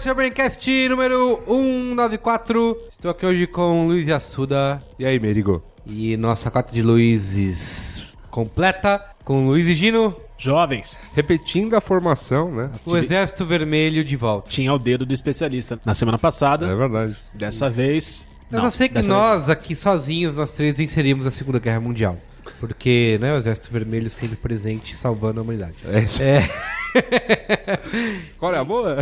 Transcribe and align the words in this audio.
esse 0.00 0.08
é 0.08 0.12
o 0.12 0.14
Braincast 0.14 0.88
número 0.88 1.42
194. 1.46 2.86
Estou 2.90 3.10
aqui 3.10 3.26
hoje 3.26 3.46
com 3.46 3.86
Luiz 3.86 4.08
Assuda 4.08 4.82
E 4.98 5.04
aí, 5.04 5.20
Merigo? 5.20 5.62
e 5.86 6.16
nossa 6.16 6.50
cota 6.50 6.72
de 6.72 6.80
Luizes 6.80 8.14
completa 8.30 9.04
com 9.26 9.46
Luiz 9.46 9.66
e 9.66 9.74
Gino, 9.74 10.16
Jovens, 10.38 10.96
Repetindo 11.14 11.76
a 11.76 11.82
formação, 11.82 12.50
né? 12.50 12.70
o 12.86 12.96
Exército 12.96 13.44
Vermelho 13.44 14.02
de 14.02 14.16
volta. 14.16 14.48
tinha 14.48 14.72
o 14.72 14.78
dedo 14.78 15.04
do 15.04 15.12
especialista 15.12 15.78
na 15.84 15.94
semana 15.94 16.16
passada. 16.16 16.66
É 16.66 16.74
verdade. 16.74 17.14
Dessa 17.34 17.68
vez. 17.68 18.26
Eu 18.50 18.56
não, 18.56 18.64
só 18.64 18.70
sei 18.70 18.88
que 18.88 18.94
dessa 18.94 19.12
nós 19.12 19.50
aqui 19.50 19.76
sozinhos, 19.76 20.34
nós 20.34 20.50
três, 20.52 20.78
venceríamos 20.78 21.26
a 21.26 21.30
Segunda 21.30 21.58
Guerra 21.58 21.80
Mundial. 21.80 22.16
Porque, 22.58 23.18
né, 23.20 23.34
o 23.34 23.36
Exército 23.36 23.70
Vermelho 23.70 24.08
sempre 24.08 24.36
presente, 24.36 24.96
salvando 24.96 25.40
a 25.40 25.42
humanidade. 25.42 25.74
É 25.84 26.00
isso. 26.00 26.22
É. 26.22 26.40
Qual 28.38 28.54
é 28.54 28.58
a 28.58 28.64
boa? 28.64 28.96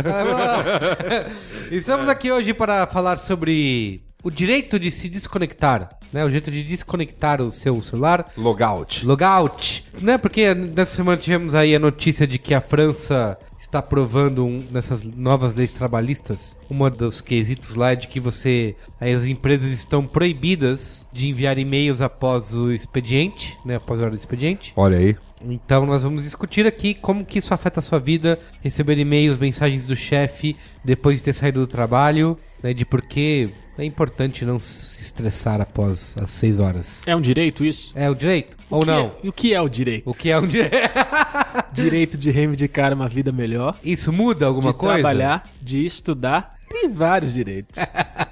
Estamos 1.71 2.07
aqui 2.07 2.31
hoje 2.31 2.53
para 2.53 2.85
falar 2.87 3.17
sobre 3.17 4.01
o 4.23 4.29
direito 4.29 4.79
de 4.79 4.91
se 4.91 5.07
desconectar, 5.07 5.89
né? 6.11 6.25
O 6.25 6.29
jeito 6.29 6.51
de 6.51 6.63
desconectar 6.63 7.41
o 7.41 7.51
seu 7.51 7.81
celular. 7.81 8.31
Logout. 8.35 9.05
Logout, 9.05 9.85
né? 10.01 10.17
Porque 10.17 10.53
nessa 10.53 10.95
semana 10.95 11.17
tivemos 11.17 11.55
aí 11.55 11.75
a 11.75 11.79
notícia 11.79 12.27
de 12.27 12.37
que 12.37 12.53
a 12.53 12.61
França 12.61 13.37
está 13.59 13.79
aprovando 13.79 14.45
um, 14.45 14.65
nessas 14.71 15.03
novas 15.03 15.55
leis 15.55 15.73
trabalhistas. 15.73 16.57
Uma 16.69 16.89
dos 16.89 17.21
quesitos 17.21 17.75
lá 17.75 17.91
é 17.91 17.95
de 17.95 18.07
que 18.07 18.19
você, 18.19 18.75
aí 18.99 19.13
as 19.13 19.23
empresas 19.23 19.71
estão 19.71 20.05
proibidas 20.05 21.07
de 21.13 21.27
enviar 21.27 21.57
e-mails 21.57 22.01
após 22.01 22.53
o 22.53 22.71
expediente, 22.71 23.57
né? 23.63 23.75
Após 23.75 23.99
a 23.99 24.03
hora 24.03 24.11
do 24.11 24.17
expediente. 24.17 24.73
Olha 24.75 24.97
aí. 24.97 25.15
Então 25.41 25.85
nós 25.85 26.03
vamos 26.03 26.23
discutir 26.23 26.67
aqui 26.67 26.93
como 26.93 27.23
que 27.25 27.39
isso 27.39 27.53
afeta 27.53 27.79
a 27.79 27.83
sua 27.83 27.99
vida, 27.99 28.37
receber 28.61 28.97
e-mails, 28.97 29.37
mensagens 29.37 29.85
do 29.85 29.95
chefe 29.95 30.55
depois 30.83 31.17
de 31.17 31.23
ter 31.23 31.33
saído 31.33 31.61
do 31.61 31.67
trabalho, 31.67 32.37
né, 32.61 32.73
de 32.73 32.83
por 32.85 33.01
que 33.01 33.49
é 33.77 33.85
importante 33.85 34.43
não 34.43 34.59
se 34.59 35.01
estressar 35.01 35.61
após 35.61 36.13
as 36.21 36.31
6 36.31 36.59
horas. 36.59 37.07
É 37.07 37.15
um 37.15 37.21
direito 37.21 37.63
isso? 37.63 37.93
É 37.95 38.09
o 38.09 38.15
direito? 38.15 38.57
Ou 38.69 38.79
O 38.81 38.85
que 38.85 38.91
não? 38.91 38.99
é- 39.05 39.11
E 39.23 39.29
o 39.29 39.31
que 39.33 39.53
é 39.53 39.61
o 39.61 39.69
direito? 39.69 40.09
O 40.09 40.13
que 40.13 40.29
é 40.29 40.37
um 40.37 40.45
direito? 40.47 40.75
Direito 41.71 42.17
de 42.17 42.29
reivindicar 42.31 42.91
uma 42.93 43.07
vida 43.07 43.31
melhor, 43.31 43.77
Isso 43.83 44.11
muda 44.11 44.45
alguma 44.47 44.71
de 44.73 44.77
coisa? 44.77 44.95
trabalhar, 44.95 45.43
de 45.61 45.85
estudar. 45.85 46.55
Tem 46.69 46.89
vários 46.89 47.33
direitos. 47.33 47.79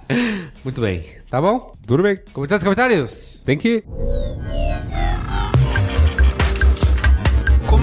Muito 0.65 0.81
bem, 0.81 1.03
tá 1.29 1.39
bom? 1.39 1.71
Tudo 1.85 2.03
bem. 2.03 2.17
Comentários, 2.33 2.63
comentários? 2.63 3.41
Tem 3.45 3.57
que. 3.57 3.83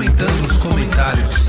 Comentando 0.05 0.47
os 0.51 0.57
comentários. 0.59 1.49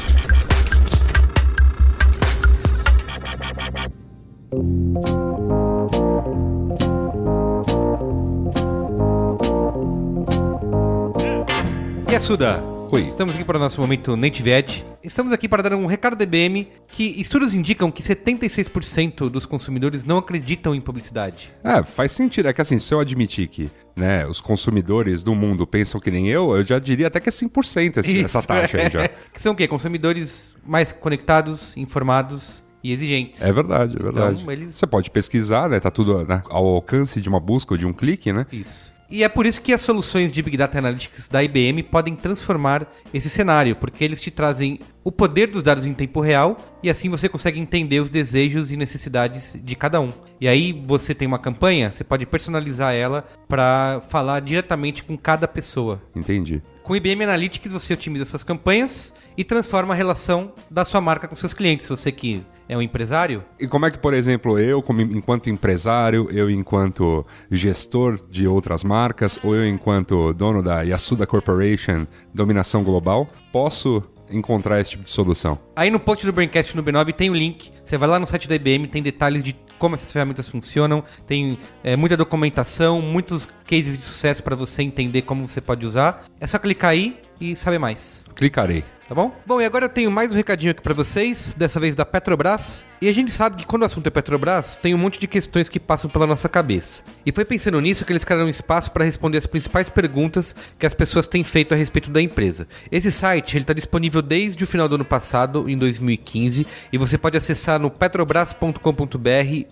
E 12.09 12.15
a 12.15 12.19
Suda? 12.21 12.63
Oi. 12.89 13.09
Estamos 13.09 13.35
aqui 13.35 13.43
para 13.43 13.57
o 13.57 13.59
nosso 13.59 13.81
momento 13.81 14.15
Native 14.15 14.49
Edge. 14.51 14.85
Estamos 15.03 15.33
aqui 15.33 15.49
para 15.49 15.61
dar 15.61 15.75
um 15.75 15.85
recado 15.85 16.15
da 16.15 16.23
IBM 16.23 16.69
que 16.87 17.19
estudos 17.19 17.53
indicam 17.53 17.91
que 17.91 18.01
76% 18.01 19.29
dos 19.29 19.45
consumidores 19.45 20.05
não 20.05 20.19
acreditam 20.19 20.73
em 20.73 20.79
publicidade. 20.79 21.51
É, 21.61 21.83
faz 21.83 22.13
sentido. 22.13 22.47
É 22.47 22.53
que 22.53 22.61
assim, 22.61 22.77
se 22.77 22.93
eu 22.93 23.01
admitir 23.01 23.49
que 23.49 23.69
né, 23.95 24.27
os 24.27 24.41
consumidores 24.41 25.23
do 25.23 25.33
mundo 25.33 25.65
pensam 25.65 25.99
que 26.01 26.11
nem 26.11 26.27
eu, 26.27 26.55
eu 26.55 26.63
já 26.63 26.77
diria 26.79 27.07
até 27.07 27.19
que 27.19 27.29
é 27.29 27.31
100% 27.31 27.97
esse, 27.99 28.21
essa 28.23 28.39
Isso, 28.39 28.47
taxa 28.47 28.77
é. 28.77 28.85
aí 28.85 28.89
já. 28.91 29.07
Que 29.33 29.41
são 29.41 29.53
o 29.53 29.55
quê? 29.55 29.67
Consumidores 29.67 30.47
mais 30.65 30.91
conectados, 30.91 31.75
informados 31.77 32.63
e 32.83 32.91
exigentes. 32.91 33.41
É 33.41 33.51
verdade, 33.51 33.95
é 33.99 34.03
verdade. 34.03 34.41
Então, 34.41 34.51
eles- 34.53 34.71
Você 34.71 34.85
pode 34.85 35.09
pesquisar, 35.09 35.69
né? 35.69 35.79
Tá 35.79 35.89
tudo 35.89 36.25
né, 36.25 36.43
ao 36.49 36.65
alcance 36.67 37.19
de 37.21 37.29
uma 37.29 37.39
busca 37.39 37.73
ou 37.73 37.77
de 37.77 37.85
um 37.85 37.93
clique, 37.93 38.31
né? 38.33 38.45
Isso. 38.51 38.93
E 39.09 39.23
é 39.23 39.29
por 39.29 39.45
isso 39.45 39.61
que 39.61 39.73
as 39.73 39.81
soluções 39.81 40.31
de 40.31 40.41
Big 40.41 40.57
Data 40.57 40.77
Analytics 40.79 41.27
da 41.27 41.43
IBM 41.43 41.83
podem 41.83 42.15
transformar 42.15 42.87
esse 43.13 43.29
cenário, 43.29 43.75
porque 43.75 44.03
eles 44.03 44.19
te 44.19 44.31
trazem 44.31 44.79
o 45.03 45.11
poder 45.11 45.47
dos 45.47 45.61
dados 45.61 45.85
em 45.85 45.93
tempo 45.93 46.19
real 46.19 46.57
e 46.81 46.89
assim 46.89 47.09
você 47.09 47.29
consegue 47.29 47.59
entender 47.59 47.99
os 47.99 48.09
desejos 48.09 48.71
e 48.71 48.77
necessidades 48.77 49.55
de 49.63 49.75
cada 49.75 50.01
um. 50.01 50.11
E 50.41 50.47
aí 50.47 50.73
você 50.85 51.13
tem 51.13 51.27
uma 51.27 51.37
campanha, 51.37 51.91
você 51.91 52.03
pode 52.03 52.25
personalizar 52.25 52.95
ela 52.95 53.27
para 53.47 54.01
falar 54.09 54.39
diretamente 54.39 55.03
com 55.03 55.15
cada 55.15 55.47
pessoa. 55.47 56.01
Entendi. 56.15 56.61
Com 56.81 56.93
o 56.93 56.95
IBM 56.95 57.23
Analytics 57.23 57.73
você 57.73 57.93
otimiza 57.93 58.25
suas 58.25 58.43
campanhas 58.43 59.13
e 59.37 59.43
transforma 59.43 59.93
a 59.93 59.97
relação 59.97 60.53
da 60.69 60.83
sua 60.83 61.01
marca 61.01 61.27
com 61.27 61.35
seus 61.35 61.53
clientes. 61.53 61.87
Você 61.87 62.11
que 62.11 62.43
é 62.67 62.77
um 62.77 62.81
empresário, 62.81 63.43
E 63.59 63.67
como 63.67 63.85
é 63.85 63.91
que, 63.91 63.97
por 63.97 64.13
exemplo, 64.13 64.57
eu, 64.59 64.81
como 64.81 65.01
enquanto 65.01 65.49
empresário, 65.49 66.27
eu 66.31 66.49
enquanto 66.49 67.25
gestor 67.51 68.19
de 68.29 68.47
outras 68.47 68.83
marcas, 68.83 69.39
ou 69.43 69.55
eu 69.55 69.67
enquanto 69.67 70.33
dono 70.33 70.61
da 70.61 70.81
Yasuda 70.81 71.27
Corporation, 71.27 72.07
dominação 72.33 72.83
global, 72.83 73.29
posso 73.51 74.03
encontrar 74.29 74.79
esse 74.79 74.91
tipo 74.91 75.03
de 75.03 75.11
solução? 75.11 75.59
Aí 75.75 75.89
no 75.89 75.99
post 75.99 76.25
do 76.25 76.33
Braincast 76.33 76.75
no 76.75 76.83
B9 76.83 77.13
tem 77.13 77.29
o 77.29 77.33
link. 77.33 77.71
Você 77.83 77.97
vai 77.97 78.09
lá 78.09 78.19
no 78.19 78.25
site 78.25 78.47
da 78.47 78.55
IBM, 78.55 78.87
tem 78.87 79.03
detalhes 79.03 79.43
de 79.43 79.55
como 79.77 79.95
essas 79.95 80.11
ferramentas 80.11 80.47
funcionam, 80.47 81.03
tem 81.27 81.59
é, 81.83 81.95
muita 81.95 82.15
documentação, 82.17 83.01
muitos 83.01 83.45
cases 83.67 83.97
de 83.97 84.03
sucesso 84.03 84.41
para 84.41 84.55
você 84.55 84.81
entender 84.81 85.23
como 85.23 85.47
você 85.47 85.61
pode 85.61 85.85
usar. 85.85 86.25
É 86.39 86.47
só 86.47 86.57
clicar 86.57 86.91
aí 86.91 87.19
e 87.39 87.55
saber 87.55 87.77
mais. 87.77 88.23
Clicarei. 88.33 88.83
Tá 89.07 89.13
bom? 89.13 89.31
Bom, 89.45 89.61
e 89.61 89.65
agora 89.65 89.85
eu 89.85 89.89
tenho 89.89 90.09
mais 90.09 90.33
um 90.33 90.35
recadinho 90.35 90.71
aqui 90.71 90.81
pra 90.81 90.93
vocês, 90.93 91.53
dessa 91.55 91.79
vez 91.79 91.95
da 91.95 92.03
Petrobras. 92.03 92.83
E 93.05 93.07
a 93.07 93.13
gente 93.13 93.31
sabe 93.31 93.57
que 93.57 93.67
quando 93.67 93.83
o 93.83 93.85
assunto 93.85 94.07
é 94.07 94.09
Petrobras, 94.09 94.77
tem 94.77 94.95
um 94.95 94.97
monte 94.97 95.19
de 95.19 95.27
questões 95.27 95.69
que 95.69 95.79
passam 95.79 96.09
pela 96.09 96.25
nossa 96.25 96.49
cabeça. 96.49 97.03
E 97.23 97.31
foi 97.31 97.45
pensando 97.45 97.79
nisso 97.79 98.03
que 98.03 98.11
eles 98.11 98.23
criaram 98.23 98.47
um 98.47 98.49
espaço 98.49 98.89
para 98.89 99.05
responder 99.05 99.37
as 99.37 99.45
principais 99.45 99.89
perguntas 99.89 100.55
que 100.79 100.87
as 100.87 100.93
pessoas 100.95 101.27
têm 101.27 101.43
feito 101.43 101.71
a 101.71 101.77
respeito 101.77 102.09
da 102.09 102.19
empresa. 102.19 102.67
Esse 102.91 103.11
site, 103.11 103.55
ele 103.57 103.63
tá 103.63 103.73
disponível 103.73 104.23
desde 104.23 104.63
o 104.63 104.65
final 104.65 104.89
do 104.89 104.95
ano 104.95 105.05
passado, 105.05 105.69
em 105.69 105.77
2015, 105.77 106.65
e 106.91 106.97
você 106.97 107.15
pode 107.15 107.37
acessar 107.37 107.79
no 107.79 107.91
petrobras.com.br 107.91 108.79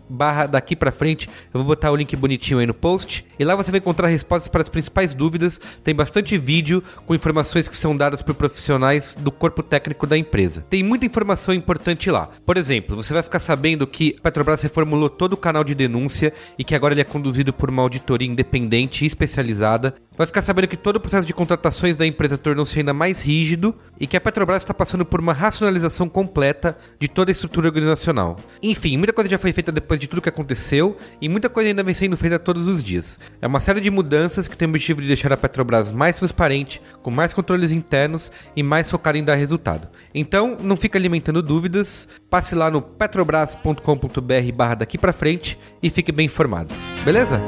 barra 0.08 0.46
daqui 0.46 0.76
pra 0.76 0.92
frente. 0.92 1.28
Eu 1.52 1.62
vou 1.62 1.64
botar 1.64 1.90
o 1.90 1.96
link 1.96 2.16
bonitinho 2.16 2.60
aí 2.60 2.68
no 2.68 2.74
post. 2.76 3.26
E 3.40 3.44
lá 3.44 3.56
você 3.56 3.72
vai 3.72 3.80
encontrar 3.80 4.10
respostas 4.10 4.48
para 4.48 4.62
as 4.62 4.70
principais 4.70 5.16
dúvidas. 5.16 5.60
Tem 5.84 5.96
bastante 5.96 6.38
vídeo 6.38 6.84
com 7.08 7.16
informações 7.16 7.68
que 7.68 7.76
são 7.76 7.98
dadas 7.98 8.22
por 8.22 8.36
profissionais 8.36 9.18
do 9.20 9.32
corpo 9.32 9.64
técnico 9.64 10.06
da 10.06 10.16
empresa. 10.16 10.64
Tem 10.70 10.84
muita 10.84 11.08
informação 11.08 11.52
importante 11.52 12.12
lá. 12.12 12.30
Por 12.46 12.58
exemplo, 12.58 12.96
você 12.96 13.12
vai 13.12 13.23
ficar 13.24 13.40
sabendo 13.40 13.88
que 13.88 14.16
Petrobras 14.22 14.62
reformulou 14.62 15.10
todo 15.10 15.34
o 15.34 15.38
canal 15.38 15.64
de 15.64 15.74
denúncia 15.74 16.34
e 16.58 16.64
que 16.64 16.76
agora 16.76 16.94
ele 16.94 17.02
é 17.02 17.06
conduzido 17.06 17.52
por 17.52 17.70
uma 17.70 17.82
auditoria 17.82 18.28
independente 18.28 19.04
e 19.04 19.08
especializada. 19.08 19.96
Vai 20.16 20.28
ficar 20.28 20.44
sabendo 20.44 20.68
que 20.68 20.78
todo 20.78 20.98
o 20.98 21.00
processo 21.00 21.26
de 21.26 21.34
contratações 21.34 21.98
da 21.98 22.06
empresa 22.06 22.38
tornou-se 22.38 22.78
ainda 22.78 22.94
mais 22.94 23.20
rígido 23.20 23.74
e 24.00 24.06
que 24.06 24.16
a 24.16 24.22
Petrobras 24.22 24.60
está 24.60 24.74
passando 24.74 25.04
por 25.04 25.20
uma 25.20 25.34
racionalização 25.34 26.08
completa 26.08 26.78
de 27.00 27.08
toda 27.08 27.32
a 27.32 27.34
estrutura 27.34 27.68
organizacional. 27.68 28.38
Enfim, 28.62 28.96
muita 28.96 29.12
coisa 29.12 29.30
já 29.30 29.40
foi 29.40 29.52
feita 29.52 29.72
depois 29.72 30.00
de 30.00 30.08
tudo 30.08 30.22
que 30.22 30.30
aconteceu 30.30 30.96
e 31.20 31.28
muita 31.28 31.50
coisa 31.50 31.70
ainda 31.70 31.82
vem 31.82 31.96
sendo 31.96 32.16
feita 32.16 32.38
todos 32.38 32.68
os 32.68 32.84
dias. 32.84 33.20
É 33.42 33.48
uma 33.48 33.60
série 33.60 33.82
de 33.82 33.90
mudanças 33.90 34.48
que 34.48 34.56
tem 34.56 34.68
o 34.68 34.70
objetivo 34.70 35.02
de 35.02 35.08
deixar 35.08 35.34
a 35.34 35.38
Petrobras 35.38 35.92
mais 35.92 36.18
transparente, 36.18 36.80
com 37.02 37.10
mais 37.10 37.34
controles 37.34 37.72
internos 37.72 38.32
e 38.56 38.62
mais 38.62 38.92
focada 38.92 39.18
em 39.18 39.24
dar 39.24 39.36
resultado. 39.36 39.88
Então, 40.14 40.58
não 40.62 40.78
fica 40.78 40.98
alimentando 40.98 41.42
dúvidas, 41.42 42.08
passe 42.30 42.54
lá 42.54 42.70
no 42.70 42.82
petrobras.com.br 43.04 44.52
barra 44.56 44.76
daqui 44.76 44.98
pra 44.98 45.12
frente 45.12 45.60
e 45.82 45.90
fique 45.90 46.12
bem 46.12 46.28
informado. 46.28 46.74
Beleza? 47.04 47.42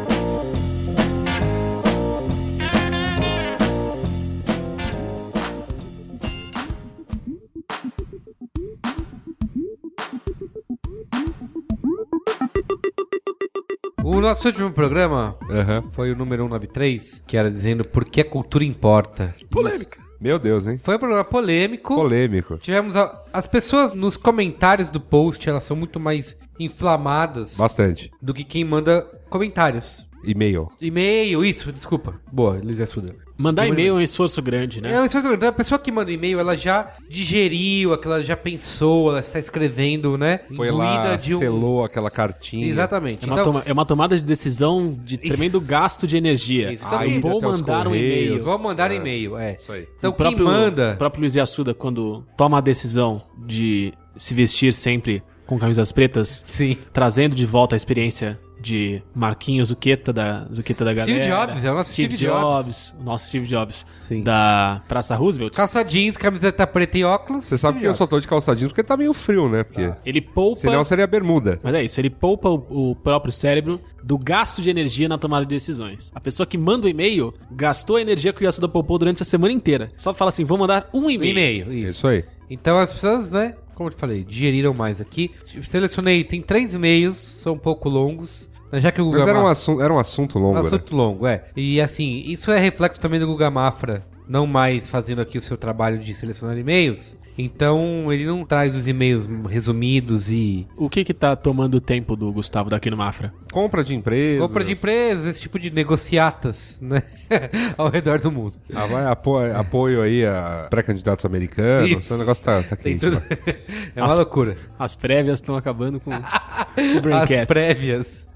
O 14.04 14.22
nosso 14.22 14.48
último 14.48 14.72
programa 14.72 15.38
Aham. 15.50 15.90
foi 15.92 16.12
o 16.12 16.16
número 16.16 16.44
193, 16.44 17.24
que 17.26 17.38
era 17.38 17.50
dizendo 17.50 17.88
por 17.88 18.04
que 18.06 18.22
a 18.22 18.30
cultura 18.30 18.64
importa. 18.66 19.34
Polêmica. 19.50 20.05
Meu 20.20 20.40
Deus, 20.40 20.66
hein? 20.66 20.78
Foi 20.78 20.96
um 20.96 21.00
programa 21.00 21.24
polêmico. 21.24 21.94
Polêmico. 21.96 22.58
Tivemos 22.58 22.96
a- 22.96 23.24
as 23.34 23.48
pessoas 23.48 23.94
nos 23.94 24.16
comentários 24.18 24.90
do 24.90 25.00
post, 25.00 25.48
elas 25.50 25.64
são 25.64 25.76
muito 25.76 26.00
mais 26.00 26.38
inflamadas 26.60 27.58
Bastante. 27.58 28.12
do 28.22 28.34
que 28.34 28.44
quem 28.44 28.64
manda 28.64 29.02
comentários. 29.30 30.06
E-mail. 30.26 30.70
E-mail, 30.82 31.44
isso, 31.46 31.72
desculpa. 31.72 32.16
Boa, 32.32 32.60
Luiz 32.64 32.80
Assuda. 32.80 33.16
Mandar 33.38 33.68
e-mail 33.68 33.96
é 33.96 33.98
um 33.98 34.02
esforço 34.02 34.42
grande, 34.42 34.80
né? 34.82 34.94
É 34.94 35.02
um 35.02 35.06
esforço 35.06 35.28
grande. 35.28 35.46
A 35.46 35.52
pessoa 35.52 35.78
que 35.78 35.92
manda 35.92 36.10
e-mail, 36.10 36.40
ela 36.40 36.56
já 36.56 36.94
digeriu, 37.10 37.94
aquela 37.94 38.24
já 38.24 38.38
pensou, 38.38 39.10
ela 39.10 39.20
está 39.20 39.38
escrevendo, 39.40 40.18
né? 40.18 40.40
Foi 40.56 40.72
lá, 40.72 41.16
de 41.18 41.36
um- 41.36 41.40
selou 41.40 41.84
aquela 41.84 42.10
cartinha. 42.10 42.66
Exatamente. 42.68 43.24
É 43.24 43.28
uma, 43.28 43.34
Então, 43.34 43.46
toma- 43.46 43.64
é 43.66 43.74
uma 43.74 43.86
tomada 43.86 44.16
de 44.16 44.22
decisão 44.24 44.98
de 45.04 45.18
tremendo 45.18 45.60
gasto 45.60 46.08
de 46.08 46.16
energia. 46.16 46.72
Isso, 46.72 46.86
então 46.86 47.00
quem- 47.00 47.20
vou 47.20 47.42
mandar 47.42 47.88
um 47.88 47.96
e-mail. 47.96 48.42
vamos 48.42 48.62
mandar 48.62 48.90
e-mail, 48.92 49.38
é. 49.38 49.56
Isso 49.56 49.72
aí. 49.72 49.86
Então 49.98 50.12
o 50.12 50.14
próprio, 50.14 50.46
quem 50.46 50.54
manda... 50.54 50.94
O 50.94 50.98
próprio 50.98 51.20
Luiz 51.22 51.36
Assuda, 51.38 51.74
quando 51.74 52.24
toma 52.38 52.60
a 52.60 52.62
decisão 52.62 53.22
de 53.46 53.94
se 54.16 54.34
vestir 54.34 54.72
sempre 54.72 55.22
com 55.46 55.60
camisas 55.60 55.92
pretas, 55.92 56.46
Sim. 56.48 56.78
trazendo 56.94 57.36
de 57.36 57.46
volta 57.46 57.76
a 57.76 57.78
experiência 57.78 58.40
de 58.66 59.02
Marquinhos 59.14 59.68
Zuqueta 59.70 60.12
da, 60.12 60.48
Zuqueta 60.54 60.84
da 60.84 60.96
Steve 60.96 61.20
galera. 61.20 61.46
Jobs, 61.48 61.64
é 61.64 61.72
o 61.72 61.76
nosso 61.76 61.94
Steve, 61.94 62.18
Steve 62.18 62.32
Jobs. 62.32 62.42
Jobs. 62.42 62.96
Nosso 63.04 63.28
Steve 63.28 63.46
Jobs. 63.48 63.86
Sim. 63.98 64.24
Da 64.24 64.82
Praça 64.88 65.16
Roosevelt. 65.16 65.54
Calça 65.56 65.84
jeans, 65.84 66.18
camiseta 66.18 66.66
preta 66.66 66.98
e 66.98 67.04
óculos. 67.04 67.46
Você 67.46 67.58
sabe 67.58 67.80
que 67.80 67.86
eu 67.86 67.94
só 67.94 68.08
tô 68.08 68.20
de 68.20 68.28
calçadinho 68.28 68.70
porque 68.70 68.84
tá 68.84 68.98
meio 68.98 69.14
frio, 69.14 69.48
né? 69.48 69.64
Porque 69.64 69.94
Ele 70.06 70.20
poupa... 70.20 70.62
senão 70.62 70.84
seria 70.84 71.06
bermuda. 71.06 71.60
Mas 71.62 71.76
é 71.76 71.84
isso, 71.84 72.00
ele 72.02 72.10
poupa 72.10 72.50
o, 72.50 72.92
o 72.92 72.96
próprio 72.96 73.32
cérebro 73.32 73.80
do 74.04 74.18
gasto 74.18 74.62
de 74.62 74.70
energia 74.70 75.08
na 75.08 75.18
tomada 75.18 75.46
de 75.46 75.54
decisões. 75.56 76.12
A 76.16 76.20
pessoa 76.20 76.48
que 76.48 76.58
manda 76.58 76.88
o 76.88 76.90
e-mail 76.90 77.34
gastou 77.52 77.98
a 77.98 78.02
energia 78.02 78.34
que 78.34 78.42
o 78.42 78.46
Yasuda 78.46 78.68
poupou 78.68 78.98
durante 78.98 79.22
a 79.22 79.26
semana 79.26 79.54
inteira. 79.54 79.92
Só 79.96 80.14
fala 80.14 80.30
assim, 80.30 80.44
vou 80.44 80.58
mandar 80.58 80.90
um 80.94 81.06
Um 81.06 81.10
e-mail. 81.12 81.32
e-mail, 81.32 81.72
É 81.72 81.76
isso. 81.76 81.90
Isso 81.92 82.08
aí. 82.08 82.26
Então 82.50 82.78
as 82.78 82.94
pessoas, 82.94 83.30
né, 83.32 83.56
como 83.74 83.90
eu 83.90 83.94
te 83.94 84.00
falei, 84.00 84.24
digeriram 84.24 84.74
mais 84.74 85.02
aqui. 85.02 85.32
Selecionei, 85.68 86.24
tem 86.24 86.42
três 86.42 86.74
e-mails, 86.74 87.18
são 87.18 87.54
um 87.54 87.58
pouco 87.58 87.90
longos. 87.90 88.50
Já 88.74 88.92
que 88.92 89.02
o 89.02 89.06
Guga 89.06 89.20
Mas 89.20 89.28
era 89.28 89.40
um, 89.40 89.48
assunto, 89.48 89.82
era 89.82 89.94
um 89.94 90.00
assunto 90.00 90.40
longo, 90.40 90.52
um 90.52 90.62
né? 90.62 90.68
assunto 90.68 90.96
longo, 90.96 91.28
é. 91.28 91.46
E 91.56 91.80
assim, 91.80 92.24
isso 92.26 92.52
é 92.52 92.60
reflexo 92.60 93.00
também 93.00 93.20
do 93.20 93.28
Guga 93.28 93.50
Mafra, 93.50 94.06
não 94.28 94.46
mais 94.48 94.88
fazendo 94.90 95.22
aqui 95.22 95.38
o 95.38 95.42
seu 95.42 95.58
trabalho 95.58 96.00
de 96.00 96.14
selecionar 96.14 96.58
e-mails. 96.58 97.18
Então 97.38 98.14
ele 98.14 98.26
não 98.26 98.46
traz 98.46 98.78
os 98.78 98.88
e-mails 98.88 99.28
resumidos 99.50 100.32
e 100.32 100.66
O 100.78 100.90
que 100.90 101.04
que 101.04 101.14
tá 101.14 101.36
tomando 101.36 101.76
o 101.76 101.82
tempo 101.82 102.16
do 102.16 102.32
Gustavo 102.32 102.70
daqui 102.70 102.90
no 102.90 102.96
Mafra? 102.96 103.34
Compra 103.52 103.84
de 103.84 103.94
empresa. 103.94 104.40
compra 104.40 104.64
de 104.64 104.72
empresas, 104.72 105.26
esse 105.26 105.42
tipo 105.42 105.60
de 105.60 105.70
negociatas, 105.70 106.78
né, 106.82 107.04
ao 107.78 107.90
redor 107.90 108.20
do 108.20 108.32
mundo. 108.32 108.56
Ah, 108.74 108.86
vai 108.86 109.06
apoio, 109.06 109.58
apoio 109.58 110.02
aí 110.02 110.26
a 110.26 110.68
pré-candidatos 110.70 111.26
americanos. 111.26 111.90
Isso. 111.90 112.00
Esse 112.00 112.18
negócio 112.18 112.44
tá, 112.46 112.64
tá 112.64 112.76
quente. 112.78 113.02
tudo... 113.02 113.22
é 113.94 114.02
uma 114.02 114.12
As- 114.12 114.18
loucura. 114.18 114.56
As 114.80 114.96
prévias 114.96 115.40
estão 115.42 115.58
acabando 115.58 116.00
com 116.00 116.12
o 116.16 116.16
As 116.16 117.02
Braincast. 117.02 117.48
prévias. 117.48 118.30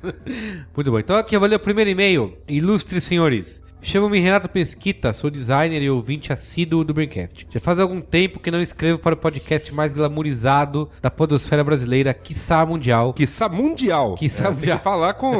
Muito 0.75 0.91
bom. 0.91 0.99
Então 0.99 1.15
aqui 1.15 1.35
eu 1.35 1.39
vou 1.39 1.47
ler 1.47 1.55
o 1.55 1.59
primeiro 1.59 1.89
e-mail. 1.89 2.37
Ilustres 2.49 3.05
senhores. 3.05 3.63
Chamo-me 3.81 4.19
Renato 4.19 4.49
Pesquita, 4.49 5.13
sou 5.13 5.29
designer 5.29 5.81
e 5.81 5.89
ouvinte 5.89 6.33
assíduo 6.33 6.83
do 6.83 6.93
Braincast. 6.93 7.47
Já 7.49 7.59
faz 7.61 7.79
algum 7.79 8.01
tempo 8.01 8.39
que 8.39 8.51
não 8.51 8.61
escrevo 8.61 8.99
para 8.99 9.15
o 9.15 9.17
podcast 9.17 9.73
mais 9.73 9.93
glamourizado 9.93 10.89
da 11.01 11.09
podosfera 11.09 11.63
brasileira, 11.63 12.13
quiçá 12.13 12.65
mundial. 12.65 13.13
Quiçá 13.13 13.47
mundial. 13.47 14.15
Quiçá 14.15 14.43
É, 14.43 14.47
tem 14.47 14.55
mundial. 14.55 14.77
que 14.77 14.83
falar 14.83 15.13
com, 15.13 15.31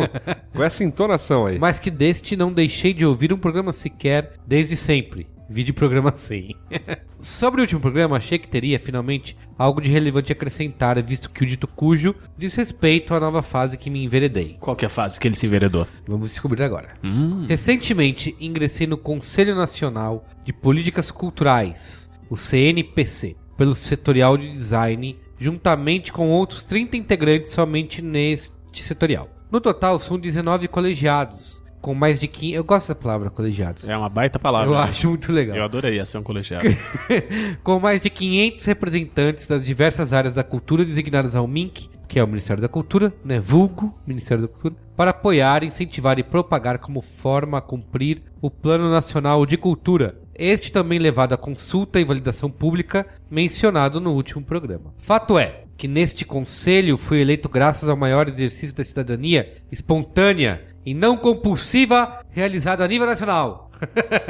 com 0.55 0.63
essa 0.63 0.83
entonação 0.83 1.45
aí. 1.45 1.59
Mas 1.59 1.79
que 1.79 1.91
deste 1.91 2.35
não 2.37 2.51
deixei 2.51 2.93
de 2.93 3.05
ouvir 3.05 3.33
um 3.33 3.37
programa 3.37 3.73
sequer 3.73 4.33
desde 4.47 4.77
sempre. 4.77 5.27
Vídeo 5.49 5.73
programa 5.73 6.15
100. 6.15 6.55
Sobre 7.19 7.59
o 7.59 7.63
último 7.63 7.81
programa, 7.81 8.17
achei 8.17 8.37
que 8.37 8.47
teria 8.47 8.79
finalmente 8.79 9.35
algo 9.57 9.81
de 9.81 9.89
relevante 9.89 10.31
a 10.31 10.35
acrescentar, 10.35 11.01
visto 11.01 11.29
que 11.31 11.43
o 11.43 11.47
dito 11.47 11.67
cujo 11.67 12.13
diz 12.37 12.53
respeito 12.53 13.15
à 13.15 13.19
nova 13.19 13.41
fase 13.41 13.75
que 13.75 13.89
me 13.89 14.03
enveredei. 14.03 14.57
Qual 14.59 14.75
que 14.75 14.85
é 14.85 14.87
a 14.87 14.89
fase 14.89 15.19
que 15.19 15.27
ele 15.27 15.35
se 15.35 15.47
enveredou? 15.47 15.87
Vamos 16.07 16.29
descobrir 16.29 16.61
agora. 16.61 16.93
Recentemente 17.47 18.35
ingressei 18.39 18.85
no 18.85 18.95
Conselho 18.97 19.55
Nacional 19.55 20.23
de 20.45 20.53
Políticas 20.53 21.09
Culturais, 21.09 22.11
o 22.29 22.37
CNPC, 22.37 23.35
pelo 23.57 23.75
setorial 23.75 24.37
de 24.37 24.51
design, 24.51 25.17
juntamente 25.39 26.13
com 26.13 26.29
outros 26.29 26.63
30 26.63 26.95
integrantes 26.95 27.51
somente 27.51 28.03
neste 28.03 28.83
setorial. 28.83 29.27
No 29.51 29.59
total 29.59 29.99
são 29.99 30.19
19 30.19 30.67
colegiados, 30.67 31.58
com 31.81 31.93
mais 31.93 32.19
de 32.19 32.27
15. 32.27 32.53
Eu 32.53 32.63
gosto 32.63 32.89
da 32.89 32.95
palavra 32.95 33.29
colegiados. 33.29 33.87
É 33.87 33.97
uma 33.97 34.09
baita 34.09 34.39
palavra. 34.39 34.69
Eu 34.69 34.77
né? 34.77 34.83
acho 34.83 35.07
muito 35.07 35.31
legal. 35.31 35.55
Eu 35.55 35.63
adoraria 35.63 36.03
ser 36.05 36.17
um 36.17 36.23
colegiado. 36.23 36.65
com 37.63 37.79
mais 37.79 38.01
de 38.01 38.09
500 38.09 38.65
representantes 38.65 39.47
das 39.47 39.63
diversas 39.63 40.13
áreas 40.13 40.33
da 40.33 40.43
cultura 40.43 40.85
designadas 40.85 41.35
ao 41.35 41.47
MINC, 41.47 41.89
que 42.07 42.19
é 42.19 42.23
o 42.23 42.27
Ministério 42.27 42.61
da 42.61 42.67
Cultura, 42.67 43.13
né, 43.23 43.39
vulgo 43.39 43.95
Ministério 44.05 44.41
da 44.41 44.47
Cultura, 44.47 44.75
para 44.95 45.11
apoiar, 45.11 45.63
incentivar 45.63 46.17
e 46.17 46.23
propagar 46.23 46.79
como 46.79 47.01
forma 47.01 47.59
a 47.59 47.61
cumprir 47.61 48.23
o 48.41 48.49
Plano 48.49 48.89
Nacional 48.89 49.45
de 49.45 49.55
Cultura. 49.57 50.17
Este 50.33 50.71
também 50.71 50.97
levado 50.97 51.33
à 51.33 51.37
consulta 51.37 51.99
e 51.99 52.03
validação 52.03 52.49
pública 52.49 53.05
mencionado 53.29 53.99
no 53.99 54.13
último 54.13 54.43
programa. 54.43 54.93
Fato 54.97 55.37
é 55.37 55.65
que 55.77 55.87
neste 55.87 56.25
conselho 56.25 56.97
fui 56.97 57.21
eleito 57.21 57.47
graças 57.47 57.87
ao 57.87 57.95
maior 57.95 58.27
exercício 58.27 58.75
da 58.75 58.83
cidadania 58.83 59.53
espontânea 59.71 60.61
e 60.85 60.93
não 60.93 61.17
compulsiva 61.17 62.23
realizado 62.29 62.81
a 62.81 62.87
nível 62.87 63.07
nacional. 63.07 63.71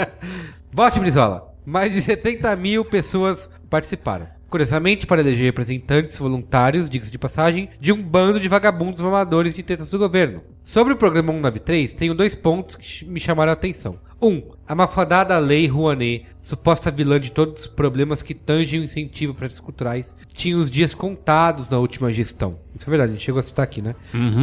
Vote, 0.72 1.00
Brizola. 1.00 1.54
Mais 1.66 1.94
de 1.94 2.01
70 2.01 2.56
mil 2.56 2.84
pessoas 2.86 3.50
participaram. 3.69 4.28
Curiosamente, 4.50 5.06
para 5.06 5.22
eleger 5.22 5.46
representantes 5.46 6.18
voluntários, 6.18 6.90
diga-se 6.90 7.12
de 7.12 7.19
passagem, 7.19 7.69
de 7.80 7.92
um 7.92 8.01
bando 8.01 8.40
de 8.40 8.48
vagabundos 8.48 9.01
mamadores 9.01 9.54
de 9.54 9.62
tetas 9.62 9.92
do 9.92 10.00
governo. 10.00 10.42
Sobre 10.63 10.94
o 10.94 10.98
programa 10.98 11.31
193, 11.31 11.94
tenho 11.94 12.16
dois 12.16 12.34
pontos 12.34 12.75
que 12.75 13.06
me 13.06 13.19
chamaram 13.19 13.51
a 13.51 13.54
atenção. 13.54 14.00
1. 14.21 14.27
Um, 14.27 14.44
a 14.68 14.75
mafadada 14.75 15.38
Lei 15.39 15.68
Rouanet, 15.68 16.25
suposta 16.42 16.92
vilã 16.92 17.19
de 17.19 17.31
todos 17.31 17.62
os 17.62 17.68
problemas 17.68 18.21
que 18.21 18.33
tangem 18.33 18.80
o 18.80 18.83
incentivo 18.83 19.33
para 19.33 19.45
artes 19.45 19.60
culturais, 19.60 20.16
tinha 20.33 20.57
os 20.57 20.69
dias 20.69 20.94
contados 20.94 21.69
na 21.69 21.77
última 21.77 22.12
gestão. 22.12 22.60
Isso 22.75 22.86
é 22.86 22.89
verdade, 22.89 23.12
a 23.12 23.16
gente 23.16 23.25
chegou 23.25 23.39
a 23.39 23.44
citar 23.44 23.63
aqui, 23.63 23.81
né? 23.81 23.95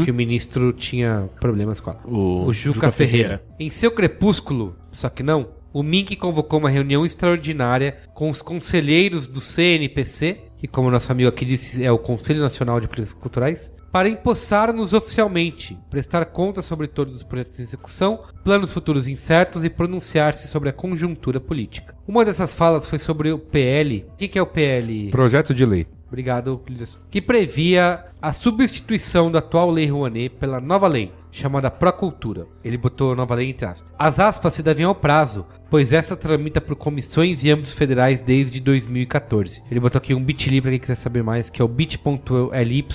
Que 0.04 0.10
o 0.10 0.14
ministro 0.14 0.72
tinha 0.72 1.28
problemas 1.40 1.80
com 1.80 1.90
ela. 1.90 2.00
O 2.06 2.52
Juca, 2.52 2.74
Juca 2.74 2.90
Ferreira. 2.90 3.28
Ferreira. 3.28 3.44
Em 3.58 3.70
seu 3.70 3.90
crepúsculo, 3.90 4.76
só 4.92 5.08
que 5.08 5.22
não, 5.22 5.48
o 5.72 5.82
Mink 5.82 6.16
convocou 6.16 6.58
uma 6.58 6.70
reunião 6.70 7.04
extraordinária 7.04 7.98
com 8.14 8.30
os 8.30 8.40
conselheiros 8.40 9.26
do 9.26 9.42
CNPC, 9.42 10.38
que 10.58 10.66
como 10.66 10.90
nosso 10.90 11.12
amigo 11.12 11.28
aqui 11.28 11.44
disse 11.44 11.84
é 11.84 11.92
o 11.92 11.98
Conselho 11.98 12.40
Nacional 12.40 12.80
de 12.80 12.88
Políticas 12.88 13.12
Culturais, 13.12 13.76
para 13.96 14.10
empossar-nos 14.10 14.92
oficialmente, 14.92 15.78
prestar 15.88 16.26
contas 16.26 16.66
sobre 16.66 16.86
todos 16.86 17.16
os 17.16 17.22
projetos 17.22 17.58
em 17.58 17.62
execução, 17.62 18.24
planos 18.44 18.70
futuros 18.70 19.08
incertos 19.08 19.64
e 19.64 19.70
pronunciar-se 19.70 20.48
sobre 20.48 20.68
a 20.68 20.72
conjuntura 20.74 21.40
política. 21.40 21.96
Uma 22.06 22.22
dessas 22.22 22.54
falas 22.54 22.86
foi 22.86 22.98
sobre 22.98 23.32
o 23.32 23.38
PL. 23.38 24.04
O 24.12 24.16
que 24.18 24.38
é 24.38 24.42
o 24.42 24.46
PL? 24.46 25.08
Projeto 25.10 25.54
de 25.54 25.64
lei. 25.64 25.86
Obrigado. 26.08 26.62
Que 27.10 27.22
previa 27.22 28.04
a 28.20 28.34
substituição 28.34 29.30
da 29.30 29.38
atual 29.38 29.70
Lei 29.70 29.86
Rouanet 29.86 30.28
pela 30.28 30.60
nova 30.60 30.86
lei, 30.88 31.10
chamada 31.36 31.70
Procultura. 31.70 32.46
Ele 32.64 32.76
botou 32.76 33.14
nova 33.14 33.34
lei 33.34 33.50
entre 33.50 33.66
aspas. 33.66 33.88
As 33.98 34.18
aspas 34.18 34.54
se 34.54 34.62
devem 34.62 34.84
ao 34.86 34.94
prazo, 34.94 35.46
pois 35.70 35.92
essa 35.92 36.16
tramita 36.16 36.60
por 36.60 36.76
comissões 36.76 37.42
e 37.44 37.50
âmbitos 37.50 37.72
federais 37.74 38.22
desde 38.22 38.58
2014. 38.60 39.62
Ele 39.70 39.80
botou 39.80 39.98
aqui 39.98 40.14
um 40.14 40.22
bit.ly 40.22 40.60
para 40.60 40.70
quem 40.70 40.80
quiser 40.80 40.94
saber 40.94 41.22
mais, 41.22 41.50
que 41.50 41.60
é 41.60 41.64
o 41.64 41.68
bit.ly 41.68 42.86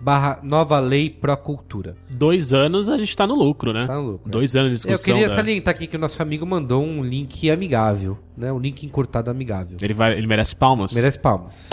barra 0.00 0.40
nova 0.42 0.78
lei 0.80 1.10
Procultura. 1.10 1.96
Dois 2.10 2.52
anos 2.52 2.88
a 2.88 2.96
gente 2.96 3.16
tá 3.16 3.26
no 3.26 3.34
lucro, 3.34 3.72
né? 3.72 3.86
Tá 3.86 3.94
no 3.96 4.12
lucro, 4.12 4.30
Dois 4.30 4.56
anos 4.56 4.70
de 4.72 4.74
Eu 4.86 4.92
discussão. 4.94 5.14
queria 5.14 5.28
da- 5.28 5.34
salientar 5.36 5.74
aqui 5.74 5.86
que 5.86 5.96
o 5.96 5.98
nosso 5.98 6.20
amigo 6.22 6.44
mandou 6.46 6.82
um 6.84 7.02
link 7.02 7.50
amigável, 7.50 8.18
né? 8.36 8.52
Um 8.52 8.58
link 8.58 8.84
encurtado 8.84 9.30
amigável. 9.30 9.76
Ele, 9.80 9.94
vai, 9.94 10.12
ele 10.16 10.26
merece 10.26 10.54
palmas. 10.56 10.92
Merece 10.92 11.18
palmas. 11.18 11.70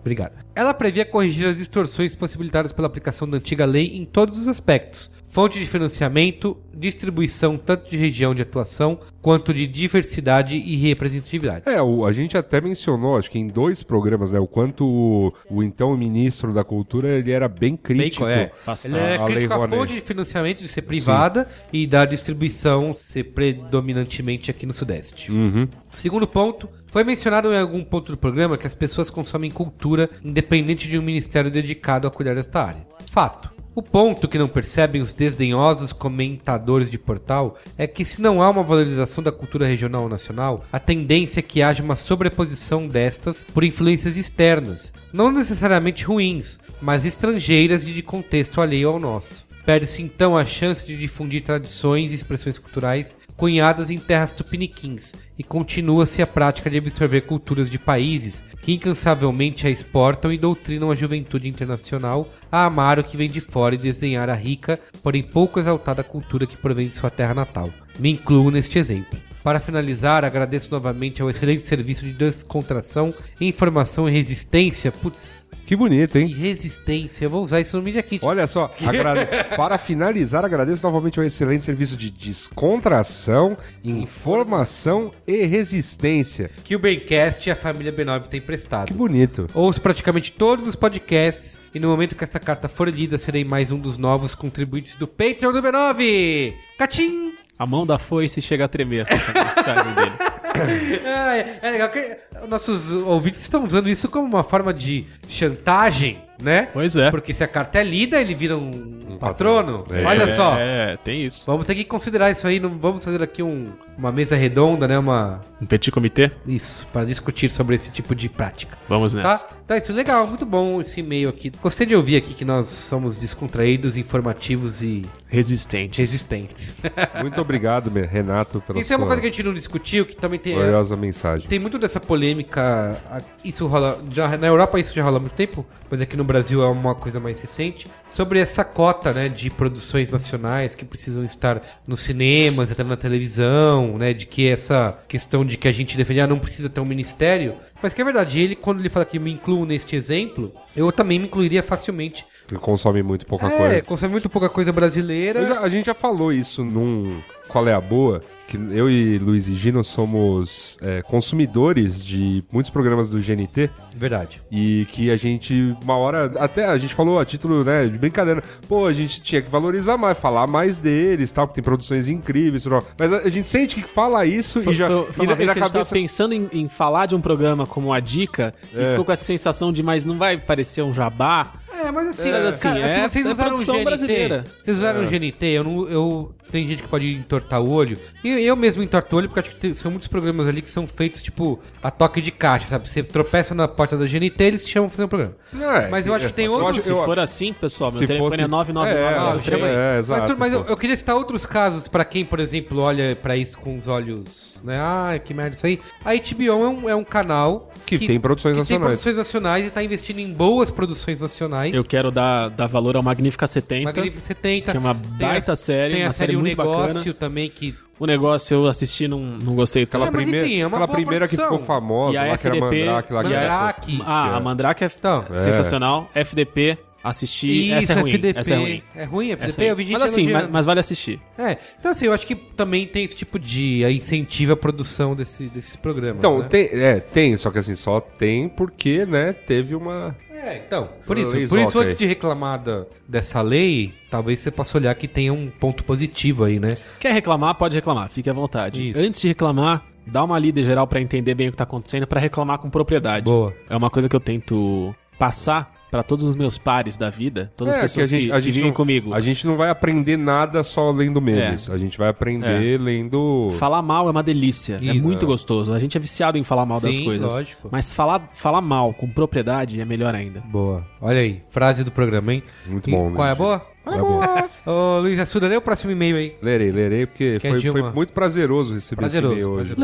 Obrigado. 0.00 0.32
Ela 0.54 0.72
previa 0.72 1.04
corrigir 1.04 1.46
as 1.46 1.58
distorções 1.58 2.14
possibilitadas 2.14 2.72
pela 2.72 2.86
aplicação 2.86 3.28
da 3.28 3.36
antiga 3.36 3.64
lei 3.64 3.96
em 3.96 4.04
todos 4.04 4.38
os 4.38 4.48
aspectos. 4.48 5.12
Fonte 5.30 5.60
de 5.60 5.64
financiamento, 5.66 6.56
distribuição 6.74 7.56
tanto 7.56 7.88
de 7.88 7.96
região 7.96 8.34
de 8.34 8.42
atuação 8.42 8.98
quanto 9.22 9.54
de 9.54 9.64
diversidade 9.66 10.56
e 10.56 10.76
representatividade. 10.76 11.62
É, 11.68 11.80
o- 11.80 12.04
a 12.04 12.10
gente 12.12 12.36
até 12.36 12.60
mencionou, 12.60 13.16
acho 13.16 13.30
que 13.30 13.38
em 13.38 13.46
dois 13.46 13.80
programas, 13.82 14.32
né, 14.32 14.40
o 14.40 14.46
quanto 14.46 14.84
o, 14.84 15.32
o 15.48 15.62
então 15.62 15.96
ministro 15.96 16.52
da 16.52 16.64
Cultura 16.64 17.08
ele 17.18 17.30
era 17.30 17.46
bem 17.48 17.76
crítico. 17.76 18.24
Bacon, 18.24 18.28
é. 18.28 18.50
Ele 18.84 18.96
é 18.98 19.14
A 19.16 19.24
crítico 19.24 19.52
à 19.52 19.68
fonte 19.68 19.94
de 19.94 20.00
financiamento 20.00 20.58
de 20.62 20.68
ser 20.68 20.82
privada 20.82 21.48
e 21.72 21.86
da 21.86 22.04
distribuição 22.04 22.92
ser 22.92 23.24
predominantemente 23.24 24.50
aqui 24.50 24.66
no 24.66 24.72
Sudeste. 24.72 25.30
Uhum. 25.30 25.68
Segundo 25.94 26.26
ponto, 26.26 26.68
foi 26.86 27.04
mencionado 27.04 27.52
em 27.52 27.58
algum 27.58 27.84
ponto 27.84 28.10
do 28.10 28.18
programa 28.18 28.58
que 28.58 28.66
as 28.66 28.74
pessoas 28.74 29.08
consomem 29.08 29.50
cultura 29.50 30.10
independente 30.24 30.88
de 30.88 30.98
um 30.98 31.02
ministério 31.02 31.50
dedicado 31.50 32.08
a 32.08 32.10
cuidar 32.10 32.34
desta 32.34 32.64
área. 32.64 32.84
Fato. 33.10 33.59
O 33.80 33.82
ponto 33.82 34.28
que 34.28 34.36
não 34.36 34.46
percebem 34.46 35.00
os 35.00 35.14
desdenhosos 35.14 35.90
comentadores 35.90 36.90
de 36.90 36.98
portal 36.98 37.56
é 37.78 37.86
que 37.86 38.04
se 38.04 38.20
não 38.20 38.42
há 38.42 38.50
uma 38.50 38.62
valorização 38.62 39.24
da 39.24 39.32
cultura 39.32 39.66
regional 39.66 40.02
ou 40.02 40.08
nacional, 40.10 40.66
a 40.70 40.78
tendência 40.78 41.40
é 41.40 41.42
que 41.42 41.62
haja 41.62 41.82
uma 41.82 41.96
sobreposição 41.96 42.86
destas 42.86 43.42
por 43.42 43.64
influências 43.64 44.18
externas, 44.18 44.92
não 45.14 45.32
necessariamente 45.32 46.04
ruins, 46.04 46.58
mas 46.78 47.06
estrangeiras 47.06 47.82
e 47.84 47.90
de 47.90 48.02
contexto 48.02 48.60
alheio 48.60 48.90
ao 48.90 49.00
nosso. 49.00 49.46
Perde-se 49.64 50.02
então 50.02 50.36
a 50.36 50.44
chance 50.44 50.86
de 50.86 50.94
difundir 50.94 51.42
tradições 51.42 52.12
e 52.12 52.16
expressões 52.16 52.58
culturais 52.58 53.16
cunhadas 53.40 53.90
em 53.90 53.96
terras 53.96 54.34
tupiniquins 54.34 55.14
e 55.38 55.42
continua-se 55.42 56.20
a 56.20 56.26
prática 56.26 56.68
de 56.68 56.76
absorver 56.76 57.22
culturas 57.22 57.70
de 57.70 57.78
países 57.78 58.44
que 58.60 58.74
incansavelmente 58.74 59.66
a 59.66 59.70
exportam 59.70 60.30
e 60.30 60.36
doutrinam 60.36 60.90
a 60.90 60.94
juventude 60.94 61.48
internacional 61.48 62.28
a 62.52 62.66
amar 62.66 62.98
o 62.98 63.02
que 63.02 63.16
vem 63.16 63.30
de 63.30 63.40
fora 63.40 63.74
e 63.74 63.78
desdenhar 63.78 64.28
a 64.28 64.34
rica, 64.34 64.78
porém 65.02 65.22
pouco 65.22 65.58
exaltada 65.58 66.04
cultura 66.04 66.46
que 66.46 66.54
provém 66.54 66.88
de 66.88 66.94
sua 66.94 67.08
terra 67.08 67.32
natal. 67.32 67.70
Me 67.98 68.10
incluo 68.10 68.50
neste 68.50 68.78
exemplo. 68.78 69.18
Para 69.42 69.58
finalizar, 69.58 70.22
agradeço 70.22 70.70
novamente 70.70 71.22
ao 71.22 71.30
excelente 71.30 71.66
serviço 71.66 72.04
de 72.04 72.12
descontração, 72.12 73.14
informação 73.40 74.06
e 74.06 74.12
resistência. 74.12 74.92
Putz, 74.92 75.49
Que 75.70 75.76
bonito, 75.76 76.18
e 76.18 76.22
hein? 76.22 76.26
resistência. 76.32 77.24
Eu 77.26 77.30
vou 77.30 77.44
usar 77.44 77.60
isso 77.60 77.76
no 77.76 77.82
Media 77.84 78.02
Kit. 78.02 78.24
Olha 78.24 78.44
só, 78.48 78.74
agrade- 78.84 79.28
para 79.56 79.78
finalizar, 79.78 80.44
agradeço 80.44 80.82
novamente 80.82 81.20
ao 81.20 81.24
excelente 81.24 81.64
serviço 81.64 81.96
de 81.96 82.10
descontração, 82.10 83.56
informação 83.84 85.12
e 85.24 85.46
resistência. 85.46 86.50
Que 86.64 86.74
o 86.74 86.78
Braincast 86.80 87.48
e 87.48 87.52
a 87.52 87.54
família 87.54 87.92
B9 87.92 88.26
tem 88.26 88.40
prestado. 88.40 88.88
Que 88.88 88.94
bonito. 88.94 89.46
Ouço 89.54 89.80
praticamente 89.80 90.32
todos 90.32 90.66
os 90.66 90.74
podcasts 90.74 91.60
e 91.72 91.78
no 91.78 91.86
momento 91.86 92.16
que 92.16 92.24
esta 92.24 92.40
carta 92.40 92.68
for 92.68 92.88
lida, 92.88 93.16
serei 93.16 93.44
mais 93.44 93.70
um 93.70 93.78
dos 93.78 93.96
novos 93.96 94.34
contribuintes 94.34 94.96
do 94.96 95.06
Patreon 95.06 95.52
do 95.52 95.62
B9. 95.62 96.52
Catim! 96.76 97.34
A 97.56 97.64
mão 97.64 97.86
da 97.86 97.96
foice 97.96 98.42
chega 98.42 98.64
a 98.64 98.68
tremer. 98.68 99.06
é, 101.04 101.58
é 101.62 101.70
legal 101.70 101.90
que 101.90 102.16
nossos 102.48 102.90
ouvintes 102.90 103.42
estão 103.42 103.64
usando 103.64 103.88
isso 103.88 104.08
como 104.08 104.26
uma 104.26 104.42
forma 104.42 104.72
de 104.72 105.06
chantagem, 105.28 106.22
né? 106.42 106.68
Pois 106.72 106.96
é. 106.96 107.10
Porque 107.10 107.32
se 107.34 107.42
a 107.44 107.48
carta 107.48 107.78
é 107.78 107.84
lida, 107.84 108.20
ele 108.20 108.34
vira 108.34 108.56
um, 108.56 109.16
patrono. 109.20 109.84
É. 109.90 110.04
Olha 110.04 110.28
só. 110.28 110.56
É, 110.58 110.96
tem 110.96 111.24
isso. 111.24 111.44
Vamos 111.46 111.66
ter 111.66 111.74
que 111.74 111.84
considerar 111.84 112.30
isso 112.30 112.46
aí. 112.46 112.58
Não 112.60 112.70
vamos 112.70 113.04
fazer 113.04 113.22
aqui 113.22 113.42
um- 113.42 113.68
uma 113.98 114.10
mesa 114.10 114.34
redonda, 114.34 114.88
né? 114.88 114.98
Uma 114.98 115.40
Um 115.60 115.66
petit 115.66 115.90
comitê? 115.90 116.30
isso 116.46 116.86
para 116.92 117.04
discutir 117.04 117.50
sobre 117.50 117.76
esse 117.76 117.90
tipo 117.90 118.14
de 118.14 118.28
prática. 118.28 118.76
Vamos 118.88 119.12
nessa. 119.12 119.38
Tá? 119.44 119.48
Tá, 119.66 119.76
isso 119.76 119.92
legal, 119.92 120.26
muito 120.26 120.44
bom 120.46 120.80
esse 120.80 120.98
e-mail 121.00 121.28
aqui. 121.28 121.50
Gostei 121.62 121.86
de 121.86 121.94
ouvir 121.94 122.16
aqui 122.16 122.34
que 122.34 122.44
nós 122.44 122.68
somos 122.68 123.18
descontraídos, 123.18 123.96
informativos 123.96 124.82
e 124.82 125.04
Resistente. 125.28 125.98
resistentes. 125.98 126.76
Muito 127.20 127.40
obrigado, 127.40 127.88
Renato, 127.90 128.60
pela 128.66 128.80
isso 128.80 128.92
é 128.92 128.96
uma 128.96 129.06
coisa 129.06 129.20
que 129.20 129.28
a 129.28 129.30
gente 129.30 129.42
não 129.44 129.54
discutiu, 129.54 130.04
que 130.04 130.16
também 130.16 130.40
tem. 130.40 130.54
gloriosa 130.54 130.96
mensagem. 130.96 131.46
Tem 131.48 131.58
muito 131.58 131.78
dessa 131.78 132.00
polêmica. 132.00 132.96
Isso 133.44 133.66
rola. 133.66 134.00
Já, 134.10 134.36
na 134.36 134.46
Europa 134.48 134.78
isso 134.80 134.92
já 134.94 135.02
rola 135.04 135.18
há 135.18 135.20
muito 135.20 135.34
tempo, 135.34 135.64
mas 135.90 136.00
aqui 136.00 136.16
no 136.16 136.24
Brasil 136.30 136.62
é 136.62 136.66
uma 136.68 136.94
coisa 136.94 137.18
mais 137.18 137.40
recente. 137.40 137.88
Sobre 138.08 138.38
essa 138.38 138.64
cota 138.64 139.12
né, 139.12 139.28
de 139.28 139.50
produções 139.50 140.10
nacionais 140.10 140.76
que 140.76 140.84
precisam 140.84 141.24
estar 141.24 141.60
nos 141.86 142.00
cinemas, 142.00 142.70
até 142.70 142.84
na 142.84 142.96
televisão, 142.96 143.98
né? 143.98 144.12
De 144.12 144.26
que 144.26 144.48
essa 144.48 144.96
questão 145.08 145.44
de 145.44 145.56
que 145.56 145.66
a 145.66 145.72
gente 145.72 145.96
defende, 145.96 146.20
ah, 146.20 146.26
não 146.26 146.38
precisa 146.38 146.68
ter 146.70 146.80
um 146.80 146.84
ministério. 146.84 147.54
Mas 147.82 147.92
que 147.92 148.00
é 148.00 148.04
verdade, 148.04 148.38
ele, 148.38 148.54
quando 148.54 148.78
ele 148.80 148.88
fala 148.88 149.04
que 149.04 149.18
me 149.18 149.32
incluo 149.32 149.64
neste 149.66 149.96
exemplo, 149.96 150.52
eu 150.76 150.92
também 150.92 151.18
me 151.18 151.26
incluiria 151.26 151.62
facilmente. 151.62 152.24
Que 152.46 152.54
consome 152.54 153.02
muito 153.02 153.26
pouca 153.26 153.46
é, 153.46 153.56
coisa. 153.56 153.82
consome 153.82 154.12
muito 154.12 154.28
pouca 154.28 154.48
coisa 154.48 154.72
brasileira. 154.72 155.44
Já- 155.46 155.60
a 155.60 155.68
gente 155.68 155.86
já 155.86 155.94
falou 155.94 156.32
isso 156.32 156.64
num 156.64 157.20
Qual 157.48 157.66
é 157.66 157.72
a 157.72 157.80
Boa, 157.80 158.22
que 158.50 158.56
eu 158.72 158.90
e 158.90 159.16
Luiz 159.18 159.46
e 159.48 159.54
Gino 159.54 159.84
somos 159.84 160.76
é, 160.82 161.02
consumidores 161.02 162.04
de 162.04 162.42
muitos 162.52 162.70
programas 162.70 163.08
do 163.08 163.18
GNT 163.20 163.70
Verdade. 163.94 164.42
e 164.50 164.86
que 164.90 165.10
a 165.10 165.16
gente, 165.16 165.76
uma 165.84 165.96
hora, 165.96 166.32
até 166.36 166.64
a 166.66 166.76
gente 166.76 166.94
falou 166.94 167.18
a 167.20 167.24
título 167.24 167.62
né, 167.62 167.86
de 167.86 167.96
brincadeira, 167.96 168.42
pô, 168.68 168.86
a 168.86 168.92
gente 168.92 169.20
tinha 169.22 169.40
que 169.40 169.48
valorizar 169.48 169.96
mais, 169.96 170.18
falar 170.18 170.46
mais 170.48 170.78
deles, 170.78 171.30
tal, 171.30 171.46
porque 171.46 171.60
tem 171.60 171.64
produções 171.64 172.08
incríveis, 172.08 172.64
tal. 172.64 172.84
mas 172.98 173.12
a, 173.12 173.18
a 173.18 173.28
gente 173.28 173.46
sente 173.48 173.76
que 173.76 173.82
fala 173.88 174.26
isso 174.26 174.60
Foi, 174.62 174.72
e 174.72 174.76
já 174.76 174.88
foi- 174.88 175.12
foi 175.12 175.24
e 175.24 175.28
uma 175.28 175.34
e 175.34 175.36
vez 175.36 175.46
na 175.46 175.54
que 175.54 175.60
a 175.60 175.62
gente 175.64 175.72
cabeça 175.72 175.94
pensando 175.94 176.34
em, 176.34 176.48
em 176.52 176.68
falar 176.68 177.06
de 177.06 177.14
um 177.14 177.20
programa 177.20 177.66
como 177.66 177.92
a 177.92 178.00
Dica 178.00 178.52
e 178.74 178.80
É. 178.80 178.86
ficou 178.90 179.04
com 179.04 179.12
essa 179.12 179.24
sensação 179.24 179.72
de, 179.72 179.82
mas 179.82 180.04
não 180.04 180.18
vai 180.18 180.36
parecer 180.36 180.82
um 180.82 180.92
jabá? 180.92 181.52
É, 181.72 181.90
mas 181.92 182.08
assim, 182.08 182.30
Mas 182.32 182.46
assim, 182.46 182.62
cara, 182.68 182.80
é- 182.80 182.94
se 183.08 183.12
vocês 183.12 183.26
é 183.26 183.30
usaram 183.30 183.50
o 183.50 183.54
produção 183.54 183.74
GNT, 183.76 183.84
brasileira. 183.84 184.44
vocês 184.60 184.76
usaram 184.76 185.04
o 185.04 185.06
GNT, 185.08 185.46
eu 185.46 185.64
não, 185.64 185.88
eu 185.88 186.34
tem 186.50 186.66
gente 186.66 186.82
que 186.82 186.88
pode 186.88 187.12
entortar 187.14 187.62
o 187.62 187.70
olho. 187.70 187.96
E 188.24 188.28
eu 188.44 188.56
mesmo 188.56 188.82
entorto 188.82 189.14
o 189.14 189.18
olho 189.18 189.28
porque 189.28 189.40
acho 189.40 189.50
que 189.50 189.56
tem- 189.56 189.74
são 189.74 189.90
muitos 189.90 190.08
programas 190.08 190.46
ali 190.46 190.62
que 190.62 190.68
são 190.68 190.86
feitos 190.86 191.22
tipo 191.22 191.58
a 191.82 191.90
toque 191.90 192.20
de 192.20 192.30
caixa, 192.30 192.66
sabe? 192.66 192.88
Você 192.88 193.02
tropeça 193.02 193.54
na 193.54 193.66
porta 193.68 193.96
da 193.96 194.06
GNT, 194.06 194.42
eles 194.44 194.64
te 194.64 194.70
chamam 194.72 194.88
pra 194.88 194.96
fazer 194.96 195.04
um 195.06 195.08
programa. 195.08 195.34
É, 195.54 195.88
mas 195.88 196.06
eu 196.06 196.14
acho 196.14 196.26
que 196.28 196.32
tem 196.32 196.46
eu 196.46 196.52
outros 196.52 196.70
acho- 196.78 196.80
Se 196.82 196.92
eu- 196.92 197.04
for 197.04 197.18
assim, 197.18 197.52
pessoal, 197.52 197.90
meu 197.90 198.00
Se 198.00 198.06
telefone 198.06 198.30
fosse- 198.30 198.42
é 198.42 198.46
999. 198.46 198.90
É, 198.90 199.16
Não, 199.20 199.38
é, 199.38 199.42
chama 199.42 199.66
aí. 199.66 199.72
é, 199.72 199.98
exato, 199.98 200.28
mas, 200.30 200.38
mas 200.38 200.52
eu, 200.52 200.64
eu 200.66 200.76
queria 200.76 200.96
citar 200.96 201.16
outros 201.16 201.44
casos 201.46 201.88
pra 201.88 202.04
quem, 202.04 202.24
por 202.24 202.40
exemplo, 202.40 202.78
olha 202.80 203.16
pra 203.16 203.36
isso 203.36 203.58
com 203.58 203.78
os 203.78 203.86
olhos, 203.88 204.60
né? 204.64 204.78
Ah, 204.80 205.18
que 205.22 205.32
merda 205.34 205.56
isso 205.56 205.66
aí. 205.66 205.80
A 206.04 206.14
HBO 206.14 206.46
é 206.64 206.68
um, 206.68 206.88
é 206.90 206.94
um 206.94 207.04
canal 207.04 207.70
Que 207.86 207.98
tem 207.98 208.18
produções 208.20 208.52
que 208.52 208.56
tem 208.66 208.76
nacionais. 208.78 209.00
produções 209.00 209.16
nacionais 209.16 209.66
e 209.66 209.70
tá 209.70 209.82
investindo 209.82 210.18
em 210.18 210.32
boas 210.32 210.70
produções 210.70 211.20
nacionais. 211.20 211.74
Eu 211.74 211.84
quero 211.84 212.10
dar, 212.10 212.48
dar 212.50 212.66
valor 212.66 212.96
ao 212.96 213.02
Magnífica 213.02 213.46
70. 213.46 213.84
Magnífico 213.84 214.20
70. 214.22 214.70
Que 214.70 214.76
é 214.76 214.80
uma 214.80 214.94
Tem 214.94 215.26
a- 215.26 215.30
baita 215.30 215.56
série, 215.56 215.94
Tem 215.94 216.02
a 216.02 216.06
uma 216.06 216.12
série 216.12 216.26
série 216.32 216.36
O 216.36 216.40
muito 216.40 216.56
Negócio 216.56 216.94
bacana. 216.94 217.14
também, 217.14 217.48
que 217.50 217.74
O 218.00 218.06
negócio 218.06 218.54
eu 218.54 218.66
assisti 218.66 219.06
não 219.06 219.18
não 219.20 219.54
gostei 219.54 219.84
tanto. 219.84 220.02
Aquela, 220.04 220.20
É, 220.20 220.22
primeira, 220.24 220.46
enfim, 220.46 220.62
é 220.62 220.64
aquela 220.64 220.88
primeira 220.88 221.28
que 221.28 221.36
ficou 221.36 221.58
famosa, 221.58 222.14
E 222.14 222.16
a 222.16 222.24
lá 222.28 222.38
que 222.38 222.46
era 222.46 222.56
FDP, 222.56 222.84
Mandrake, 222.86 223.12
lá 223.12 223.22
que 223.24 223.34
era... 223.34 223.48
Mandrake. 223.48 224.02
Ah, 224.06 224.36
a 224.36 224.40
Mandrake 224.40 224.84
é 224.84 224.90
Então, 224.98 225.24
sensacional. 225.36 226.10
FDP, 226.14 226.78
assisti. 227.02 227.66
Isso, 227.68 227.74
essa 227.74 227.92
é 227.92 227.96
ruim. 228.00 228.10
FDP. 228.10 228.38
Essa 228.40 228.54
é 228.54 228.56
ruim. 228.58 228.82
É 228.94 229.04
ruim, 229.04 229.30
Essa 229.30 229.44
FDP? 229.46 229.64
é 229.64 229.70
Eu 229.70 229.76
vi 229.76 229.82
ruim. 229.84 229.92
gente 229.92 230.00
Mas 230.00 230.12
assim, 230.12 230.32
mas, 230.32 230.48
mas 230.48 230.66
vale 230.66 230.80
assistir. 230.80 231.20
É, 231.38 231.56
então 231.78 231.92
assim, 231.92 232.06
eu 232.06 232.12
acho 232.12 232.26
que 232.26 232.34
também 232.34 232.86
tem 232.86 233.04
esse 233.04 233.16
tipo 233.16 233.38
de 233.38 233.84
a 233.84 233.90
incentiva 233.90 234.52
a 234.52 234.56
produção 234.56 235.14
desse, 235.14 235.44
desses 235.44 235.76
programas. 235.76 236.18
Então, 236.18 236.40
né? 236.40 236.48
tem, 236.48 236.68
é, 236.72 237.00
tem, 237.00 237.36
só 237.36 237.50
que 237.50 237.58
assim, 237.58 237.74
só 237.74 238.00
tem 238.00 238.48
porque, 238.48 239.06
né, 239.06 239.32
teve 239.32 239.74
uma... 239.74 240.16
É, 240.30 240.56
então, 240.66 240.88
por 241.06 241.18
isso, 241.18 241.32
por 241.48 241.58
isso 241.58 241.78
antes 241.78 241.96
de 241.96 242.06
reclamar 242.06 242.62
da- 242.62 242.86
dessa 243.06 243.42
lei, 243.42 243.92
talvez 244.10 244.40
você 244.40 244.50
possa 244.50 244.78
olhar 244.78 244.94
que 244.94 245.06
tenha 245.06 245.32
um 245.34 245.50
ponto 245.50 245.84
positivo 245.84 246.44
aí, 246.44 246.58
né? 246.58 246.78
Quer 246.98 247.12
reclamar, 247.12 247.54
pode 247.56 247.74
reclamar, 247.76 248.08
fique 248.08 248.30
à 248.30 248.32
vontade. 248.32 248.90
Isso. 248.90 248.98
Antes 248.98 249.20
de 249.20 249.28
reclamar, 249.28 249.84
dá 250.06 250.24
uma 250.24 250.38
lida 250.38 250.62
geral 250.62 250.86
pra 250.86 250.98
entender 250.98 251.34
bem 251.34 251.48
o 251.48 251.50
que 251.50 251.58
tá 251.58 251.64
acontecendo, 251.64 252.06
pra 252.06 252.18
reclamar 252.18 252.58
com 252.58 252.70
propriedade. 252.70 253.24
Boa. 253.24 253.54
É 253.68 253.76
uma 253.76 253.90
coisa 253.90 254.08
que 254.08 254.16
eu 254.16 254.20
tento 254.20 254.94
passar 255.18 255.74
pra 255.90 256.02
todos 256.02 256.24
os 256.26 256.36
meus 256.36 256.56
pares 256.58 256.96
da 256.96 257.10
vida, 257.10 257.52
todas 257.56 257.76
É, 257.76 257.80
as 257.80 257.92
pessoas 257.92 258.10
que, 258.10 258.28
que 258.30 258.40
vivem 258.40 258.64
não, 258.66 258.72
comigo. 258.72 259.12
A 259.14 259.20
gente 259.20 259.46
não 259.46 259.56
vai 259.56 259.70
aprender 259.70 260.16
nada 260.16 260.62
só 260.62 260.90
lendo 260.90 261.20
memes. 261.20 261.68
A 261.70 261.76
gente 261.76 261.98
vai 261.98 262.08
aprender 262.08 262.78
lendo... 262.80 263.50
Falar 263.58 263.82
mal 263.82 264.06
é 264.08 264.10
uma 264.10 264.22
delícia, 264.22 264.78
é 264.82 264.94
Isso. 264.94 265.06
muito 265.06 265.26
gostoso. 265.26 265.72
A 265.72 265.78
gente 265.78 265.96
é 265.96 266.00
viciado 266.00 266.38
em 266.38 266.44
falar 266.44 266.64
mal 266.64 266.80
das 266.80 266.94
Sim, 266.94 267.04
coisas. 267.04 267.32
lógico. 267.34 267.68
Mas 267.70 267.94
falar, 267.94 268.30
falar 268.34 268.60
mal 268.60 268.92
com 268.94 269.08
propriedade 269.08 269.80
é 269.80 269.84
melhor 269.84 270.14
ainda. 270.14 270.40
Boa. 270.40 270.84
Olha 271.00 271.20
aí, 271.20 271.42
frase 271.48 271.82
do 271.84 271.90
programa, 271.90 272.32
hein? 272.34 272.42
Muito 272.66 272.88
E 272.88 272.92
bom, 272.92 273.12
Qual 273.12 273.26
é 273.26 273.30
a 273.32 273.34
boa? 273.34 273.66
É 273.86 273.98
bom. 273.98 274.20
Ô, 274.66 275.00
Luiz 275.00 275.18
Assuda, 275.18 275.48
lê 275.48 275.56
o 275.56 275.60
próximo 275.60 275.90
e-mail 275.90 276.16
aí. 276.16 276.34
Lerei, 276.42 276.70
lerei, 276.70 277.06
porque 277.06 277.38
Que 277.40 277.46
é 277.46 277.50
foi, 277.50 277.60
de 277.60 277.70
foi 277.70 277.80
uma- 277.80 277.90
muito 277.92 278.12
prazeroso 278.12 278.74
receber 278.74 279.00
Prazeroso, 279.00 279.34
esse 279.34 279.42
e-mail 279.42 279.50
hoje. 279.58 279.74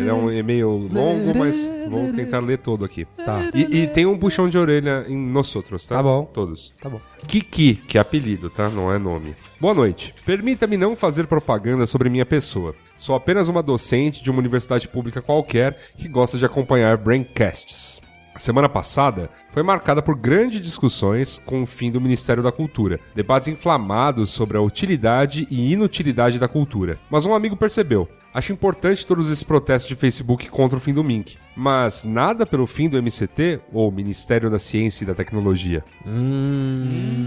Ele 0.00 0.08
é 0.08 0.14
um 0.14 0.32
e-mail 0.32 0.88
longo, 0.90 1.38
mas 1.38 1.56
vou 1.88 2.10
tentar 2.12 2.40
ler 2.40 2.58
todo 2.58 2.84
aqui. 2.84 3.04
Tá. 3.24 3.50
E, 3.54 3.82
e 3.82 3.86
tem 3.86 4.06
um 4.06 4.16
puxão 4.18 4.48
de 4.48 4.56
orelha 4.58 5.04
em 5.08 5.16
nós 5.16 5.54
outros, 5.54 5.84
tá? 5.84 5.96
Tá 5.96 6.02
bom. 6.02 6.24
Todos. 6.32 6.72
Tá 6.80 6.88
bom. 6.88 6.98
Kiki, 7.28 7.74
que 7.74 7.98
é 7.98 8.00
apelido, 8.00 8.48
tá? 8.50 8.68
Não 8.70 8.92
é 8.92 8.98
nome. 8.98 9.34
Boa 9.60 9.74
noite. 9.74 10.14
Permita-me 10.24 10.76
não 10.76 10.96
fazer 10.96 11.26
propaganda 11.26 11.86
sobre 11.86 12.08
minha 12.08 12.26
pessoa. 12.26 12.74
Sou 12.96 13.14
apenas 13.14 13.48
uma 13.48 13.62
docente 13.62 14.22
de 14.22 14.30
uma 14.30 14.38
universidade 14.40 14.88
pública 14.88 15.20
qualquer 15.20 15.78
que 15.96 16.08
gosta 16.08 16.38
de 16.38 16.46
acompanhar 16.46 16.96
Braincasts. 16.96 18.00
A 18.34 18.38
semana 18.40 18.68
passada 18.68 19.30
foi 19.52 19.62
marcada 19.62 20.02
por 20.02 20.16
grandes 20.16 20.60
discussões 20.60 21.40
com 21.46 21.62
o 21.62 21.66
fim 21.66 21.88
do 21.88 22.00
Ministério 22.00 22.42
da 22.42 22.50
Cultura, 22.50 22.98
debates 23.14 23.46
inflamados 23.48 24.30
sobre 24.30 24.56
a 24.56 24.60
utilidade 24.60 25.46
e 25.48 25.72
inutilidade 25.72 26.36
da 26.36 26.48
cultura. 26.48 26.98
Mas 27.08 27.24
um 27.24 27.32
amigo 27.32 27.56
percebeu. 27.56 28.08
Acho 28.34 28.52
importante 28.52 29.06
todos 29.06 29.30
esses 29.30 29.44
protestos 29.44 29.88
de 29.88 29.94
Facebook 29.94 30.48
contra 30.48 30.76
o 30.76 30.80
fim 30.80 30.92
do 30.92 31.04
MINC, 31.04 31.36
mas 31.54 32.02
nada 32.02 32.44
pelo 32.44 32.66
fim 32.66 32.88
do 32.88 33.00
MCT 33.00 33.60
ou 33.72 33.92
Ministério 33.92 34.50
da 34.50 34.58
Ciência 34.58 35.04
e 35.04 35.06
da 35.06 35.14
Tecnologia. 35.14 35.84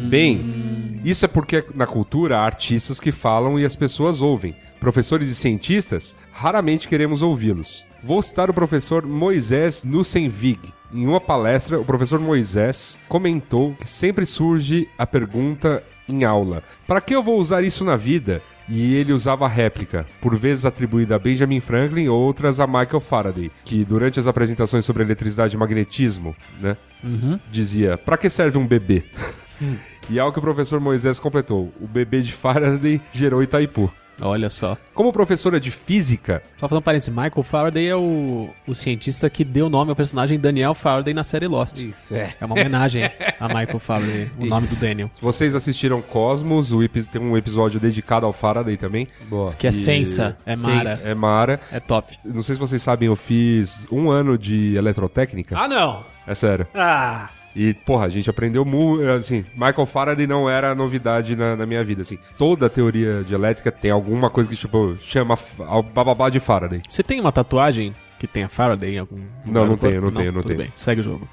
Bem, 0.10 1.00
isso 1.06 1.24
é 1.24 1.28
porque 1.30 1.64
na 1.74 1.88
cultura 1.88 2.40
há 2.40 2.46
artistas 2.46 3.00
que 3.00 3.14
falam 3.14 3.58
e 3.58 3.64
as 3.64 3.78
pessoas 3.78 4.20
ouvem. 4.20 4.54
Professores 4.78 5.30
e 5.30 5.36
cientistas, 5.36 6.18
raramente 6.34 6.86
queremos 6.86 7.22
ouvi-los. 7.22 7.86
Vou 8.04 8.22
citar 8.22 8.50
o 8.50 8.54
professor 8.54 9.08
Moisés 9.08 9.86
Nussenvig. 9.86 10.77
Em 10.94 11.06
uma 11.06 11.20
palestra, 11.20 11.80
o 11.80 11.86
professor 11.86 12.20
Moisés 12.20 12.98
comentou 13.10 13.74
que 13.76 13.88
sempre 13.88 14.26
surge 14.26 14.90
a 14.98 15.06
pergunta 15.06 15.84
em 16.08 16.24
aula. 16.24 16.64
Para 16.88 17.02
que 17.02 17.14
eu 17.14 17.22
vou 17.22 17.40
usar 17.40 17.62
isso 17.62 17.84
na 17.84 17.98
vida? 17.98 18.42
E 18.70 18.96
ele 18.96 19.14
usava 19.14 19.46
a 19.46 19.50
réplica, 19.50 20.06
por 20.22 20.36
vezes 20.38 20.66
atribuída 20.66 21.16
a 21.16 21.20
Benjamin 21.20 21.60
Franklin, 21.60 22.08
outras 22.08 22.60
a 22.60 22.68
Michael 22.68 23.00
Faraday, 23.00 23.52
que 23.64 23.86
durante 23.86 24.20
as 24.20 24.28
apresentações 24.28 24.84
sobre 24.84 25.04
eletricidade 25.04 25.56
e 25.56 25.60
magnetismo, 25.60 26.36
né, 26.60 26.76
dizia: 27.50 27.98
"Para 27.98 28.18
que 28.18 28.30
serve 28.30 28.58
um 28.58 28.68
bebê?" 28.68 29.04
e 30.10 30.20
ao 30.20 30.34
que 30.34 30.40
o 30.40 30.42
professor 30.42 30.82
Moisés 30.82 31.18
completou: 31.18 31.72
"O 31.80 31.88
bebê 31.88 32.22
de 32.22 32.34
Faraday 32.34 33.02
gerou 33.14 33.42
Itaipu." 33.42 33.92
Olha 34.22 34.50
só. 34.50 34.78
Como 34.94 35.14
professora 35.14 35.60
de 35.60 35.70
física, 35.72 36.42
Só 36.58 36.68
fazendo 36.68 36.80
um 36.80 36.82
parênteses, 36.82 37.10
Michael 37.10 37.44
Faraday 37.44 37.88
é 37.88 37.96
o, 37.96 38.50
o 38.68 38.74
cientista 38.76 39.30
que 39.30 39.44
deu 39.44 39.70
nome 39.70 39.90
ao 39.92 39.96
personagem 39.96 40.40
Daniel 40.40 40.74
Faraday 40.74 41.14
na 41.14 41.24
série 41.24 41.48
Lost. 41.48 41.78
Isso, 41.80 42.16
é. 42.16 42.34
É 42.40 42.46
uma 42.46 42.54
homenagem 42.56 43.04
a 43.40 43.48
Michael 43.48 43.80
Faraday, 43.80 44.32
o 44.40 44.46
nome 44.46 44.68
do 44.68 44.76
Daniel. 44.76 45.12
vocês 45.22 45.54
assistiram 45.56 46.02
Cosmos, 46.02 46.72
o 46.74 46.88
tem 46.88 47.22
um 47.22 47.38
episódio 47.38 47.80
dedicado 47.80 48.26
ao 48.26 48.34
Faraday 48.34 48.76
também. 48.78 49.08
Boa. 49.30 49.52
Que 49.54 49.68
é 49.68 49.70
E- 49.70 49.74
Sensa, 49.74 50.38
é 50.46 50.56
Mara, 50.56 51.00
É 51.04 51.14
Mara. 51.14 51.60
é 51.72 51.80
top. 51.80 52.18
Não 52.26 52.42
sei 52.42 52.56
se 52.56 52.60
vocês 52.60 52.82
sabem, 52.82 53.08
eu 53.08 53.16
fiz 53.16 53.86
um 53.92 54.10
ano 54.10 54.38
de 54.38 54.76
eletrotécnica. 54.76 55.56
Ah, 55.58 55.68
não! 55.68 56.04
É 56.26 56.34
sério. 56.34 56.68
Ah! 56.74 57.30
E, 57.58 57.74
porra, 57.74 58.06
a 58.06 58.10
gente 58.10 58.30
aprendeu 58.30 58.64
muito. 58.64 59.04
Assim, 59.10 59.44
Michael 59.56 59.88
Faraday 59.88 60.28
não 60.28 60.48
era 60.48 60.76
novidade 60.76 61.36
na, 61.36 61.56
na 61.56 61.66
minha 61.66 61.84
vida. 61.84 62.04
Assim, 62.04 62.20
toda 62.38 62.70
teoria 62.70 63.24
de 63.24 63.34
elétrica 63.34 63.72
tem 63.72 63.90
alguma 63.90 64.30
coisa 64.30 64.48
que, 64.48 64.56
tipo, 64.56 64.96
chama 65.02 65.36
ao 65.66 65.82
bababá 65.82 66.30
de 66.30 66.40
Faraday. 66.40 66.82
Você 66.88 67.02
tem 67.02 67.20
uma 67.20 67.32
tatuagem 67.32 67.96
que 68.20 68.28
tenha 68.28 68.48
Faraday 68.48 68.96
em 68.96 69.00
algum 69.00 69.18
Não, 69.44 69.66
não 69.66 69.76
tenho, 69.76 70.02
não 70.02 70.12
tenho, 70.12 70.32
não 70.32 70.42
tudo 70.42 70.50
tenho. 70.50 70.60
bem, 70.60 70.72
segue 70.76 71.02
o 71.02 71.04
jogo. 71.04 71.28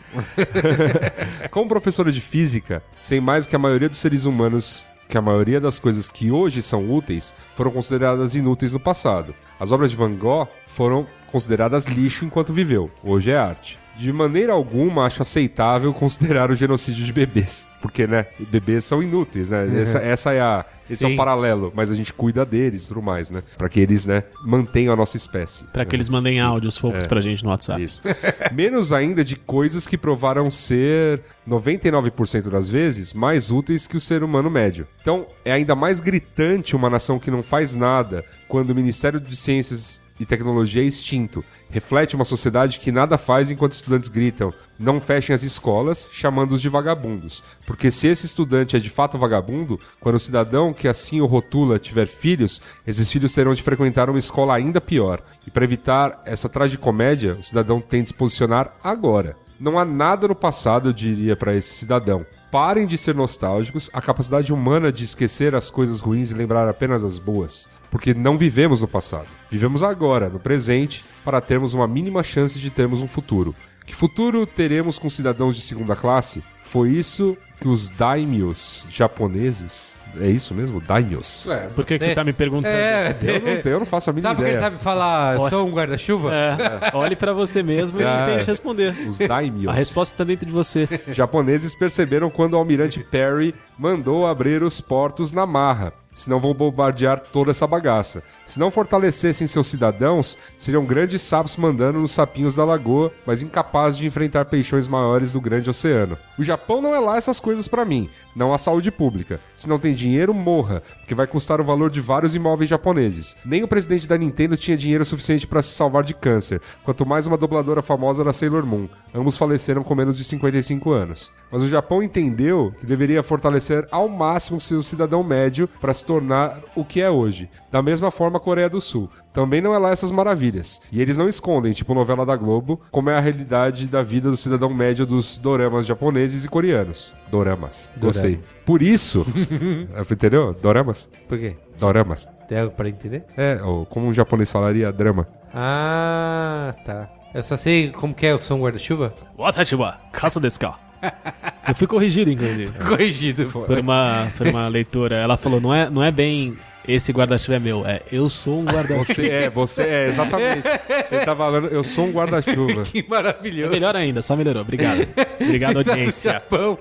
Como 1.50 1.68
professora 1.68 2.10
de 2.10 2.22
física, 2.22 2.82
sei 2.98 3.20
mais 3.20 3.44
que 3.46 3.54
a 3.54 3.58
maioria 3.58 3.90
dos 3.90 3.98
seres 3.98 4.24
humanos 4.24 4.86
que 5.06 5.18
a 5.18 5.22
maioria 5.22 5.60
das 5.60 5.78
coisas 5.78 6.08
que 6.08 6.30
hoje 6.30 6.62
são 6.62 6.90
úteis 6.90 7.34
foram 7.54 7.70
consideradas 7.70 8.34
inúteis 8.34 8.72
no 8.72 8.80
passado. 8.80 9.34
As 9.60 9.70
obras 9.70 9.90
de 9.90 9.96
Van 9.96 10.14
Gogh 10.14 10.48
foram 10.66 11.06
consideradas 11.30 11.84
lixo 11.84 12.24
enquanto 12.24 12.52
viveu. 12.52 12.90
Hoje 13.02 13.30
é 13.30 13.36
arte. 13.36 13.78
De 13.96 14.12
maneira 14.12 14.52
alguma 14.52 15.06
acho 15.06 15.22
aceitável 15.22 15.92
considerar 15.92 16.50
o 16.50 16.54
genocídio 16.54 17.04
de 17.04 17.12
bebês. 17.12 17.68
Porque, 17.80 18.06
né, 18.06 18.26
bebês 18.50 18.84
são 18.84 19.02
inúteis, 19.02 19.50
né? 19.50 19.80
Essa, 19.80 19.98
essa 19.98 20.32
é 20.32 20.40
a, 20.40 20.64
esse 20.88 21.04
é 21.04 21.08
Sim. 21.08 21.14
o 21.14 21.16
paralelo. 21.16 21.72
Mas 21.74 21.90
a 21.90 21.94
gente 21.94 22.12
cuida 22.12 22.44
deles 22.44 22.84
e 22.84 22.88
tudo 22.88 23.02
mais, 23.02 23.30
né? 23.30 23.42
Pra 23.58 23.68
que 23.68 23.78
eles, 23.78 24.06
né, 24.06 24.24
mantenham 24.44 24.92
a 24.92 24.96
nossa 24.96 25.16
espécie. 25.16 25.64
Pra 25.66 25.84
que 25.84 25.94
eles 25.94 26.08
mandem 26.08 26.40
áudios 26.40 26.78
fofos 26.78 27.06
pra 27.06 27.20
gente 27.20 27.44
no 27.44 27.50
WhatsApp. 27.50 27.82
Isso. 27.82 28.02
Menos 28.52 28.92
ainda 28.92 29.24
de 29.24 29.36
coisas 29.36 29.86
que 29.86 29.98
provaram 29.98 30.50
ser 30.50 31.20
99% 31.48 32.48
das 32.48 32.68
vezes 32.68 33.12
mais 33.12 33.50
úteis 33.50 33.86
que 33.86 33.96
o 33.96 34.00
ser 34.00 34.22
humano 34.22 34.50
médio. 34.50 34.86
Então, 35.00 35.26
é 35.44 35.52
ainda 35.52 35.74
mais 35.74 36.00
gritante 36.00 36.74
uma 36.74 36.88
nação 36.88 37.18
que 37.18 37.30
não 37.30 37.42
faz 37.42 37.74
nada 37.74 38.24
quando 38.48 38.70
o 38.70 38.74
Ministério 38.74 39.20
de 39.20 39.36
Ciências 39.36 40.02
e 40.18 40.24
Tecnologia 40.24 40.82
é 40.82 40.86
extinto. 40.86 41.44
Reflete 41.70 42.14
uma 42.14 42.24
sociedade 42.24 42.78
que 42.78 42.92
nada 42.92 43.18
faz 43.18 43.50
enquanto 43.50 43.72
estudantes 43.72 44.08
gritam: 44.08 44.52
não 44.78 45.00
fechem 45.00 45.34
as 45.34 45.42
escolas, 45.42 46.08
chamando-os 46.12 46.60
de 46.60 46.68
vagabundos. 46.68 47.42
Porque 47.66 47.90
se 47.90 48.06
esse 48.06 48.26
estudante 48.26 48.76
é 48.76 48.78
de 48.78 48.90
fato 48.90 49.18
vagabundo, 49.18 49.80
quando 50.00 50.16
o 50.16 50.20
cidadão 50.20 50.72
que 50.72 50.86
assim 50.86 51.20
o 51.20 51.26
rotula 51.26 51.78
tiver 51.78 52.06
filhos, 52.06 52.62
esses 52.86 53.10
filhos 53.10 53.32
terão 53.32 53.54
de 53.54 53.62
frequentar 53.62 54.08
uma 54.08 54.18
escola 54.18 54.54
ainda 54.54 54.80
pior. 54.80 55.22
E 55.46 55.50
para 55.50 55.64
evitar 55.64 56.22
essa 56.24 56.48
tragicomédia, 56.48 57.34
o 57.34 57.42
cidadão 57.42 57.80
tem 57.80 58.02
de 58.02 58.08
se 58.08 58.14
posicionar 58.14 58.74
agora. 58.82 59.36
Não 59.58 59.78
há 59.78 59.84
nada 59.84 60.28
no 60.28 60.34
passado, 60.34 60.88
eu 60.88 60.92
diria 60.92 61.36
para 61.36 61.54
esse 61.54 61.74
cidadão. 61.74 62.26
Parem 62.54 62.86
de 62.86 62.96
ser 62.96 63.16
nostálgicos, 63.16 63.90
a 63.92 64.00
capacidade 64.00 64.52
humana 64.52 64.92
de 64.92 65.02
esquecer 65.02 65.56
as 65.56 65.70
coisas 65.70 65.98
ruins 65.98 66.30
e 66.30 66.34
lembrar 66.34 66.68
apenas 66.68 67.02
as 67.02 67.18
boas. 67.18 67.68
Porque 67.90 68.14
não 68.14 68.38
vivemos 68.38 68.80
no 68.80 68.86
passado. 68.86 69.26
Vivemos 69.50 69.82
agora, 69.82 70.28
no 70.28 70.38
presente, 70.38 71.04
para 71.24 71.40
termos 71.40 71.74
uma 71.74 71.88
mínima 71.88 72.22
chance 72.22 72.56
de 72.60 72.70
termos 72.70 73.02
um 73.02 73.08
futuro. 73.08 73.56
Que 73.84 73.92
futuro 73.92 74.46
teremos 74.46 75.00
com 75.00 75.10
cidadãos 75.10 75.56
de 75.56 75.62
segunda 75.62 75.96
classe? 75.96 76.44
Foi 76.62 76.90
isso 76.90 77.36
que 77.60 77.66
os 77.66 77.90
daimyos 77.90 78.86
japoneses. 78.88 79.98
É 80.20 80.28
isso 80.28 80.54
mesmo? 80.54 80.80
Daimyos. 80.80 81.48
Por 81.74 81.84
que, 81.84 81.98
que 81.98 82.04
você 82.04 82.14
tá 82.14 82.22
me 82.24 82.32
perguntando? 82.32 82.74
É, 82.74 83.16
Eu 83.22 83.40
não, 83.40 83.70
eu 83.72 83.78
não 83.80 83.86
faço 83.86 84.10
a 84.10 84.12
mínima 84.12 84.30
Sabe 84.30 84.36
porque 84.36 84.50
ele 84.50 84.56
ideia. 84.58 84.70
sabe 84.72 84.82
falar 84.82 85.38
sou 85.50 85.66
um 85.66 85.72
guarda-chuva? 85.72 86.30
É, 86.34 86.90
olhe 86.96 87.16
pra 87.16 87.32
você 87.32 87.62
mesmo 87.62 88.00
e 88.00 88.04
tente 88.26 88.46
responder. 88.46 88.94
Os 89.08 89.18
daimyos. 89.18 89.68
A 89.68 89.72
resposta 89.72 90.16
tá 90.18 90.24
dentro 90.24 90.46
de 90.46 90.52
você. 90.52 90.88
Japoneses 91.08 91.74
perceberam 91.74 92.30
quando 92.30 92.54
o 92.54 92.56
almirante 92.56 93.00
Perry 93.00 93.54
mandou 93.78 94.26
abrir 94.26 94.62
os 94.62 94.80
portos 94.80 95.32
na 95.32 95.46
marra. 95.46 95.92
Senão 96.14 96.38
vão 96.38 96.54
bombardear 96.54 97.18
toda 97.20 97.50
essa 97.50 97.66
bagaça. 97.66 98.22
Se 98.46 98.58
não 98.58 98.70
fortalecessem 98.70 99.46
seus 99.46 99.66
cidadãos, 99.66 100.38
seriam 100.56 100.84
grandes 100.84 101.20
sapos 101.22 101.56
mandando 101.56 101.98
nos 101.98 102.12
sapinhos 102.12 102.54
da 102.54 102.64
lagoa, 102.64 103.12
mas 103.26 103.42
incapazes 103.42 103.98
de 103.98 104.06
enfrentar 104.06 104.44
peixões 104.44 104.86
maiores 104.86 105.32
do 105.32 105.40
grande 105.40 105.68
oceano. 105.68 106.16
O 106.38 106.44
Japão 106.44 106.80
não 106.80 106.94
é 106.94 107.00
lá 107.00 107.16
essas 107.16 107.40
coisas 107.40 107.66
pra 107.66 107.84
mim. 107.84 108.08
Não 108.34 108.54
há 108.54 108.58
saúde 108.58 108.90
pública. 108.90 109.40
Se 109.54 109.68
não 109.68 109.78
tem 109.78 109.94
dinheiro, 109.94 110.32
morra, 110.32 110.82
porque 110.98 111.14
vai 111.14 111.26
custar 111.26 111.60
o 111.60 111.64
valor 111.64 111.90
de 111.90 112.00
vários 112.00 112.34
imóveis 112.34 112.70
japoneses. 112.70 113.36
Nem 113.44 113.62
o 113.62 113.68
presidente 113.68 114.06
da 114.06 114.16
Nintendo 114.16 114.56
tinha 114.56 114.76
dinheiro 114.76 115.04
suficiente 115.04 115.46
pra 115.46 115.62
se 115.62 115.72
salvar 115.72 116.04
de 116.04 116.14
câncer, 116.14 116.60
quanto 116.82 117.04
mais 117.04 117.26
uma 117.26 117.36
dubladora 117.36 117.82
famosa 117.82 118.22
da 118.22 118.32
Sailor 118.32 118.64
Moon. 118.64 118.88
Ambos 119.14 119.36
faleceram 119.36 119.82
com 119.82 119.94
menos 119.94 120.16
de 120.16 120.24
55 120.24 120.90
anos. 120.92 121.32
Mas 121.50 121.62
o 121.62 121.68
Japão 121.68 122.02
entendeu 122.02 122.72
que 122.78 122.86
deveria 122.86 123.22
fortalecer 123.22 123.86
ao 123.90 124.08
máximo 124.08 124.60
seu 124.60 124.82
cidadão 124.82 125.22
médio 125.22 125.68
para 125.80 125.94
se 125.94 126.03
tornar 126.04 126.60
o 126.74 126.84
que 126.84 127.00
é 127.00 127.10
hoje. 127.10 127.48
Da 127.70 127.82
mesma 127.82 128.10
forma, 128.10 128.36
a 128.36 128.40
Coreia 128.40 128.68
do 128.68 128.80
Sul. 128.80 129.10
Também 129.32 129.60
não 129.60 129.74
é 129.74 129.78
lá 129.78 129.90
essas 129.90 130.10
maravilhas. 130.10 130.80
E 130.92 131.00
eles 131.00 131.18
não 131.18 131.28
escondem, 131.28 131.72
tipo 131.72 131.94
novela 131.94 132.24
da 132.24 132.36
Globo, 132.36 132.80
como 132.90 133.10
é 133.10 133.16
a 133.16 133.20
realidade 133.20 133.86
da 133.86 134.02
vida 134.02 134.30
do 134.30 134.36
cidadão 134.36 134.72
médio 134.72 135.04
dos 135.04 135.38
doramas 135.38 135.86
japoneses 135.86 136.44
e 136.44 136.48
coreanos. 136.48 137.12
Doramas. 137.30 137.90
Gostei. 137.96 138.40
Por 138.64 138.82
isso. 138.82 139.26
entendeu? 140.10 140.54
Doramas? 140.54 141.10
Por 141.28 141.38
quê? 141.38 141.56
Doramas. 141.78 142.28
Tem 142.48 142.58
algo 142.58 142.74
pra 142.74 142.88
entender? 142.88 143.24
É, 143.36 143.60
ou 143.62 143.86
como 143.86 144.06
um 144.06 144.12
japonês 144.12 144.50
falaria, 144.52 144.92
drama. 144.92 145.26
Ah, 145.52 146.74
tá. 146.84 147.08
Eu 147.34 147.42
só 147.42 147.56
sei 147.56 147.90
como 147.90 148.14
que 148.14 148.26
é 148.26 148.34
o 148.34 148.38
som 148.38 148.60
guarda-chuva. 148.60 149.12
Watachiwa, 149.36 149.98
caça 150.12 150.38
desse 150.38 150.58
carro. 150.58 150.83
Eu 151.68 151.74
fui 151.74 151.86
corrigido, 151.86 152.30
inclusive. 152.30 152.72
Corrigido. 152.72 153.46
Por 153.46 153.78
uma, 153.78 154.30
por 154.36 154.46
uma 154.46 154.68
leitora. 154.68 155.16
Ela 155.16 155.36
falou: 155.36 155.60
não 155.60 155.74
é, 155.74 155.88
não 155.88 156.02
é 156.02 156.10
bem 156.10 156.56
esse 156.86 157.12
guarda-chuva 157.12 157.56
é 157.56 157.58
meu, 157.58 157.86
é 157.86 158.02
eu 158.12 158.28
sou 158.28 158.60
um 158.60 158.64
guarda-chuva. 158.64 159.04
Você 159.04 159.26
é, 159.30 159.48
você 159.50 159.82
é, 159.82 160.06
exatamente. 160.08 160.62
Você 161.08 161.24
tá 161.24 161.34
falando, 161.34 161.68
eu 161.68 161.82
sou 161.82 162.06
um 162.06 162.12
guarda-chuva. 162.12 162.82
Que 162.92 162.98
É 162.98 163.04
maravilhoso. 163.08 163.72
melhor 163.72 163.96
ainda, 163.96 164.20
só 164.20 164.36
melhorou. 164.36 164.62
Obrigado. 164.62 165.06
Obrigado, 165.40 165.72
Você 165.78 165.84
tá 165.84 165.90
no 165.90 165.90
audiência. 165.92 166.32
Japão, 166.32 166.78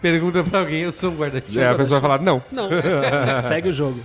pergunta 0.00 0.42
pra 0.42 0.60
alguém, 0.60 0.82
eu 0.82 0.92
sou 0.92 1.10
um 1.10 1.16
guarda-chuva. 1.16 1.60
É, 1.60 1.68
a 1.68 1.74
pessoa 1.74 2.00
vai 2.00 2.10
falar, 2.10 2.22
não. 2.24 2.42
Não, 2.50 2.70
segue 3.42 3.68
o 3.68 3.72
jogo. 3.72 4.00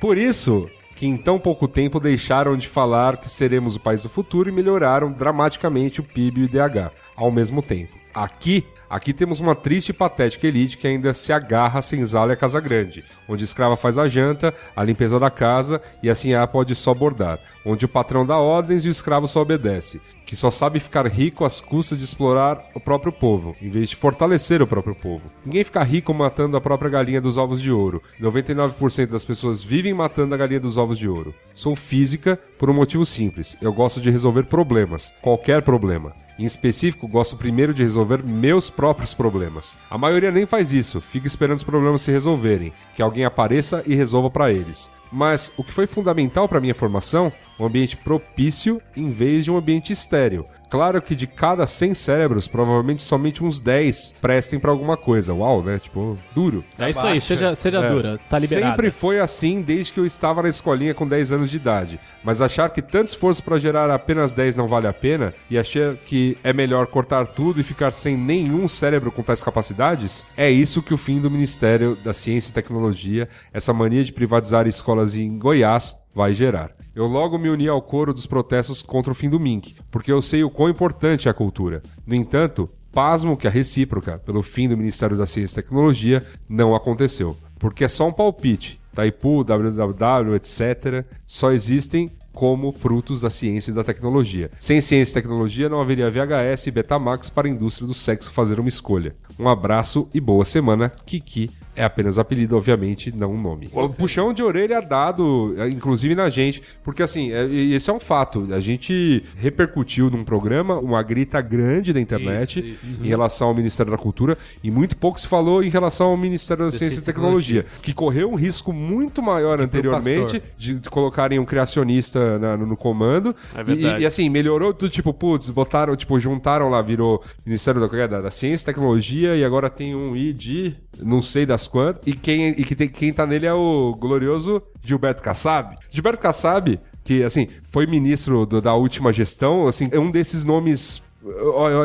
Por 0.00 0.18
isso 0.18 0.68
que 0.98 1.06
em 1.06 1.16
tão 1.16 1.38
pouco 1.38 1.68
tempo 1.68 2.00
deixaram 2.00 2.56
de 2.56 2.66
falar 2.66 3.18
que 3.18 3.30
seremos 3.30 3.76
o 3.76 3.80
país 3.80 4.02
do 4.02 4.08
futuro 4.08 4.48
e 4.48 4.52
melhoraram 4.52 5.12
dramaticamente 5.12 6.00
o 6.00 6.02
PIB 6.02 6.40
e 6.40 6.42
o 6.42 6.46
IDH 6.46 6.90
ao 7.14 7.30
mesmo 7.30 7.62
tempo. 7.62 7.96
Aqui, 8.12 8.66
aqui 8.90 9.12
temos 9.12 9.38
uma 9.38 9.54
triste 9.54 9.90
e 9.90 9.92
patética 9.92 10.48
elite 10.48 10.76
que 10.76 10.88
ainda 10.88 11.14
se 11.14 11.32
agarra 11.32 11.78
à 11.78 11.82
senzala 11.82 12.32
e 12.32 12.34
à 12.34 12.36
casa 12.36 12.58
grande, 12.58 13.04
onde 13.28 13.44
a 13.44 13.46
escrava 13.46 13.76
faz 13.76 13.96
a 13.96 14.08
janta, 14.08 14.52
a 14.74 14.82
limpeza 14.82 15.20
da 15.20 15.30
casa 15.30 15.80
e 16.02 16.10
assim 16.10 16.34
a 16.34 16.44
pode 16.48 16.74
só 16.74 16.92
bordar, 16.92 17.38
onde 17.68 17.84
o 17.84 17.88
patrão 17.88 18.24
dá 18.24 18.38
ordens 18.38 18.84
e 18.84 18.88
o 18.88 18.90
escravo 18.90 19.28
só 19.28 19.42
obedece, 19.42 20.00
que 20.24 20.34
só 20.34 20.50
sabe 20.50 20.80
ficar 20.80 21.06
rico 21.06 21.44
às 21.44 21.60
custas 21.60 21.98
de 21.98 22.04
explorar 22.04 22.70
o 22.74 22.80
próprio 22.80 23.12
povo, 23.12 23.54
em 23.60 23.68
vez 23.68 23.90
de 23.90 23.96
fortalecer 23.96 24.62
o 24.62 24.66
próprio 24.66 24.94
povo. 24.94 25.30
Ninguém 25.44 25.64
fica 25.64 25.82
rico 25.82 26.14
matando 26.14 26.56
a 26.56 26.60
própria 26.60 26.90
galinha 26.90 27.20
dos 27.20 27.36
ovos 27.36 27.60
de 27.60 27.70
ouro. 27.70 28.02
99% 28.20 29.06
das 29.06 29.24
pessoas 29.24 29.62
vivem 29.62 29.92
matando 29.92 30.34
a 30.34 30.38
galinha 30.38 30.60
dos 30.60 30.76
ovos 30.78 30.98
de 30.98 31.08
ouro. 31.08 31.34
Sou 31.52 31.76
física 31.76 32.38
por 32.58 32.70
um 32.70 32.74
motivo 32.74 33.04
simples. 33.04 33.56
Eu 33.60 33.72
gosto 33.72 34.00
de 34.00 34.10
resolver 34.10 34.44
problemas, 34.44 35.12
qualquer 35.20 35.62
problema. 35.62 36.14
Em 36.38 36.44
específico, 36.44 37.08
gosto 37.08 37.36
primeiro 37.36 37.74
de 37.74 37.82
resolver 37.82 38.22
meus 38.22 38.70
próprios 38.70 39.12
problemas. 39.12 39.76
A 39.90 39.98
maioria 39.98 40.30
nem 40.30 40.46
faz 40.46 40.72
isso, 40.72 41.00
fica 41.00 41.26
esperando 41.26 41.56
os 41.58 41.64
problemas 41.64 42.00
se 42.00 42.12
resolverem, 42.12 42.72
que 42.94 43.02
alguém 43.02 43.24
apareça 43.24 43.82
e 43.84 43.96
resolva 43.96 44.30
para 44.30 44.52
eles. 44.52 44.88
Mas 45.10 45.52
o 45.56 45.64
que 45.64 45.72
foi 45.72 45.86
fundamental 45.86 46.48
para 46.48 46.60
minha 46.60 46.74
formação, 46.74 47.32
um 47.58 47.64
ambiente 47.64 47.96
propício 47.96 48.80
em 48.96 49.10
vez 49.10 49.44
de 49.44 49.50
um 49.50 49.56
ambiente 49.56 49.92
estéril, 49.92 50.46
Claro 50.70 51.00
que 51.00 51.14
de 51.14 51.26
cada 51.26 51.66
100 51.66 51.94
cérebros, 51.94 52.46
provavelmente 52.46 53.02
somente 53.02 53.42
uns 53.42 53.58
10 53.58 54.14
prestem 54.20 54.58
pra 54.58 54.70
alguma 54.70 54.96
coisa. 54.96 55.32
Uau, 55.32 55.62
né? 55.62 55.78
Tipo, 55.78 56.16
duro. 56.34 56.64
É 56.78 56.90
isso 56.90 57.04
aí, 57.06 57.20
seja, 57.20 57.54
seja 57.54 57.78
É. 57.78 57.90
dura, 57.90 58.18
tá 58.28 58.38
liberado. 58.38 58.70
Sempre 58.76 58.90
foi 58.90 59.18
assim 59.20 59.62
desde 59.62 59.92
que 59.92 60.00
eu 60.00 60.06
estava 60.06 60.42
na 60.42 60.48
escolinha 60.48 60.94
com 60.94 61.06
10 61.06 61.32
anos 61.32 61.50
de 61.50 61.56
idade. 61.56 61.98
Mas 62.22 62.40
achar 62.42 62.68
que 62.70 62.82
tanto 62.82 63.08
esforço 63.08 63.42
para 63.42 63.58
gerar 63.58 63.90
apenas 63.90 64.32
10 64.32 64.56
não 64.56 64.68
vale 64.68 64.86
a 64.86 64.92
pena 64.92 65.32
e 65.50 65.56
achar 65.58 65.96
que 65.96 66.36
é 66.44 66.52
melhor 66.52 66.86
cortar 66.86 67.26
tudo 67.26 67.60
e 67.60 67.64
ficar 67.64 67.90
sem 67.90 68.16
nenhum 68.16 68.68
cérebro 68.68 69.10
com 69.10 69.22
tais 69.22 69.40
capacidades, 69.40 70.24
é 70.36 70.50
isso 70.50 70.82
que 70.82 70.92
o 70.94 70.98
fim 70.98 71.20
do 71.20 71.30
Ministério 71.30 71.96
da 72.04 72.12
Ciência 72.12 72.50
e 72.50 72.54
Tecnologia, 72.54 73.28
essa 73.52 73.72
mania 73.72 74.04
de 74.04 74.12
privatizar 74.12 74.66
escolas 74.66 75.14
em 75.16 75.38
Goiás, 75.38 75.96
vai 76.18 76.34
gerar. 76.34 76.72
Eu 76.96 77.06
logo 77.06 77.38
me 77.38 77.48
uni 77.48 77.68
ao 77.68 77.80
coro 77.80 78.12
dos 78.12 78.26
protestos 78.26 78.82
contra 78.82 79.12
o 79.12 79.14
fim 79.14 79.30
do 79.30 79.38
MINC, 79.38 79.76
porque 79.88 80.10
eu 80.10 80.20
sei 80.20 80.42
o 80.42 80.50
quão 80.50 80.68
importante 80.68 81.28
é 81.28 81.30
a 81.30 81.34
cultura. 81.34 81.80
No 82.04 82.12
entanto, 82.12 82.68
pasmo 82.90 83.36
que 83.36 83.46
a 83.46 83.50
recíproca 83.50 84.18
pelo 84.18 84.42
fim 84.42 84.68
do 84.68 84.76
Ministério 84.76 85.16
da 85.16 85.26
Ciência 85.26 85.60
e 85.60 85.62
Tecnologia 85.62 86.26
não 86.48 86.74
aconteceu, 86.74 87.36
porque 87.60 87.84
é 87.84 87.88
só 87.88 88.08
um 88.08 88.12
palpite. 88.12 88.80
Taipu, 88.92 89.44
www, 89.44 90.34
etc., 90.34 91.04
só 91.24 91.52
existem 91.52 92.10
como 92.32 92.72
frutos 92.72 93.20
da 93.20 93.30
ciência 93.30 93.70
e 93.70 93.74
da 93.74 93.84
tecnologia. 93.84 94.50
Sem 94.58 94.80
ciência 94.80 95.12
e 95.12 95.22
tecnologia 95.22 95.68
não 95.68 95.80
haveria 95.80 96.10
VHS 96.10 96.66
e 96.66 96.70
Betamax 96.72 97.30
para 97.30 97.46
a 97.46 97.50
indústria 97.50 97.86
do 97.86 97.94
sexo 97.94 98.32
fazer 98.32 98.58
uma 98.58 98.68
escolha. 98.68 99.14
Um 99.38 99.48
abraço 99.48 100.08
e 100.12 100.20
boa 100.20 100.44
semana. 100.44 100.88
Kiki 101.06 101.48
é 101.78 101.84
apenas 101.84 102.18
apelido, 102.18 102.56
obviamente, 102.56 103.14
não 103.14 103.32
um 103.32 103.40
nome. 103.40 103.68
O 103.72 103.88
puxão 103.88 104.32
de 104.32 104.42
orelha 104.42 104.80
dado, 104.82 105.54
é, 105.58 105.68
inclusive 105.68 106.14
na 106.14 106.28
gente, 106.28 106.62
porque 106.82 107.02
assim, 107.02 107.30
é- 107.32 107.46
e 107.46 107.74
esse 107.74 107.88
é 107.88 107.92
um 107.92 108.00
fato. 108.00 108.48
A 108.52 108.60
gente 108.60 109.22
repercutiu 109.36 110.10
num 110.10 110.24
programa 110.24 110.78
uma 110.78 111.02
grita 111.02 111.40
grande 111.40 111.92
da 111.92 112.00
internet 112.00 112.76
em 113.02 113.08
relação 113.08 113.48
ao 113.48 113.54
Ministério 113.54 113.92
da 113.92 113.98
Cultura 113.98 114.36
e 114.62 114.70
muito 114.70 114.96
pouco 114.96 115.20
se 115.20 115.26
falou 115.28 115.62
em 115.62 115.68
relação 115.68 116.08
ao 116.08 116.16
Ministério 116.16 116.64
da, 116.64 116.70
Ciência 116.70 116.98
e 116.98 117.02
Tecnologia, 117.02 117.64
que 117.82 117.92
correu 117.92 118.30
um 118.30 118.34
risco 118.34 118.72
muito 118.72 119.22
maior 119.22 119.60
anteriormente 119.60 120.42
de, 120.58 120.80
colocarem 120.90 121.38
um 121.38 121.44
criacionista 121.44 122.38
na- 122.38 122.56
no, 122.56 122.66
no 122.66 122.76
comando. 122.76 123.34
É 123.54 123.60
E- 123.60 123.64
verdade. 123.64 124.02
E, 124.02 124.06
assim, 124.06 124.28
melhorou 124.28 124.72
tudo, 124.74 124.90
tipo, 124.90 125.12
putz, 125.14 125.48
botaram, 125.48 125.94
tipo, 125.96 126.18
juntaram 126.18 126.68
lá, 126.68 126.82
virou 126.82 127.22
Ministério 127.46 127.80
da, 127.80 128.06
da, 128.06 128.20
da 128.22 128.30
Ciência 128.30 128.64
e 128.64 128.66
Tecnologia 128.66 129.36
e 129.36 129.44
agora 129.44 129.70
tem 129.70 129.94
um 129.94 130.16
I 130.16 130.32
de 130.32 130.74
não 131.00 131.22
sei 131.22 131.46
das 131.46 131.67
quantas. 131.68 132.02
E 132.06 132.12
quem, 132.14 132.48
e 132.50 132.64
que 132.64 132.74
tem, 132.74 132.88
quem 132.88 133.12
tá 133.12 133.26
nele 133.26 133.46
é 133.46 133.52
o 133.52 133.92
glorioso 133.98 134.62
Gilberto 134.82 135.22
Kassab. 135.22 135.76
Gilberto 135.90 136.20
Kassab, 136.20 136.80
que, 137.04 137.22
assim, 137.22 137.46
foi 137.70 137.86
ministro 137.86 138.44
do- 138.46 138.60
da 138.60 138.74
última 138.74 139.12
gestão, 139.12 139.66
assim, 139.66 139.88
é 139.92 139.98
um 139.98 140.10
desses 140.10 140.44
nomes. 140.44 141.02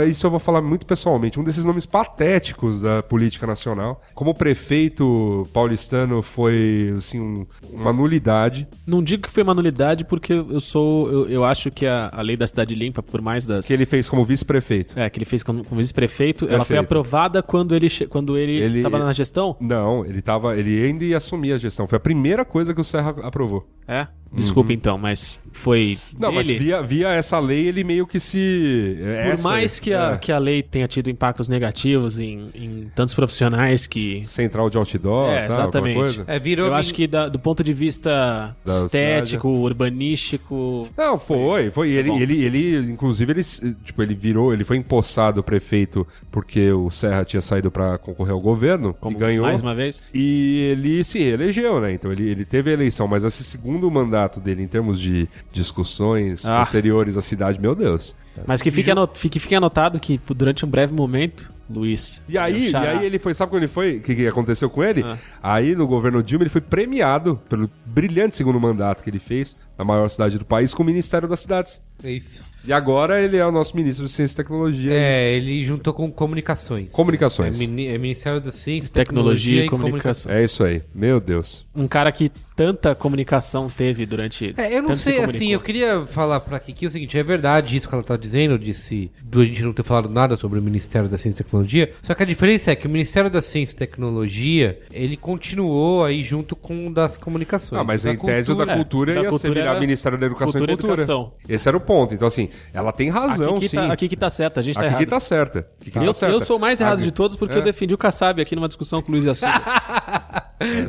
Isso 0.08 0.26
eu 0.28 0.32
vou 0.32 0.39
falar 0.39 0.62
muito 0.62 0.86
pessoalmente. 0.86 1.39
Um 1.39 1.43
desses 1.43 1.65
nomes 1.65 1.86
patéticos 1.86 2.82
da 2.82 3.02
política 3.02 3.48
nacional. 3.48 4.02
Como 4.13 4.34
prefeito 4.34 5.48
paulistano 5.54 6.22
foi, 6.22 6.93
assim, 6.98 7.19
um- 7.19 7.46
uma 7.72 7.91
nulidade. 7.91 8.67
Não 8.86 9.02
digo 9.04 9.24
que 9.24 9.30
foi 9.32 9.43
uma 9.43 9.54
nulidade, 9.54 10.06
porque 10.06 10.34
eu 10.34 10.60
sou. 10.62 11.10
Eu, 11.12 11.30
eu 11.30 11.43
acho 11.46 11.72
que 11.72 11.86
a, 11.86 12.10
a 12.13 12.22
lei 12.22 12.36
da 12.38 12.46
cidade 12.48 12.76
limpa, 12.76 13.02
por 13.02 13.22
mais 13.22 13.46
das. 13.46 13.67
Que 13.67 13.74
ele 13.74 13.86
fez 13.86 14.08
como 14.10 14.24
vice-prefeito. 14.24 14.98
É, 14.98 15.10
que 15.10 15.17
ele 15.17 15.26
fez 15.26 15.43
como, 15.43 15.63
como 15.63 15.80
vice-prefeito, 15.80 16.46
ela 16.50 16.63
foi 16.65 16.78
aprovada 16.78 17.41
quando 17.41 17.76
ele, 17.76 17.89
quando 18.10 18.38
ele, 18.38 18.54
Ele- 18.62 18.82
tava 18.84 19.00
na 19.00 19.13
gestão? 19.13 19.56
Não, 19.60 20.06
ele 20.06 20.22
tava. 20.22 20.58
Ele 20.58 20.84
ainda 20.86 21.04
ia 21.04 21.17
assumir 21.17 21.54
a 21.54 21.58
gestão. 21.58 21.88
Foi 21.88 21.98
a 21.98 22.00
primeira 22.00 22.46
coisa 22.46 22.74
que 22.74 22.82
o 22.82 22.84
Serra 22.84 23.15
aprovou. 23.24 23.67
É? 23.88 24.08
Desculpa 24.34 24.74
então, 24.74 24.98
mas 24.98 25.39
foi. 25.52 25.98
Uhum. 26.13 26.19
Não, 26.19 26.32
mas 26.32 26.48
dele. 26.48 26.60
via, 26.60 26.82
via 26.82 27.10
essa 27.10 27.39
lei, 27.39 27.67
ele 27.67 27.84
meio 27.84 28.08
que 28.08 28.19
se. 28.19 28.96
Por 29.00 29.08
essa- 29.34 29.48
mais 29.48 29.80
que 29.80 29.93
a, 29.93 30.13
é, 30.13 30.17
que 30.17 30.32
a 30.32 30.38
lei 30.38 30.63
tenha 30.63 30.88
tido 30.88 31.10
impactos 31.10 31.48
negativos 31.48 32.19
em, 32.19 32.50
em 32.56 32.91
tantos 32.96 33.13
profissionais 33.13 33.86
que. 33.86 34.26
Central 34.26 34.69
de 34.69 34.78
outdoor, 34.78 35.30
É, 35.30 35.41
tá, 35.41 35.46
exatamente. 35.48 35.96
coisa. 35.96 36.24
É, 36.28 36.39
virou. 36.39 36.67
Eu 36.67 36.74
acho 36.76 36.93
que 36.93 37.06
da- 37.08 37.30
do 37.30 37.38
ponto 37.39 37.63
de 37.63 37.74
vista 37.74 38.56
Da 38.65 38.74
estético, 38.86 39.48
urbanístico. 39.50 40.88
Não, 40.98 41.17
foi, 41.19 41.69
foi. 41.69 41.91
Ele, 41.91 42.10
bom. 42.10 42.19
ele, 42.19 42.43
ele, 42.43 42.78
inclusive, 42.91 43.32
ele, 43.32 43.43
tipo, 43.84 44.02
ele 44.02 44.13
virou, 44.13 44.54
ele 44.54 44.63
foi 44.63 44.78
empossado 44.78 45.43
prefeito 45.43 46.06
porque 46.32 46.72
o 46.72 46.89
Serra 46.89 47.24
tinha 47.26 47.41
saído 47.41 47.69
pra 47.72 47.98
concorrer 47.98 48.34
ao 48.34 48.41
governo 48.41 48.93
Como 49.00 49.15
e 49.15 49.19
ganhou. 49.19 49.46
Mais 49.46 49.62
uma 49.62 49.76
vez. 49.76 50.02
E 50.13 50.69
ele 50.72 51.04
se 51.04 51.19
reelegeu, 51.19 51.80
né? 51.80 51.93
Então 51.93 52.12
ele, 52.12 52.28
ele 52.30 52.46
teve 52.46 52.69
a 52.72 52.74
eleição, 52.74 53.08
mas 53.08 53.24
esse 53.24 53.43
segundo 53.43 53.89
mandato 53.91 54.23
dele, 54.40 54.64
em 54.64 54.68
termos 54.68 55.00
de 55.00 55.28
discussões 55.52 56.46
Ah. 56.46 56.60
posteriores 56.60 57.18
à 57.18 57.22
cidade, 57.22 57.60
meu 57.60 57.76
Deus. 57.76 58.16
Mas 58.48 58.62
que 58.62 58.72
fique, 58.72 58.90
anot 58.90 59.18
fique, 59.18 59.40
fique 59.40 59.54
anotado 59.56 60.00
que 60.00 60.20
durante 60.36 60.66
um 60.66 60.68
breve 60.70 60.92
momento, 60.94 61.52
Luiz. 61.70 62.22
E 62.28 62.38
aí, 62.38 62.72
e 62.72 62.76
aí 62.76 63.06
ele 63.06 63.20
foi, 63.20 63.34
sabe 63.34 63.52
quando 63.52 63.62
ele 63.64 63.72
foi? 63.72 63.98
O 63.98 64.02
que, 64.02 64.16
que 64.16 64.28
aconteceu 64.28 64.70
com 64.70 64.84
ele? 64.84 65.04
Ah. 65.04 65.18
Aí 65.42 65.76
no 65.76 65.86
governo 65.88 66.22
Dilma 66.24 66.44
ele 66.44 66.50
foi 66.50 66.62
premiado 66.62 67.40
pelo 67.48 67.70
brilhante 67.86 68.36
segundo 68.36 68.60
mandato 68.60 69.04
que 69.04 69.10
ele 69.10 69.20
fez 69.20 69.56
na 69.78 69.86
maior 69.86 70.08
cidade 70.10 70.38
do 70.38 70.46
país 70.46 70.74
com 70.74 70.82
o 70.84 70.86
Ministério 70.86 71.28
das 71.28 71.42
Cidades. 71.42 71.82
É 72.04 72.12
isso. 72.12 72.44
E 72.65 72.71
agora 72.71 73.21
ele 73.21 73.38
é 73.38 73.45
o 73.45 73.52
nosso 73.52 73.76
ministro 73.76 74.06
de 74.06 74.12
Ciência 74.12 74.34
e 74.34 74.38
Tecnologia 74.38 74.91
É, 74.93 75.34
ele 75.34 75.63
juntou 75.65 75.93
com 75.93 76.10
comunicações. 76.12 76.89
Comunicações. 76.91 77.56
É, 77.56 77.60
mini- 77.60 77.88
é 77.88 77.97
Ministério 77.97 78.39
da 78.39 78.52
Ciência, 78.52 78.89
Tecnologia 78.89 79.63
Tecnologia, 79.63 79.65
e 79.65 79.69
Comunicação. 79.69 80.32
É 80.32 80.43
isso 80.43 80.63
aí. 80.63 80.82
Meu 80.93 81.19
Deus. 81.19 81.65
Um 81.76 81.88
cara 81.88 82.12
que 82.12 82.32
tanta 82.56 82.93
comunicação 82.93 83.67
teve 83.67 84.06
durante. 84.06 84.54
É, 84.56 84.67
eu 84.78 84.82
não 84.82 84.89
tanto 84.89 84.97
se 84.99 85.04
sei, 85.06 85.19
assim, 85.23 85.52
eu 85.54 85.60
queria 85.60 86.06
falar 86.06 86.39
pra 86.39 86.60
Kiki 86.60 86.86
o 86.86 86.91
seguinte, 86.91 87.17
é 87.17 87.23
verdade 87.23 87.76
isso 87.76 87.89
que 87.89 87.95
ela 87.95 88.04
tá 88.04 88.15
dizendo, 88.15 88.60
disse 88.60 89.10
do 89.23 89.41
a 89.41 89.45
gente 89.45 89.63
não 89.63 89.73
ter 89.73 89.82
falado 89.84 90.08
nada 90.08 90.36
sobre 90.36 90.60
o 90.60 90.62
Ministério 90.62 91.10
da 91.10 91.17
Ciência 91.17 91.41
e 91.41 91.43
Tecnologia, 91.43 91.91
só 92.04 92.13
que 92.13 92.21
a 92.21 92.26
diferença 92.28 92.71
é 92.71 92.76
que 92.76 92.86
o 92.86 92.89
Ministério 92.91 93.30
da 93.30 93.41
Ciência 93.41 93.73
e 93.73 93.78
Tecnologia, 93.78 94.80
ele 94.91 95.17
continuou 95.17 96.06
aí 96.06 96.21
junto 96.23 96.56
com 96.56 96.88
o 96.88 96.93
das 96.93 97.17
comunicações. 97.17 97.82
Ah, 97.82 97.84
mas 97.84 98.04
Da 98.04 98.13
em 98.13 98.17
tese 98.17 98.52
o 98.52 98.56
da 98.56 98.71
É, 98.71 98.76
cultura 98.78 99.13
da 99.15 99.21
ia 99.21 99.23
ser 99.26 99.30
cultura 99.32 99.54
virar 99.56 99.71
era 99.71 99.80
Ministério 99.80 100.17
da 100.19 100.26
Educação 100.28 100.52
cultura 100.52 100.71
e 100.71 100.73
e 100.73 100.78
Cultura. 100.78 100.93
educação. 101.02 101.34
Esse 101.49 101.67
era 101.67 101.76
o 101.78 101.82
ponto. 101.82 102.13
Então, 102.13 102.28
assim, 102.28 102.49
ela 102.74 102.92
tem 102.92 103.10
razão, 103.10 103.52
Aqui 103.52 103.60
que, 103.62 103.68
sim. 103.70 103.76
tá, 103.78 103.92
aqui 103.94 104.08
que 104.10 104.16
tá 104.18 104.30
certo, 104.30 104.60
a 104.60 104.63
gente 104.63 104.76
tá 104.76 104.82
Aqui 104.82 104.89
errado. 104.89 105.00
que 105.00 105.06
tá 105.06 105.20
certa. 105.20 105.60
Aqui 105.82 105.92
que 105.92 105.98
eu, 105.98 106.06
tá 106.08 106.13
certa. 106.13 106.36
eu 106.36 106.42
sou 106.42 106.58
o 106.58 106.60
mais 106.60 106.80
errado 106.82 107.00
A- 107.00 107.04
de 107.04 107.12
todos 107.12 107.36
porque 107.36 107.56
É. 107.56 107.58
eu 107.58 107.62
defendi 107.62 107.94
o 107.94 107.98
Kassab 107.98 108.42
aqui 108.42 108.56
numa 108.56 108.68
discussão 108.68 109.02
com 109.02 109.10
o 109.12 109.16
Luiz 109.16 109.28
Assunto. 109.28 109.52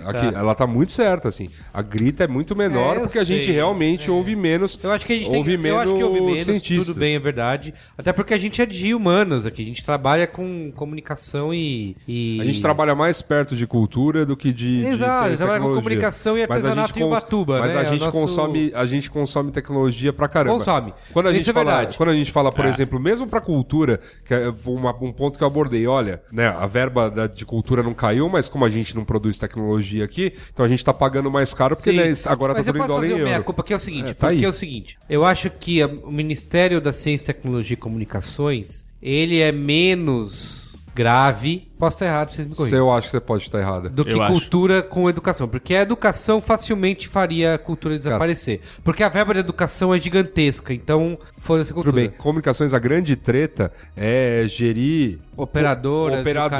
Aqui, 0.06 0.26
Ela 0.36 0.54
tá 0.54 0.66
muito 0.68 0.92
certa, 0.92 1.26
assim. 1.28 1.48
A 1.72 1.82
grita 1.82 2.22
é 2.24 2.28
muito 2.28 2.54
menor 2.54 2.96
É, 2.96 3.00
porque 3.00 3.18
a 3.18 3.24
gente 3.24 3.46
sei. 3.46 3.54
realmente 3.54 4.08
ouve 4.08 4.36
menos. 4.36 4.78
Eu 4.80 4.92
acho 4.92 5.04
que 5.04 5.12
a 5.12 5.16
gente 5.16 5.28
tem 5.28 5.38
ouve 5.38 5.50
que, 5.52 5.56
menos 5.56 5.78
eu 5.82 5.82
acho 5.88 5.96
que 5.96 6.04
ouve 6.04 6.20
menos, 6.20 6.42
cientistas. 6.44 6.86
tudo 6.86 6.98
bem, 7.00 7.16
é 7.16 7.18
verdade. 7.18 7.74
Até 7.98 8.12
porque 8.12 8.32
a 8.34 8.38
gente 8.38 8.62
é 8.62 8.66
de 8.66 8.94
humanas 8.94 9.46
aqui, 9.46 9.62
a 9.62 9.64
gente 9.64 9.82
trabalha 9.82 10.28
com 10.28 10.70
comunicação 10.76 11.52
e... 11.52 11.96
e- 12.06 12.38
A 12.40 12.44
gente 12.44 12.62
trabalha 12.62 12.94
mais 12.94 13.20
perto 13.20 13.56
de 13.56 13.66
cultura 13.66 14.24
do 14.24 14.36
que 14.36 14.52
de, 14.52 14.78
de 14.82 14.86
Exato, 14.86 15.24
ciência 15.24 15.34
e 15.34 15.36
trabalha 15.38 15.60
com 15.60 15.74
comunicação 15.74 16.38
e 16.38 16.46
Mas 16.46 16.64
a 16.64 16.68
gente 16.68 16.78
artesanato 16.78 16.98
em 16.98 17.02
cons- 17.02 17.10
Ubatuba, 17.10 17.58
Mas 17.60 17.74
né? 17.74 17.80
a 17.80 17.84
gente 17.84 18.02
É 18.02 18.06
nosso- 18.06 18.12
consome, 18.12 18.72
a 18.74 18.86
gente 18.86 19.10
consome 19.10 19.50
tecnologia 19.50 20.12
pra 20.12 20.28
caramba. 20.28 20.58
Consome. 20.58 20.94
Quando 21.12 21.26
a 21.26 21.30
Isso 21.30 21.40
gente 21.40 21.46
é 21.60 21.64
fala, 21.64 21.76
verdade. 21.78 21.96
quando 21.96 22.08
a 22.10 22.14
gente 22.14 22.30
fala, 22.32 22.52
por 22.52 22.64
É. 22.64 22.68
exemplo, 22.68 23.00
mesmo 23.00 23.26
pra 23.26 23.40
cultura, 23.40 24.00
que 24.24 24.32
é 24.34 24.52
uma- 24.66 24.94
um 25.02 25.12
ponto 25.12 25.36
que 25.38 25.44
eu 25.44 25.48
abordei, 25.48 25.86
olha, 25.86 26.22
né, 26.32 26.48
a 26.48 26.66
verba 26.66 27.10
da- 27.10 27.26
de 27.26 27.44
cultura 27.44 27.82
não 27.82 27.94
caiu, 27.94 28.28
mas 28.28 28.48
como 28.48 28.64
a 28.64 28.68
gente 28.68 28.94
não 28.94 29.04
produz 29.04 29.38
tecnologia 29.38 30.04
aqui, 30.04 30.32
então 30.52 30.64
a 30.64 30.68
gente 30.68 30.84
tá 30.84 30.92
pagando 30.92 31.30
mais 31.30 31.52
caro 31.54 31.76
porque 31.76 31.92
né, 31.92 32.12
agora 32.26 32.52
Mas 32.54 32.66
tá 32.66 32.72
tudo 32.72 32.84
em 32.84 32.86
dólar 32.86 33.06
e 33.06 33.14
meia 33.14 33.32
euro. 33.34 33.44
culpa 33.44 33.62
que 33.62 33.72
é 33.72 33.76
o 33.76 33.80
seguinte, 33.80 34.10
É, 34.10 34.14
tá 34.14 34.26
porque 34.28 34.38
aí. 34.40 34.44
é 34.44 34.48
o 34.48 34.52
seguinte, 34.52 34.98
eu 35.08 35.24
acho 35.24 35.50
que 35.50 35.82
o 35.84 36.10
Ministério 36.10 36.80
da 36.80 36.92
Ciência, 36.92 37.26
Tecnologia 37.26 37.74
e 37.74 37.76
Comunicações, 37.76 38.84
ele 39.02 39.40
é 39.40 39.50
menos 39.52 40.84
grave, 40.94 41.68
posso 41.84 41.96
estar 41.96 42.06
errado, 42.06 42.30
vocês 42.30 42.46
me 42.46 42.54
corrigem, 42.54 42.78
eu 42.78 42.92
acho 42.92 43.06
que 43.06 43.10
você 43.12 43.20
pode 43.20 43.42
estar 43.44 43.58
errada. 43.60 43.88
do 43.88 44.04
que 44.04 44.12
Eu 44.12 44.22
acho. 44.22 44.32
cultura 44.32 44.82
com 44.82 45.08
educação, 45.08 45.46
porque 45.48 45.74
a 45.74 45.82
educação 45.82 46.40
facilmente 46.40 47.06
faria 47.08 47.54
a 47.54 47.58
cultura 47.58 47.96
desaparecer, 47.98 48.60
porque 48.82 49.02
a 49.02 49.08
verba 49.08 49.34
da 49.34 49.40
educação 49.40 49.94
é 49.94 50.00
gigantesca, 50.00 50.72
então 50.74 51.18
foda-se 51.38 51.70
a 51.72 51.74
Tudo 51.74 51.84
cultura. 51.84 52.08
bem, 52.08 52.10
comunicações, 52.18 52.72
a 52.74 52.78
grande 52.78 53.16
treta 53.16 53.72
é 53.96 54.44
gerir 54.48 55.18
Operadoras, 55.36 56.20
operadoras, 56.20 56.50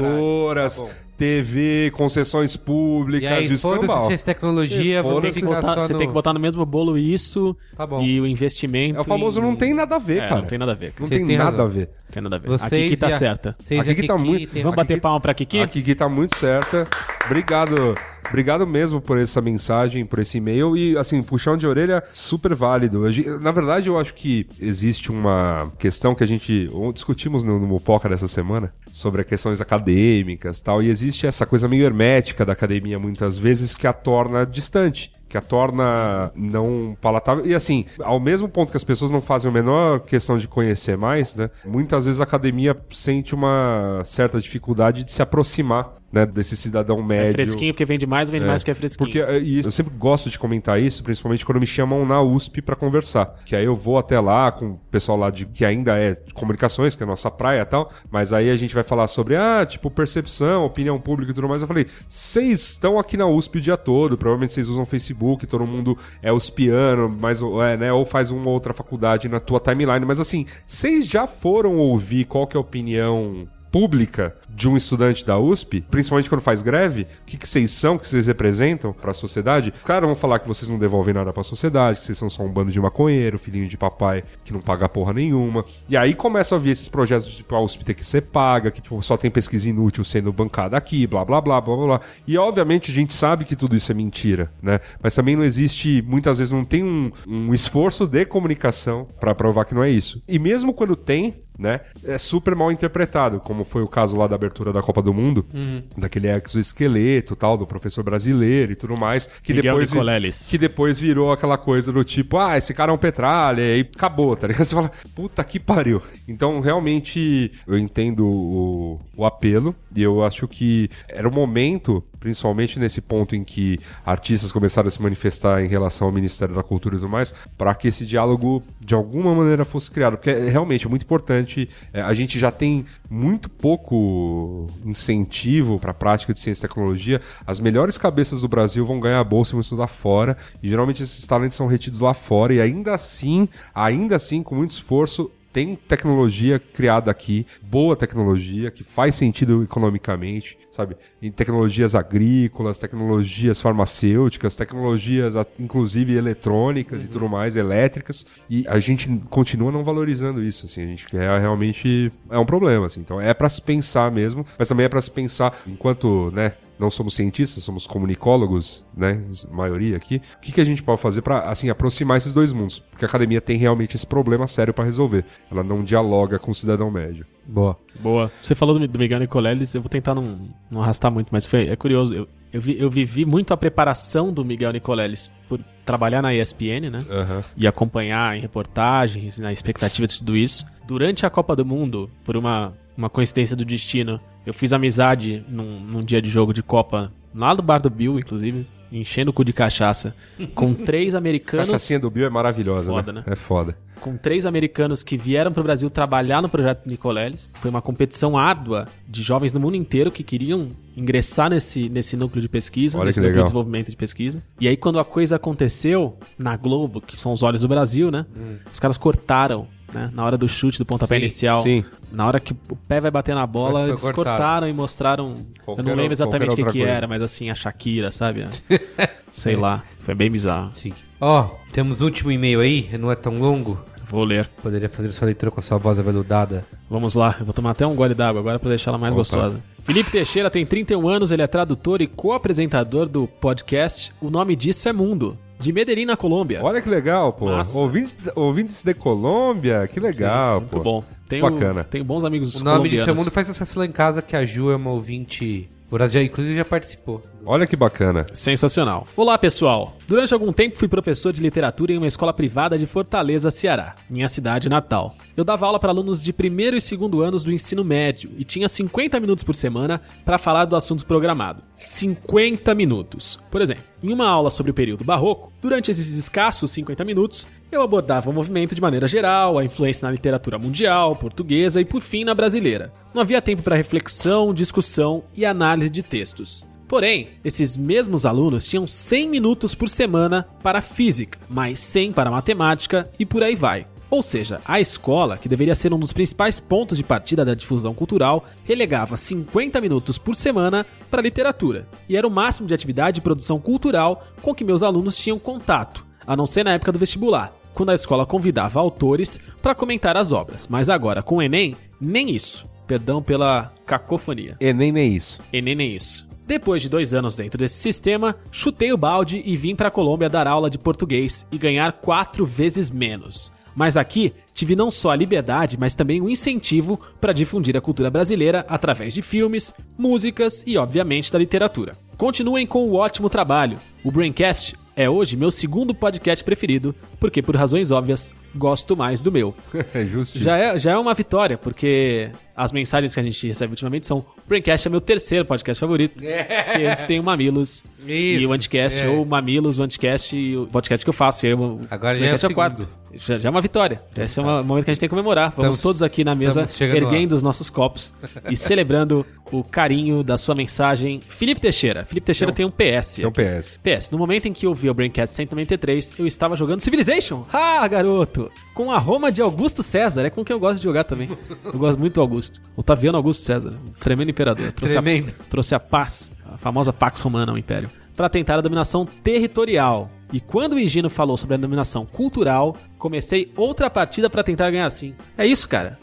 caralho. 0.76 0.84
Tá 0.86 0.94
bom. 0.98 1.04
TV, 1.16 1.92
concessões 1.94 2.54
E 2.54 2.58
públicas 2.58 3.30
aí, 3.30 3.48
o 3.48 3.52
escambau. 3.54 4.02
foda-se 4.02 4.22
e 4.22 4.26
tecnologia, 4.26 4.98
E 4.98 5.02
foda-se 5.02 5.34
Tem 5.40 5.48
que 5.48 5.54
botar- 5.54 5.74
só 5.74 5.80
você 5.82 5.92
no... 5.92 5.98
tem 6.00 6.08
que 6.08 6.12
botar 6.12 6.32
no 6.32 6.40
mesmo 6.40 6.66
bolo 6.66 6.98
isso 6.98 7.56
Tá 7.76 7.86
bom. 7.86 8.02
e 8.02 8.20
o 8.20 8.26
investimento. 8.26 8.98
É 8.98 9.00
o 9.00 9.04
famoso 9.04 9.38
em- 9.38 9.42
não 9.44 9.54
tem 9.54 9.72
nada 9.72 9.94
a 9.94 9.98
ver, 10.00 10.22
É, 10.22 10.28
cara. 10.28 10.40
Não 10.40 10.48
tem 10.48 10.58
nada 10.58 10.72
a 10.72 10.74
ver. 10.74 10.86
cara. 10.90 10.96
Não 11.02 11.06
Vocês 11.06 11.20
tem 11.20 11.26
têm 11.28 11.38
nada 11.38 11.50
razão. 11.52 11.64
a 11.66 11.68
ver. 11.68 11.88
Tem 12.10 12.20
nada 12.22 12.34
a 12.34 12.38
ver. 12.40 12.48
Vocês 12.48 12.72
aqui 12.72 12.88
que 12.90 12.96
tá 12.96 13.10
e 13.10 13.12
a- 13.12 13.18
certa. 13.18 13.56
vocês 13.60 13.80
Aqui 13.80 13.90
e 13.90 13.94
que 13.94 14.06
tá 14.08 14.18
muito- 14.18 14.52
tem- 14.52 14.62
Vamos 14.62 14.74
bater 14.76 15.00
palma 15.00 15.13
pra 15.20 15.34
Kiki? 15.34 15.60
A 15.60 15.68
Kiki 15.68 15.94
tá 15.94 16.08
muito 16.08 16.36
certa. 16.36 16.86
Obrigado. 17.26 17.94
Obrigado 18.28 18.66
mesmo 18.66 19.00
por 19.00 19.18
essa 19.18 19.40
mensagem, 19.40 20.04
por 20.04 20.18
esse 20.18 20.38
e-mail. 20.38 20.76
E, 20.76 20.96
assim, 20.96 21.22
puxão 21.22 21.56
de 21.56 21.66
orelha 21.66 22.02
super 22.12 22.54
válido. 22.54 23.04
A 23.06 23.38
Na 23.40 23.52
verdade, 23.52 23.88
eu 23.88 23.98
acho 23.98 24.14
que 24.14 24.46
existe 24.60 25.12
uma 25.12 25.70
questão 25.78 26.14
que 26.14 26.24
a 26.24 26.26
gente 26.26 26.68
discutimos 26.92 27.42
no, 27.42 27.58
no 27.60 27.66
Mopoca 27.66 28.08
dessa 28.08 28.26
semana 28.26 28.72
sobre 28.90 29.22
questões 29.24 29.60
acadêmicas 29.60 30.60
tal. 30.60 30.82
E 30.82 30.88
existe 30.88 31.26
essa 31.26 31.44
coisa 31.44 31.68
meio 31.68 31.84
hermética 31.84 32.44
da 32.44 32.54
academia, 32.54 32.98
muitas 32.98 33.36
vezes, 33.36 33.74
que 33.74 33.86
a 33.86 33.92
torna 33.92 34.46
distante. 34.46 35.12
Que 35.34 35.38
a 35.38 35.40
torna 35.40 36.30
não 36.36 36.96
palatável. 37.00 37.44
E 37.44 37.56
assim, 37.56 37.86
ao 38.00 38.20
mesmo 38.20 38.48
ponto 38.48 38.70
que 38.70 38.76
as 38.76 38.84
pessoas 38.84 39.10
não 39.10 39.20
fazem 39.20 39.50
a 39.50 39.52
menor 39.52 39.98
questão 39.98 40.38
de 40.38 40.46
conhecer 40.46 40.96
mais, 40.96 41.34
né? 41.34 41.50
Muitas 41.64 42.04
vezes 42.04 42.20
a 42.20 42.24
academia 42.24 42.76
sente 42.92 43.34
uma 43.34 44.00
certa 44.04 44.40
dificuldade 44.40 45.02
de 45.02 45.10
se 45.10 45.20
aproximar 45.20 45.92
né, 46.14 46.24
desse 46.24 46.56
cidadão 46.56 47.02
médio. 47.02 47.30
É 47.30 47.32
fresquinho 47.32 47.72
porque 47.72 47.84
vende 47.84 48.06
mais, 48.06 48.30
vende 48.30 48.46
mais 48.46 48.62
porque 48.62 48.70
é 48.70 48.74
fresquinho. 48.74 49.10
Porque 49.10 49.20
é, 49.20 49.66
eu 49.66 49.70
sempre 49.72 49.92
gosto 49.98 50.30
de 50.30 50.38
comentar 50.38 50.80
isso, 50.80 51.02
principalmente 51.02 51.44
quando 51.44 51.58
me 51.58 51.66
chamam 51.66 52.06
na 52.06 52.22
USP 52.22 52.62
pra 52.62 52.76
conversar. 52.76 53.34
Que 53.44 53.56
aí 53.56 53.64
eu 53.64 53.74
vou 53.74 53.98
até 53.98 54.20
lá 54.20 54.52
com 54.52 54.70
o 54.70 54.80
pessoal 54.92 55.18
lá 55.18 55.28
de 55.28 55.44
que 55.44 55.64
ainda 55.64 55.98
é 55.98 56.14
comunicações, 56.32 56.94
que 56.94 57.02
é 57.02 57.04
a 57.04 57.08
nossa 57.08 57.28
praia 57.32 57.62
e 57.62 57.64
tal, 57.64 57.90
mas 58.12 58.32
aí 58.32 58.48
a 58.48 58.54
gente 58.54 58.72
vai 58.72 58.84
falar 58.84 59.08
sobre 59.08 59.34
ah, 59.34 59.66
tipo 59.66 59.90
percepção, 59.90 60.64
opinião 60.64 61.00
pública 61.00 61.32
e 61.32 61.34
tudo 61.34 61.48
mais. 61.48 61.62
Eu 61.62 61.66
falei: 61.68 61.86
"Vocês 62.08 62.60
estão 62.60 62.96
aqui 62.96 63.16
na 63.16 63.26
USP 63.26 63.58
o 63.58 63.60
dia 63.60 63.76
todo, 63.76 64.16
provavelmente 64.16 64.52
vocês 64.52 64.68
usam 64.68 64.84
Facebook, 64.84 65.48
todo 65.48 65.66
mundo 65.66 65.98
é 66.22 66.32
uspiano, 66.32 67.08
mas 67.08 67.40
é, 67.42 67.76
né, 67.76 67.92
ou 67.92 68.06
faz 68.06 68.30
uma 68.30 68.50
outra 68.50 68.72
faculdade 68.72 69.28
na 69.28 69.40
tua 69.40 69.58
timeline, 69.58 70.06
mas 70.06 70.20
assim, 70.20 70.46
vocês 70.64 71.06
já 71.06 71.26
foram 71.26 71.76
ouvir 71.76 72.24
qual 72.26 72.46
que 72.46 72.56
é 72.56 72.58
a 72.58 72.60
opinião 72.60 73.48
pública 73.74 74.36
de 74.48 74.68
um 74.68 74.76
estudante 74.76 75.26
da 75.26 75.36
USP, 75.36 75.80
principalmente 75.90 76.28
quando 76.28 76.40
faz 76.40 76.62
greve, 76.62 77.08
o 77.22 77.24
que, 77.26 77.36
que 77.36 77.48
vocês 77.48 77.72
são, 77.72 77.96
o 77.96 77.98
que 77.98 78.06
vocês 78.06 78.28
representam 78.28 78.92
para 78.92 79.10
a 79.10 79.14
sociedade? 79.14 79.74
Claro, 79.82 80.06
vão 80.06 80.14
falar 80.14 80.38
que 80.38 80.46
vocês 80.46 80.70
não 80.70 80.78
devolvem 80.78 81.12
nada 81.12 81.32
para 81.32 81.40
a 81.40 81.44
sociedade, 81.44 81.98
que 81.98 82.04
vocês 82.04 82.16
são 82.16 82.30
só 82.30 82.44
um 82.44 82.48
bando 82.48 82.70
de 82.70 82.80
maconheiro, 82.80 83.36
filhinho 83.36 83.66
de 83.66 83.76
papai 83.76 84.22
que 84.44 84.52
não 84.52 84.60
paga 84.60 84.88
porra 84.88 85.12
nenhuma. 85.12 85.64
E 85.88 85.96
aí 85.96 86.14
começam 86.14 86.56
a 86.56 86.60
vir 86.60 86.70
esses 86.70 86.88
projetos 86.88 87.26
de 87.26 87.38
tipo, 87.38 87.52
a 87.52 87.60
USP 87.60 87.84
ter 87.84 87.94
que 87.94 88.06
ser 88.06 88.20
paga, 88.20 88.70
que 88.70 88.80
tipo, 88.80 89.02
só 89.02 89.16
tem 89.16 89.28
pesquisa 89.28 89.68
inútil 89.68 90.04
sendo 90.04 90.32
bancada 90.32 90.76
aqui, 90.76 91.04
blá 91.04 91.24
blá 91.24 91.40
blá 91.40 91.60
blá 91.60 91.76
blá 91.76 91.86
blá. 91.86 92.00
E 92.28 92.38
obviamente 92.38 92.92
a 92.92 92.94
gente 92.94 93.12
sabe 93.12 93.44
que 93.44 93.56
tudo 93.56 93.74
isso 93.74 93.90
é 93.90 93.94
mentira, 93.96 94.52
né? 94.62 94.78
Mas 95.02 95.16
também 95.16 95.34
não 95.34 95.42
existe, 95.42 96.00
muitas 96.06 96.38
vezes 96.38 96.52
não 96.52 96.64
tem 96.64 96.84
um, 96.84 97.10
um 97.26 97.52
esforço 97.52 98.06
de 98.06 98.24
comunicação 98.24 99.08
para 99.18 99.34
provar 99.34 99.64
que 99.64 99.74
não 99.74 99.82
é 99.82 99.90
isso. 99.90 100.22
E 100.28 100.38
mesmo 100.38 100.72
quando 100.72 100.94
tem, 100.94 101.42
né? 101.58 101.80
É 102.04 102.18
super 102.18 102.54
mal 102.54 102.70
interpretado, 102.72 103.40
como 103.40 103.64
foi 103.64 103.82
o 103.82 103.88
caso 103.88 104.16
lá 104.16 104.26
da 104.26 104.34
abertura 104.34 104.72
da 104.72 104.82
Copa 104.82 105.00
do 105.02 105.12
Mundo, 105.14 105.44
Uhum. 105.54 105.82
daquele 105.96 106.28
exoesqueleto 106.28 107.36
tal, 107.36 107.56
do 107.56 107.66
professor 107.66 108.02
brasileiro 108.02 108.72
e 108.72 108.76
tudo 108.76 108.98
mais, 108.98 109.26
que 109.42 109.52
Miguel 109.54 109.74
depois 109.74 109.92
Nicoleles. 109.92 110.46
que 110.48 110.58
depois 110.58 110.98
virou 110.98 111.32
aquela 111.32 111.56
coisa 111.58 111.92
do 111.92 112.02
tipo, 112.04 112.38
ah, 112.38 112.56
esse 112.56 112.72
cara 112.74 112.90
é 112.90 112.94
um 112.94 112.98
petralha, 112.98 113.76
e 113.76 113.80
acabou, 113.80 114.36
tá 114.36 114.46
ligado? 114.46 114.64
Você 114.66 114.74
fala, 114.74 114.90
puta 115.14 115.42
que 115.44 115.60
pariu. 115.60 116.02
Então, 116.26 116.60
realmente, 116.60 117.52
eu 117.66 117.78
entendo 117.78 118.26
o, 118.26 119.00
o 119.16 119.24
apelo, 119.24 119.74
e 119.94 120.02
eu 120.02 120.24
acho 120.24 120.48
que 120.48 120.90
era 121.08 121.28
o 121.28 121.32
momento, 121.32 122.02
principalmente 122.24 122.78
nesse 122.78 123.02
ponto 123.02 123.36
em 123.36 123.44
que 123.44 123.78
artistas 124.02 124.50
começaram 124.50 124.88
a 124.88 124.90
se 124.90 125.02
manifestar 125.02 125.62
em 125.62 125.68
relação 125.68 126.06
ao 126.06 126.12
Ministério 126.12 126.54
da 126.54 126.62
Cultura 126.62 126.96
e 126.96 126.98
tudo 126.98 127.10
mais, 127.10 127.34
para 127.58 127.74
que 127.74 127.88
esse 127.88 128.06
diálogo, 128.06 128.62
de 128.80 128.94
alguma 128.94 129.34
maneira, 129.34 129.62
fosse 129.62 129.90
criado. 129.90 130.16
Porque 130.16 130.30
é 130.30 130.48
realmente 130.48 130.86
é 130.86 130.88
muito 130.88 131.02
importante. 131.02 131.68
É, 131.92 132.00
a 132.00 132.14
gente 132.14 132.38
já 132.38 132.50
tem 132.50 132.86
muito 133.10 133.50
pouco 133.50 134.68
incentivo 134.86 135.78
para 135.78 135.90
a 135.90 135.94
prática 135.94 136.32
de 136.32 136.40
ciência 136.40 136.64
e 136.64 136.66
tecnologia. 136.66 137.20
As 137.46 137.60
melhores 137.60 137.98
cabeças 137.98 138.40
do 138.40 138.48
Brasil 138.48 138.86
vão 138.86 138.98
ganhar 138.98 139.20
a 139.20 139.24
bolsa 139.24 139.50
e 139.50 139.52
vão 139.52 139.60
estudar 139.60 139.86
fora. 139.86 140.34
E 140.62 140.68
geralmente 140.70 141.02
esses 141.02 141.26
talentos 141.26 141.58
são 141.58 141.66
retidos 141.66 142.00
lá 142.00 142.14
fora. 142.14 142.54
E 142.54 142.60
ainda 142.62 142.94
assim, 142.94 143.46
ainda 143.74 144.16
assim, 144.16 144.42
com 144.42 144.54
muito 144.54 144.70
esforço, 144.70 145.30
tem 145.52 145.76
tecnologia 145.76 146.58
criada 146.58 147.10
aqui, 147.10 147.46
boa 147.62 147.94
tecnologia, 147.94 148.70
que 148.70 148.82
faz 148.82 149.14
sentido 149.14 149.62
economicamente, 149.62 150.58
sabe? 150.74 150.96
Em 151.22 151.30
tecnologias 151.30 151.94
agrícolas, 151.94 152.78
tecnologias 152.78 153.60
farmacêuticas, 153.60 154.56
tecnologias 154.56 155.34
inclusive 155.58 156.14
eletrônicas 156.14 157.04
e 157.04 157.08
tudo 157.08 157.28
mais, 157.28 157.54
elétricas, 157.54 158.26
e 158.50 158.66
a 158.66 158.80
gente 158.80 159.08
continua 159.30 159.70
não 159.70 159.84
valorizando 159.84 160.42
isso, 160.42 160.66
assim, 160.66 160.82
a 160.82 160.86
gente 160.86 161.06
quer 161.06 161.40
realmente 161.40 162.12
é 162.28 162.38
um 162.38 162.46
problema, 162.46 162.86
assim. 162.86 163.00
Então 163.00 163.20
é 163.20 163.32
para 163.32 163.48
se 163.48 163.62
pensar 163.62 164.10
mesmo, 164.10 164.44
mas 164.58 164.68
também 164.68 164.86
é 164.86 164.88
para 164.88 165.00
se 165.00 165.10
pensar 165.10 165.56
enquanto, 165.66 166.32
né, 166.32 166.54
não 166.76 166.90
somos 166.90 167.14
cientistas, 167.14 167.62
somos 167.62 167.86
comunicólogos, 167.86 168.84
né? 168.96 169.22
A 169.48 169.54
maioria 169.54 169.96
aqui. 169.96 170.20
O 170.36 170.40
que, 170.40 170.50
que 170.50 170.60
a 170.60 170.64
gente 170.64 170.82
pode 170.82 171.00
fazer 171.00 171.22
para 171.22 171.38
assim 171.48 171.70
aproximar 171.70 172.16
esses 172.16 172.34
dois 172.34 172.52
mundos? 172.52 172.80
Porque 172.80 173.04
a 173.04 173.08
academia 173.08 173.40
tem 173.40 173.56
realmente 173.56 173.94
esse 173.94 174.06
problema 174.06 174.48
sério 174.48 174.74
para 174.74 174.84
resolver. 174.84 175.24
Ela 175.50 175.62
não 175.62 175.84
dialoga 175.84 176.36
com 176.36 176.50
o 176.50 176.54
cidadão 176.54 176.90
médio. 176.90 177.26
Boa. 177.46 177.78
Boa. 178.00 178.30
Você 178.42 178.54
falou 178.54 178.78
do, 178.78 178.86
do 178.88 178.98
Miguel 178.98 179.18
Nicoleles, 179.20 179.74
eu 179.74 179.80
vou 179.82 179.88
tentar 179.88 180.14
não, 180.14 180.48
não 180.70 180.82
arrastar 180.82 181.10
muito, 181.10 181.28
mas 181.30 181.46
foi, 181.46 181.68
é 181.68 181.76
curioso. 181.76 182.12
Eu, 182.14 182.28
eu, 182.52 182.60
vi- 182.60 182.76
eu 182.78 182.88
vivi 182.90 183.24
muito 183.24 183.52
a 183.52 183.56
preparação 183.56 184.32
do 184.32 184.44
Miguel 184.44 184.72
Nicoleles 184.72 185.30
por 185.48 185.60
trabalhar 185.84 186.22
na 186.22 186.34
ESPN, 186.34 186.90
né? 186.90 187.04
Aham. 187.10 187.44
E 187.56 187.66
acompanhar 187.66 188.36
em 188.36 188.40
reportagens, 188.40 189.38
na 189.38 189.52
expectativa 189.52 190.06
de 190.06 190.18
tudo 190.18 190.36
isso. 190.36 190.64
Durante 190.86 191.24
a 191.26 191.30
Copa 191.30 191.54
do 191.54 191.64
Mundo, 191.64 192.10
por 192.24 192.36
uma, 192.36 192.72
uma 192.96 193.10
coincidência 193.10 193.56
do 193.56 193.64
destino, 193.64 194.20
eu 194.46 194.54
fiz 194.54 194.72
amizade 194.72 195.44
num, 195.48 195.80
num 195.80 196.02
dia 196.04 196.20
de 196.22 196.28
jogo 196.30 196.52
de 196.52 196.62
Copa, 196.62 197.12
lá 197.34 197.54
do 197.54 197.62
bar 197.62 197.80
do 197.80 197.90
Bill, 197.90 198.18
inclusive, 198.18 198.66
enchendo 198.92 199.30
o 199.30 199.32
cu 199.34 199.44
de 199.44 199.52
cachaça, 199.52 200.14
com 200.54 200.72
três 200.84 201.14
A 201.14 201.18
americanos. 201.18 201.66
cachaçinha 201.66 201.98
do 202.00 202.10
Bill 202.10 202.26
é 202.26 202.30
maravilhosa, 202.30 202.90
Foda, 202.90 203.12
né? 203.12 203.22
né? 203.26 203.32
É 203.32 203.36
foda. 203.36 203.76
com 204.00 204.16
três 204.16 204.44
americanos 204.46 205.02
que 205.02 205.16
vieram 205.16 205.50
para 205.52 205.60
o 205.60 205.64
Brasil 205.64 205.88
trabalhar 205.90 206.42
no 206.42 206.48
projeto 206.48 206.86
Nicoleles. 206.86 207.48
Foi 207.54 207.70
uma 207.70 207.80
competição 207.82 208.36
árdua 208.38 208.86
de 209.08 209.22
jovens 209.22 209.50
do 209.52 209.58
mundo 209.60 209.76
inteiro 209.76 210.10
que 210.10 210.22
queriam 210.22 210.68
ingressar 210.96 211.50
nesse, 211.50 211.88
nesse 211.88 212.16
núcleo 212.16 212.40
de 212.42 212.48
pesquisa, 212.48 212.98
Olha 212.98 213.06
nesse 213.06 213.18
núcleo 213.18 213.30
legal. 213.32 213.44
de 213.44 213.46
desenvolvimento 213.48 213.90
de 213.90 213.96
pesquisa. 213.96 214.42
E 214.60 214.68
aí, 214.68 214.76
quando 214.76 214.98
a 214.98 215.04
coisa 215.04 215.36
aconteceu 215.36 216.16
na 216.38 216.56
Globo, 216.56 217.00
que 217.00 217.18
são 217.18 217.32
os 217.32 217.42
olhos 217.42 217.62
do 217.62 217.68
Brasil, 217.68 218.10
né? 218.10 218.26
Os 218.72 218.78
caras 218.78 218.96
cortaram. 218.98 219.66
Né? 219.94 220.10
Na 220.12 220.24
hora 220.24 220.36
do 220.36 220.48
chute 220.48 220.78
do 220.78 220.84
pontapé 220.84 221.14
Sim, 221.14 221.20
inicial, 221.20 221.62
sim. 221.62 221.84
na 222.12 222.26
hora 222.26 222.40
que 222.40 222.52
o 222.68 222.76
pé 222.76 223.00
vai 223.00 223.10
bater 223.10 223.34
na 223.34 223.46
bola, 223.46 223.88
eles 223.88 224.00
cortado. 224.00 224.14
cortaram 224.14 224.68
e 224.68 224.72
mostraram. 224.72 225.38
Qualquer 225.64 225.82
eu 225.82 225.86
não 225.86 225.94
lembro 225.94 226.12
exatamente 226.12 226.52
o 226.52 226.56
que, 226.56 226.64
que 226.72 226.82
era, 226.82 227.06
mas 227.06 227.22
assim, 227.22 227.48
a 227.48 227.54
Shakira, 227.54 228.10
sabe? 228.10 228.44
Sei 229.32 229.54
lá. 229.56 229.84
Foi 229.98 230.14
bem 230.14 230.30
bizarro. 230.30 230.70
Sim. 230.74 230.92
Ó, 231.20 231.48
temos 231.72 232.00
o 232.00 232.04
último 232.04 232.30
e-mail 232.30 232.60
aí, 232.60 232.90
não 232.98 233.10
é 233.10 233.14
tão 233.14 233.34
longo. 233.34 233.80
Vou 234.08 234.22
ler. 234.24 234.46
Poderia 234.62 234.88
fazer 234.88 235.10
sua 235.12 235.26
leitura 235.26 235.50
com 235.50 235.60
a 235.60 235.62
sua 235.62 235.78
voz 235.78 235.98
aveludada. 235.98 236.64
Vamos 236.90 237.14
lá, 237.14 237.34
eu 237.38 237.44
vou 237.44 237.54
tomar 237.54 237.70
até 237.70 237.86
um 237.86 237.94
gole 237.94 238.14
d'água 238.14 238.40
agora 238.40 238.58
pra 238.58 238.68
deixar 238.68 238.90
ela 238.90 238.98
mais 238.98 239.14
gostosa. 239.14 239.60
Felipe 239.82 240.10
Teixeira 240.10 240.50
tem 240.50 240.64
31 240.64 241.08
anos, 241.08 241.30
ele 241.30 241.42
é 241.42 241.46
tradutor 241.46 242.00
e 242.00 242.06
co-apresentador 242.06 243.08
do 243.08 243.26
podcast 243.26 244.12
O 244.20 244.30
Nome 244.30 244.56
Disso 244.56 244.88
é 244.88 244.92
Mundo, 244.92 245.38
de 245.64 245.72
Medellín, 245.72 246.04
na 246.04 246.16
Colômbia. 246.16 246.62
Olha 246.62 246.80
que 246.82 246.88
legal, 246.88 247.32
pô. 247.32 247.46
Massa. 247.46 247.78
Ouvintes, 247.78 248.14
ouvintes 248.36 248.82
de 248.82 248.92
Colômbia, 248.92 249.88
que 249.88 249.98
legal, 249.98 250.60
Muito 250.60 250.70
pô. 250.72 250.80
bom. 250.80 251.04
Tenho, 251.26 251.50
Bacana. 251.50 251.82
tenho 251.82 252.04
bons 252.04 252.22
amigos 252.22 252.54
O 252.60 252.62
nome 252.62 252.90
disso 252.90 253.08
é 253.08 253.12
mundo 253.14 253.30
faz 253.30 253.46
sucesso 253.48 253.78
lá 253.78 253.86
em 253.86 253.90
casa, 253.90 254.20
que 254.20 254.36
a 254.36 254.44
Ju 254.44 254.70
é 254.70 254.76
uma 254.76 254.90
ouvinte. 254.90 255.68
O 255.90 255.94
Brasil, 255.94 256.20
inclusive, 256.22 256.56
já 256.56 256.64
participou. 256.64 257.22
Olha 257.46 257.66
que 257.66 257.76
bacana. 257.76 258.26
Sensacional. 258.34 259.06
Olá, 259.16 259.38
pessoal. 259.38 259.96
Durante 260.06 260.34
algum 260.34 260.52
tempo 260.52 260.76
fui 260.76 260.86
professor 260.86 261.32
de 261.32 261.40
literatura 261.40 261.92
em 261.92 261.96
uma 261.96 262.06
escola 262.06 262.32
privada 262.32 262.76
de 262.78 262.84
Fortaleza, 262.84 263.50
Ceará, 263.50 263.94
minha 264.10 264.28
cidade 264.28 264.68
natal. 264.68 265.16
Eu 265.34 265.44
dava 265.44 265.64
aula 265.64 265.80
para 265.80 265.90
alunos 265.90 266.22
de 266.22 266.30
primeiro 266.30 266.76
e 266.76 266.80
segundo 266.80 267.22
anos 267.22 267.42
do 267.42 267.50
ensino 267.50 267.82
médio 267.82 268.30
e 268.36 268.44
tinha 268.44 268.68
50 268.68 269.18
minutos 269.18 269.42
por 269.42 269.54
semana 269.54 270.02
para 270.22 270.36
falar 270.36 270.66
do 270.66 270.76
assunto 270.76 271.06
programado. 271.06 271.62
50 271.78 272.74
minutos. 272.74 273.40
Por 273.50 273.62
exemplo, 273.62 273.82
em 274.02 274.12
uma 274.12 274.28
aula 274.28 274.50
sobre 274.50 274.70
o 274.70 274.74
período 274.74 275.04
barroco, 275.04 275.50
durante 275.62 275.90
esses 275.90 276.14
escassos 276.16 276.70
50 276.72 277.02
minutos, 277.02 277.46
eu 277.72 277.80
abordava 277.80 278.28
o 278.28 278.32
movimento 278.32 278.74
de 278.74 278.82
maneira 278.82 279.08
geral, 279.08 279.58
a 279.58 279.64
influência 279.64 280.04
na 280.06 280.12
literatura 280.12 280.58
mundial, 280.58 281.16
portuguesa 281.16 281.80
e, 281.80 281.84
por 281.84 282.02
fim, 282.02 282.24
na 282.24 282.34
brasileira. 282.34 282.92
Não 283.14 283.22
havia 283.22 283.40
tempo 283.40 283.62
para 283.62 283.74
reflexão, 283.74 284.52
discussão 284.52 285.24
e 285.34 285.46
análise 285.46 285.88
de 285.88 286.02
textos. 286.02 286.73
Porém, 286.86 287.28
esses 287.44 287.76
mesmos 287.76 288.26
alunos 288.26 288.66
tinham 288.66 288.86
100 288.86 289.28
minutos 289.28 289.74
por 289.74 289.88
semana 289.88 290.46
para 290.62 290.82
física, 290.82 291.38
mais 291.48 291.80
100 291.80 292.12
para 292.12 292.30
matemática 292.30 293.08
e 293.18 293.24
por 293.24 293.42
aí 293.42 293.56
vai. 293.56 293.86
Ou 294.10 294.22
seja, 294.22 294.60
a 294.64 294.80
escola, 294.80 295.36
que 295.36 295.48
deveria 295.48 295.74
ser 295.74 295.92
um 295.92 295.98
dos 295.98 296.12
principais 296.12 296.60
pontos 296.60 296.96
de 296.96 297.02
partida 297.02 297.44
da 297.44 297.54
difusão 297.54 297.92
cultural, 297.92 298.44
relegava 298.64 299.16
50 299.16 299.80
minutos 299.80 300.18
por 300.18 300.36
semana 300.36 300.86
para 301.10 301.22
literatura, 301.22 301.88
e 302.08 302.16
era 302.16 302.26
o 302.26 302.30
máximo 302.30 302.68
de 302.68 302.74
atividade 302.74 303.18
e 303.18 303.22
produção 303.22 303.58
cultural 303.58 304.24
com 304.40 304.54
que 304.54 304.64
meus 304.64 304.82
alunos 304.82 305.16
tinham 305.16 305.38
contato, 305.38 306.04
a 306.26 306.36
não 306.36 306.46
ser 306.46 306.64
na 306.64 306.74
época 306.74 306.92
do 306.92 306.98
vestibular, 306.98 307.52
quando 307.74 307.90
a 307.90 307.94
escola 307.94 308.24
convidava 308.24 308.78
autores 308.78 309.40
para 309.60 309.74
comentar 309.74 310.16
as 310.16 310.30
obras. 310.30 310.68
Mas 310.68 310.88
agora, 310.88 311.22
com 311.22 311.36
o 311.36 311.42
Enem, 311.42 311.74
nem 312.00 312.30
isso. 312.30 312.68
Perdão 312.86 313.22
pela 313.22 313.72
cacofonia. 313.86 314.56
Enem 314.60 314.92
nem 314.92 315.16
isso. 315.16 315.40
Enem 315.52 315.74
nem 315.74 315.96
isso. 315.96 316.33
Depois 316.46 316.82
de 316.82 316.90
dois 316.90 317.14
anos 317.14 317.36
dentro 317.36 317.58
desse 317.58 317.76
sistema, 317.76 318.36
chutei 318.52 318.92
o 318.92 318.98
balde 318.98 319.42
e 319.46 319.56
vim 319.56 319.74
para 319.74 319.88
a 319.88 319.90
Colômbia 319.90 320.28
dar 320.28 320.46
aula 320.46 320.68
de 320.68 320.78
português 320.78 321.46
e 321.50 321.56
ganhar 321.56 321.92
quatro 321.92 322.44
vezes 322.44 322.90
menos. 322.90 323.50
Mas 323.74 323.96
aqui 323.96 324.32
tive 324.52 324.76
não 324.76 324.90
só 324.90 325.10
a 325.10 325.16
liberdade, 325.16 325.76
mas 325.78 325.94
também 325.94 326.20
um 326.20 326.28
incentivo 326.28 327.00
para 327.20 327.32
difundir 327.32 327.76
a 327.76 327.80
cultura 327.80 328.10
brasileira 328.10 328.64
através 328.68 329.14
de 329.14 329.22
filmes, 329.22 329.74
músicas 329.98 330.62
e, 330.66 330.76
obviamente, 330.76 331.32
da 331.32 331.38
literatura. 331.38 331.96
Continuem 332.16 332.66
com 332.66 332.88
o 332.88 332.94
ótimo 332.94 333.28
trabalho. 333.28 333.78
O 334.04 334.12
Braincast 334.12 334.76
é 334.96 335.08
hoje 335.08 335.36
meu 335.36 335.50
segundo 335.50 335.94
podcast 335.94 336.44
preferido, 336.44 336.94
porque 337.18 337.42
por 337.42 337.56
razões 337.56 337.90
óbvias 337.90 338.30
gosto 338.54 338.96
mais 338.96 339.20
do 339.20 339.32
meu. 339.32 339.54
É 339.94 340.04
justo 340.04 340.38
Já 340.38 340.56
é, 340.56 340.78
já 340.78 340.92
é 340.92 340.96
uma 340.96 341.14
vitória, 341.14 341.56
porque 341.56 342.30
as 342.56 342.72
mensagens 342.72 343.14
que 343.14 343.20
a 343.20 343.22
gente 343.22 343.46
recebe 343.46 343.72
ultimamente 343.72 344.06
são: 344.06 344.18
o 344.18 344.48
Braincast 344.48 344.88
é 344.88 344.90
meu 344.90 345.00
terceiro 345.00 345.44
podcast 345.44 345.78
favorito. 345.78 346.22
Que 346.22 346.86
antes 346.86 347.04
tem 347.04 347.20
o 347.20 347.22
Mamilos 347.22 347.84
e 348.06 348.36
Isso, 348.36 348.48
o 348.48 348.52
Anticast, 348.52 349.04
é. 349.04 349.08
ou 349.08 349.22
o 349.22 349.26
Mamilos, 349.26 349.78
o 349.78 349.82
Anticast 349.82 350.36
e 350.36 350.56
o 350.56 350.66
podcast 350.66 351.04
que 351.04 351.08
eu 351.08 351.14
faço. 351.14 351.46
E 351.46 351.48
aí, 351.48 351.54
o 351.54 351.80
Agora 351.90 352.18
já 352.18 352.24
é 352.24 352.28
Braincast 352.28 352.46
o 352.46 352.50
o 352.50 352.54
quarto. 352.54 352.88
Já, 353.16 353.36
já 353.36 353.48
é 353.48 353.50
uma 353.50 353.60
vitória. 353.60 354.02
Esse 354.16 354.40
é 354.40 354.42
um 354.42 354.64
momento 354.64 354.84
que 354.84 354.90
a 354.90 354.94
gente 354.94 355.00
tem 355.00 355.08
que 355.08 355.14
comemorar. 355.14 355.50
Vamos 355.50 355.76
Estamos- 355.76 355.80
todos 355.80 356.02
aqui 356.02 356.24
na 356.24 356.34
mesa 356.34 356.66
erguendo 356.80 357.32
os 357.34 357.42
nossos 357.42 357.70
copos 357.70 358.14
e 358.50 358.56
celebrando 358.56 359.24
o 359.52 359.62
carinho 359.62 360.22
da 360.22 360.36
sua 360.36 360.54
mensagem. 360.54 361.20
Felipe 361.28 361.60
Teixeira. 361.60 362.04
Felipe 362.04 362.26
Teixeira 362.26 362.52
tem 362.52 362.64
um 362.66 362.70
PS. 362.70 363.18
Então, 363.18 363.30
aqui. 363.30 363.42
PS. 363.44 363.78
PS, 363.82 364.10
no 364.10 364.18
momento 364.18 364.46
em 364.46 364.52
que 364.52 364.66
eu 364.66 364.74
vi 364.74 364.88
o 364.90 364.94
Braincast 364.94 365.34
193, 365.36 366.14
eu 366.18 366.26
estava 366.26 366.56
jogando 366.56 366.80
Civilization. 366.80 367.44
Ah, 367.52 367.86
garoto! 367.86 368.50
Com 368.74 368.90
a 368.90 368.98
Roma 368.98 369.30
de 369.30 369.40
Augusto 369.42 369.82
César, 369.82 370.24
é 370.24 370.30
com 370.30 370.44
quem 370.44 370.54
eu 370.54 370.60
gosto 370.60 370.78
de 370.78 370.82
jogar 370.84 371.04
também. 371.04 371.28
Eu 371.64 371.78
gosto 371.78 371.98
muito 371.98 372.14
do 372.14 372.20
Augusto. 372.20 372.60
Otaviano 372.76 373.16
Augusto 373.18 373.42
César, 373.44 373.72
um 373.88 373.92
tremendo 374.00 374.30
imperador. 374.30 374.72
Trouxe 374.72 374.94
Tremendo. 374.94 375.28
A, 375.38 375.44
trouxe 375.48 375.74
a 375.74 375.80
paz, 375.80 376.32
a 376.52 376.56
famosa 376.58 376.92
Pax 376.92 377.20
Romana 377.20 377.52
ao 377.52 377.58
Império, 377.58 377.90
para 378.16 378.28
tentar 378.28 378.58
a 378.58 378.60
dominação 378.60 379.04
territorial. 379.04 380.10
E 380.34 380.40
quando 380.40 380.72
o 380.72 380.78
Higino 380.80 381.08
falou 381.08 381.36
sobre 381.36 381.54
a 381.54 381.56
dominação 381.56 382.04
cultural, 382.04 382.74
comecei 382.98 383.52
outra 383.56 383.88
partida 383.88 384.28
para 384.28 384.42
tentar 384.42 384.68
ganhar 384.68 384.90
sim. 384.90 385.14
É 385.38 385.46
isso, 385.46 385.68
cara. 385.68 385.96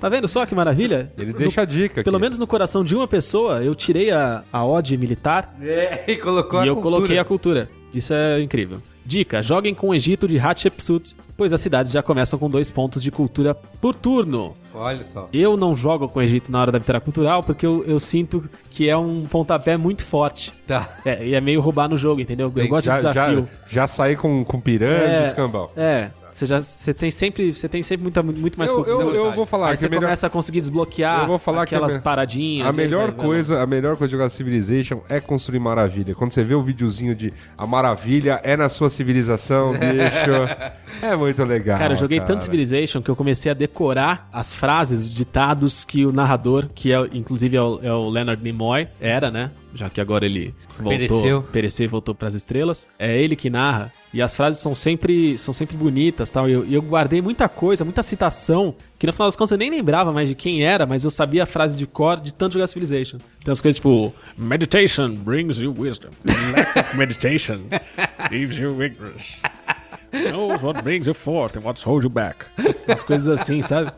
Tá 0.00 0.08
vendo 0.08 0.28
só 0.28 0.46
que 0.46 0.54
maravilha? 0.54 1.12
Ele 1.18 1.32
No- 1.32 1.38
deixa 1.38 1.62
a 1.62 1.64
dica 1.64 2.04
Pelo 2.04 2.16
aqui. 2.18 2.22
menos 2.22 2.38
no 2.38 2.46
coração 2.46 2.84
de 2.84 2.94
uma 2.94 3.08
pessoa, 3.08 3.64
eu 3.64 3.74
tirei 3.74 4.12
a, 4.12 4.44
a 4.52 4.64
ode 4.64 4.96
militar 4.96 5.56
É, 5.60 6.04
e 6.06 6.16
colocou 6.16 6.60
e 6.60 6.62
a 6.62 6.66
eu 6.66 6.74
cultura. 6.76 6.94
coloquei 6.96 7.18
a 7.18 7.24
cultura. 7.24 7.68
Isso 7.92 8.12
é 8.12 8.40
incrível. 8.40 8.80
Dica: 9.04 9.42
joguem 9.42 9.74
com 9.74 9.88
o 9.88 9.94
Egito 9.94 10.28
de 10.28 10.38
Hatshepsut, 10.38 11.16
pois 11.36 11.52
as 11.52 11.60
cidades 11.60 11.90
já 11.90 12.02
começam 12.02 12.38
com 12.38 12.50
dois 12.50 12.70
pontos 12.70 13.02
de 13.02 13.10
cultura 13.10 13.54
por 13.54 13.94
turno. 13.94 14.52
Olha 14.74 15.04
só. 15.06 15.28
Eu 15.32 15.56
não 15.56 15.74
jogo 15.74 16.08
com 16.08 16.18
o 16.18 16.22
Egito 16.22 16.52
na 16.52 16.60
hora 16.60 16.70
da 16.72 16.78
vitória 16.78 17.00
cultural 17.00 17.42
porque 17.42 17.64
eu, 17.64 17.84
eu 17.84 17.98
sinto 17.98 18.44
que 18.70 18.88
é 18.88 18.96
um 18.96 19.24
pontapé 19.24 19.76
muito 19.76 20.04
forte. 20.04 20.52
Tá. 20.66 20.88
É, 21.04 21.26
e 21.26 21.34
é 21.34 21.40
meio 21.40 21.60
roubar 21.60 21.88
no 21.88 21.96
jogo, 21.96 22.20
entendeu? 22.20 22.52
Eu 22.54 22.68
gosto 22.68 22.86
já, 22.86 22.96
de 22.96 23.02
desafio. 23.02 23.48
Já, 23.66 23.68
já 23.68 23.86
saí 23.86 24.16
com, 24.16 24.44
com 24.44 24.60
pirâmide, 24.60 25.04
É, 25.10 25.22
escambau. 25.22 25.72
É. 25.76 26.10
Você, 26.38 26.46
já, 26.46 26.60
você 26.60 26.94
tem 26.94 27.10
sempre, 27.10 27.52
você 27.52 27.68
tem 27.68 27.82
sempre 27.82 28.04
muita, 28.04 28.22
muito 28.22 28.56
mais 28.56 28.70
Eu, 28.70 28.84
eu, 28.86 29.12
eu 29.14 29.32
vou 29.32 29.44
falar 29.44 29.68
Aí 29.68 29.72
que 29.72 29.80
você 29.80 29.88
melhor, 29.88 30.02
começa 30.02 30.26
a 30.28 30.30
conseguir 30.30 30.60
desbloquear 30.60 31.22
Eu 31.22 31.26
vou 31.26 31.38
falar 31.38 31.66
que 31.66 31.74
a 31.74 31.78
aquelas 31.78 31.96
me- 31.96 32.02
paradinhas. 32.02 32.66
a 32.68 32.70
aí 32.70 32.76
melhor 32.76 33.08
vai 33.08 33.16
lá. 33.16 33.22
coisa, 33.24 33.60
a 33.60 33.66
melhor 33.66 33.96
coisa 33.96 34.08
de 34.08 34.12
jogar 34.12 34.30
Civilization 34.30 35.00
é 35.08 35.18
construir 35.20 35.58
maravilha. 35.58 36.14
Quando 36.14 36.30
você 36.32 36.44
vê 36.44 36.54
o 36.54 36.62
videozinho 36.62 37.12
de 37.14 37.32
a 37.56 37.66
maravilha 37.66 38.40
é 38.44 38.56
na 38.56 38.68
sua 38.68 38.88
civilização, 38.88 39.72
bicho. 39.78 41.02
É 41.02 41.16
muito 41.16 41.42
legal. 41.44 41.76
Cara, 41.76 41.94
eu 41.94 41.98
joguei 41.98 42.18
cara. 42.18 42.28
tanto 42.28 42.44
Civilization 42.44 43.02
que 43.02 43.10
eu 43.10 43.16
comecei 43.16 43.50
a 43.50 43.54
decorar 43.54 44.28
as 44.32 44.54
frases, 44.54 45.00
os 45.06 45.12
ditados 45.12 45.82
que 45.84 46.06
o 46.06 46.12
narrador, 46.12 46.68
que 46.72 46.92
é, 46.92 47.00
inclusive 47.12 47.56
é 47.56 47.62
o, 47.62 47.80
é 47.82 47.92
o 47.92 48.08
Leonard 48.08 48.40
Nimoy, 48.42 48.86
era, 49.00 49.30
né? 49.30 49.50
Já 49.78 49.88
que 49.88 50.00
agora 50.00 50.26
ele 50.26 50.52
voltou, 50.76 50.90
Pereceu. 50.90 51.42
pereceu 51.52 51.84
e 51.84 51.86
voltou 51.86 52.14
pras 52.14 52.34
estrelas. 52.34 52.88
É 52.98 53.16
ele 53.16 53.36
que 53.36 53.48
narra. 53.48 53.92
E 54.12 54.20
as 54.20 54.34
frases 54.34 54.60
são 54.60 54.74
sempre, 54.74 55.38
são 55.38 55.54
sempre 55.54 55.76
bonitas 55.76 56.30
tal. 56.30 56.48
E 56.48 56.52
eu, 56.52 56.66
eu 56.66 56.82
guardei 56.82 57.22
muita 57.22 57.48
coisa, 57.48 57.84
muita 57.84 58.02
citação, 58.02 58.74
que 58.98 59.06
no 59.06 59.12
final 59.12 59.28
das 59.28 59.36
contas 59.36 59.52
eu 59.52 59.58
nem 59.58 59.70
lembrava 59.70 60.12
mais 60.12 60.28
de 60.28 60.34
quem 60.34 60.64
era, 60.64 60.84
mas 60.84 61.04
eu 61.04 61.10
sabia 61.10 61.44
a 61.44 61.46
frase 61.46 61.76
de 61.76 61.86
cor 61.86 62.18
de 62.18 62.34
tanto 62.34 62.54
jogar 62.54 62.66
Civilization. 62.66 63.18
Tem 63.44 63.52
as 63.52 63.60
coisas 63.60 63.76
tipo: 63.76 64.12
Meditation 64.36 65.14
brings 65.14 65.58
you 65.58 65.72
wisdom. 65.78 66.08
Lack 66.24 66.76
of 66.80 66.96
meditation 66.96 67.60
leaves 68.30 68.58
you 68.58 68.82
ignorance. 68.82 69.36
Knows 70.12 70.62
what 70.62 70.82
brings 70.82 71.06
you 71.06 71.14
forth 71.14 71.56
and 71.56 71.62
what 71.62 71.80
holds 71.84 72.04
you 72.04 72.10
back. 72.10 72.46
As 72.86 73.02
coisas 73.02 73.28
assim, 73.28 73.62
sabe? 73.62 73.92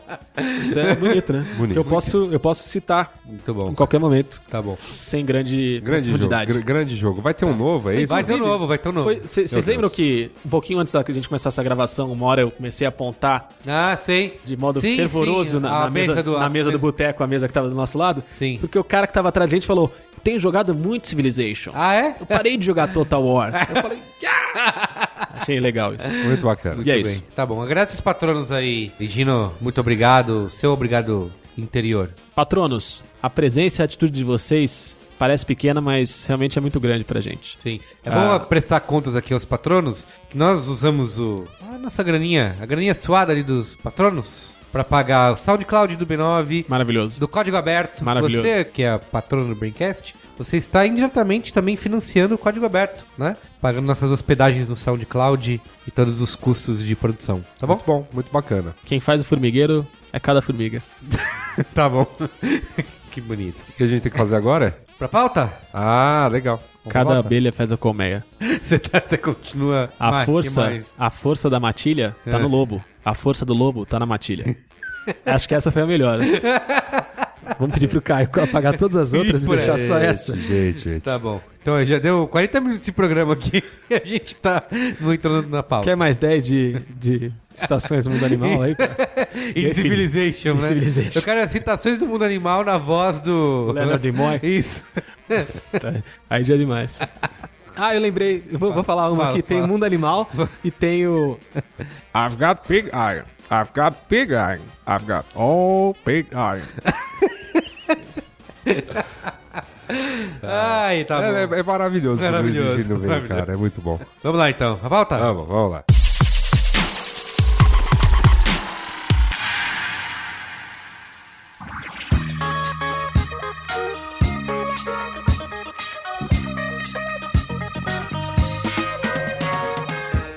Isso 0.63 0.79
é 0.79 0.95
bonito, 0.95 1.33
né? 1.33 1.47
Bonito. 1.57 1.73
Que 1.75 1.79
eu 1.79 1.85
posso, 1.85 2.29
eu 2.33 2.41
posso 2.41 2.69
citar 2.69 3.15
Muito 3.25 3.53
bom. 3.55 3.71
em 3.71 3.75
qualquer 3.75 3.99
momento, 4.01 4.41
Tá 4.51 4.61
bom. 4.61 4.77
sem 4.99 5.25
grande, 5.25 5.81
Grande 5.85 6.11
jogo, 6.11 6.29
gr- 6.47 6.59
grande 6.65 6.97
jogo. 6.97 7.21
Vai 7.23 7.35
ter 7.35 7.45
um 7.45 7.55
novo, 7.57 7.91
é 7.91 7.97
isso? 8.03 8.09
Vai 8.09 8.25
ter 8.25 8.35
um 8.35 8.39
novo, 8.39 8.67
vai 8.67 8.79
ter 8.79 8.89
um 8.89 8.93
novo. 8.93 9.11
Vocês 9.23 9.67
lembram 9.67 9.89
que 9.89 10.31
um 10.45 10.49
pouquinho 10.49 10.79
antes 10.81 10.93
da 10.93 11.05
que 11.05 11.13
a 11.13 11.15
gente 11.15 11.29
começar 11.29 11.49
essa 11.51 11.63
gravação, 11.63 12.11
uma 12.13 12.27
hora 12.27 12.41
eu 12.43 12.51
comecei 12.51 12.87
a 12.87 12.89
apontar 12.89 13.49
Ah, 13.67 13.97
sei. 13.99 14.41
de 14.45 14.57
modo 14.57 14.81
Sim, 14.81 14.97
fervoroso 14.97 15.57
sim, 15.59 15.63
na, 15.63 15.81
na 15.81 15.91
mesa, 15.91 16.23
do 16.23 16.33
na 16.39 16.47
a 16.47 16.49
mesa 16.49 16.71
do 16.71 16.79
boteco, 16.79 17.23
a 17.23 17.27
mesa 17.27 17.47
que 17.47 17.55
tava 17.55 17.69
do 17.69 17.75
nosso 17.75 17.97
lado? 17.99 18.23
Sim. 18.29 18.59
Porque 18.61 18.79
o 18.79 18.85
cara 18.85 19.07
que 19.07 19.13
tava 19.13 19.29
atrás 19.29 19.51
da 19.51 19.57
gente 19.57 19.67
falou: 19.67 19.93
tenho 20.23 20.39
jogado 20.39 20.75
muito 20.75 21.09
Civilization. 21.09 21.73
Ah, 21.75 21.95
é? 21.95 22.17
Eu 22.21 22.27
parei 22.27 22.57
de 22.57 22.65
jogar 22.67 22.93
Total 22.93 23.25
War. 23.25 23.53
Eu 23.75 23.83
falei, 23.83 23.99
Achei 25.35 25.61
legal 25.61 25.95
isso. 25.95 26.07
Muito 26.09 26.45
bacana. 26.45 26.83
E 26.85 26.91
é 26.91 26.95
Muito 26.95 27.07
isso. 27.09 27.21
bem. 27.23 27.31
Tá 27.35 27.47
bom. 27.47 27.63
Agradeço 27.63 27.95
os 27.95 28.01
patronos 28.01 28.51
aí. 28.51 28.93
Gino, 29.01 29.53
muito 29.61 29.81
obrigado. 29.81 30.51
Seu 30.51 30.73
obrigado 30.73 31.33
interior. 31.57 32.11
Patronos, 32.35 33.05
a 33.23 33.31
presença 33.31 33.81
e 33.81 33.83
a 33.83 33.85
atitude 33.87 34.13
de 34.13 34.25
vocês 34.25 34.97
parece 35.19 35.45
pequena, 35.45 35.81
mas 35.81 36.25
realmente 36.25 36.57
é 36.59 36.61
muito 36.61 36.81
grande 36.81 37.05
pra 37.05 37.21
gente. 37.21 37.57
Sim. 37.61 37.81
É 38.05 38.11
Ah. 38.11 38.39
bom 38.39 38.45
prestar 38.47 38.81
contas 38.81 39.15
aqui 39.15 39.33
aos 39.35 39.45
patronos 39.45 40.07
que 40.31 40.37
nós 40.37 40.67
usamos 40.67 41.19
o 41.19 41.47
a 41.61 41.79
nossa 41.79 42.03
graninha, 42.03 42.57
a 42.61 42.67
graninha 42.67 42.95
suada 42.95 43.33
ali 43.33 43.43
dos 43.43 43.77
patronos 43.77 44.55
pra 44.73 44.85
pagar 44.85 45.33
o 45.33 45.37
SoundCloud 45.37 45.97
do 45.97 46.07
B9, 46.07 46.65
Maravilhoso. 46.69 47.19
do 47.21 47.29
código 47.29 47.57
aberto. 47.57 48.05
Maravilhoso. 48.05 48.43
Você 48.43 48.65
que 48.65 48.83
é 48.83 48.99
patrono 48.99 49.49
do 49.49 49.55
Braincast, 49.55 50.15
você 50.39 50.57
está 50.57 50.87
indiretamente 50.87 51.53
também 51.53 51.77
financiando 51.77 52.35
o 52.35 52.39
código 52.39 52.65
aberto, 52.65 53.05
né? 53.19 53.37
Pagando 53.61 53.87
nossas 53.87 54.11
hospedagens 54.11 54.69
no 54.69 54.77
SoundCloud 54.77 55.61
e 55.87 55.91
todos 55.91 56.21
os 56.21 56.35
custos 56.35 56.83
de 56.83 56.97
produção. 56.97 57.45
Tá 57.59 57.67
bom? 57.67 57.75
Muito 57.75 57.87
bom, 57.87 58.09
muito 58.13 58.33
bacana. 58.33 58.75
Quem 58.85 59.01
faz 59.01 59.21
o 59.21 59.25
formigueiro 59.25 59.87
é 60.13 60.19
cada 60.19 60.41
formiga. 60.41 60.83
tá 61.75 61.89
bom. 61.89 62.07
que 63.11 63.21
bonito. 63.21 63.61
O 63.69 63.73
que 63.73 63.83
a 63.83 63.87
gente 63.87 64.03
tem 64.03 64.13
que 64.13 64.19
fazer 64.19 64.37
agora? 64.37 64.79
Pra 65.01 65.09
pauta? 65.09 65.51
Ah, 65.73 66.29
legal. 66.31 66.63
Vamos 66.85 66.93
Cada 66.93 67.19
abelha 67.19 67.51
faz 67.51 67.73
a 67.73 67.77
colmeia. 67.79 68.23
Você, 68.63 68.79
tá, 68.79 69.03
você 69.07 69.17
continua. 69.17 69.89
A 69.99 70.27
força, 70.27 70.83
a 70.99 71.09
força 71.09 71.49
da 71.49 71.59
matilha 71.59 72.15
tá 72.29 72.37
É. 72.37 72.41
no 72.41 72.49
lobo. 72.49 72.85
A 73.03 73.15
força 73.15 73.47
do 73.47 73.55
lobo 73.55 73.87
tá 73.87 73.99
na 73.99 74.05
matilha. 74.05 74.55
Acho 75.25 75.49
que 75.49 75.55
essa 75.55 75.71
foi 75.71 75.81
a 75.81 75.87
melhor. 75.87 76.19
né? 76.19 76.27
Vamos 77.59 77.73
pedir 77.73 77.89
pro 77.89 78.03
Caio 78.03 78.29
apagar 78.43 78.77
todas 78.77 78.95
as 78.97 79.15
outras 79.15 79.43
e 79.43 79.47
por 79.47 79.57
deixar 79.57 79.77
aí. 79.77 79.87
só 79.87 79.97
essa. 79.99 80.37
Gente, 80.37 80.79
gente. 80.81 81.01
Tá 81.03 81.19
bom. 81.19 81.41
Então 81.63 81.83
já 81.85 81.99
deu 81.99 82.29
40 82.29 82.61
minutos 82.61 82.83
de 82.85 82.93
programa 82.93 83.33
aqui 83.33 83.63
e 83.89 83.95
a 83.95 84.05
gente 84.05 84.37
tá 84.37 84.63
não 85.01 85.15
entrando 85.15 85.49
na 85.49 85.63
pauta. 85.63 85.87
Quer 85.87 85.97
mais 85.97 86.19
10 86.19 86.45
de, 86.45 86.79
de 86.99 87.33
citações 87.61 88.05
do 88.05 88.11
mundo 88.11 88.25
animal 88.25 88.63
aí? 88.63 88.75
cara? 88.75 88.97
Em 89.55 89.73
Civilization, 89.73 90.55
né? 90.55 90.61
Civilization. 90.63 91.19
Eu 91.19 91.23
quero 91.23 91.41
as 91.41 91.51
citações 91.51 91.99
do 91.99 92.07
mundo 92.07 92.25
animal 92.25 92.65
na 92.65 92.79
voz 92.79 93.21
do. 93.21 93.73
Leonard 93.73 94.11
Nimoy? 94.11 94.41
Isso. 94.43 94.83
Tá. 95.31 95.95
Aí 96.29 96.43
já 96.43 96.55
é 96.55 96.59
demais. 96.59 96.99
Ah, 97.77 97.95
eu 97.95 98.01
lembrei. 98.01 98.43
Eu 98.51 98.59
vou, 98.59 98.73
vou 98.75 98.83
falar 98.83 99.09
uma 99.09 99.17
Fala, 99.17 99.31
aqui. 99.31 99.43
Tem 99.43 99.59
o 99.59 99.61
fala. 99.61 99.73
mundo 99.73 99.85
animal 99.85 100.29
e 100.65 100.73
tem 100.73 101.07
o. 101.07 101.39
I've 102.13 102.35
got 102.37 102.67
pig 102.67 102.89
iron. 102.89 103.23
I've 103.49 103.71
got 103.73 103.97
pig 104.09 104.33
iron. 104.33 104.59
I've 104.89 105.05
got 105.07 105.25
all 105.37 105.95
pig 106.05 106.27
iron. 106.33 106.67
Ai, 110.43 111.05
tá 111.05 111.19
bom. 111.19 111.25
É, 111.27 111.45
é- 111.45 111.61
é 111.61 111.63
maravilhoso. 111.63 112.23
Maravilhoso, 112.23 112.77
vem, 112.83 112.97
maravilhoso. 113.09 113.29
cara. 113.29 113.53
É 113.53 113.57
muito 113.57 113.81
bom. 113.81 113.99
Vamos 114.23 114.39
lá 114.39 114.51
então. 114.51 114.79
A 114.83 114.89
pauta? 114.89 115.19
Vamos, 115.19 115.47
vamos 115.49 115.71
lá. 115.71 115.85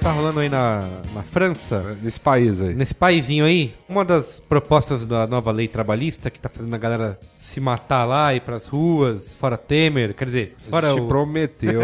Tá 0.03 0.11
rolando 0.11 0.41
aí 0.41 0.49
na, 0.49 0.89
na 1.13 1.23
França. 1.23 1.95
Nesse 2.01 2.19
país 2.19 2.59
aí. 2.59 2.75
Nesse 2.75 2.93
paizinho 2.93 3.45
aí, 3.45 3.73
uma 3.87 4.03
das 4.03 4.37
propostas 4.37 5.05
da 5.05 5.25
nova 5.25 5.49
lei 5.49 5.69
trabalhista 5.69 6.29
que 6.29 6.41
tá 6.41 6.49
fazendo 6.49 6.73
a 6.75 6.77
galera 6.77 7.17
se 7.39 7.61
matar 7.61 8.03
lá, 8.03 8.35
ir 8.35 8.41
pras 8.41 8.67
ruas, 8.67 9.33
fora 9.33 9.55
Temer, 9.57 10.13
quer 10.13 10.25
dizer, 10.25 10.57
fora 10.69 10.93
Te 10.93 10.99
o... 10.99 11.07
prometeu 11.07 11.83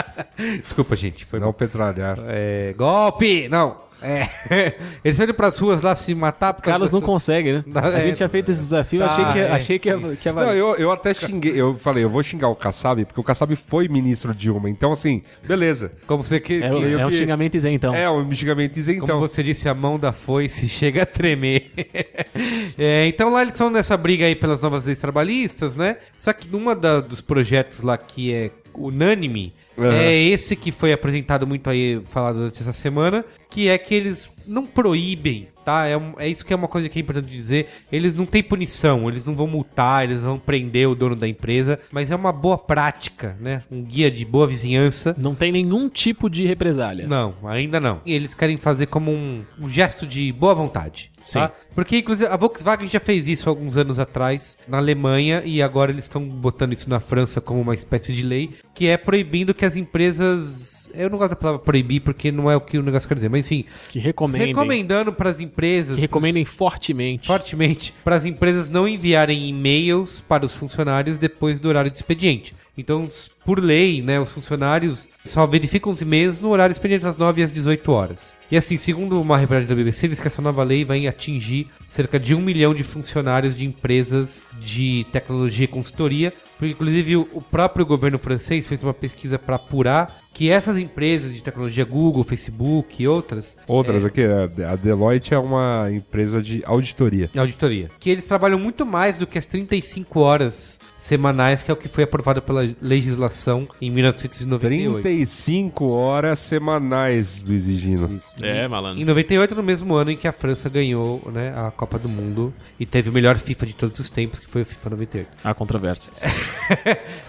Desculpa, 0.64 0.96
gente, 0.96 1.26
foi 1.26 1.40
não 1.40 1.52
petralhar. 1.52 2.18
É, 2.28 2.72
golpe! 2.74 3.50
Não. 3.50 3.87
É. 4.00 4.28
Eles 5.04 5.18
indo 5.18 5.34
pras 5.34 5.58
ruas 5.58 5.82
lá 5.82 5.94
se 5.96 6.14
matar 6.14 6.54
porque 6.54 6.70
Carlos 6.70 6.90
não 6.90 7.00
consegue, 7.00 7.52
né? 7.52 7.64
Não, 7.66 7.82
A 7.84 7.88
é. 7.98 8.00
gente 8.00 8.18
já 8.20 8.28
fez 8.28 8.48
esse 8.48 8.60
desafio, 8.60 9.00
Tá, 9.00 9.06
achei 9.06 9.24
que, 9.24 9.38
é. 9.38 9.50
achei 9.50 9.78
que 9.78 9.88
ia, 9.88 9.98
que 9.98 10.28
ia 10.28 10.32
Não, 10.32 10.42
valer. 10.44 10.56
eu, 10.56 10.76
eu 10.76 10.92
até 10.92 11.12
xinguei, 11.12 11.52
eu 11.54 11.74
falei, 11.74 12.04
eu 12.04 12.08
vou 12.08 12.22
xingar 12.22 12.48
o 12.48 12.54
Kassab, 12.56 13.04
porque 13.04 13.20
o 13.20 13.24
Kassab 13.24 13.54
foi 13.56 13.88
ministro 13.88 14.34
Dilma, 14.34 14.70
então 14.70 14.92
assim, 14.92 15.22
beleza. 15.46 15.92
Como 16.06 16.22
você 16.22 16.38
que, 16.38 16.62
É, 16.62 16.70
que- 16.70 16.94
é 16.94 17.06
um 17.06 17.10
que- 17.10 17.16
xingamento 17.16 17.56
isentão. 17.56 17.94
É, 17.94 18.08
um 18.10 18.30
xingamento 18.32 18.74
Como 18.80 18.92
então. 19.04 19.18
você 19.20 19.42
disse, 19.42 19.68
a 19.68 19.74
mão 19.74 19.98
da 19.98 20.12
foice 20.12 20.68
chega 20.68 21.02
a 21.02 21.06
tremer. 21.06 21.70
É, 22.78 23.06
então 23.08 23.30
lá 23.30 23.42
eles 23.42 23.54
estão 23.54 23.70
nessa 23.70 23.96
briga 23.96 24.24
aí 24.24 24.34
pelas 24.36 24.62
novas 24.62 24.84
leis 24.86 24.98
trabalhistas, 24.98 25.74
né? 25.74 25.96
Só 26.18 26.32
que 26.32 26.48
numa 26.48 26.74
da- 26.74 27.00
dos 27.00 27.20
projetos 27.20 27.82
lá 27.82 27.96
que 27.98 28.32
é 28.32 28.50
unânime 28.74 29.52
Uhum. 29.78 29.90
é 29.92 30.14
esse 30.14 30.56
que 30.56 30.72
foi 30.72 30.92
apresentado 30.92 31.46
muito 31.46 31.70
aí, 31.70 32.00
falado 32.04 32.36
durante 32.38 32.60
essa 32.60 32.72
semana, 32.72 33.24
que 33.50 33.68
é 33.68 33.78
que 33.78 33.94
eles 33.94 34.30
não 34.46 34.66
proíbem, 34.66 35.48
tá? 35.64 35.86
É, 35.86 35.96
um- 35.96 36.14
é 36.18 36.28
isso 36.28 36.44
que 36.44 36.52
é 36.52 36.56
uma 36.56 36.68
coisa 36.68 36.88
que 36.88 36.98
é 36.98 37.02
importante 37.02 37.30
dizer. 37.30 37.68
Eles 37.92 38.12
não 38.14 38.26
têm 38.26 38.42
punição, 38.42 39.08
eles 39.08 39.24
não 39.24 39.34
vão 39.34 39.46
multar, 39.46 40.04
eles 40.04 40.18
não 40.22 40.30
vão 40.30 40.38
prender 40.38 40.88
o 40.88 40.94
dono 40.94 41.14
da 41.16 41.28
empresa, 41.28 41.78
mas 41.92 42.10
é 42.10 42.16
uma 42.16 42.32
boa 42.32 42.58
prática, 42.58 43.36
né? 43.40 43.62
Um 43.70 43.82
guia 43.82 44.10
de 44.10 44.24
boa 44.24 44.46
vizinhança. 44.46 45.14
Não 45.18 45.34
tem 45.34 45.52
nenhum 45.52 45.88
tipo 45.88 46.28
de 46.28 46.44
represália. 46.46 47.06
Não, 47.06 47.34
ainda 47.44 47.78
não. 47.80 48.00
E 48.04 48.12
eles 48.12 48.34
querem 48.34 48.56
fazer 48.56 48.86
como 48.86 49.10
um, 49.10 49.44
um 49.60 49.68
gesto 49.68 50.06
de 50.06 50.32
boa 50.32 50.54
vontade. 50.54 51.10
Sim. 51.28 51.40
Tá? 51.40 51.52
Porque, 51.74 51.98
inclusive, 51.98 52.30
a 52.30 52.36
Volkswagen 52.36 52.88
já 52.88 52.98
fez 52.98 53.28
isso 53.28 53.48
alguns 53.50 53.76
anos 53.76 53.98
atrás 53.98 54.56
na 54.66 54.78
Alemanha 54.78 55.42
e 55.44 55.60
agora 55.60 55.90
eles 55.92 56.06
estão 56.06 56.26
botando 56.26 56.72
isso 56.72 56.88
na 56.88 57.00
França 57.00 57.38
como 57.40 57.60
uma 57.60 57.74
espécie 57.74 58.12
de 58.14 58.22
lei, 58.22 58.50
que 58.74 58.86
é 58.86 58.96
proibindo 58.96 59.52
que 59.52 59.64
as 59.64 59.76
empresas. 59.76 60.90
Eu 60.94 61.10
não 61.10 61.18
gosto 61.18 61.30
da 61.30 61.36
palavra 61.36 61.60
proibir 61.60 62.00
porque 62.00 62.32
não 62.32 62.50
é 62.50 62.56
o 62.56 62.60
que 62.62 62.78
o 62.78 62.82
negócio 62.82 63.06
quer 63.06 63.14
dizer, 63.14 63.28
mas 63.28 63.44
enfim, 63.44 63.66
Que 63.90 63.98
recomendem. 63.98 64.48
recomendando 64.48 65.12
para 65.12 65.28
as 65.28 65.38
empresas 65.38 65.96
Que 65.96 66.00
recomendem 66.00 66.46
fortemente. 66.46 67.26
fortemente 67.26 67.92
para 68.02 68.16
as 68.16 68.24
empresas 68.24 68.70
não 68.70 68.88
enviarem 68.88 69.46
e-mails 69.48 70.20
para 70.26 70.46
os 70.46 70.54
funcionários 70.54 71.18
depois 71.18 71.60
do 71.60 71.68
horário 71.68 71.90
de 71.90 71.98
expediente. 71.98 72.54
Então, 72.76 73.06
por 73.44 73.58
lei, 73.62 74.00
né, 74.00 74.18
os 74.18 74.30
funcionários 74.32 75.08
só 75.26 75.44
verificam 75.46 75.92
os 75.92 76.00
e-mails 76.00 76.40
no 76.40 76.48
horário 76.48 76.72
expediente 76.72 77.06
às 77.06 77.16
9 77.18 77.40
e 77.42 77.44
às 77.44 77.52
18 77.52 77.92
horas. 77.92 78.34
E 78.50 78.56
assim, 78.56 78.78
segundo 78.78 79.20
uma 79.20 79.36
reportagem 79.36 79.68
da 79.68 79.74
BBC, 79.74 80.08
diz 80.08 80.18
que 80.18 80.26
essa 80.26 80.40
nova 80.40 80.64
lei 80.64 80.82
vai 80.82 81.06
atingir 81.06 81.68
cerca 81.86 82.18
de 82.18 82.34
um 82.34 82.40
milhão 82.40 82.74
de 82.74 82.82
funcionários 82.82 83.54
de 83.54 83.66
empresas 83.66 84.42
de 84.58 85.06
tecnologia 85.12 85.64
e 85.64 85.68
consultoria. 85.68 86.32
Porque, 86.56 86.72
inclusive, 86.72 87.16
o 87.16 87.42
próprio 87.50 87.84
governo 87.84 88.18
francês 88.18 88.66
fez 88.66 88.82
uma 88.82 88.94
pesquisa 88.94 89.38
para 89.38 89.56
apurar 89.56 90.22
que 90.32 90.50
essas 90.50 90.78
empresas 90.78 91.34
de 91.34 91.42
tecnologia, 91.42 91.84
Google, 91.84 92.24
Facebook 92.24 93.02
e 93.02 93.06
outras, 93.06 93.56
Outras 93.66 94.04
aqui, 94.04 94.22
a 94.24 94.72
a 94.72 94.76
Deloitte 94.76 95.34
é 95.34 95.38
uma 95.38 95.88
empresa 95.90 96.40
de 96.40 96.62
auditoria. 96.64 97.28
auditoria. 97.36 97.90
Que 98.00 98.10
eles 98.10 98.26
trabalham 98.26 98.58
muito 98.58 98.86
mais 98.86 99.18
do 99.18 99.26
que 99.26 99.36
as 99.36 99.46
35 99.46 100.20
horas 100.20 100.80
semanais, 101.08 101.62
que 101.62 101.70
é 101.70 101.74
o 101.74 101.76
que 101.76 101.88
foi 101.88 102.04
aprovado 102.04 102.42
pela 102.42 102.68
legislação 102.82 103.66
em 103.80 103.90
1998. 103.90 105.02
35 105.02 105.88
horas 105.88 106.38
semanais 106.38 107.42
do 107.42 107.54
Exigino. 107.54 108.18
É, 108.42 108.64
Em 108.64 108.68
malandro. 108.68 109.04
98, 109.06 109.54
no 109.54 109.62
mesmo 109.62 109.94
ano 109.94 110.10
em 110.10 110.16
que 110.16 110.28
a 110.28 110.32
França 110.32 110.68
ganhou 110.68 111.22
né, 111.32 111.52
a 111.56 111.70
Copa 111.70 111.98
do 111.98 112.08
Mundo 112.08 112.52
e 112.78 112.84
teve 112.84 113.08
o 113.08 113.12
melhor 113.12 113.38
FIFA 113.38 113.66
de 113.66 113.72
todos 113.74 113.98
os 113.98 114.10
tempos, 114.10 114.38
que 114.38 114.46
foi 114.46 114.62
o 114.62 114.64
FIFA 114.66 114.90
98. 114.90 115.28
Há 115.42 115.54
controvérsias. 115.54 116.20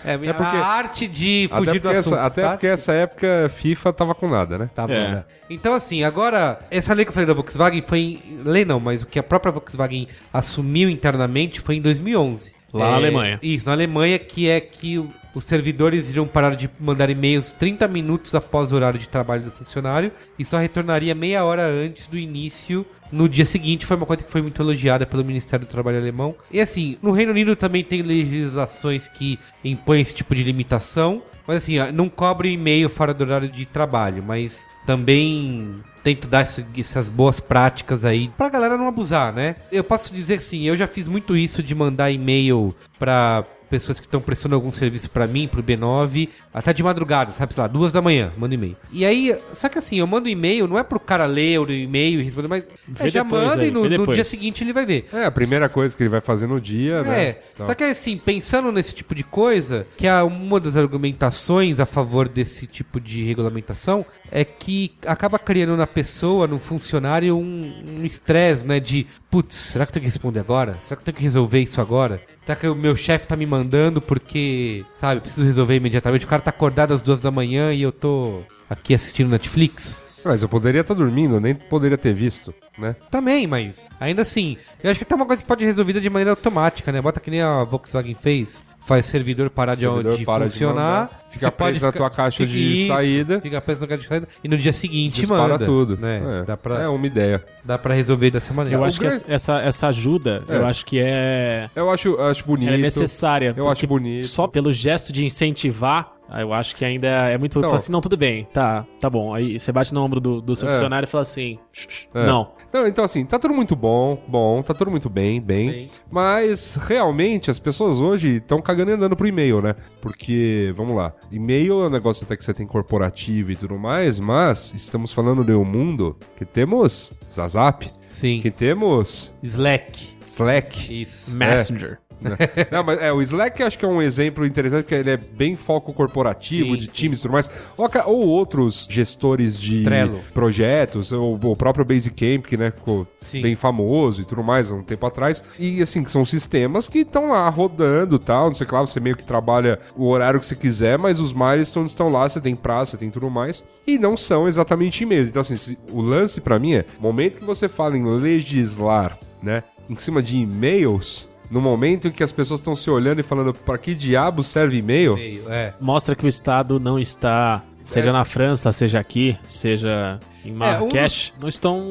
É, 0.04 0.14
a 0.16 0.34
porque- 0.34 0.58
arte 0.58 1.08
de 1.08 1.48
Até, 1.52 1.66
fugir 1.66 1.80
do 1.82 1.90
assunto. 1.90 2.14
essa, 2.16 2.22
até 2.22 2.42
tá? 2.42 2.50
porque 2.52 2.68
essa 2.68 2.92
época 2.92 3.50
FIFA 3.50 3.94
tava 3.94 4.14
com 4.14 4.28
nada, 4.30 4.58
né? 4.58 4.70
Bom, 4.76 4.90
É. 4.92 5.00
né? 5.12 5.24
Então, 5.50 5.74
assim, 5.74 6.04
agora, 6.04 6.60
essa 6.70 6.94
lei 6.94 7.06
que 7.06 7.10
eu 7.10 7.14
falei 7.14 7.26
da 7.28 7.34
Volkswagen 7.34 7.82
foi. 7.82 8.00
Em, 8.00 8.42
lei 8.44 8.66
não, 8.66 8.80
mas 8.80 9.02
o 9.02 9.06
que 9.06 9.18
a 9.18 9.24
própria 9.24 9.52
Volkswagen 9.52 10.08
assumiu 10.34 10.90
internamente 10.90 11.60
foi 11.62 11.76
em 11.76 11.82
2011. 11.82 12.54
Lá 12.74 12.92
na 12.92 12.98
Alemanha. 12.98 13.40
Isso, 13.42 13.66
na 13.66 13.72
Alemanha, 13.74 14.20
que 14.20 14.48
é 14.50 14.60
que 14.60 15.04
os 15.34 15.46
servidores 15.46 16.10
iriam 16.10 16.28
parar 16.28 16.56
de 16.56 16.70
mandar 16.80 17.10
e-mails 17.10 17.52
30 17.54 17.88
minutos 17.88 18.34
após 18.34 18.72
o 18.72 18.76
horário 18.76 19.00
de 19.00 19.08
trabalho 19.08 19.44
do 19.44 19.52
funcionário 19.52 20.12
e 20.38 20.46
só 20.46 20.58
retornaria 20.58 21.14
meia 21.14 21.44
hora 21.44 21.66
antes 21.66 22.08
do 22.08 22.18
início 22.18 22.86
no 23.12 23.30
dia 23.30 23.46
seguinte. 23.46 23.86
Foi 23.86 23.96
uma 23.96 24.06
coisa 24.06 24.24
que 24.24 24.32
foi 24.32 24.42
muito 24.42 24.62
elogiada 24.62 25.06
pelo 25.06 25.24
Ministério 25.24 25.66
do 25.66 25.70
Trabalho 25.70 25.98
alemão. 25.98 26.36
E 26.52 26.60
assim, 26.60 26.98
no 27.02 27.12
Reino 27.12 27.32
Unido 27.32 27.56
também 27.56 27.84
tem 27.84 28.02
legislações 28.02 29.08
que 29.08 29.40
impõem 29.64 30.02
esse 30.02 30.14
tipo 30.14 30.34
de 30.34 30.44
limitação. 30.44 31.22
Mas 31.48 31.58
assim, 31.58 31.78
não 31.94 32.10
cobre 32.10 32.52
e-mail 32.52 32.90
fora 32.90 33.12
do 33.12 33.24
horário 33.24 33.50
de 33.50 33.66
trabalho, 33.66 34.22
mas 34.22 34.68
também 34.86 35.82
tento 36.04 36.28
dar 36.28 36.44
esse- 36.44 36.66
essas 36.78 37.10
boas 37.10 37.40
práticas 37.40 38.06
aí 38.06 38.30
pra 38.38 38.50
galera 38.50 38.78
não 38.78 38.88
abusar, 38.88 39.34
né? 39.34 39.56
Eu 39.72 39.84
posso 39.84 40.14
dizer 40.14 40.36
assim, 40.40 40.64
eu 40.64 40.76
já 40.78 40.88
fiz 40.88 41.08
muito 41.08 41.36
isso 41.36 41.62
de 41.62 41.74
mandar 41.76 42.12
e-mail 42.12 42.74
pra 42.98 43.46
pessoas 43.70 44.00
que 44.00 44.06
estão 44.06 44.22
prestando 44.22 44.56
algum 44.56 44.72
serviço 44.72 45.10
pra 45.10 45.28
mim, 45.28 45.48
pro 45.48 45.64
B9, 45.64 46.30
até 46.54 46.74
de 46.74 46.82
madrugada, 46.84 47.32
sabe, 47.32 47.54
sei 47.54 47.62
lá, 47.62 47.68
duas 47.68 47.94
da 47.94 48.02
manhã, 48.02 48.32
mando 48.38 48.54
e-mail. 48.54 48.76
E 48.92 49.06
aí, 49.06 49.38
só 49.54 49.70
que 49.70 49.78
assim, 49.80 50.00
eu 50.00 50.08
mando 50.08 50.28
e-mail, 50.28 50.68
não 50.68 50.78
é 50.78 50.84
pro 50.84 51.00
cara 51.00 51.26
ler 51.26 51.60
o 51.60 51.72
e-mail 51.72 52.20
e 52.20 52.24
responder, 52.24 52.48
mas 52.48 52.64
é, 53.00 53.10
já 53.10 53.24
manda 53.24 53.62
aí, 53.62 53.68
e 53.68 53.72
no, 53.72 53.88
no 53.88 54.08
dia 54.08 54.24
seguinte 54.24 54.64
ele 54.64 54.74
vai 54.74 54.86
ver. 54.86 55.08
É, 55.14 55.26
a 55.26 55.32
primeira 55.32 55.70
coisa 55.70 55.96
que 55.96 56.04
ele 56.04 56.10
vai 56.10 56.22
fazer 56.22 56.48
no 56.48 56.60
dia, 56.60 57.04
né? 57.04 57.24
É, 57.24 57.44
Então, 57.54 57.66
só 57.66 57.76
que 57.76 57.84
assim, 57.84 58.18
pensando 58.18 58.72
nesse 58.72 58.94
tipo 58.94 59.14
de 59.14 59.24
coisa, 59.24 59.86
que 59.96 60.08
é 60.08 60.22
uma 60.24 60.60
das 60.60 60.76
argumentações 60.76 61.80
a 61.80 61.86
favor 61.86 62.28
desse 62.28 62.66
tipo 62.68 63.00
de 63.00 63.24
regulamentação 63.24 64.06
é 64.32 64.44
que 64.44 64.94
acaba 65.06 65.38
criando 65.40 65.76
na 65.76 65.88
pessoa, 65.88 66.48
no 66.48 66.60
funcionário, 66.60 67.38
um 67.38 67.70
um 68.00 68.06
estresse, 68.06 68.66
né? 68.66 68.80
De, 68.80 69.06
putz, 69.30 69.56
será 69.56 69.86
que 69.86 69.90
eu 69.90 69.94
tenho 69.94 70.04
que 70.04 70.08
responder 70.08 70.40
agora? 70.40 70.78
Será 70.84 70.96
que 70.96 71.02
eu 71.02 71.06
tenho 71.06 71.18
que 71.18 71.24
resolver 71.24 71.60
isso 71.60 71.82
agora? 71.82 72.22
Será 72.50 72.60
que 72.60 72.68
o 72.68 72.74
meu 72.74 72.96
chefe 72.96 73.28
tá 73.28 73.36
me 73.36 73.46
mandando 73.46 74.02
porque, 74.02 74.84
sabe, 74.96 75.22
preciso 75.22 75.46
resolver 75.46 75.76
imediatamente? 75.76 76.26
O 76.26 76.28
cara 76.28 76.42
tá 76.42 76.50
acordado 76.50 76.96
às 76.96 77.00
duas 77.00 77.22
da 77.22 77.30
manhã 77.30 77.72
e 77.72 77.84
eu 77.84 77.92
tô 77.92 78.42
aqui 78.68 78.96
assistindo 78.96 79.30
Netflix? 79.30 80.09
Mas 80.24 80.42
eu 80.42 80.50
poderia 80.50 80.82
estar 80.82 80.94
dormindo, 80.94 81.40
nem 81.40 81.56
poderia 81.56 81.98
ter 81.98 82.14
visto, 82.14 82.54
né? 82.78 82.96
Também, 83.10 83.48
mas 83.48 83.88
ainda 84.00 84.22
assim, 84.22 84.58
eu 84.84 84.92
acho 84.92 85.00
que 85.00 85.06
tem 85.06 85.16
uma 85.16 85.26
coisa 85.26 85.42
que 85.42 85.48
pode 85.48 85.62
ser 85.62 85.68
resolvida 85.68 86.02
de 86.02 86.10
maneira 86.10 86.32
automática, 86.32 86.92
né? 86.92 87.02
Bota 87.02 87.20
que 87.20 87.32
nem 87.32 87.42
a 87.42 87.64
Volkswagen 87.64 88.16
fez, 88.16 88.62
faz 88.80 89.06
servidor 89.06 89.50
parar 89.50 89.76
de, 89.76 89.82
Servidor 89.82 90.18
de 90.18 90.26
para 90.26 90.46
de 90.46 90.52
funcionar, 90.52 90.74
mandar, 91.04 91.24
fica 91.30 91.52
preso 91.52 91.86
na 91.86 91.92
tua 91.92 92.10
caixa 92.10 92.46
de 92.46 92.80
Isso, 92.80 92.88
saída. 92.88 93.40
fica 93.40 93.62
preso 93.62 93.82
na 93.82 93.88
caixa 93.88 94.02
de 94.04 94.08
saída 94.10 94.28
e 94.44 94.48
no 94.48 94.58
dia 94.58 94.74
seguinte 94.74 95.22
Dispara 95.22 95.54
manda, 95.54 95.66
tudo. 95.66 95.98
né? 95.98 96.42
É, 96.42 96.44
Dá 96.46 96.58
pra 96.58 96.82
é 96.82 96.88
uma 96.88 97.06
ideia. 97.08 97.44
dá 97.64 97.78
para 97.78 97.94
resolver 97.94 98.30
dessa 98.32 98.54
maneira. 98.54 98.78
Eu 98.78 98.82
o 98.82 98.86
acho 98.86 99.00
que 99.00 99.08
grande- 99.08 99.24
essa, 99.28 99.60
essa 99.62 99.88
ajuda, 99.88 100.44
É. 100.50 100.56
eu 100.58 100.66
acho 100.66 100.86
que 100.86 101.00
é, 101.00 101.70
Eu 101.76 101.90
acho, 101.90 102.20
acho 102.20 102.46
bonito. 102.46 102.68
ela 102.68 102.78
é 102.78 102.82
necessária. 102.82 103.54
Eu 103.56 103.70
acho 103.70 103.88
bonito. 103.88 104.28
Só 104.28 104.48
pelo 104.48 104.74
gesto 104.74 105.14
de 105.14 105.24
incentivar, 105.26 106.12
eu 106.38 106.54
acho 106.54 106.76
que 106.76 106.84
ainda 106.86 107.08
é 107.08 107.38
muito. 107.38 107.58
Então- 107.58 107.70
Fala 107.70 107.80
assim, 107.80 107.92
não, 107.92 108.02
tudo 108.02 108.16
bem, 108.18 108.46
tá, 108.54 108.86
tá 109.00 109.10
bom. 109.10 109.34
Aí 109.34 109.60
você 109.60 109.72
bate 109.72 109.94
no 109.94 110.02
ombro 110.04 110.20
do, 110.20 110.42
do 110.42 110.56
seu 110.56 110.68
É. 110.70 110.74
funcionário 110.74 111.06
e 111.06 111.10
fala 111.10 111.22
assim, 111.24 111.58
"Shh, 111.72 111.88
shh, 111.90 112.08
É. 112.14 112.26
não. 112.26 112.52
Não, 112.72 112.86
então 112.88 113.04
assim, 113.04 113.26
tá 113.26 113.40
tudo 113.40 113.54
muito 113.54 113.76
bom, 113.76 114.22
bom, 114.28 114.62
tá 114.62 114.74
tudo 114.74 114.92
muito 114.92 115.10
bem, 115.10 115.42
bem. 115.42 115.72
Bem. 115.72 115.90
Mas 116.12 116.76
realmente 116.76 117.50
as 117.50 117.58
pessoas 117.60 118.00
hoje 118.00 118.36
estão 118.38 118.62
cagando 118.62 118.92
e 118.92 118.94
andando 118.94 119.16
pro 119.16 119.28
e-mail, 119.28 119.62
né? 119.62 119.76
Porque, 120.02 120.72
vamos 120.76 120.96
lá, 120.96 121.14
e-mail 121.32 121.84
é 121.84 121.88
um 121.88 121.90
negócio 121.90 122.24
até 122.26 122.36
que 122.38 122.44
você 122.44 122.54
tem 122.54 122.68
corporativo 122.68 123.52
e 123.52 123.56
tudo 123.56 123.78
mais, 123.80 124.20
mas 124.20 124.74
estamos 124.76 125.12
falando 125.12 125.44
de 125.44 125.54
um 125.54 125.66
mundo 125.66 126.16
que 126.36 126.46
temos 126.46 127.12
Zazap, 127.34 127.90
Sim. 128.12 128.40
que 128.40 128.52
temos 128.52 129.34
Slack. 129.42 130.10
Slack. 130.28 131.02
Isso. 131.02 131.32
Messenger. 131.34 132.00
Não, 132.72 132.84
mas 132.84 133.02
é, 133.02 133.12
o 133.14 133.22
Slack 133.22 133.64
acho 133.64 133.78
que 133.80 133.86
é 133.86 133.88
um 133.88 134.02
exemplo 134.02 134.46
interessante, 134.46 134.84
porque 134.84 134.96
ele 134.96 135.12
é 135.12 135.18
bem 135.18 135.56
foco 135.56 135.94
corporativo, 135.94 136.74
Sim, 136.74 136.78
de 136.78 136.86
sim. 136.86 136.92
times 136.92 137.20
e 137.20 137.22
tudo 137.22 137.32
mais. 137.32 137.50
Ou, 137.78 137.88
ou 138.06 138.28
outros 138.28 138.88
gestores 138.90 139.60
de 139.60 139.84
Trello. 139.84 140.20
projetos, 140.34 141.12
ou 141.12 141.40
o 141.42 141.56
próprio 141.56 141.86
Basecamp, 141.86 142.46
que 142.46 142.58
né, 142.58 142.72
ficou 142.72 143.08
Sim. 143.32 143.42
bem 143.42 143.56
famoso 143.56 144.22
e 144.22 144.26
tudo 144.26 144.44
mais 144.44 144.72
há 144.72 144.76
um 144.76 144.84
tempo 144.84 145.06
atrás. 145.06 145.44
E 145.58 145.82
assim, 145.82 146.04
que 146.04 146.12
são 146.12 146.26
sistemas 146.26 146.90
que 146.90 147.00
estão 147.00 147.30
lá 147.30 147.48
rodando 147.50 148.16
e 148.16 148.20
tal. 148.20 148.48
Não 148.48 148.56
sei 148.56 148.68
lá, 148.70 148.82
você 148.82 149.00
meio 149.00 149.16
que 149.16 149.24
trabalha 149.24 149.80
o 149.96 150.08
horário 150.08 150.40
que 150.40 150.46
você 150.46 150.56
quiser, 150.56 150.98
mas 150.98 151.20
os 151.20 151.32
milestones 151.32 151.92
estão 151.92 152.10
lá, 152.10 152.28
você 152.28 152.42
tem 152.42 152.56
você 152.86 152.98
tem 152.98 153.10
tudo 153.10 153.30
mais. 153.30 153.64
E 153.88 153.98
não 153.98 154.18
são 154.18 154.48
exatamente 154.48 155.04
e-mails. 155.04 155.30
Então, 155.30 155.42
assim, 155.42 155.56
se- 155.58 155.78
o 155.92 156.02
lance 156.02 156.42
pra 156.42 156.60
mim 156.60 156.74
é: 156.74 156.86
momento 157.00 157.38
que 157.38 157.46
você 157.46 157.68
fala 157.68 157.98
em 157.98 158.04
legislar, 158.06 159.18
né, 159.42 159.64
em 159.90 159.96
cima 159.96 160.22
de 160.22 160.38
e-mails. 160.38 161.29
No 161.50 161.60
momento 161.60 162.08
em 162.08 162.12
que 162.12 162.24
as 162.24 162.32
pessoas 162.32 162.60
estão 162.60 162.76
se 162.76 162.90
olhando 162.90 163.20
e 163.20 163.24
falando 163.24 163.54
pra 163.54 163.78
que 163.78 163.96
diabo 163.96 164.44
serve 164.44 164.78
e-mail, 164.78 165.16
Meio, 165.16 165.52
É. 165.52 165.74
Mostra 165.80 166.16
que 166.16 166.26
o 166.26 166.30
Estado 166.30 166.80
não 166.80 167.00
está, 167.00 167.64
seja 167.84 168.12
na 168.12 168.24
França, 168.24 168.72
seja 168.72 169.00
aqui, 169.00 169.38
seja 169.48 170.20
em 170.46 170.52
Marrakech, 170.52 171.34
não 171.40 171.48
estão 171.50 171.82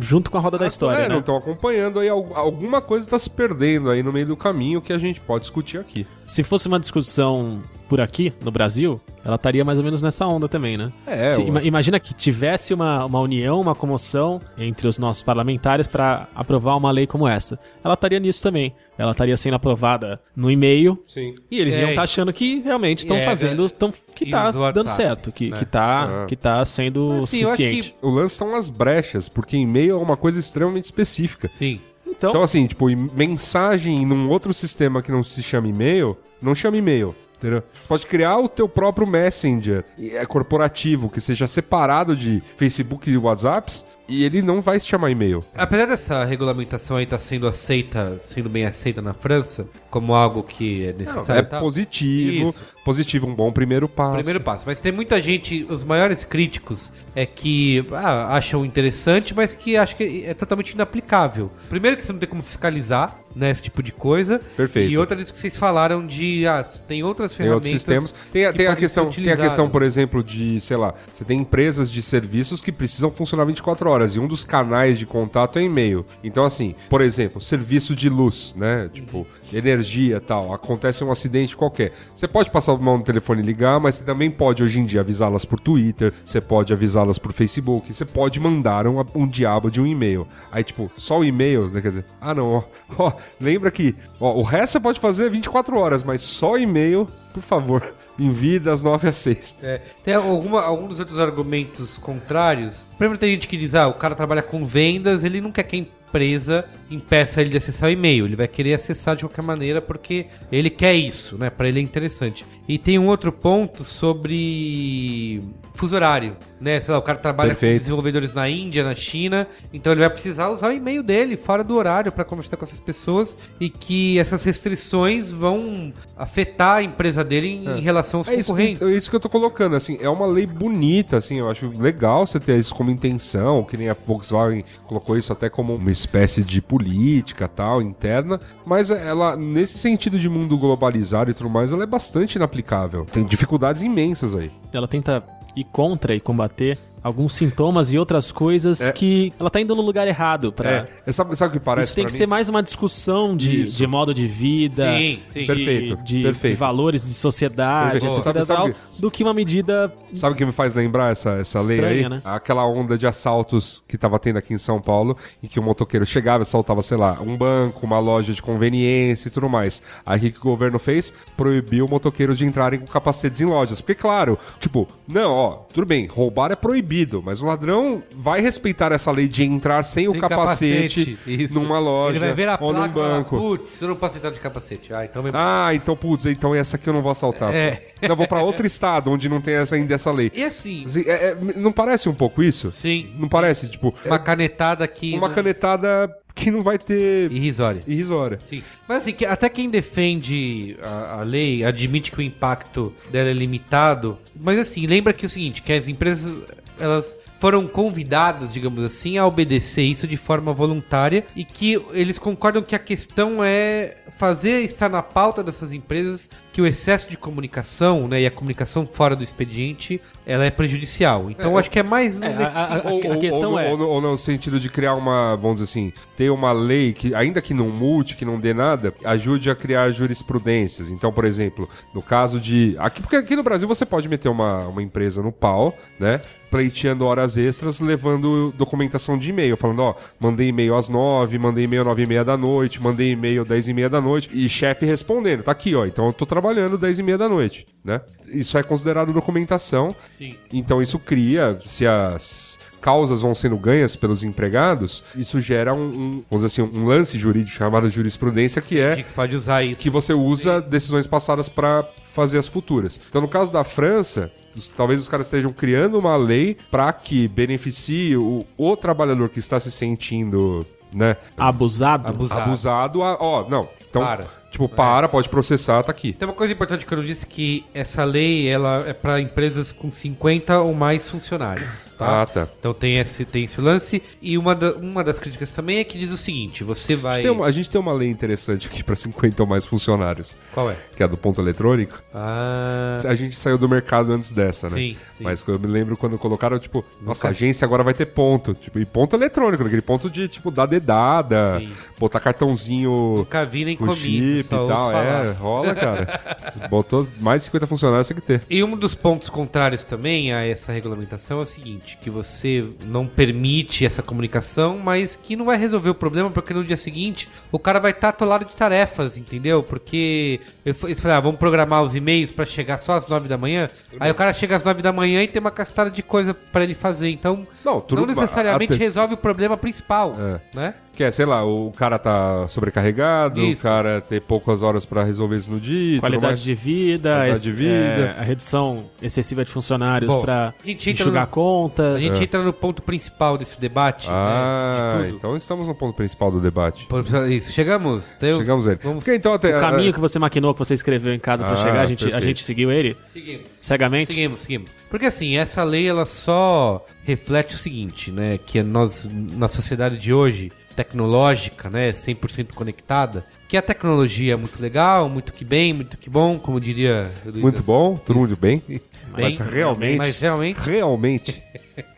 junto 0.00 0.30
com 0.30 0.38
a 0.38 0.40
roda 0.40 0.58
da 0.58 0.66
história, 0.66 1.00
é, 1.00 1.02
né? 1.02 1.08
não 1.08 1.20
estão 1.20 1.36
acompanhando 1.36 2.00
aí, 2.00 2.08
al- 2.08 2.32
alguma 2.34 2.80
coisa 2.80 3.06
está 3.06 3.18
se 3.18 3.28
perdendo 3.30 3.90
aí 3.90 4.02
no 4.02 4.12
meio 4.12 4.26
do 4.26 4.36
caminho 4.36 4.80
que 4.80 4.92
a 4.92 4.98
gente 4.98 5.20
pode 5.20 5.42
discutir 5.42 5.78
aqui. 5.78 6.06
Se 6.26 6.42
fosse 6.42 6.66
uma 6.66 6.80
discussão 6.80 7.60
por 7.88 8.00
aqui, 8.00 8.32
no 8.42 8.50
Brasil, 8.50 8.98
ela 9.22 9.34
estaria 9.36 9.62
mais 9.66 9.76
ou 9.76 9.84
menos 9.84 10.00
nessa 10.00 10.26
onda 10.26 10.48
também, 10.48 10.78
né? 10.78 10.90
É, 11.06 11.28
Se- 11.28 11.42
ima- 11.42 11.62
imagina 11.62 12.00
que 12.00 12.14
tivesse 12.14 12.72
uma, 12.72 13.04
uma 13.04 13.20
união, 13.20 13.60
uma 13.60 13.74
comoção 13.74 14.40
entre 14.56 14.88
os 14.88 14.96
nossos 14.96 15.22
parlamentares 15.22 15.86
para 15.86 16.26
aprovar 16.34 16.74
uma 16.76 16.90
lei 16.90 17.06
como 17.06 17.28
essa. 17.28 17.58
Ela 17.84 17.92
estaria 17.92 18.18
nisso 18.18 18.42
também. 18.42 18.72
Ela 18.96 19.10
estaria 19.12 19.36
sendo 19.36 19.54
aprovada 19.54 20.18
no 20.34 20.50
e-mail. 20.50 21.02
Sim. 21.06 21.34
E 21.50 21.58
eles 21.60 21.76
É, 21.76 21.80
iam 21.82 21.90
estar 21.90 22.02
achando 22.02 22.32
que 22.32 22.60
realmente 22.60 23.00
estão 23.00 23.16
é, 23.16 23.24
fazendo, 23.26 23.68
tão, 23.70 23.92
que 24.14 24.24
e 24.24 24.30
tá 24.30 24.44
WhatsApp, 24.46 24.72
dando 24.74 24.86
certo, 24.88 25.32
que, 25.32 25.50
né? 25.50 25.58
que, 25.58 25.66
tá, 25.66 26.22
É. 26.22 26.26
que 26.26 26.36
tá 26.36 26.64
sendo 26.64 27.12
Assim, 27.22 27.40
eu 27.42 27.50
O 28.00 28.10
lance 28.10 28.34
são 28.34 28.54
as 28.54 28.68
brechas, 28.68 29.28
porque 29.28 29.56
e-mail 29.56 29.96
é 29.96 30.02
uma 30.02 30.16
coisa 30.16 30.38
extremamente 30.38 30.84
específica. 30.84 31.48
Sim. 31.52 31.80
Então, 32.06 32.42
assim, 32.42 32.66
tipo, 32.66 32.86
mensagem 33.14 34.06
num 34.06 34.28
outro 34.28 34.52
sistema 34.52 35.02
que 35.02 35.10
não 35.10 35.22
se 35.22 35.42
chama 35.42 35.68
e-mail, 35.68 36.16
não 36.40 36.54
chama 36.54 36.76
e-mail. 36.76 37.14
Entendeu? 37.38 37.62
Você 37.72 37.88
pode 37.88 38.06
criar 38.06 38.38
o 38.38 38.48
teu 38.48 38.68
próprio 38.68 39.04
Messenger 39.04 39.84
é 39.98 40.24
corporativo, 40.24 41.10
que 41.10 41.20
seja 41.20 41.48
separado 41.48 42.14
de 42.14 42.40
Facebook 42.56 43.10
e 43.10 43.18
WhatsApps, 43.18 43.84
e 44.08 44.24
ele 44.24 44.42
não 44.42 44.60
vai 44.60 44.78
se 44.78 44.86
chamar 44.86 45.10
e-mail. 45.10 45.42
Apesar 45.54 45.86
dessa 45.86 46.24
regulamentação 46.24 46.96
aí 46.96 47.04
estar 47.04 47.18
sendo 47.18 47.46
aceita, 47.46 48.20
sendo 48.24 48.48
bem 48.48 48.64
aceita 48.64 49.00
na 49.00 49.14
França, 49.14 49.68
como 49.90 50.14
algo 50.14 50.42
que 50.42 50.86
é 50.86 50.92
necessário. 50.92 51.40
é 51.40 51.42
tá? 51.42 51.60
positivo, 51.60 52.50
Isso. 52.50 52.62
positivo, 52.84 53.26
um 53.26 53.34
bom 53.34 53.52
primeiro 53.52 53.88
passo. 53.88 54.16
Primeiro 54.16 54.40
passo. 54.40 54.64
Mas 54.66 54.80
tem 54.80 54.92
muita 54.92 55.20
gente, 55.20 55.64
os 55.68 55.84
maiores 55.84 56.24
críticos 56.24 56.92
é 57.14 57.24
que 57.24 57.86
ah, 57.92 58.36
acham 58.36 58.64
interessante, 58.64 59.34
mas 59.34 59.54
que 59.54 59.76
acham 59.76 59.96
que 59.96 60.24
é 60.26 60.34
totalmente 60.34 60.70
inaplicável. 60.70 61.50
Primeiro 61.68 61.96
que 61.96 62.04
você 62.04 62.12
não 62.12 62.18
tem 62.18 62.28
como 62.28 62.42
fiscalizar, 62.42 63.21
né, 63.34 63.50
esse 63.50 63.62
tipo 63.62 63.82
de 63.82 63.92
coisa. 63.92 64.40
Perfeito. 64.56 64.90
E 64.92 64.98
outra 64.98 65.16
disso 65.16 65.32
que 65.32 65.38
vocês 65.38 65.56
falaram 65.56 66.06
de, 66.06 66.46
ah, 66.46 66.62
tem 66.86 67.02
outras 67.02 67.30
Tem 67.30 67.38
ferramentas. 67.38 67.54
outros 67.54 67.72
sistemas. 67.72 68.14
Tem, 68.32 68.44
a- 68.46 68.52
que 68.52 68.58
tem 68.58 68.66
a 68.66 68.76
questão, 68.76 69.10
tem 69.10 69.30
a 69.30 69.36
questão, 69.36 69.68
por 69.68 69.82
exemplo, 69.82 70.22
de, 70.22 70.60
sei 70.60 70.76
lá, 70.76 70.94
você 71.12 71.24
tem 71.24 71.40
empresas 71.40 71.90
de 71.90 72.02
serviços 72.02 72.60
que 72.60 72.70
precisam 72.72 73.10
funcionar 73.10 73.44
24 73.44 73.88
horas 73.90 74.14
e 74.14 74.18
um 74.18 74.26
dos 74.26 74.44
canais 74.44 74.98
de 74.98 75.06
contato 75.06 75.58
é 75.58 75.62
e-mail. 75.62 76.04
Então, 76.22 76.44
assim, 76.44 76.74
por 76.88 77.00
exemplo, 77.00 77.40
serviço 77.40 77.94
de 77.94 78.08
luz, 78.08 78.54
né? 78.56 78.88
Tipo, 78.92 79.26
energia 79.52 80.20
tal. 80.20 80.52
Acontece 80.52 81.04
um 81.04 81.10
acidente 81.10 81.56
qualquer. 81.56 81.92
Você 82.14 82.26
pode 82.26 82.50
passar 82.50 82.72
a 82.72 82.78
mão 82.78 82.98
no 82.98 83.04
telefone 83.04 83.42
e 83.42 83.46
ligar, 83.46 83.78
mas 83.80 83.96
você 83.96 84.04
também 84.04 84.30
pode, 84.30 84.62
hoje 84.62 84.80
em 84.80 84.86
dia, 84.86 85.00
avisá-las 85.00 85.44
por 85.44 85.60
Twitter, 85.60 86.12
você 86.24 86.40
pode 86.40 86.72
avisá-las 86.72 87.18
por 87.18 87.32
Facebook, 87.32 87.92
você 87.92 88.04
pode 88.04 88.40
mandar 88.40 88.86
um, 88.86 89.04
um 89.14 89.26
diabo 89.26 89.70
de 89.70 89.80
um 89.80 89.86
e-mail. 89.86 90.26
Aí, 90.50 90.64
tipo, 90.64 90.90
só 90.96 91.18
o 91.18 91.24
e-mail, 91.24 91.68
né? 91.68 91.80
Quer 91.80 91.88
dizer, 91.88 92.04
ah, 92.20 92.34
não, 92.34 92.50
ó, 92.50 92.62
ó, 92.98 93.12
lembra 93.40 93.70
que 93.70 93.94
ó, 94.20 94.32
o 94.34 94.42
resto 94.42 94.72
você 94.72 94.80
pode 94.80 95.00
fazer 95.00 95.30
24 95.30 95.78
horas, 95.78 96.02
mas 96.02 96.22
só 96.22 96.56
e-mail, 96.56 97.06
por 97.32 97.42
favor, 97.42 97.94
envie 98.18 98.58
das 98.58 98.82
9 98.82 99.08
às 99.08 99.16
6. 99.16 99.58
É, 99.62 99.80
tem 100.04 100.14
alguma, 100.14 100.62
algum 100.62 100.86
dos 100.86 100.98
outros 100.98 101.18
argumentos 101.18 101.96
contrários. 101.98 102.88
Primeiro 102.96 103.18
tem 103.18 103.32
gente 103.32 103.48
que 103.48 103.56
diz, 103.56 103.74
ah, 103.74 103.88
o 103.88 103.94
cara 103.94 104.14
trabalha 104.14 104.42
com 104.42 104.64
vendas, 104.64 105.24
ele 105.24 105.40
não 105.40 105.52
quer 105.52 105.64
que 105.64 105.76
a 105.76 105.78
empresa 106.12 106.64
impeça 106.90 107.40
ele 107.40 107.48
de 107.48 107.56
acessar 107.56 107.88
o 107.88 107.92
e-mail. 107.92 108.26
Ele 108.26 108.36
vai 108.36 108.46
querer 108.46 108.74
acessar 108.74 109.16
de 109.16 109.22
qualquer 109.24 109.42
maneira 109.42 109.80
porque 109.80 110.26
ele 110.50 110.68
quer 110.68 110.94
isso, 110.94 111.38
né? 111.38 111.48
Para 111.48 111.66
ele 111.68 111.80
é 111.80 111.82
interessante. 111.82 112.44
E 112.68 112.76
tem 112.78 112.98
um 112.98 113.06
outro 113.06 113.32
ponto 113.32 113.82
sobre 113.82 115.40
fuso 115.74 115.94
horário, 115.94 116.36
né? 116.60 116.80
Sei 116.82 116.92
lá, 116.92 116.98
o 116.98 117.02
cara 117.02 117.18
trabalha 117.18 117.48
Perfeito. 117.50 117.72
com 117.76 117.78
desenvolvedores 117.80 118.32
na 118.34 118.46
Índia, 118.48 118.84
na 118.84 118.94
China, 118.94 119.46
então 119.72 119.90
ele 119.92 120.00
vai 120.00 120.10
precisar 120.10 120.50
usar 120.50 120.68
o 120.68 120.72
e-mail 120.72 121.02
dele 121.02 121.34
fora 121.34 121.64
do 121.64 121.74
horário 121.74 122.12
para 122.12 122.24
conversar 122.24 122.58
com 122.58 122.64
essas 122.64 122.78
pessoas 122.78 123.34
e 123.58 123.70
que 123.70 124.18
essas 124.18 124.44
restrições 124.44 125.32
vão 125.32 125.92
afetar 126.16 126.76
a 126.76 126.82
empresa 126.82 127.24
dele 127.24 127.48
em, 127.48 127.78
em 127.78 127.80
relação 127.80 128.20
aos 128.20 128.28
É 128.28 128.34
isso, 128.34 128.52
concorrentes. 128.52 128.82
é 128.82 128.92
isso 128.92 129.08
que 129.08 129.16
eu 129.16 129.20
tô 129.20 129.30
colocando, 129.30 129.74
assim, 129.74 129.96
é 130.00 130.08
uma 130.10 130.26
lei 130.26 130.46
bonita, 130.46 131.16
assim, 131.16 131.38
eu 131.38 131.50
acho 131.50 131.72
legal 131.80 132.26
você 132.26 132.38
ter 132.38 132.58
isso 132.58 132.74
como 132.74 132.90
intenção, 132.90 133.64
que 133.64 133.76
nem 133.78 133.88
a 133.88 133.94
Volkswagen 133.94 134.62
colocou 134.86 135.16
isso 135.16 135.32
até 135.32 135.48
como 135.48 135.74
uma 135.74 135.90
espécie 136.02 136.42
de 136.42 136.60
política 136.60 137.48
tal, 137.48 137.80
interna, 137.80 138.40
mas 138.64 138.90
ela, 138.90 139.36
nesse 139.36 139.78
sentido 139.78 140.18
de 140.18 140.28
mundo 140.28 140.58
globalizado 140.58 141.30
e 141.30 141.34
tudo 141.34 141.50
mais, 141.50 141.72
ela 141.72 141.84
é 141.84 141.86
bastante 141.86 142.36
inaplicável. 142.36 143.04
Tem 143.04 143.24
dificuldades 143.24 143.82
imensas 143.82 144.34
aí. 144.34 144.50
Ela 144.72 144.88
tenta 144.88 145.22
ir 145.56 145.64
contra 145.64 146.14
e 146.14 146.20
combater 146.20 146.78
alguns 147.02 147.34
sintomas 147.34 147.92
e 147.92 147.98
outras 147.98 148.30
coisas 148.30 148.90
que 148.90 149.32
ela 149.38 149.50
tá 149.50 149.60
indo 149.60 149.74
no 149.74 149.82
lugar 149.82 150.06
errado 150.06 150.52
para 150.52 150.70
É, 150.70 150.88
é, 151.06 151.12
sabe, 151.12 151.34
sabe 151.36 151.50
o 151.56 151.58
que 151.58 151.64
parece 151.64 151.88
Isso 151.88 151.96
tem 151.96 152.06
que 152.06 152.12
mim? 152.12 152.18
ser 152.18 152.26
mais 152.26 152.48
uma 152.48 152.62
discussão 152.62 153.36
de, 153.36 153.62
Isso. 153.62 153.76
de 153.76 153.86
modo 153.86 154.14
de 154.14 154.26
vida, 154.26 154.96
Sim, 154.96 155.18
sim. 155.28 155.40
de, 155.40 155.46
Perfeito, 155.46 155.96
de, 156.04 156.22
perfeito. 156.22 156.54
de 156.54 156.58
valores 156.58 157.02
de 157.06 157.14
sociedade, 157.14 158.00
Perfeito. 158.00 158.14
etc. 158.20 158.22
Sabe- 158.24 158.44
sabe- 158.44 158.74
do 159.00 159.10
que 159.10 159.22
uma 159.24 159.34
medida 159.34 159.92
Sabe 160.12 160.34
o 160.34 160.36
que 160.36 160.44
me 160.44 160.52
faz 160.52 160.74
lembrar 160.74 161.10
essa, 161.10 161.30
essa 161.32 161.60
lei 161.60 161.84
aí? 161.84 162.08
né? 162.08 162.20
Aquela 162.24 162.66
onda 162.66 162.96
de 162.96 163.06
assaltos 163.06 163.82
que 163.88 163.98
tava 163.98 164.18
tendo 164.18 164.36
aqui 164.38 164.54
em 164.54 164.58
São 164.58 164.80
Paulo, 164.80 165.16
em 165.42 165.46
que 165.48 165.58
o 165.58 165.62
motoqueiro 165.62 166.06
chegava 166.06 166.42
e 166.42 166.44
assaltava, 166.44 166.82
sei 166.82 166.96
lá, 166.96 167.18
um 167.20 167.36
banco, 167.36 167.84
uma 167.84 167.98
loja 167.98 168.32
de 168.32 168.40
conveniência 168.42 169.28
e 169.28 169.30
tudo 169.30 169.48
mais. 169.48 169.82
Aí 170.06 170.18
o 170.18 170.22
que 170.22 170.30
que 170.32 170.38
o 170.38 170.42
governo 170.42 170.78
fez? 170.78 171.12
Proibiu 171.36 171.88
motoqueiros 171.88 172.38
de 172.38 172.44
entrarem 172.46 172.78
com 172.80 172.86
capacetes 172.86 173.40
em 173.40 173.44
lojas. 173.46 173.80
Porque, 173.80 173.94
claro, 173.94 174.38
tipo, 174.60 174.86
não, 175.08 175.30
ó, 175.32 175.50
tudo 175.72 175.86
bem, 175.86 176.06
roubar 176.06 176.52
é 176.52 176.56
proibido, 176.56 176.91
mas 177.24 177.42
o 177.42 177.46
ladrão 177.46 178.02
vai 178.16 178.40
respeitar 178.40 178.92
essa 178.92 179.10
lei 179.10 179.28
de 179.28 179.42
entrar 179.44 179.82
sem, 179.82 180.08
o 180.08 180.12
Sem 180.12 180.20
capacete, 180.20 181.18
isso. 181.26 181.54
numa 181.54 181.78
loja 181.78 182.18
Ele 182.18 182.24
vai 182.26 182.34
ver 182.34 182.48
a 182.48 182.58
ou 182.60 182.72
num 182.72 182.78
placa 182.80 182.92
falar, 182.94 183.08
banco. 183.18 183.36
Putz, 183.38 183.80
eu 183.82 183.88
não 183.88 183.96
posso 183.96 184.18
entrar 184.18 184.30
de 184.30 184.40
capacete. 184.40 184.92
Ah, 184.92 185.04
então... 185.04 185.24
Ah, 185.32 185.70
então, 185.74 185.96
putz, 185.96 186.26
então 186.26 186.54
essa 186.54 186.76
aqui 186.76 186.88
eu 186.88 186.92
não 186.94 187.02
vou 187.02 187.12
assaltar. 187.12 187.54
É. 187.54 187.82
Eu 188.02 188.16
vou 188.16 188.26
pra 188.26 188.42
outro 188.42 188.66
estado 188.66 189.10
onde 189.10 189.28
não 189.28 189.40
tem 189.40 189.54
essa, 189.54 189.76
ainda 189.76 189.94
essa 189.94 190.10
lei. 190.10 190.30
E 190.34 190.42
assim, 190.44 190.84
Assim, 190.86 191.02
é- 191.06 191.30
é- 191.30 191.36
não 191.56 191.72
parece 191.72 192.08
um 192.08 192.14
pouco 192.14 192.42
isso? 192.42 192.72
sim, 192.76 193.10
Não 193.18 193.28
parece, 193.28 193.68
tipo, 193.70 193.94
uma 194.04 194.18
canetada 194.18 194.84
aqui... 194.84 195.14
uma 195.14 195.28
né, 195.28 195.34
canetada 195.34 196.10
que 196.34 196.50
não 196.50 196.62
vai 196.62 196.78
ter 196.78 197.30
Irrisória. 197.30 197.82
irrisória. 197.86 198.38
Sim. 198.46 198.62
Mas 198.88 198.98
assim, 199.02 199.12
que 199.12 199.24
até 199.26 199.48
quem 199.50 199.68
defende 199.68 200.76
a, 200.82 201.20
a 201.20 201.22
lei 201.22 201.62
admite 201.64 202.10
que 202.10 202.18
o 202.18 202.22
impacto 202.22 202.92
dela 203.10 203.28
é 203.28 203.32
limitado. 203.34 204.18
Mas 204.40 204.58
assim, 204.58 204.86
lembra 204.86 205.12
que 205.12 205.26
é 205.26 205.28
o 205.28 205.30
seguinte, 205.30 205.60
que 205.62 205.72
as 205.72 205.88
empresas, 205.88 206.34
elas 206.78 207.16
foram 207.38 207.66
convidadas, 207.66 208.52
digamos 208.52 208.84
assim, 208.84 209.18
a 209.18 209.26
obedecer 209.26 209.82
isso 209.82 210.06
de 210.06 210.16
forma 210.16 210.52
voluntária 210.52 211.24
e 211.34 211.44
que 211.44 211.80
eles 211.92 212.16
concordam 212.16 212.62
que 212.62 212.74
a 212.76 212.78
questão 212.78 213.42
é 213.42 213.96
fazer 214.16 214.60
estar 214.60 214.88
na 214.88 215.02
pauta 215.02 215.42
dessas 215.42 215.72
empresas 215.72 216.30
que 216.52 216.62
o 216.62 216.66
excesso 216.66 217.10
de 217.10 217.16
comunicação, 217.16 218.06
né, 218.06 218.20
e 218.20 218.26
a 218.26 218.30
comunicação 218.30 218.86
fora 218.86 219.16
do 219.16 219.24
expediente, 219.24 220.00
ela 220.24 220.44
é 220.44 220.50
prejudicial. 220.50 221.28
Então, 221.32 221.50
eu 221.50 221.58
acho 221.58 221.68
que 221.68 221.80
é 221.80 221.82
mais 221.82 222.20
É, 222.20 222.28
nesse 222.28 222.56
a- 222.56 222.64
a- 222.76 222.80
sentido. 222.82 223.12
a 223.12 223.16
questão 223.16 223.42
ou, 223.50 223.50
no- 223.50 223.58
é- 223.58 223.70
Ou 223.72 223.76
no, 223.78 223.88
ou 223.88 224.00
no 224.00 224.16
sentido 224.16 224.60
de 224.60 224.68
criar 224.68 224.94
uma, 224.94 225.34
vamos 225.34 225.56
dizer 225.56 225.64
assim, 225.64 225.92
ter 226.16 226.30
uma 226.30 226.52
lei 226.52 226.92
que, 226.92 227.12
ainda 227.12 227.42
que 227.42 227.52
não 227.52 227.70
multe, 227.70 228.14
que 228.14 228.24
não 228.24 228.38
dê 228.38 228.54
nada, 228.54 228.94
ajude 229.04 229.50
a 229.50 229.56
criar 229.56 229.90
jurisprudências. 229.90 230.88
Então, 230.88 231.12
por 231.12 231.24
exemplo, 231.24 231.68
no 231.92 232.00
caso 232.02 232.38
de. 232.38 232.76
Aqui, 232.78 233.00
porque 233.02 233.16
aqui 233.16 233.34
no 233.34 233.42
Brasil 233.42 233.66
você 233.66 233.84
pode 233.84 234.08
meter 234.08 234.28
uma, 234.28 234.60
uma 234.68 234.82
empresa 234.82 235.20
no 235.20 235.32
pau, 235.32 235.76
né? 235.98 236.20
Pleiteando 236.52 237.06
horas 237.06 237.38
extras, 237.38 237.80
levando 237.80 238.52
documentação 238.58 239.16
de 239.16 239.30
e-mail, 239.30 239.56
falando, 239.56 239.80
ó, 239.80 239.94
mandei 240.20 240.48
e-mail 240.48 240.76
às 240.76 240.86
nove, 240.86 241.38
mandei 241.38 241.64
e-mail 241.64 241.80
às 241.80 241.86
nove 241.86 242.02
e 242.02 242.06
meia 242.06 242.22
da 242.22 242.36
noite, 242.36 242.80
mandei 242.80 243.12
e-mail 243.12 243.40
às 243.40 243.48
dez 243.48 243.68
e 243.68 243.72
meia 243.72 243.88
da 243.88 244.02
noite, 244.02 244.28
e 244.34 244.46
chefe 244.50 244.84
respondendo, 244.84 245.42
tá 245.42 245.50
aqui, 245.50 245.74
ó, 245.74 245.86
então 245.86 246.08
eu 246.08 246.12
tô 246.12 246.26
trabalhando 246.26 246.76
dez 246.76 246.98
e 246.98 247.02
meia 247.02 247.16
da 247.16 247.26
noite, 247.26 247.66
né? 247.82 248.02
Isso 248.28 248.58
é 248.58 248.62
considerado 248.62 249.14
documentação, 249.14 249.96
Sim. 250.18 250.36
então 250.52 250.82
isso 250.82 250.98
cria, 250.98 251.58
se 251.64 251.86
as 251.86 252.58
causas 252.82 253.22
vão 253.22 253.34
sendo 253.34 253.56
ganhas 253.56 253.96
pelos 253.96 254.22
empregados, 254.22 255.02
isso 255.16 255.40
gera 255.40 255.72
um, 255.72 255.78
um, 255.78 256.10
vamos 256.28 256.44
dizer 256.44 256.46
assim, 256.46 256.62
um 256.62 256.84
lance 256.84 257.18
jurídico 257.18 257.56
chamado 257.56 257.88
jurisprudência 257.88 258.60
que 258.60 258.78
é 258.78 258.96
gente 258.96 259.12
pode 259.14 259.34
usar 259.36 259.62
isso. 259.62 259.80
que 259.80 259.88
você 259.88 260.12
usa 260.12 260.60
decisões 260.60 261.06
passadas 261.06 261.48
para 261.48 261.88
fazer 262.04 262.36
as 262.36 262.46
futuras. 262.46 263.00
Então, 263.08 263.22
no 263.22 263.28
caso 263.28 263.50
da 263.50 263.64
França, 263.64 264.30
talvez 264.76 265.00
os 265.00 265.08
caras 265.08 265.26
estejam 265.26 265.52
criando 265.52 265.98
uma 265.98 266.16
lei 266.16 266.56
para 266.70 266.92
que 266.92 267.28
beneficie 267.28 268.16
o, 268.16 268.46
o 268.56 268.76
trabalhador 268.76 269.28
que 269.28 269.38
está 269.38 269.58
se 269.58 269.70
sentindo, 269.70 270.66
né, 270.92 271.16
abusado. 271.36 272.08
Abusado. 272.08 272.40
abusado. 272.42 273.02
A, 273.02 273.16
ó, 273.20 273.48
não. 273.48 273.68
Então, 273.88 274.02
Para. 274.02 274.41
Tipo, 274.52 274.68
para, 274.68 275.08
pode 275.08 275.28
processar, 275.28 275.82
tá 275.82 275.90
aqui. 275.90 276.12
Tem 276.12 276.28
uma 276.28 276.34
coisa 276.34 276.52
importante 276.52 276.86
que 276.86 276.92
eu 276.94 276.98
não 276.98 277.04
disse 277.04 277.26
que 277.26 277.64
essa 277.74 278.04
lei 278.04 278.46
ela 278.46 278.84
é 278.86 278.92
para 278.92 279.20
empresas 279.20 279.72
com 279.72 279.90
50 279.90 280.60
ou 280.60 280.72
mais 280.74 281.10
funcionários. 281.10 281.90
Tá? 281.98 282.22
Ah, 282.22 282.26
tá. 282.26 282.48
Então 282.60 282.72
tem 282.74 282.98
esse, 282.98 283.24
tem 283.24 283.44
esse 283.44 283.60
lance. 283.60 284.02
E 284.20 284.36
uma, 284.38 284.54
da- 284.54 284.74
uma 284.74 285.02
das 285.02 285.18
críticas 285.18 285.50
também 285.50 285.78
é 285.78 285.84
que 285.84 285.98
diz 285.98 286.12
o 286.12 286.16
seguinte: 286.16 286.62
você 286.62 286.92
A 286.92 286.96
vai. 286.96 287.14
gente, 287.14 287.22
tem 287.22 287.30
uma, 287.32 287.46
a 287.46 287.50
gente 287.50 287.70
tem 287.70 287.80
uma 287.80 287.92
lei 287.92 288.08
interessante 288.08 288.68
aqui 288.68 288.82
para 288.84 288.94
50 288.94 289.42
ou 289.42 289.48
mais 289.48 289.66
funcionários, 289.66 290.36
Qual 290.52 290.70
é? 290.70 290.76
que 290.96 291.02
é 291.02 291.06
a 291.06 291.08
do 291.08 291.16
ponto 291.16 291.40
eletrônico. 291.40 292.00
Ah. 292.14 292.98
A 293.04 293.14
gente 293.14 293.34
saiu 293.36 293.56
do 293.58 293.68
mercado 293.68 294.12
antes 294.12 294.32
dessa, 294.32 294.68
né? 294.68 294.76
Sim, 294.76 294.96
sim. 295.16 295.24
Mas 295.24 295.44
eu 295.46 295.58
me 295.58 295.66
lembro 295.66 295.96
quando 295.96 296.18
colocaram, 296.18 296.58
tipo, 296.58 296.84
nossa, 297.00 297.28
a 297.28 297.30
agência 297.30 297.64
agora 297.64 297.82
vai 297.82 297.94
ter 297.94 298.06
ponto. 298.06 298.54
Tipo, 298.54 298.78
e 298.78 298.84
ponto 298.84 299.16
eletrônico, 299.16 299.62
aquele 299.64 299.82
ponto 299.82 300.10
de, 300.10 300.28
tipo, 300.28 300.50
dar 300.50 300.66
dedada, 300.66 301.58
Sim. 301.60 301.70
botar 301.98 302.20
cartãozinho 302.20 303.16
Nunca 303.18 303.44
vi 303.44 303.64
nem 303.64 303.76
com 303.76 303.86
comi. 303.86 304.41
E 304.42 304.48
tal. 304.48 304.92
É, 304.92 305.30
rola, 305.32 305.74
cara. 305.74 306.20
Botou 306.68 307.06
mais 307.20 307.40
de 307.40 307.44
50 307.46 307.66
funcionários, 307.66 308.08
tem 308.08 308.14
que 308.16 308.22
ter. 308.22 308.42
E 308.50 308.62
um 308.62 308.76
dos 308.76 308.94
pontos 308.94 309.28
contrários 309.28 309.84
também 309.84 310.32
a 310.32 310.46
essa 310.46 310.72
regulamentação 310.72 311.40
é 311.40 311.42
o 311.42 311.46
seguinte: 311.46 311.98
que 312.00 312.10
você 312.10 312.64
não 312.84 313.06
permite 313.06 313.84
essa 313.86 314.02
comunicação, 314.02 314.78
mas 314.82 315.16
que 315.16 315.36
não 315.36 315.44
vai 315.46 315.56
resolver 315.56 315.90
o 315.90 315.94
problema, 315.94 316.30
porque 316.30 316.52
no 316.54 316.64
dia 316.64 316.76
seguinte 316.76 317.28
o 317.50 317.58
cara 317.58 317.78
vai 317.80 317.90
estar 317.92 318.10
atolado 318.10 318.44
de 318.44 318.52
tarefas, 318.52 319.16
entendeu? 319.16 319.62
Porque 319.62 320.40
eles 320.64 321.00
falaram, 321.00 321.18
ah, 321.18 321.20
vamos 321.20 321.38
programar 321.38 321.82
os 321.82 321.94
e-mails 321.94 322.30
pra 322.30 322.44
chegar 322.44 322.78
só 322.78 322.94
às 322.94 323.06
9 323.06 323.28
da 323.28 323.36
manhã. 323.38 323.68
Aí 323.98 324.10
o 324.10 324.14
cara 324.14 324.32
chega 324.32 324.56
às 324.56 324.64
9 324.64 324.82
da 324.82 324.92
manhã 324.92 325.22
e 325.22 325.28
tem 325.28 325.40
uma 325.40 325.50
castada 325.50 325.90
de 325.90 326.02
coisa 326.02 326.34
pra 326.34 326.62
ele 326.64 326.74
fazer. 326.74 327.08
Então, 327.10 327.46
Não, 327.64 327.80
tudo- 327.80 328.00
não 328.00 328.06
necessariamente 328.06 328.74
até- 328.74 328.84
resolve 328.84 329.14
o 329.14 329.16
problema 329.16 329.56
principal, 329.56 330.14
É. 330.18 330.40
né? 330.56 330.74
Que 330.94 331.04
é, 331.04 331.10
sei 331.10 331.24
lá, 331.24 331.42
o 331.42 331.72
cara 331.74 331.98
tá 331.98 332.46
sobrecarregado, 332.48 333.40
Isso. 333.40 333.60
o 333.60 333.62
cara 333.62 334.00
tem 334.02 334.20
poucas 334.20 334.62
horas 334.62 334.84
pra 334.84 335.02
resolver 335.02 335.36
isso 335.36 335.50
no 335.50 335.58
dia. 335.58 335.98
Qualidade 336.00 336.26
mais. 336.26 336.42
de 336.42 336.54
vida, 336.54 337.10
Qualidade 337.14 337.30
esse- 337.38 337.46
de 337.48 337.52
vida. 337.54 337.72
é, 337.74 338.16
a 338.18 338.22
redução 338.22 338.84
excessiva 339.00 339.42
de 339.44 339.50
funcionários 339.50 340.12
Bom, 340.14 340.20
pra 340.20 340.48
a 340.62 340.66
gente 340.66 340.90
entra 340.90 341.02
enxugar 341.02 341.22
no- 341.26 341.32
contas. 341.32 341.96
A 341.96 341.98
gente 341.98 342.22
entra 342.24 342.42
no 342.42 342.52
ponto 342.52 342.82
principal 342.82 343.38
desse 343.38 343.58
debate. 343.58 344.06
Ah, 344.10 344.96
né, 344.98 344.98
de 344.98 345.06
tudo. 345.06 345.16
então 345.16 345.36
estamos 345.36 345.66
no 345.66 345.74
ponto 345.74 345.96
principal 345.96 346.30
do 346.30 346.40
debate. 346.40 346.86
Isso, 347.30 347.52
chegamos. 347.52 348.12
Então, 348.16 348.38
Chegamos 348.38 348.66
nele. 348.66 348.80
Vamos 348.82 349.02
Porque 349.04 349.16
então 349.16 349.32
até. 349.32 349.56
O 349.56 349.60
caminho 349.60 349.92
que 349.94 350.00
você 350.00 350.18
maquinou, 350.18 350.52
que 350.52 350.58
você 350.58 350.74
escreveu 350.74 351.14
em 351.14 351.18
casa 351.18 351.42
pra 351.42 351.54
Ah, 351.54 351.56
chegar, 351.56 351.80
a 351.80 351.86
gente, 351.86 352.12
a 352.12 352.20
gente 352.20 352.44
seguiu 352.44 352.70
ele 352.70 352.94
Seguimos. 353.12 353.46
cegamente? 353.60 354.12
Seguimos, 354.12 354.40
seguimos. 354.42 354.70
Porque 354.90 355.06
assim, 355.06 355.36
essa 355.38 355.64
lei 355.64 355.88
ela 355.88 356.04
só 356.04 356.84
reflete 357.04 357.54
o 357.54 357.58
seguinte, 357.58 358.10
né? 358.10 358.38
Que 358.44 358.62
nós, 358.62 359.08
na 359.10 359.48
sociedade 359.48 359.96
de 359.98 360.12
hoje, 360.12 360.52
tecnológica, 360.74 361.70
né? 361.70 361.92
100% 361.92 362.52
conectada, 362.54 363.24
que 363.48 363.56
a 363.56 363.62
tecnologia 363.62 364.34
é 364.34 364.36
muito 364.36 364.60
legal, 364.60 365.08
muito 365.08 365.32
que 365.32 365.44
bem, 365.44 365.72
muito 365.72 365.96
que 365.96 366.08
bom, 366.08 366.38
como 366.38 366.60
diria... 366.60 367.10
Luiz 367.24 367.42
Muito 367.42 367.62
bom, 367.62 367.96
todo 367.96 368.18
mundo 368.18 368.36
bem. 368.36 368.62
Mas 369.10 369.38
Bem, 369.38 369.48
realmente. 369.50 369.98
Mas 369.98 370.18
realmente... 370.18 370.58
Realmente, 370.60 371.42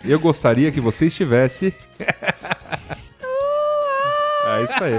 eu 0.05 0.19
gostaria 0.19 0.73
que 0.73 0.81
você 0.81 1.07
estivesse. 1.07 1.73
É 4.47 4.63
isso 4.63 4.85
aí. 4.85 4.99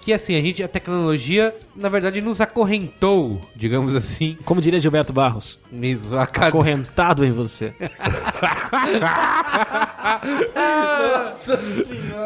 Que 0.00 0.12
assim, 0.12 0.36
a 0.36 0.40
gente, 0.40 0.62
a 0.62 0.68
tecnologia, 0.68 1.54
na 1.74 1.88
verdade, 1.88 2.20
nos 2.20 2.40
acorrentou, 2.40 3.40
digamos 3.56 3.94
assim, 3.94 4.36
Como 4.44 4.60
diria 4.60 4.78
Gilberto 4.80 5.12
Barros, 5.12 5.58
mesmo 5.70 6.16
a 6.18 6.26
cada... 6.26 6.48
acorrentado 6.48 7.24
em 7.24 7.32
você. 7.32 7.72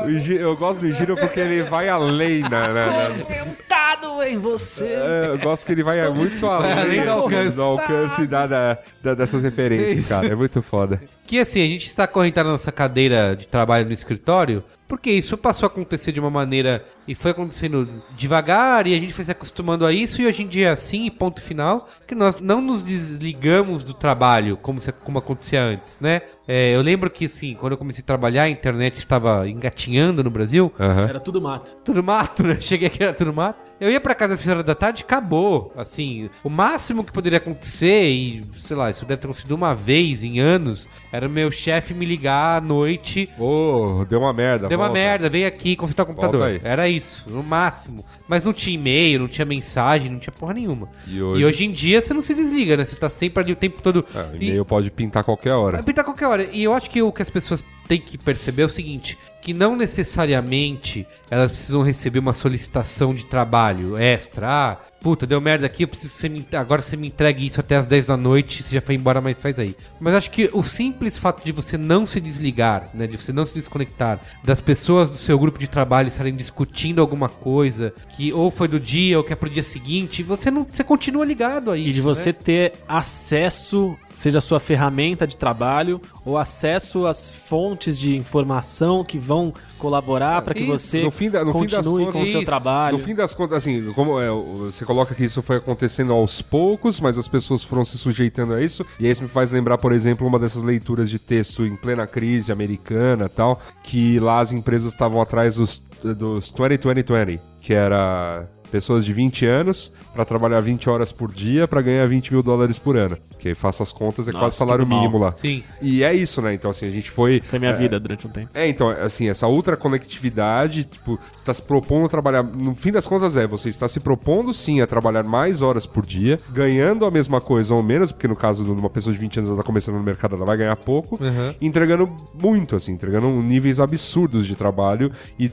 O 0.04 0.10
Gi- 0.18 0.36
Eu 0.36 0.56
gosto 0.56 0.80
do 0.80 0.92
Giro 0.92 1.16
porque 1.16 1.40
ele 1.40 1.62
vai 1.62 1.88
além 1.88 2.40
na- 2.40 2.66
Acorrentado 3.08 4.22
em 4.22 4.38
você. 4.38 4.84
É, 4.86 5.26
eu 5.30 5.38
gosto 5.38 5.64
que 5.66 5.72
ele 5.72 5.82
vai 5.82 6.08
muito 6.10 6.46
além, 6.46 6.72
além 6.72 7.04
do 7.04 7.10
alcance. 7.10 7.56
do 7.56 7.62
alcance 7.62 8.26
da, 8.26 8.46
da- 8.46 8.78
da- 9.02 9.14
dessas 9.14 9.42
referências, 9.42 10.00
Isso. 10.00 10.08
cara. 10.08 10.26
É 10.26 10.34
muito 10.34 10.60
foda. 10.62 11.00
Que 11.26 11.38
assim, 11.38 11.60
a 11.62 11.66
gente 11.66 11.86
está 11.86 12.04
acorrentado 12.04 12.46
na 12.48 12.52
nossa 12.52 12.72
cadeira 12.72 13.36
de 13.36 13.46
trabalho 13.46 13.86
no 13.86 13.92
escritório, 13.92 14.62
porque 14.88 15.10
isso 15.10 15.36
passou 15.36 15.66
a 15.66 15.70
acontecer 15.70 16.12
de 16.12 16.20
uma 16.20 16.30
maneira 16.30 16.84
e 17.08 17.14
foi 17.14 17.32
acontecendo 17.32 18.02
devagar 18.16 18.86
e 18.86 18.94
a 18.94 19.00
gente 19.00 19.12
foi 19.12 19.24
se 19.24 19.30
acostumando 19.30 19.84
a 19.84 19.92
isso 19.92 20.20
e 20.22 20.26
hoje 20.26 20.42
em 20.42 20.46
dia 20.48 20.68
é 20.68 20.70
assim, 20.70 21.10
ponto 21.10 21.40
final, 21.42 21.88
que 22.06 22.14
nós 22.14 22.36
não 22.40 22.60
nos 22.60 22.82
desligamos 22.82 23.82
do 23.84 23.92
trabalho 23.94 24.56
como, 24.56 24.80
se- 24.80 24.92
como 24.92 25.18
acontecia 25.18 25.62
antes, 25.62 25.98
né? 26.00 26.22
É, 26.48 26.74
eu 26.74 26.80
lembro 26.82 27.10
que 27.10 27.24
assim, 27.26 27.54
quando 27.54 27.72
eu 27.72 27.78
comecei 27.78 28.02
a 28.02 28.06
trabalhar, 28.06 28.44
a 28.44 28.48
internet 28.48 28.96
estava 28.96 29.48
engatinhando 29.48 30.22
no 30.22 30.30
Brasil, 30.30 30.72
Aham. 30.78 31.06
Era 31.08 31.20
tudo 31.20 31.40
mato. 31.40 31.76
tudo 31.84 32.02
mato, 32.02 32.42
né? 32.42 32.58
Cheguei 32.62 32.86
aqui, 32.88 33.02
era 33.02 33.12
tudo 33.12 33.32
mato. 33.32 33.66
Eu 33.78 33.90
ia 33.90 34.00
pra 34.00 34.14
casa 34.14 34.32
às 34.32 34.40
6 34.40 34.50
horas 34.52 34.64
da 34.64 34.74
tarde, 34.74 35.02
acabou. 35.02 35.70
Assim, 35.76 36.30
o 36.42 36.48
máximo 36.48 37.04
que 37.04 37.12
poderia 37.12 37.36
acontecer, 37.36 38.08
e 38.08 38.42
sei 38.56 38.74
lá, 38.74 38.88
isso 38.88 39.04
deve 39.04 39.20
ter 39.20 39.26
acontecido 39.26 39.54
uma 39.54 39.74
vez 39.74 40.24
em 40.24 40.38
anos, 40.40 40.88
era 41.12 41.26
o 41.26 41.30
meu 41.30 41.50
chefe 41.50 41.92
me 41.92 42.06
ligar 42.06 42.56
à 42.56 42.60
noite. 42.62 43.28
Ô, 43.38 44.02
deu 44.08 44.18
uma 44.20 44.32
merda. 44.32 44.66
Deu 44.66 44.78
uma 44.78 44.86
volta. 44.86 44.98
merda, 44.98 45.28
veio 45.28 45.46
aqui 45.46 45.76
consultar 45.76 46.04
o 46.04 46.06
computador. 46.06 46.40
Volta 46.40 46.54
aí. 46.54 46.60
Era 46.72 46.88
isso, 46.88 47.24
no 47.28 47.42
máximo. 47.42 48.02
Mas 48.26 48.44
não 48.44 48.52
tinha 48.54 48.74
e-mail, 48.74 49.20
não 49.20 49.28
tinha 49.28 49.44
mensagem, 49.44 50.10
não 50.10 50.18
tinha 50.18 50.32
porra 50.32 50.54
nenhuma. 50.54 50.88
E 51.06 51.16
E 51.16 51.22
hoje- 51.22 51.44
hoje, 51.44 51.64
em 51.66 51.70
dia 51.70 52.00
você 52.00 52.14
não 52.14 52.22
se 52.22 52.32
desliga, 52.32 52.78
né? 52.78 52.84
Você 52.86 52.96
tá 52.96 53.10
sempre 53.10 53.42
ali 53.42 53.52
o 53.52 53.56
tempo 53.56 53.82
todo. 53.82 54.06
Ah, 54.14 54.30
o 54.32 54.36
E- 54.42 54.46
e-mail 54.48 54.64
pode 54.64 54.90
pintar 54.90 55.22
qualquer 55.22 55.52
hora. 55.52 55.76
Vai 55.76 55.84
pintar 55.84 56.02
qualquer 56.04 56.26
hora. 56.28 56.35
E 56.44 56.64
eu 56.64 56.72
acho 56.72 56.90
que 56.90 57.02
o 57.02 57.12
que 57.12 57.22
as 57.22 57.30
pessoas 57.30 57.64
têm 57.86 58.00
que 58.00 58.18
perceber 58.18 58.62
é 58.62 58.66
o 58.66 58.68
seguinte: 58.68 59.18
que 59.46 59.54
não 59.54 59.76
necessariamente 59.76 61.06
elas 61.30 61.52
precisam 61.52 61.80
receber 61.80 62.18
uma 62.18 62.32
solicitação 62.32 63.14
de 63.14 63.24
trabalho 63.26 63.96
extra. 63.96 64.48
Ah, 64.48 64.76
puta, 65.00 65.24
deu 65.24 65.40
merda 65.40 65.66
aqui, 65.66 65.84
eu 65.84 65.88
preciso 65.88 66.14
que 66.14 66.18
você 66.18 66.28
me, 66.28 66.44
agora 66.52 66.82
você 66.82 66.96
me 66.96 67.06
entregue 67.06 67.46
isso 67.46 67.60
até 67.60 67.76
as 67.76 67.86
10 67.86 68.06
da 68.06 68.16
noite, 68.16 68.64
você 68.64 68.74
já 68.74 68.80
foi 68.80 68.96
embora, 68.96 69.20
mas 69.20 69.40
faz 69.40 69.56
aí. 69.56 69.76
Mas 70.00 70.14
acho 70.14 70.32
que 70.32 70.50
o 70.52 70.64
simples 70.64 71.16
fato 71.16 71.44
de 71.44 71.52
você 71.52 71.78
não 71.78 72.04
se 72.04 72.20
desligar, 72.20 72.88
né, 72.92 73.06
de 73.06 73.16
você 73.16 73.32
não 73.32 73.46
se 73.46 73.54
desconectar 73.54 74.18
das 74.42 74.60
pessoas 74.60 75.10
do 75.10 75.16
seu 75.16 75.38
grupo 75.38 75.60
de 75.60 75.68
trabalho 75.68 76.08
estarem 76.08 76.34
discutindo 76.34 77.00
alguma 77.00 77.28
coisa 77.28 77.94
que 78.16 78.32
ou 78.32 78.50
foi 78.50 78.66
do 78.66 78.80
dia 78.80 79.16
ou 79.16 79.22
que 79.22 79.32
é 79.32 79.36
pro 79.36 79.48
dia 79.48 79.62
seguinte, 79.62 80.24
você 80.24 80.50
não, 80.50 80.64
você 80.64 80.82
continua 80.82 81.24
ligado 81.24 81.70
a 81.70 81.78
isso. 81.78 81.88
E 81.88 81.92
de 81.92 82.00
você 82.00 82.30
né? 82.30 82.38
ter 82.42 82.72
acesso, 82.88 83.96
seja 84.12 84.38
a 84.38 84.40
sua 84.40 84.58
ferramenta 84.58 85.24
de 85.24 85.36
trabalho, 85.36 86.00
ou 86.24 86.36
acesso 86.36 87.06
às 87.06 87.32
fontes 87.32 87.96
de 87.96 88.16
informação 88.16 89.04
que 89.04 89.18
vão 89.18 89.35
colaborar 89.78 90.42
para 90.42 90.54
que 90.54 90.62
Isso. 90.62 90.72
você 90.78 91.02
No 91.02 91.10
fim 91.10 91.30
da- 91.30 91.44
no 91.44 91.52
fim 91.52 91.66
das 91.66 91.76
continue 91.86 92.06
com 92.06 92.12
contas- 92.12 92.28
o 92.28 92.32
seu 92.32 92.44
trabalho. 92.44 92.96
No 92.98 93.02
fim 93.02 93.14
das 93.14 93.34
contas, 93.34 93.56
assim, 93.58 93.92
como 93.94 94.20
é, 94.20 94.28
você 94.30 94.84
coloca 94.84 95.14
que 95.14 95.24
isso 95.24 95.42
foi 95.42 95.56
acontecendo 95.56 96.12
aos 96.12 96.40
poucos, 96.42 97.00
mas 97.00 97.16
as 97.18 97.28
pessoas 97.28 97.62
foram 97.62 97.84
se 97.84 97.98
sujeitando 97.98 98.54
a 98.54 98.62
isso. 98.62 98.84
E 99.00 99.06
aí 99.06 99.10
isso 99.12 99.22
me 99.22 99.28
faz 99.28 99.50
lembrar, 99.52 99.78
por 99.78 99.92
exemplo, 99.92 100.26
uma 100.26 100.38
dessas 100.38 100.62
leituras 100.62 101.08
de 101.10 101.18
texto 101.18 101.64
em 101.64 101.76
plena 101.76 102.06
crise 102.06 102.50
americana 102.52 103.28
tal, 103.28 103.60
que 103.82 104.18
lá 104.18 104.40
as 104.40 104.52
empresas 104.52 104.92
estavam 104.92 105.20
atrás 105.20 105.56
dos, 105.56 105.82
dos 106.02 106.50
20-20-20, 106.52 107.40
que 107.60 107.74
era 107.74 108.46
pessoas 108.76 109.06
de 109.06 109.12
20 109.14 109.46
anos 109.46 109.90
para 110.12 110.22
trabalhar 110.22 110.60
20 110.60 110.90
horas 110.90 111.10
por 111.10 111.32
dia 111.32 111.66
para 111.66 111.80
ganhar 111.80 112.06
20 112.06 112.30
mil 112.34 112.42
dólares 112.42 112.78
por 112.78 112.94
ano. 112.94 113.16
Que 113.38 113.48
aí 113.48 113.54
faça 113.54 113.82
as 113.82 113.90
contas, 113.90 114.28
é 114.28 114.32
Nossa, 114.32 114.44
quase 114.44 114.56
salário 114.56 114.86
mínimo 114.86 115.16
lá. 115.16 115.32
Sim. 115.32 115.64
E 115.80 116.04
é 116.04 116.12
isso, 116.12 116.42
né? 116.42 116.52
Então, 116.52 116.70
assim, 116.70 116.86
a 116.86 116.90
gente 116.90 117.10
foi. 117.10 117.40
Foi 117.40 117.58
minha 117.58 117.72
vida 117.72 117.98
durante 117.98 118.26
um 118.26 118.30
tempo. 118.30 118.50
É, 118.52 118.68
então, 118.68 118.90
assim, 118.90 119.30
essa 119.30 119.48
ultra 119.48 119.78
conectividade, 119.78 120.84
tipo, 120.84 121.18
você 121.32 121.36
está 121.36 121.54
se 121.54 121.62
propondo 121.62 122.04
a 122.04 122.08
trabalhar. 122.10 122.42
No 122.42 122.74
fim 122.74 122.92
das 122.92 123.06
contas, 123.06 123.34
é, 123.34 123.46
você 123.46 123.70
está 123.70 123.88
se 123.88 123.98
propondo 123.98 124.52
sim 124.52 124.82
a 124.82 124.86
trabalhar 124.86 125.22
mais 125.22 125.62
horas 125.62 125.86
por 125.86 126.04
dia, 126.04 126.38
ganhando 126.50 127.06
a 127.06 127.10
mesma 127.10 127.40
coisa 127.40 127.74
ou 127.74 127.82
menos, 127.82 128.12
porque 128.12 128.28
no 128.28 128.36
caso 128.36 128.62
de 128.62 128.70
uma 128.70 128.90
pessoa 128.90 129.10
de 129.10 129.18
20 129.18 129.38
anos 129.38 129.50
ela 129.50 129.58
tá 129.58 129.64
começando 129.64 129.96
no 129.96 130.02
mercado, 130.02 130.36
ela 130.36 130.44
vai 130.44 130.58
ganhar 130.58 130.76
pouco, 130.76 131.18
entregando 131.62 132.10
muito, 132.38 132.76
assim, 132.76 132.92
entregando 132.92 133.28
níveis 133.40 133.80
absurdos 133.80 134.46
de 134.46 134.54
trabalho 134.54 135.10
e 135.38 135.50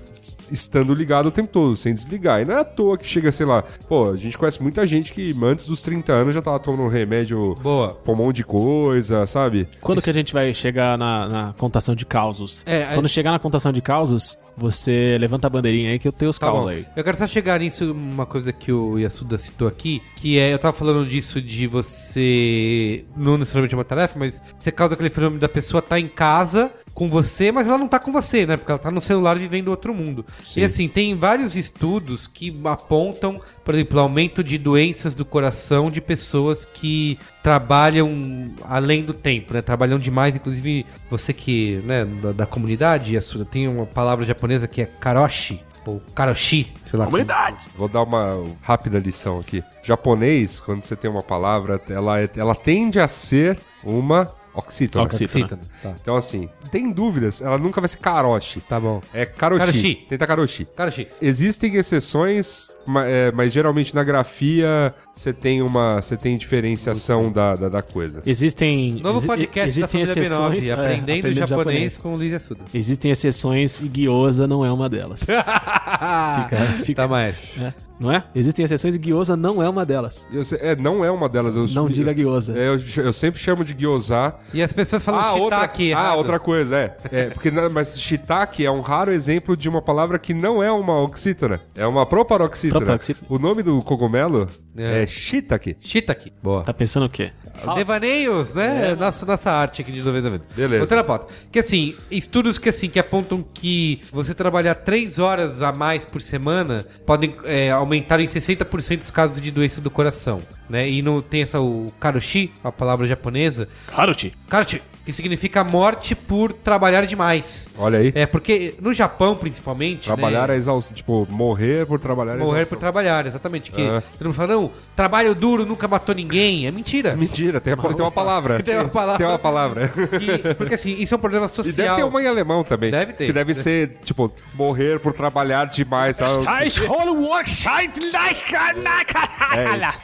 estando 0.52 0.94
ligado 0.94 1.28
o 1.28 1.32
tempo 1.32 1.48
todo, 1.48 1.76
sem 1.76 1.94
desligar. 1.94 2.42
E 2.42 2.46
não 2.46 2.56
é 2.56 2.60
à 2.60 2.66
toa 2.66 2.98
que 2.98 3.08
chega, 3.14 3.32
sei 3.32 3.46
lá, 3.46 3.64
pô, 3.88 4.12
a 4.12 4.16
gente 4.16 4.38
conhece 4.38 4.62
muita 4.62 4.86
gente 4.86 5.14
que 5.14 5.36
antes 5.44 5.66
dos 5.68 5.82
30 5.82 6.12
anos 6.14 6.36
já 6.36 6.42
tava 6.42 6.60
tomando 6.60 6.88
remédio 6.90 7.56
Boa. 7.62 7.90
pra 7.94 8.14
um 8.14 8.16
monte 8.16 8.38
de 8.38 8.44
coisa, 8.44 9.26
sabe? 9.26 9.68
Quando 9.82 10.02
que 10.02 10.10
a 10.10 10.14
gente 10.14 10.34
vai 10.34 10.54
chegar 10.54 10.98
na, 10.98 11.28
na 11.28 11.54
contação 11.54 11.96
de 11.96 12.06
causos? 12.06 12.64
É, 12.66 12.94
Quando 12.94 13.06
a- 13.06 13.10
chegar 13.10 13.32
na 13.32 13.40
contação 13.40 13.72
de 13.72 13.82
causos, 13.82 14.38
você 14.56 15.18
levanta 15.20 15.48
a 15.48 15.50
bandeirinha 15.50 15.92
aí 15.92 16.00
que 16.00 16.08
eu 16.08 16.12
tenho 16.12 16.30
os 16.30 16.38
Tá 16.38 16.48
causos 16.48 16.64
bom. 16.64 16.70
aí. 16.70 16.86
Eu 16.96 17.04
quero 17.04 17.18
só 17.18 17.28
chegar 17.28 17.60
nisso, 17.60 17.92
uma 17.92 18.26
coisa 18.26 18.52
que 18.54 18.72
o 18.72 18.98
Yasuda 19.00 19.38
citou 19.38 19.68
aqui, 19.68 20.02
que 20.16 20.38
é, 20.38 20.54
eu 20.54 20.60
tava 20.60 20.76
falando 20.78 21.08
disso 21.08 21.42
de 21.42 21.66
você, 21.68 23.06
não 23.16 23.38
necessariamente 23.38 23.74
é 23.74 23.78
uma 23.78 23.84
tarefa, 23.86 24.18
mas 24.18 24.42
você 24.60 24.72
causa 24.72 24.94
aquele 24.94 25.10
fenômeno 25.10 25.40
da 25.40 25.50
pessoa 25.50 25.80
estar 25.80 26.00
em 26.00 26.08
casa 26.08 26.72
com 26.94 27.10
você, 27.10 27.52
mas 27.52 27.68
ela 27.68 27.78
não 27.78 27.88
tá 27.88 28.00
com 28.00 28.12
você, 28.12 28.46
né? 28.46 28.56
Porque 28.56 28.72
ela 28.72 28.80
tá 28.80 28.92
no 28.92 29.02
celular 29.02 29.38
vivendo 29.38 29.70
outro 29.70 29.94
mundo. 29.94 30.24
E 30.56 30.64
assim, 30.64 30.88
tem 30.88 31.16
vários 31.16 31.56
estudos 31.56 32.28
que 32.28 32.56
apontam, 32.66 33.42
por 33.66 33.74
exemplo, 33.74 34.00
aumento 34.00 34.44
de 34.44 34.58
doenças 34.58 35.16
do 35.16 35.26
coração 35.26 35.90
de 35.90 36.00
pessoas 36.00 36.66
que 36.66 37.18
trabalham 37.42 38.52
além 38.64 39.04
do 39.04 39.14
tempo, 39.14 39.54
né? 39.54 39.62
Trabalham 39.62 39.98
demais, 40.00 40.36
inclusive 40.36 40.86
você 41.10 41.34
que, 41.34 41.82
né, 41.86 42.06
da, 42.06 42.32
da 42.32 42.46
comunidade, 42.46 43.14
Yasuda, 43.16 43.46
tem 43.46 43.68
uma 43.68 43.86
palavra 43.86 44.26
japonesa 44.26 44.68
que 44.68 44.82
é 44.82 44.86
karoshi, 44.86 45.62
ou 45.86 46.02
karoshi, 46.16 46.72
sei 46.86 46.98
lá. 47.00 47.06
Comunidade! 47.06 47.68
Vou 47.76 47.88
dar 47.88 48.04
uma 48.04 48.44
rápida 48.62 49.00
lição 49.00 49.40
aqui. 49.40 49.64
Japonês, 49.84 50.62
quando 50.62 50.84
você 50.84 50.96
tem 50.96 51.10
uma 51.12 51.24
palavra, 51.24 51.82
ela, 51.90 52.22
é- 52.22 52.30
ela 52.38 52.56
tende 52.56 53.00
a 53.00 53.08
ser 53.08 53.60
uma 53.84 54.30
oxítona. 54.54 55.06
Oxítona. 55.06 55.46
Oxítona. 55.46 55.62
Tá. 55.82 55.96
Então, 56.02 56.16
assim, 56.16 56.50
tem 56.72 56.92
dúvidas, 56.92 57.42
ela 57.42 57.58
nunca 57.58 57.82
vai 57.82 57.88
ser 57.88 57.98
karoshi. 57.98 58.62
Tá 58.62 58.80
bom. 58.80 59.02
É 59.14 59.26
karoshi. 59.26 59.66
Karoshi. 59.66 59.96
Tenta 60.10 60.28
karoshi. 60.28 60.68
Karoshi. 60.76 61.08
Existem 61.22 61.76
exceções, 61.76 62.72
é, 63.06 63.32
mas 63.32 63.52
geralmente 63.54 63.94
na 63.96 64.04
grafia 64.04 64.94
você 65.14 65.32
tem 65.32 65.62
uma, 65.62 66.02
você 66.02 66.18
tem 66.18 66.38
diferenciação 66.38 67.32
da, 67.32 67.56
da, 67.56 67.70
da 67.70 67.82
coisa. 67.82 68.22
Existem, 68.26 68.94
Novo 69.02 69.20
exi- 69.20 69.28
podcast 69.28 69.68
existem 69.70 70.04
da 70.04 70.12
exceções. 70.12 70.64
B9, 70.64 70.68
é, 70.70 70.74
aprendendo, 70.74 71.34
japonês, 71.34 71.98
com 71.98 72.14
o 72.14 72.16
Luiz 72.18 72.32
Yasuda. 72.32 72.62
Existem 72.74 73.12
exceções 73.12 73.80
e 73.80 73.88
gyoza 73.88 74.48
não 74.48 74.66
é 74.66 74.72
uma 74.72 74.90
delas. 74.90 75.22
fica, 75.28 76.66
fica, 76.84 77.02
Tá 77.04 77.08
mais. 77.08 77.56
é, 77.60 77.74
não 78.00 78.12
é? 78.12 78.24
Existem 78.36 78.66
exceções 78.66 78.96
e 78.96 79.00
gyoza 79.00 79.36
não 79.36 79.62
é 79.62 79.70
uma 79.70 79.86
delas. 79.86 80.28
Eu 80.32 80.44
sei- 80.44 80.60
é, 80.62 80.76
não 80.76 81.04
é 81.06 81.12
uma 81.12 81.28
delas. 81.30 81.56
Eu, 81.56 81.68
Não 81.68 81.86
diga 81.88 82.14
gyoza. 82.14 82.58
É, 82.58 82.68
eu, 82.70 82.80
eu 83.04 83.14
sempre 83.14 83.40
chamo 83.40 83.64
de 83.64 83.74
gyoza. 83.74 84.34
E 84.54 84.62
as 84.62 84.72
pessoas 84.74 85.04
falam 85.04 85.22
Ah, 85.22 85.34
outra, 85.34 85.60
shiitake 85.60 85.84
ah, 85.84 85.90
errado. 85.90 86.18
outra 86.18 86.40
coisa, 86.40 86.76
é. 86.78 86.98
é 87.12 87.26
porque, 87.26 87.52
mas 87.52 88.00
shiitake 88.00 88.66
é 88.66 88.72
um 88.72 88.82
raro 88.82 89.12
exemplo 89.12 89.56
de 89.56 89.68
uma 89.70 89.82
palavra 89.82 90.18
que 90.20 90.34
não 90.34 90.62
é 90.62 90.72
uma 90.72 91.02
oxítona. 91.02 91.62
É 91.76 91.86
uma 91.86 92.06
proparoxítona. 92.06 92.73
Tropoxytra. 92.80 93.26
O 93.30 93.40
nome 93.40 93.64
do 93.64 93.80
cogumelo 93.82 94.48
É. 94.78 95.04
é, 95.04 95.08
shiitake. 95.08 95.78
Shiitake. 95.80 96.32
Boa. 96.42 96.64
Tá 96.64 96.74
pensando 96.74 97.06
o 97.06 97.10
quê? 97.10 97.32
Fala. 97.56 97.78
Devaneios, 97.78 98.54
né? 98.54 98.96
Nossa, 98.96 99.26
nossa 99.26 99.52
arte 99.52 99.82
aqui 99.82 99.92
de 99.92 100.02
90 100.04 100.30
minutos. 100.30 100.48
Beleza. 100.56 100.82
Outra 100.82 101.04
pauta. 101.04 101.28
Que 101.52 101.60
assim, 101.60 101.96
estudos 102.10 102.58
que 102.58 102.70
assim, 102.70 102.90
que 102.90 103.00
apontam 103.00 103.44
que 103.54 104.02
você 104.12 104.34
trabalhar 104.34 104.76
3 104.76 105.20
horas 105.20 105.62
a 105.62 105.72
mais 105.72 106.04
por 106.06 106.22
semana 106.22 106.86
podem 107.06 107.36
é, 107.46 107.72
aumentar 107.72 108.20
em 108.20 108.26
60% 108.26 109.02
os 109.02 109.12
casos 109.12 109.40
de 109.42 109.52
doença 109.52 109.80
do 109.80 109.90
coração, 109.92 110.42
né? 110.70 110.90
E 110.90 111.02
não 111.02 111.22
tem 111.22 111.44
essa, 111.44 111.62
o 111.62 111.88
karoshi, 112.00 112.52
a 112.64 112.72
palavra 112.72 113.06
japonesa, 113.08 113.68
Haruchi. 113.96 114.34
karoshi, 114.50 114.82
que 115.06 115.12
significa 115.12 115.64
morte 115.64 116.16
por 116.16 116.54
trabalhar 116.54 117.06
demais. 117.06 117.70
Olha 117.78 118.00
aí. 118.00 118.12
É, 118.16 118.26
porque 118.26 118.76
no 118.82 118.94
Japão, 118.94 119.36
principalmente, 119.36 120.06
Trabalhar 120.06 120.48
né, 120.48 120.54
é 120.54 120.58
exaustão. 120.58 120.96
Tipo, 120.96 121.28
morrer 121.30 121.86
por 121.86 122.00
trabalhar 122.00 122.36
é 122.36 122.38
Morrer 122.38 122.50
por 122.52 122.56
exaustão. 122.56 122.80
trabalhar, 122.80 123.26
exatamente. 123.26 123.72
Que 123.72 123.82
É. 123.82 124.02
todo 124.18 124.26
mundo 124.28 124.34
fala, 124.34 124.54
não, 124.54 124.72
trabalho 124.96 125.36
duro 125.36 125.66
nunca 125.66 125.88
matou 125.88 126.16
ninguém. 126.16 126.68
É 126.68 126.72
mentira. 126.72 127.16
Mentira, 127.24 127.60
tem, 127.60 127.74
a- 127.74 127.78
tem 127.78 127.96
uma 128.00 128.12
palavra. 128.12 128.62
Tem 128.64 128.76
uma 128.78 128.88
palavra. 128.88 129.18
Tem 129.18 129.28
uma 129.28 129.40
palavra. 129.40 129.88
Que- 129.90 130.54
porque 130.56 130.76
assim, 130.76 130.96
isso 130.98 131.14
é 131.14 131.18
um 131.18 131.22
problema 131.22 131.48
E 131.48 131.50
social. 131.50 131.76
deve 131.76 131.96
ter 131.98 132.04
uma 132.04 132.22
em 132.22 132.28
alemão 132.28 132.64
também. 132.64 132.92
Deve 132.92 133.14
ter. 133.14 133.26
Que 133.26 133.34
deve 133.34 133.54
ser, 133.54 133.98
tipo, 134.04 134.32
morrer 134.54 135.00
por 135.00 135.12
trabalhar 135.14 135.66
demais. 135.66 136.16
sabe? 136.16 136.32
É 136.62 136.66
isso. 136.66 136.82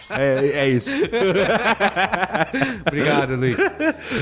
É, 0.10 0.48
é 0.66 0.68
isso. 0.70 0.90
Obrigado, 2.86 3.36
Luiz. 3.36 3.56